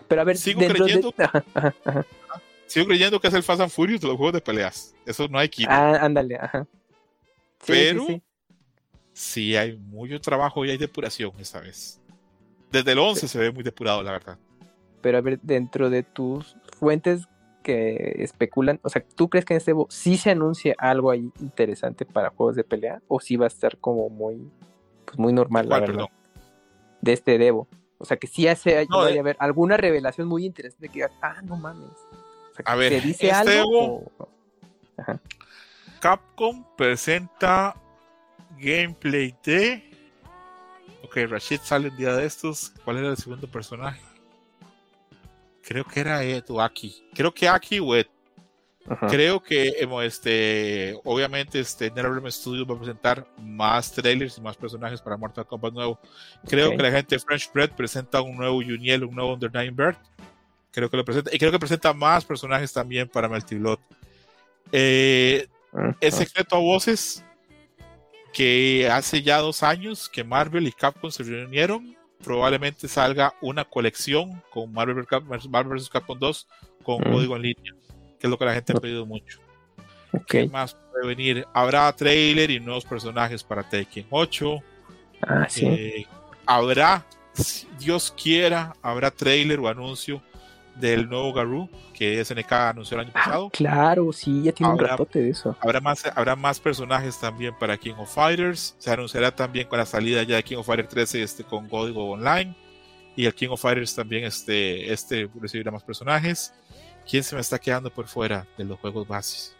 [0.09, 1.25] Pero a ver, sigo creyendo- de.
[1.25, 2.07] Ajá, ajá, ajá.
[2.67, 4.95] Sigo creyendo que es el Fast and Furious de los juegos de peleas.
[5.05, 5.71] Eso no hay quita.
[5.71, 6.67] Ah, ándale, ajá.
[7.61, 8.23] Sí, Pero- sí.
[9.15, 12.01] Sí hay mucho trabajo y hay depuración esta vez.
[12.71, 14.39] Desde el 11 se ve muy depurado, la verdad.
[15.03, 17.29] Pero a ver, dentro de tus fuentes
[17.63, 22.07] que especulan, o sea, ¿tú crees que en este sí se anuncia algo ahí interesante
[22.07, 23.03] para juegos de pelea?
[23.07, 24.51] ¿O sí va a estar como muy,
[25.05, 26.09] pues muy normal, la ¿Cuál, verdad, perdón?
[27.03, 27.69] de este Evo?
[28.03, 30.95] O sea, que sí hace, No, vaya de- a haber alguna revelación muy interesante que
[30.95, 31.89] digas, ah, no mames.
[32.51, 34.11] O sea, A ver, ¿se dice este algo?
[36.01, 37.77] Capcom presenta
[38.59, 39.89] gameplay de.
[41.05, 42.73] Ok, Rashid sale un día de estos.
[42.85, 44.01] ¿Cuál era el segundo personaje?
[45.63, 47.09] Creo que era Ed o Aki.
[47.15, 48.07] Creo que Aki o Ed.
[48.89, 49.07] Ajá.
[49.07, 55.01] Creo que este, obviamente este, NetherRealm Studios va a presentar más trailers y más personajes
[55.01, 56.01] para Mortal Kombat nuevo.
[56.49, 56.77] Creo Ok.
[56.77, 59.97] que la gente de French Bread presenta un nuevo Juniel, un nuevo Under Nine Bird.
[60.73, 61.35] Creo que lo presenta.
[61.35, 63.79] Y creo que presenta más personajes también para Melty Blood.
[64.73, 65.47] Eh,
[66.01, 67.25] es secreto a voces
[68.33, 71.97] que hace ya dos años que Marvel y Capcom se reunieron.
[72.25, 75.05] Probablemente salga una colección con Marvel,
[75.51, 75.91] Marvel vs.
[75.91, 76.49] Capcom 2
[76.83, 77.13] con Mm.
[77.13, 77.73] código en línea,
[78.23, 79.41] que es lo que la gente ha pedido mucho.
[80.13, 80.27] Ok.
[80.29, 81.45] ¿Qué más puede venir?
[81.53, 84.59] Habrá trailer y nuevos personajes para Tekken 8.
[85.23, 85.67] Ah, sí.
[85.67, 86.07] Eh,
[86.47, 90.23] habrá, si Dios quiera, habrá trailer o anuncio
[90.77, 93.51] del nuevo Garou que SNK anunció el año Ah, pasado.
[93.51, 95.57] claro, sí, ya tiene un ratote de eso.
[95.61, 98.77] Habrá más, habrá más personajes también para King of Fighters.
[98.79, 102.09] Se anunciará también con la salida ya de King of Fighters 13 este, con código
[102.09, 102.55] online.
[103.17, 106.55] Y el King of Fighters también este, este recibirá más personajes.
[107.09, 109.57] ¿Quién se me está quedando por fuera de los juegos bases?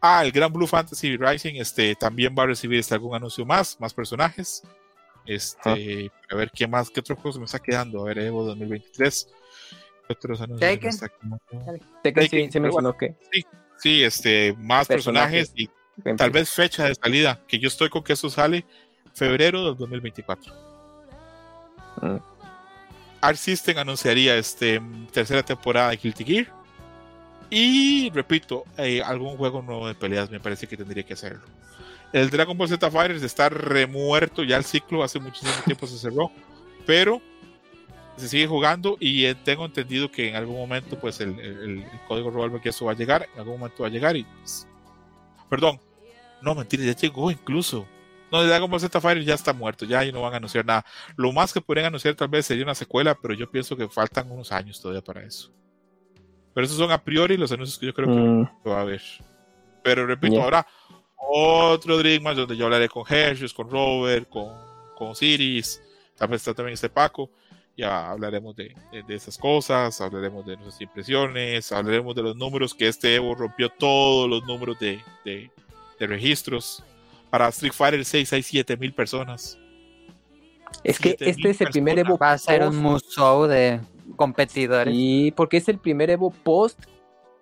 [0.00, 3.78] Ah, el Gran Blue Fantasy Rising este, también va a recibir este, algún anuncio más,
[3.80, 4.62] más personajes.
[5.26, 8.02] Este, a ver qué más, qué otro juego se me está quedando.
[8.02, 9.28] A ver, Evo 2023.
[10.06, 10.88] ¿Qué otros anuncios se me Taken.
[10.88, 11.40] está quedando?
[11.50, 13.16] Sí, Taken, se
[13.78, 15.50] Sí, este, más Personajes.
[15.50, 18.64] personajes y tal vez fecha de salida, que yo estoy con que eso sale
[19.12, 20.52] febrero del 2024.
[22.00, 22.16] Mm.
[23.20, 24.80] Art System anunciaría este
[25.12, 26.61] tercera temporada de Guilty Gear.
[27.54, 31.42] Y repito, eh, algún juego nuevo de peleas me parece que tendría que hacerlo.
[32.10, 36.30] El Dragon Ball Z Fighters está remuerto ya el ciclo, hace muchísimo tiempo se cerró,
[36.86, 37.20] pero
[38.16, 42.00] se sigue jugando y eh, tengo entendido que en algún momento pues el, el- el
[42.08, 44.26] código Revolver que eso va a llegar, en algún momento va a llegar y
[45.50, 45.78] perdón,
[46.40, 47.86] no mentira, ya llegó incluso.
[48.30, 50.86] No, Dragon Ball Z Fighters ya está muerto, ya no van a anunciar nada.
[51.16, 54.30] Lo más que podrían anunciar tal vez sería una secuela, pero yo pienso que faltan
[54.30, 55.52] unos años todavía para eso.
[56.54, 59.02] Pero esos son a priori los anuncios que yo creo que Mm, va a haber.
[59.82, 60.44] Pero repito, Ya.
[60.44, 60.66] ahora
[61.16, 64.48] otro Dreammatch donde yo hablaré con Hershey's, con Robert, con,
[64.96, 65.80] con Siris,
[66.20, 67.30] vez está también este Paco.
[67.76, 72.74] Ya hablaremos de, de, de esas cosas, hablaremos de nuestras impresiones, hablaremos de los números
[72.74, 75.50] que este Evo rompió todos los números de, de,
[75.98, 76.84] de registros.
[77.30, 79.58] Para Street Fighter 6 hay 7000 personas.
[80.84, 81.98] es que este es el mil primer.
[82.00, 83.80] Evo Va a ser un museo de
[84.16, 84.94] competidores.
[84.94, 86.80] Sí, porque es el primer Evo post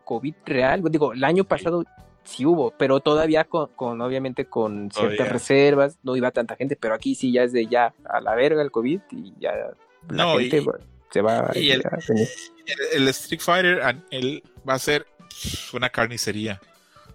[0.05, 0.83] COVID real.
[0.91, 1.85] Digo, el año pasado
[2.25, 6.95] sí hubo, pero todavía con, con, obviamente con ciertas reservas, no iba tanta gente, pero
[6.95, 9.75] aquí sí ya es de ya a la verga el COVID y ya la
[10.25, 14.75] No, gente y- bueno, se va y el- a el, el Street Fighter él va
[14.75, 15.07] a ser
[15.73, 16.61] una carnicería.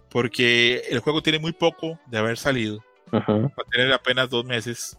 [0.10, 2.82] Porque el juego tiene muy poco de haber salido.
[3.14, 4.98] Va a tener apenas dos meses.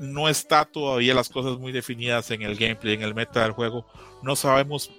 [0.00, 3.86] No está todavía las cosas muy definidas en el gameplay, en el meta del juego.
[4.22, 4.90] No sabemos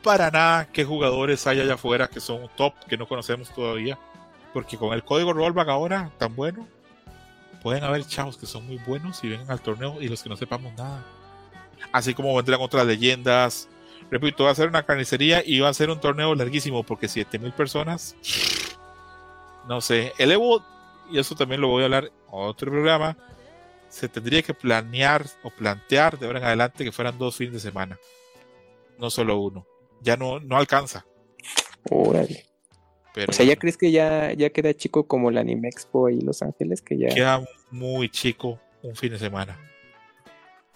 [0.00, 3.98] para nada qué jugadores hay allá afuera que son top, que no conocemos todavía.
[4.52, 6.68] Porque con el código rollback ahora tan bueno,
[7.64, 10.36] pueden haber chavos que son muy buenos y vengan al torneo y los que no
[10.36, 11.04] sepamos nada.
[11.90, 13.68] así como vendrán otras leyendas.
[14.08, 17.52] Repito, va a ser una carnicería y va a ser un torneo larguísimo porque 7000
[17.54, 18.14] personas.
[19.66, 20.62] No sé, el Evo,
[21.10, 23.16] y eso también lo voy a hablar en otro programa,
[23.94, 27.60] se tendría que planear o plantear de ahora en adelante que fueran dos fines de
[27.60, 27.96] semana,
[28.98, 29.64] no solo uno.
[30.02, 31.06] Ya no, no alcanza.
[31.88, 32.44] Órale.
[33.14, 36.18] Pero O sea, ¿ya crees que ya, ya queda chico como el Anime Expo ahí
[36.18, 36.82] en Los Ángeles?
[36.82, 37.08] Que ya.
[37.10, 39.56] queda muy chico un fin de semana.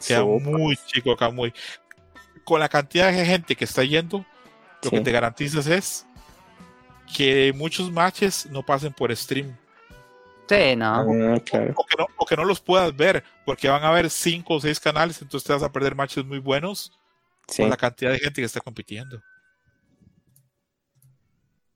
[0.06, 1.52] Queda muy chico acá, muy.
[2.44, 4.24] Con la cantidad de gente que está yendo,
[4.84, 6.06] lo que te garantizas es
[7.16, 9.56] que muchos matches no pasen por stream.
[10.48, 10.86] Sí, no.
[11.34, 11.74] Ah, claro.
[11.76, 14.60] O que, no, o que no los puedas ver, porque van a haber cinco o
[14.60, 16.92] seis canales, entonces te vas a perder matches muy buenos
[17.48, 17.62] Sí.
[17.62, 19.22] por la cantidad de gente que está compitiendo.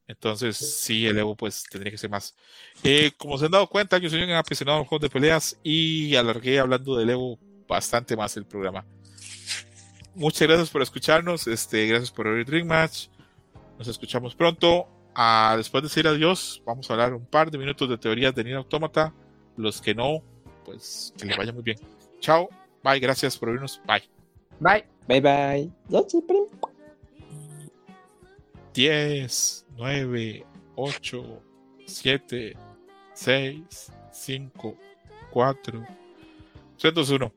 [0.07, 2.34] Entonces, sí, el Evo pues tendría que ser más.
[2.83, 5.59] Eh, como se han dado cuenta, yo soy un aficionado a los juegos de peleas
[5.62, 8.84] y alargué hablando del Evo bastante más el programa.
[10.15, 13.07] Muchas gracias por escucharnos, este, gracias por oír Dream Match.
[13.78, 14.86] Nos escuchamos pronto.
[15.15, 18.44] Ah, después de decir adiós, vamos a hablar un par de minutos de teorías de
[18.44, 19.12] Nier Automata.
[19.57, 20.23] Los que no,
[20.65, 21.78] pues que les vaya muy bien.
[22.20, 22.49] Chao,
[22.82, 24.02] bye, gracias por oírnos, bye.
[24.60, 24.84] Bye.
[25.08, 25.70] Bye bye.
[25.89, 26.39] Ya, chipre.
[28.73, 31.42] 10, 9, 8,
[31.86, 32.57] 7,
[33.15, 34.76] 6, 5,
[35.31, 35.86] 4,
[36.78, 37.32] 3, 2, 1.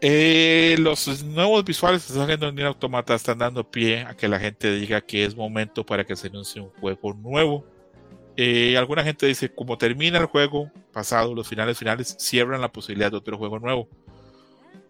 [0.00, 4.28] Eh, los nuevos visuales que están haciendo en Nier Automata están dando pie a que
[4.28, 7.64] la gente diga que es momento para que se anuncie un juego nuevo.
[8.36, 13.10] Eh, alguna gente dice, como termina el juego pasado, los finales finales cierran la posibilidad
[13.10, 13.88] de otro juego nuevo.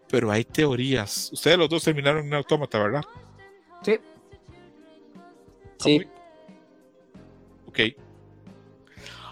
[0.08, 1.30] Pero hay teorías.
[1.32, 3.04] Ustedes los dos terminaron en Automata, ¿verdad?
[3.82, 3.98] Sí.
[5.78, 6.06] Sí.
[7.68, 7.80] Ok.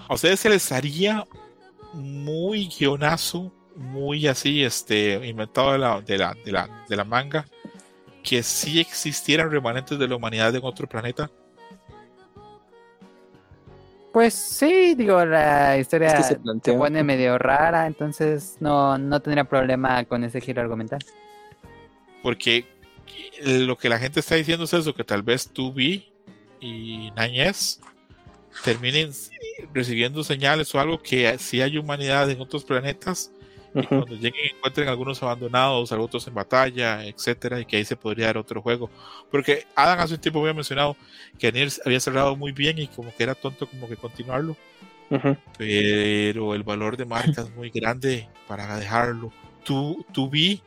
[0.09, 1.25] ¿A ustedes se les haría
[1.93, 7.45] muy guionazo, muy así, este, inventado de la, de la, de la, de la manga,
[8.23, 11.31] que sí existieran remanentes de la humanidad en otro planeta?
[14.13, 19.45] Pues sí, digo, la historia Es que se pone medio rara, entonces no, no tendría
[19.45, 21.01] problema con ese giro argumental.
[22.23, 22.65] Porque
[23.43, 26.05] lo que la gente está diciendo es eso, que tal vez 2B
[26.61, 27.81] y 9S
[28.63, 29.11] terminen
[29.73, 33.33] recibiendo señales o algo que sí hay humanidad en otros planetas
[33.75, 38.27] y cuando lleguen encuentren algunos abandonados, otros en batalla, etcétera, y que ahí se podría
[38.27, 38.89] dar otro juego.
[39.31, 40.97] Porque Adam hace un tiempo había mencionado
[41.39, 44.57] que Nier había cerrado muy bien y como que era tonto como que continuarlo,
[45.11, 45.37] Ujú.
[45.59, 49.33] pero el valor de marca es muy grande para dejarlo.
[49.65, 50.61] Tu, tu B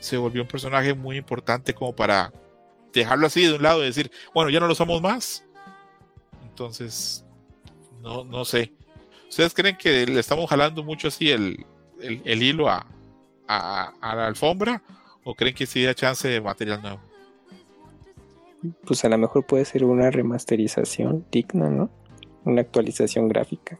[0.00, 2.32] se volvió un personaje muy importante como para
[2.92, 5.44] dejarlo así de un lado y decir, bueno, ya no lo somos más.
[6.42, 7.26] Entonces,
[8.00, 8.72] no, no sé.
[9.28, 11.66] ¿Ustedes creen que le estamos jalando mucho así el,
[12.00, 12.86] el, el hilo a,
[13.48, 14.82] a, a la alfombra?
[15.24, 17.00] ¿O creen que sí da chance de material nuevo?
[18.86, 21.90] Pues a lo mejor puede ser una remasterización digna, ¿no?
[22.44, 23.78] Una actualización gráfica.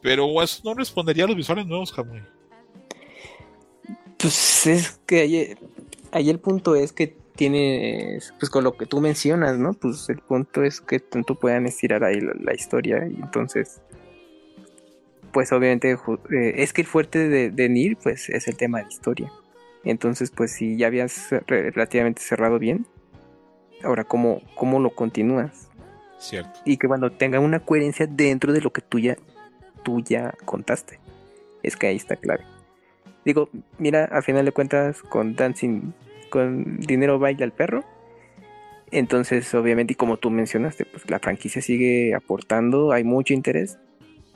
[0.00, 2.22] Pero eso no respondería a los visuales nuevos, Camuy.
[4.18, 5.54] Pues es que ahí,
[6.12, 9.72] ahí el punto es que tiene, pues con lo que tú mencionas, ¿no?
[9.72, 13.80] Pues el punto es que tanto puedan estirar ahí la, la historia y entonces,
[15.34, 18.88] pues obviamente eh, es que el fuerte de, de Nier, pues es el tema de
[18.88, 19.30] historia.
[19.84, 22.86] Entonces, pues si ya habías re- relativamente cerrado bien,
[23.82, 25.68] ahora cómo, cómo lo continúas
[26.18, 26.58] Cierto.
[26.64, 29.18] y que cuando tenga una coherencia dentro de lo que tú ya,
[29.82, 30.98] tú ya contaste.
[31.62, 32.44] Es que ahí está clave.
[33.26, 35.92] Digo, mira, al final de cuentas, con Dancing,
[36.30, 37.84] con Dinero Baila al Perro.
[38.90, 43.78] Entonces, obviamente, y como tú mencionaste, pues la franquicia sigue aportando, hay mucho interés.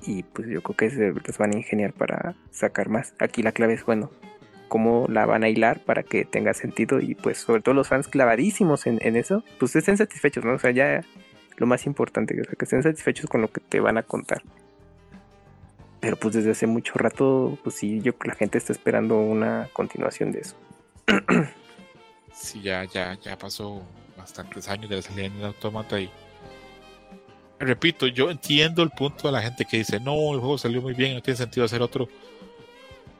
[0.03, 3.15] Y pues yo creo que se los van a ingeniar para sacar más.
[3.19, 4.11] Aquí la clave es, bueno,
[4.69, 7.01] cómo la van a hilar para que tenga sentido.
[7.01, 10.55] Y pues sobre todo los fans clavadísimos en, en eso, pues estén satisfechos, ¿no?
[10.55, 11.03] O sea, ya
[11.57, 14.43] lo más importante, o sea, que estén satisfechos con lo que te van a contar.
[16.01, 20.31] Pero pues desde hace mucho rato, pues sí, yo la gente está esperando una continuación
[20.31, 20.57] de eso.
[22.33, 23.83] Sí, ya, ya, ya pasó
[24.17, 26.09] bastantes años de la salida del automata y
[27.59, 30.95] repito, yo entiendo el punto de la gente que dice, no, el juego salió muy
[30.95, 32.09] bien, no tiene sentido hacer otro,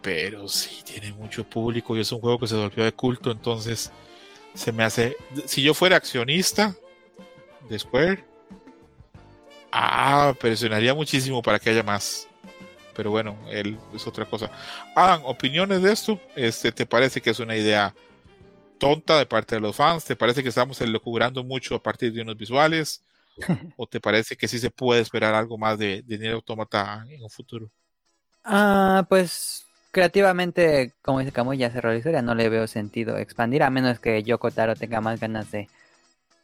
[0.03, 3.91] pero sí tiene mucho público y es un juego que se volvió de culto, entonces
[4.55, 6.75] se me hace, si yo fuera accionista
[7.69, 8.25] de Square,
[9.73, 12.27] ah, presionaría muchísimo para que haya más.
[12.95, 14.51] Pero bueno, él es otra cosa.
[14.97, 17.95] Adam, opiniones de esto, este, ¿te parece que es una idea
[18.79, 20.05] tonta de parte de los fans?
[20.05, 23.05] ¿Te parece que estamos elucubrando mucho a partir de unos visuales?
[23.77, 27.23] ¿O te parece que sí se puede esperar algo más de, de Nier Automata en
[27.23, 27.71] un futuro?
[28.45, 33.63] Ah, pues creativamente, como dice Camuy, ya cerró la historia, no le veo sentido expandir,
[33.63, 35.69] a menos que Yoko Taro tenga más ganas de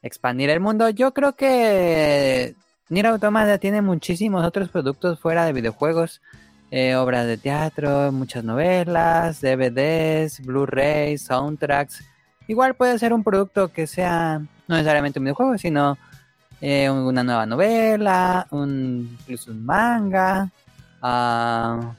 [0.03, 0.89] expandir el mundo.
[0.91, 2.55] Yo creo que
[2.89, 6.21] Nier Automata tiene muchísimos otros productos fuera de videojuegos,
[6.71, 12.05] eh, obras de teatro, muchas novelas, DVDs, Blu-rays, soundtracks.
[12.49, 15.97] Igual puede ser un producto que sea no necesariamente un videojuego, sino
[16.67, 20.51] eh, una nueva novela, un, incluso un manga,
[21.03, 21.93] ah,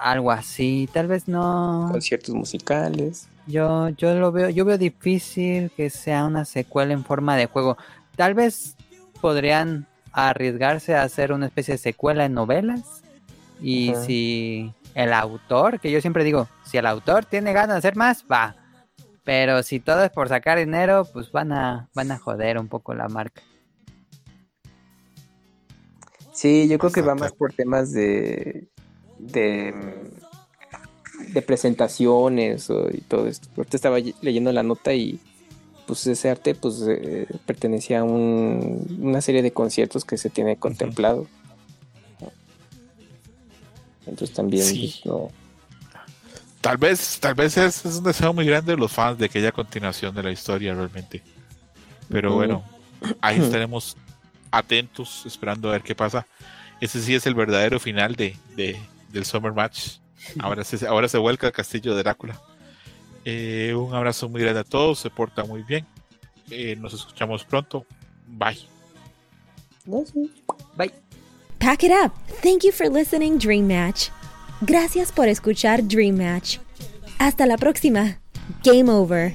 [0.00, 0.88] algo así.
[0.92, 1.88] Tal vez no.
[1.90, 3.28] Conciertos musicales.
[3.48, 7.76] Yo, yo lo veo, yo veo difícil que sea una secuela en forma de juego.
[8.14, 8.76] Tal vez
[9.20, 13.02] podrían arriesgarse a hacer una especie de secuela en novelas.
[13.60, 17.96] Y si el autor, que yo siempre digo, si el autor tiene ganas de hacer
[17.96, 18.54] más, va.
[19.24, 22.94] Pero si todo es por sacar dinero, pues van a, van a joder un poco
[22.94, 23.42] la marca.
[26.36, 28.68] Sí, yo creo que va más por temas de
[29.18, 29.72] de,
[31.32, 33.48] de presentaciones o- y todo esto.
[33.56, 35.18] Ahorita estaba ye- leyendo la nota y
[35.86, 40.56] pues ese arte pues eh, pertenecía a un- una serie de conciertos que se tiene
[40.56, 41.26] contemplado.
[44.06, 45.00] Entonces también Sí.
[45.02, 45.30] pues, no.
[46.60, 49.38] Tal vez, tal vez es, es un deseo muy grande de los fans de que
[49.38, 51.22] haya continuación de la historia realmente.
[52.08, 52.62] Pero bueno,
[53.20, 53.96] ahí estaremos
[54.50, 56.26] atentos, esperando a ver qué pasa.
[56.80, 58.78] Ese sí es el verdadero final de, de-
[59.10, 59.98] del Summer Match.
[60.40, 62.40] Ahora se, ahora se vuelca al castillo de Drácula.
[63.24, 65.86] Eh, un abrazo muy grande a todos, se porta muy bien.
[66.50, 67.84] Eh, nos escuchamos pronto.
[68.26, 68.58] Bye.
[70.76, 70.92] Bye.
[71.58, 72.12] Pack it up.
[72.42, 74.08] Thank you for listening, Dream Match.
[74.60, 76.58] Gracias por escuchar Dream Match.
[77.18, 78.18] Hasta la próxima.
[78.62, 79.34] Game over.